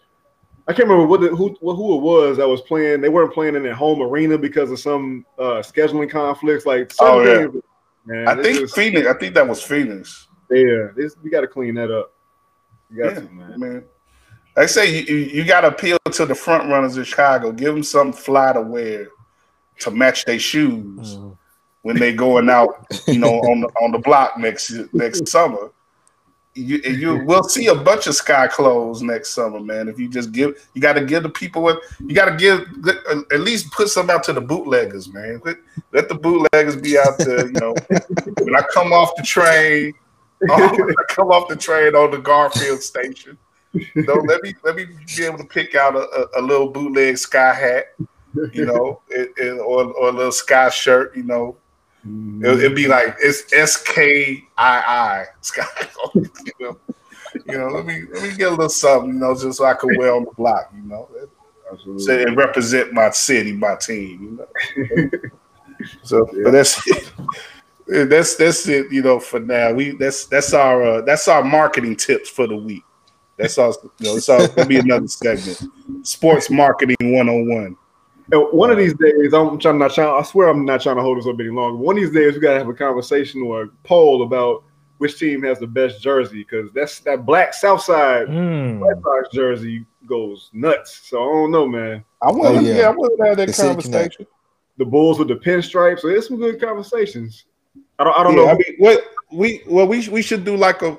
I 0.70 0.72
can't 0.72 0.88
remember 0.88 1.08
what 1.08 1.20
the, 1.20 1.30
who 1.34 1.56
who 1.58 1.96
it 1.96 2.00
was 2.00 2.36
that 2.36 2.46
was 2.46 2.60
playing. 2.60 3.00
They 3.00 3.08
weren't 3.08 3.34
playing 3.34 3.56
in 3.56 3.64
their 3.64 3.74
home 3.74 4.00
arena 4.00 4.38
because 4.38 4.70
of 4.70 4.78
some 4.78 5.26
uh, 5.36 5.64
scheduling 5.64 6.08
conflicts. 6.08 6.64
Like, 6.64 6.92
oh 7.00 7.20
yeah, 7.22 7.48
things, 7.48 7.62
man, 8.06 8.28
I 8.28 8.40
think 8.40 8.60
just, 8.60 8.76
Phoenix. 8.76 9.08
I 9.08 9.14
think 9.14 9.34
that 9.34 9.48
was 9.48 9.60
Phoenix. 9.60 10.28
Yeah, 10.48 10.90
this, 10.94 11.16
we 11.24 11.28
got 11.28 11.40
to 11.40 11.48
clean 11.48 11.74
that 11.74 11.90
up. 11.90 12.12
yeah, 12.88 13.14
to, 13.14 13.20
man. 13.22 13.58
man. 13.58 13.84
I 14.56 14.66
say 14.66 15.02
you, 15.02 15.16
you 15.16 15.44
got 15.44 15.62
to 15.62 15.68
appeal 15.68 15.98
to 16.12 16.24
the 16.24 16.36
front 16.36 16.70
runners 16.70 16.96
in 16.96 17.02
Chicago. 17.02 17.50
Give 17.50 17.74
them 17.74 17.82
some 17.82 18.12
fly 18.12 18.52
to 18.52 18.60
wear 18.60 19.08
to 19.80 19.90
match 19.90 20.24
their 20.24 20.38
shoes 20.38 21.16
mm. 21.16 21.36
when 21.82 21.98
they 21.98 22.12
going 22.12 22.48
out. 22.48 22.86
You 23.08 23.18
know, 23.18 23.40
on 23.40 23.62
the 23.62 23.66
on 23.82 23.90
the 23.90 23.98
block 23.98 24.38
next 24.38 24.70
next 24.92 25.26
summer 25.26 25.72
you 26.54 26.78
you 26.78 27.24
will 27.24 27.44
see 27.44 27.68
a 27.68 27.74
bunch 27.74 28.06
of 28.06 28.14
sky 28.14 28.48
clothes 28.48 29.02
next 29.02 29.30
summer, 29.30 29.60
man. 29.60 29.88
If 29.88 29.98
you 29.98 30.08
just 30.08 30.32
give, 30.32 30.68
you 30.74 30.80
got 30.80 30.94
to 30.94 31.04
give 31.04 31.22
the 31.22 31.28
people 31.28 31.62
what 31.62 31.80
you 32.00 32.14
got 32.14 32.26
to 32.26 32.36
give. 32.36 32.66
Uh, 32.84 33.20
at 33.32 33.40
least 33.40 33.70
put 33.72 33.88
some 33.88 34.10
out 34.10 34.24
to 34.24 34.32
the 34.32 34.40
bootleggers, 34.40 35.12
man. 35.12 35.40
Let 35.44 35.56
let 35.92 36.08
the 36.08 36.16
bootleggers 36.16 36.76
be 36.76 36.98
out 36.98 37.18
there. 37.18 37.46
You 37.46 37.52
know, 37.52 37.74
when 38.42 38.56
I 38.56 38.62
come 38.72 38.92
off 38.92 39.14
the 39.16 39.22
train, 39.22 39.92
I 40.50 40.94
come 41.08 41.28
off 41.28 41.48
the 41.48 41.56
train 41.56 41.94
on 41.94 42.10
the 42.10 42.18
Garfield 42.18 42.82
station. 42.82 43.38
You 43.72 43.86
know, 43.94 44.14
let 44.14 44.42
me 44.42 44.52
let 44.64 44.74
me 44.74 44.86
be 45.16 45.24
able 45.24 45.38
to 45.38 45.44
pick 45.44 45.76
out 45.76 45.94
a, 45.94 46.00
a, 46.00 46.40
a 46.40 46.42
little 46.42 46.68
bootleg 46.68 47.16
sky 47.16 47.54
hat, 47.54 47.94
you 48.52 48.64
know, 48.66 49.00
it, 49.08 49.32
it, 49.36 49.60
or 49.60 49.84
or 49.92 50.08
a 50.08 50.12
little 50.12 50.32
sky 50.32 50.68
shirt, 50.68 51.16
you 51.16 51.22
know, 51.22 51.56
Mm-hmm. 52.06 52.44
It, 52.44 52.48
would 52.48 52.74
be 52.74 52.88
like 52.88 53.16
it's 53.20 53.52
S 53.52 53.82
K 53.82 54.42
I 54.56 54.78
I 54.78 55.26
Sky. 55.42 55.64
you 56.14 56.22
know, 56.58 56.78
you 57.46 57.58
know. 57.58 57.68
Let 57.68 57.84
me 57.84 58.04
let 58.12 58.22
me 58.22 58.36
get 58.36 58.48
a 58.48 58.50
little 58.50 58.68
something, 58.70 59.14
you 59.14 59.20
know, 59.20 59.34
just 59.34 59.58
so 59.58 59.66
I 59.66 59.74
can 59.74 59.96
wear 59.98 60.14
on 60.14 60.24
the 60.24 60.30
block. 60.30 60.72
You 60.74 60.88
know, 60.88 61.08
Absolutely. 61.70 62.02
so 62.02 62.18
and 62.18 62.36
represent 62.36 62.92
my 62.92 63.10
city, 63.10 63.52
my 63.52 63.76
team. 63.76 64.38
You 64.76 65.10
know. 65.10 65.10
so, 66.02 66.28
yeah. 66.32 66.40
but 66.44 66.50
that's 66.52 66.80
it. 66.86 67.12
that's 68.08 68.36
that's 68.36 68.66
it. 68.66 68.90
You 68.90 69.02
know, 69.02 69.20
for 69.20 69.40
now, 69.40 69.72
we 69.72 69.90
that's 69.90 70.24
that's 70.24 70.54
our 70.54 70.82
uh, 70.82 71.00
that's 71.02 71.28
our 71.28 71.44
marketing 71.44 71.96
tips 71.96 72.30
for 72.30 72.46
the 72.46 72.56
week. 72.56 72.84
That's 73.36 73.58
all. 73.58 73.74
You 73.98 74.10
know, 74.10 74.16
it's 74.16 74.28
all 74.28 74.46
gonna 74.48 74.66
be 74.66 74.78
another 74.78 75.08
segment. 75.08 75.62
Sports 76.02 76.48
marketing 76.50 76.96
one 77.00 77.28
on 77.28 77.48
one. 77.48 77.76
One 78.32 78.70
of 78.70 78.76
these 78.76 78.94
days, 78.94 79.32
I'm 79.32 79.58
trying 79.58 79.78
not 79.78 79.92
trying. 79.92 80.08
I 80.08 80.22
swear, 80.22 80.48
I'm 80.48 80.64
not 80.64 80.80
trying 80.82 80.96
to 80.96 81.02
hold 81.02 81.18
this 81.18 81.26
up 81.26 81.38
any 81.40 81.48
longer. 81.48 81.76
One 81.76 81.96
of 81.96 82.02
these 82.02 82.12
days, 82.12 82.34
we 82.34 82.40
gotta 82.40 82.58
have 82.58 82.68
a 82.68 82.74
conversation 82.74 83.42
or 83.42 83.62
a 83.62 83.68
poll 83.84 84.22
about 84.22 84.64
which 84.98 85.18
team 85.18 85.42
has 85.42 85.58
the 85.58 85.66
best 85.66 86.02
jersey 86.02 86.44
because 86.44 86.70
that's 86.74 87.00
that 87.00 87.24
black 87.24 87.54
Southside 87.54 88.28
mm. 88.28 88.78
White 88.78 89.02
Sox 89.02 89.34
jersey 89.34 89.86
goes 90.06 90.50
nuts. 90.52 91.08
So 91.08 91.22
I 91.22 91.24
don't 91.24 91.50
know, 91.50 91.66
man. 91.66 92.04
I 92.22 92.30
want, 92.30 92.58
oh, 92.58 92.60
yeah. 92.60 92.74
yeah, 92.74 92.88
I 92.88 92.90
want 92.90 93.18
to 93.18 93.26
have 93.26 93.36
that 93.38 93.56
conversation. 93.56 94.26
The 94.76 94.84
Bulls 94.84 95.18
with 95.18 95.28
the 95.28 95.36
pinstripes. 95.36 96.00
So 96.00 96.08
there's 96.08 96.28
some 96.28 96.36
good 96.36 96.60
conversations. 96.60 97.46
I 97.98 98.04
don't, 98.04 98.18
I 98.18 98.22
don't 98.22 98.36
yeah, 98.36 98.44
know. 98.44 98.48
I 98.50 98.54
mean, 98.54 98.76
what 98.78 99.04
we 99.32 99.62
well 99.66 99.86
we 99.86 100.06
we 100.08 100.22
should 100.22 100.44
do 100.44 100.56
like 100.56 100.82
a 100.82 100.98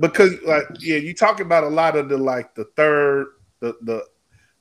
because 0.00 0.32
like 0.46 0.64
yeah, 0.80 0.96
you 0.96 1.14
talking 1.14 1.46
about 1.46 1.64
a 1.64 1.68
lot 1.68 1.96
of 1.96 2.08
the 2.08 2.16
like 2.16 2.54
the 2.54 2.64
third 2.76 3.26
the 3.60 3.76
the 3.82 4.04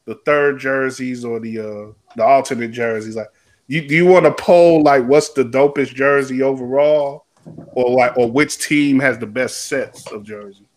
the 0.05 0.15
third 0.25 0.59
jerseys 0.59 1.23
or 1.23 1.39
the 1.39 1.59
uh 1.59 1.93
the 2.15 2.23
alternate 2.23 2.71
jerseys. 2.71 3.15
Like, 3.15 3.31
you 3.67 3.87
do 3.87 3.95
you 3.95 4.05
want 4.05 4.25
to 4.25 4.33
poll 4.33 4.83
like 4.83 5.05
what's 5.05 5.29
the 5.29 5.43
dopest 5.43 5.93
jersey 5.93 6.41
overall, 6.41 7.25
or 7.73 7.91
like 7.91 8.17
or 8.17 8.31
which 8.31 8.59
team 8.59 8.99
has 8.99 9.17
the 9.17 9.27
best 9.27 9.65
sets 9.65 10.11
of 10.11 10.23
jerseys? 10.23 10.67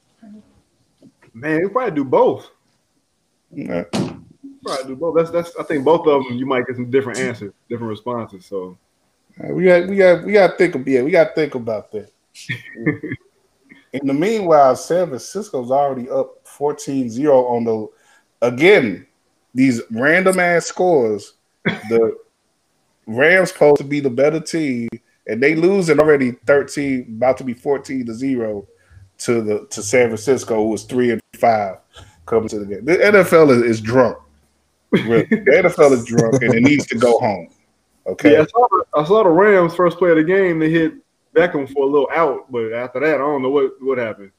Man, 1.35 1.61
you 1.61 1.69
probably 1.69 1.95
do 1.95 2.05
both. 2.05 2.51
Yeah. 3.53 3.85
Probably 3.93 4.85
do 4.87 4.97
both. 4.97 5.17
That's 5.17 5.31
that's. 5.31 5.57
I 5.59 5.65
think 5.65 5.85
both 5.85 6.07
of 6.07 6.25
them 6.25 6.37
you 6.39 6.47
might 6.47 6.67
get 6.67 6.77
some 6.77 6.91
different 6.91 7.19
answers, 7.19 7.53
different 7.69 7.91
responses. 7.91 8.47
So 8.47 8.79
we 9.51 9.65
got 9.65 9.89
we 9.89 9.97
got 9.97 10.25
we 10.25 10.33
got 10.33 10.53
to 10.53 10.57
think 10.57 10.75
of 10.75 10.89
yeah, 10.89 11.03
we 11.03 11.11
got 11.11 11.29
to 11.29 11.35
think 11.35 11.55
about 11.55 11.93
that. 11.93 12.11
In 13.93 14.07
the 14.07 14.15
meanwhile, 14.15 14.77
San 14.77 15.09
Francisco's 15.09 15.71
already 15.71 16.11
up 16.11 16.45
14-0 16.45 17.29
on 17.29 17.65
the 17.65 17.87
again 18.43 19.07
these 19.57 19.81
random 19.91 20.39
ass 20.39 20.67
scores. 20.67 21.33
The 21.65 22.17
Rams 23.07 23.51
supposed 23.51 23.79
to 23.79 23.85
be 23.85 24.01
the 24.01 24.11
better 24.11 24.39
team, 24.39 24.89
and 25.27 25.43
they 25.43 25.55
losing 25.55 25.99
already 25.99 26.33
13, 26.47 27.15
about 27.17 27.39
to 27.39 27.45
be 27.45 27.55
14 27.55 28.07
to 28.07 28.15
0 28.15 28.69
to 29.19 29.41
the 29.41 29.67
to 29.71 29.83
San 29.83 30.09
Francisco, 30.09 30.57
who 30.57 30.69
was 30.69 30.85
three 30.85 31.11
and 31.11 31.21
five 31.37 31.79
coming 32.27 32.49
to 32.51 32.59
the 32.59 32.67
game. 32.67 32.85
The 32.85 32.97
NFL 32.97 33.51
is, 33.51 33.63
is 33.63 33.81
drunk. 33.81 34.19
the 34.91 34.99
NFL 34.99 35.93
is 35.93 36.05
drunk 36.05 36.43
and 36.43 36.55
it 36.55 36.63
needs 36.63 36.87
to 36.89 36.99
go 36.99 37.19
home. 37.19 37.49
Okay. 38.07 38.35
Yeah, 38.35 38.43
I 38.43 38.47
saw, 38.47 38.69
I 38.95 39.05
saw 39.05 39.23
the 39.25 39.31
Rams 39.31 39.75
first 39.75 39.99
play 39.99 40.11
of 40.11 40.17
the 40.17 40.25
game. 40.25 40.59
They 40.59 40.71
hit 40.71 40.95
Beckham 41.35 41.73
for 41.73 41.85
a 41.85 41.91
little 41.91 42.09
out, 42.15 42.53
but 42.53 42.73
after 42.73 43.01
that, 43.01 43.15
I 43.15 43.19
don't 43.19 43.43
know 43.43 43.51
what 43.51 43.73
what 43.81 43.99
happened. 43.99 44.33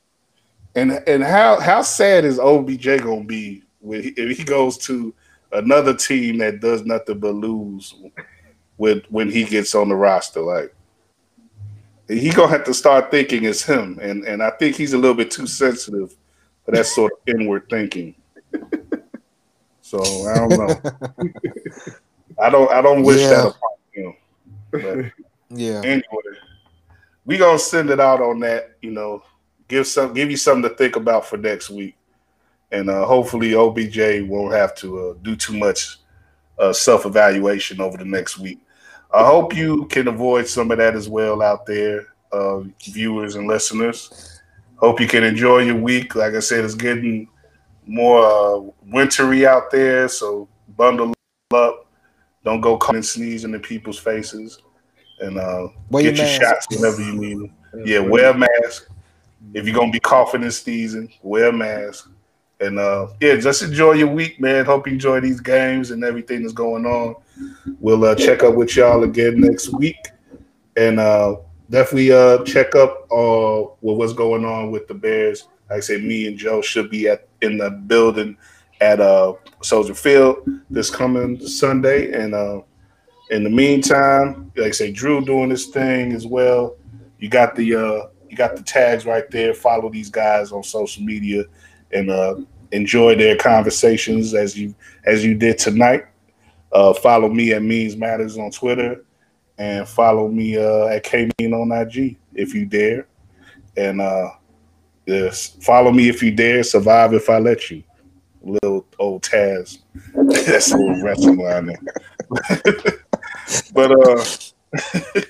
And 0.76 0.92
and 1.08 1.24
how 1.24 1.60
how 1.60 1.82
sad 1.82 2.24
is 2.24 2.40
OBJ 2.40 3.02
gonna 3.02 3.24
be 3.24 3.64
if 3.82 4.38
he 4.38 4.44
goes 4.44 4.78
to 4.80 5.14
another 5.52 5.94
team 5.94 6.38
that 6.40 6.60
does 6.60 6.86
nothing 6.86 7.20
but 7.20 7.34
lose 7.34 7.96
with 8.78 9.06
when 9.10 9.30
he 9.30 9.44
gets 9.44 9.76
on 9.76 9.90
the 9.90 9.96
roster. 9.96 10.42
Like 10.42 10.74
he 12.08 12.30
gonna 12.30 12.50
have 12.50 12.64
to 12.66 12.74
start 12.74 13.12
thinking 13.12 13.44
it's 13.44 13.64
him, 13.64 14.00
and 14.02 14.26
and 14.26 14.42
I 14.42 14.52
think 14.52 14.76
he's 14.76 14.94
a 14.94 14.98
little 14.98 15.16
bit 15.16 15.32
too 15.32 15.48
sensitive 15.48 16.16
for 16.66 16.72
that 16.72 16.86
sort 16.86 17.14
of 17.14 17.36
inward 17.36 17.70
thinking. 17.70 18.16
So 19.82 20.00
I 20.28 20.36
don't 20.36 20.50
know. 20.50 20.82
I 22.42 22.50
don't 22.50 22.72
I 22.72 22.82
don't 22.82 23.04
wish 23.04 23.22
yeah. 23.22 23.30
that 23.30 23.48
upon 23.48 23.72
him. 23.94 24.14
But 24.72 25.12
yeah. 25.50 25.82
Anyway, 25.84 26.04
we 27.26 27.38
gonna 27.38 27.60
send 27.60 27.90
it 27.90 28.00
out 28.00 28.22
on 28.22 28.40
that. 28.42 28.76
You 28.82 28.92
know, 28.92 29.24
give 29.68 29.88
some 29.88 30.14
give 30.14 30.30
you 30.30 30.38
something 30.38 30.70
to 30.70 30.76
think 30.76 30.98
about 30.98 31.26
for 31.26 31.38
next 31.38 31.70
week 31.70 31.96
and 32.72 32.90
uh, 32.90 33.06
hopefully 33.06 33.54
OBJ 33.54 34.28
won't 34.28 34.54
have 34.54 34.76
to 34.76 35.10
uh, 35.10 35.14
do 35.22 35.36
too 35.36 35.58
much 35.58 35.98
uh, 36.60 36.74
self 36.74 37.06
evaluation 37.06 37.82
over 37.82 37.98
the 37.98 38.06
next 38.06 38.38
week. 38.40 38.60
I 39.14 39.26
hope 39.26 39.56
you 39.56 39.86
can 39.86 40.08
avoid 40.08 40.48
some 40.48 40.70
of 40.72 40.78
that 40.80 40.96
as 40.96 41.08
well 41.08 41.42
out 41.42 41.66
there, 41.66 42.08
uh, 42.32 42.62
viewers 42.82 43.36
and 43.36 43.48
listeners. 43.48 44.42
Hope 44.76 45.00
you 45.00 45.08
can 45.08 45.24
enjoy 45.24 45.60
your 45.60 45.76
week. 45.76 46.16
Like 46.16 46.34
I 46.34 46.40
said, 46.40 46.66
it's 46.66 46.76
getting 46.76 47.28
more 47.86 48.20
uh, 48.20 48.72
wintry 48.88 49.48
out 49.48 49.72
there, 49.72 50.08
so 50.08 50.48
bundle 50.76 51.14
up. 51.54 51.86
Don't 52.44 52.62
go 52.62 52.78
coughing 52.78 52.98
and 52.98 53.06
sneezing 53.06 53.54
in 53.54 53.60
people's 53.62 53.98
faces, 53.98 54.62
and 55.20 55.38
uh, 55.38 55.68
get 55.92 56.18
your, 56.18 56.26
your 56.26 56.28
shots 56.28 56.68
whenever 56.70 57.02
you 57.02 57.14
need 57.14 57.38
them. 57.38 57.54
Yeah, 57.86 58.00
wear 58.00 58.32
a 58.32 58.38
mask. 58.38 58.90
If 59.54 59.66
you're 59.66 59.76
gonna 59.76 59.92
be 59.92 60.00
coughing 60.00 60.44
and 60.44 60.54
sneezing, 60.54 61.12
wear 61.22 61.48
a 61.50 61.54
mask. 61.54 62.10
And 62.60 62.80
uh, 62.80 63.08
yeah, 63.22 63.36
just 63.36 63.62
enjoy 63.62 63.94
your 63.94 64.08
week, 64.08 64.40
man. 64.40 64.66
Hope 64.66 64.88
you 64.88 64.94
enjoy 64.94 65.20
these 65.20 65.40
games 65.40 65.92
and 65.92 66.04
everything 66.04 66.42
that's 66.42 66.54
going 66.54 66.86
on. 66.86 67.16
We'll 67.80 68.04
uh, 68.04 68.16
check 68.16 68.42
up 68.42 68.56
with 68.56 68.76
y'all 68.76 69.04
again 69.04 69.40
next 69.40 69.72
week, 69.74 70.08
and 70.76 71.00
uh, 71.00 71.36
definitely 71.70 72.12
uh, 72.12 72.44
check 72.46 72.76
up 72.76 73.06
uh, 73.12 73.62
with 73.82 73.98
what's 73.98 74.14
going 74.14 74.44
on 74.44 74.72
with 74.72 74.88
the 74.88 74.96
Bears. 74.96 75.48
Like 75.70 75.78
I 75.78 75.80
say, 75.82 75.98
me 76.02 76.28
and 76.28 76.38
Joe 76.38 76.62
should 76.62 76.90
be 76.90 77.08
at 77.08 77.28
in 77.42 77.58
the 77.58 77.70
building 77.70 78.38
at 78.82 79.00
uh, 79.00 79.34
Soldier 79.62 79.94
Field 79.94 80.38
this 80.70 80.90
coming 80.90 81.40
Sunday. 81.40 82.12
And 82.12 82.34
uh, 82.34 82.62
in 83.30 83.44
the 83.44 83.50
meantime, 83.50 84.52
like 84.56 84.68
I 84.68 84.72
say, 84.72 84.92
Drew 84.92 85.24
doing 85.24 85.50
this 85.50 85.68
thing 85.68 86.14
as 86.14 86.26
well. 86.26 86.76
You 87.20 87.30
got 87.30 87.56
the 87.56 87.76
uh, 87.76 88.08
you 88.30 88.38
got 88.38 88.56
the 88.56 88.64
tags 88.64 89.06
right 89.06 89.30
there. 89.32 89.54
Follow 89.54 89.90
these 89.90 90.10
guys 90.10 90.52
on 90.52 90.64
social 90.64 91.04
media 91.04 91.44
and 91.92 92.10
uh, 92.10 92.36
enjoy 92.72 93.16
their 93.16 93.36
conversations 93.36 94.34
as 94.34 94.58
you 94.58 94.74
as 95.06 95.24
you 95.24 95.36
did 95.36 95.58
tonight. 95.58 96.06
Uh, 96.72 96.94
follow 96.94 97.30
me 97.30 97.54
at 97.54 97.64
Means 97.64 97.96
Matters 97.96 98.38
on 98.38 98.52
Twitter, 98.52 99.06
and 99.58 99.88
follow 99.88 100.28
me 100.28 100.58
uh, 100.58 100.86
at 100.88 101.04
K 101.04 101.30
Mean 101.40 101.54
on 101.54 101.72
IG 101.72 102.18
if 102.34 102.54
you 102.54 102.66
dare, 102.66 103.08
and 103.76 104.02
uh, 104.02 104.30
yes, 105.06 105.58
follow 105.62 105.92
me 105.92 106.10
if 106.10 106.22
you 106.22 106.32
dare. 106.32 106.64
Survive 106.64 107.14
if 107.14 107.30
I 107.30 107.40
let 107.40 107.70
you. 107.72 107.84
Little 108.42 108.86
old 109.00 109.24
Taz, 109.24 109.80
that's 110.46 110.72
a 110.72 110.78
little 110.78 111.04
wrestling 111.04 111.38
line 111.38 111.66
there. 111.66 111.80
but 113.74 113.92
uh, 113.92 114.24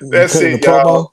that's 0.00 0.36
it, 0.36 0.64
y'all. 0.64 1.12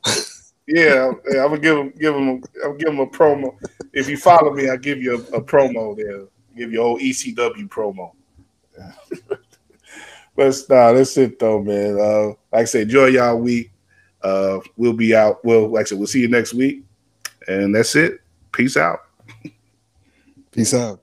Yeah, 0.68 1.11
yeah, 1.30 1.43
I'm 1.43 1.49
gonna 1.49 1.60
give 1.60 1.77
him, 1.77 1.93
give 1.99 2.15
him, 2.15 2.43
I'll 2.64 2.76
give 2.76 2.89
him 2.89 2.99
a 2.99 3.07
promo. 3.07 3.55
If 3.94 4.10
you 4.10 4.18
follow 4.18 4.52
me, 4.52 4.70
I'll 4.70 4.78
give 4.78 5.02
you 5.02 5.15
a, 5.15 5.38
a 5.38 5.41
promo 5.41 5.95
there. 5.95 6.22
I'll 6.22 6.57
give 6.57 6.72
you 6.72 6.82
old 6.82 6.99
ECW 6.99 7.70
promo. 7.70 8.11
but 10.36 10.56
nah, 10.70 10.94
that's 10.94 11.15
it 11.18 11.38
though, 11.38 11.61
man. 11.61 11.99
Uh, 11.99 12.28
like 12.52 12.61
I 12.61 12.64
said, 12.65 12.82
enjoy 12.84 13.07
y'all 13.07 13.38
week. 13.38 13.72
Uh, 14.22 14.60
we'll 14.78 14.94
be 14.94 15.15
out. 15.15 15.44
Well, 15.45 15.68
like 15.68 15.82
I 15.82 15.90
said, 15.90 15.98
we'll 15.99 16.07
see 16.07 16.22
you 16.22 16.28
next 16.28 16.53
week, 16.53 16.84
and 17.48 17.76
that's 17.76 17.95
it. 17.95 18.22
Peace 18.52 18.78
out. 18.78 18.99
Peace 20.52 20.74
out. 20.74 21.03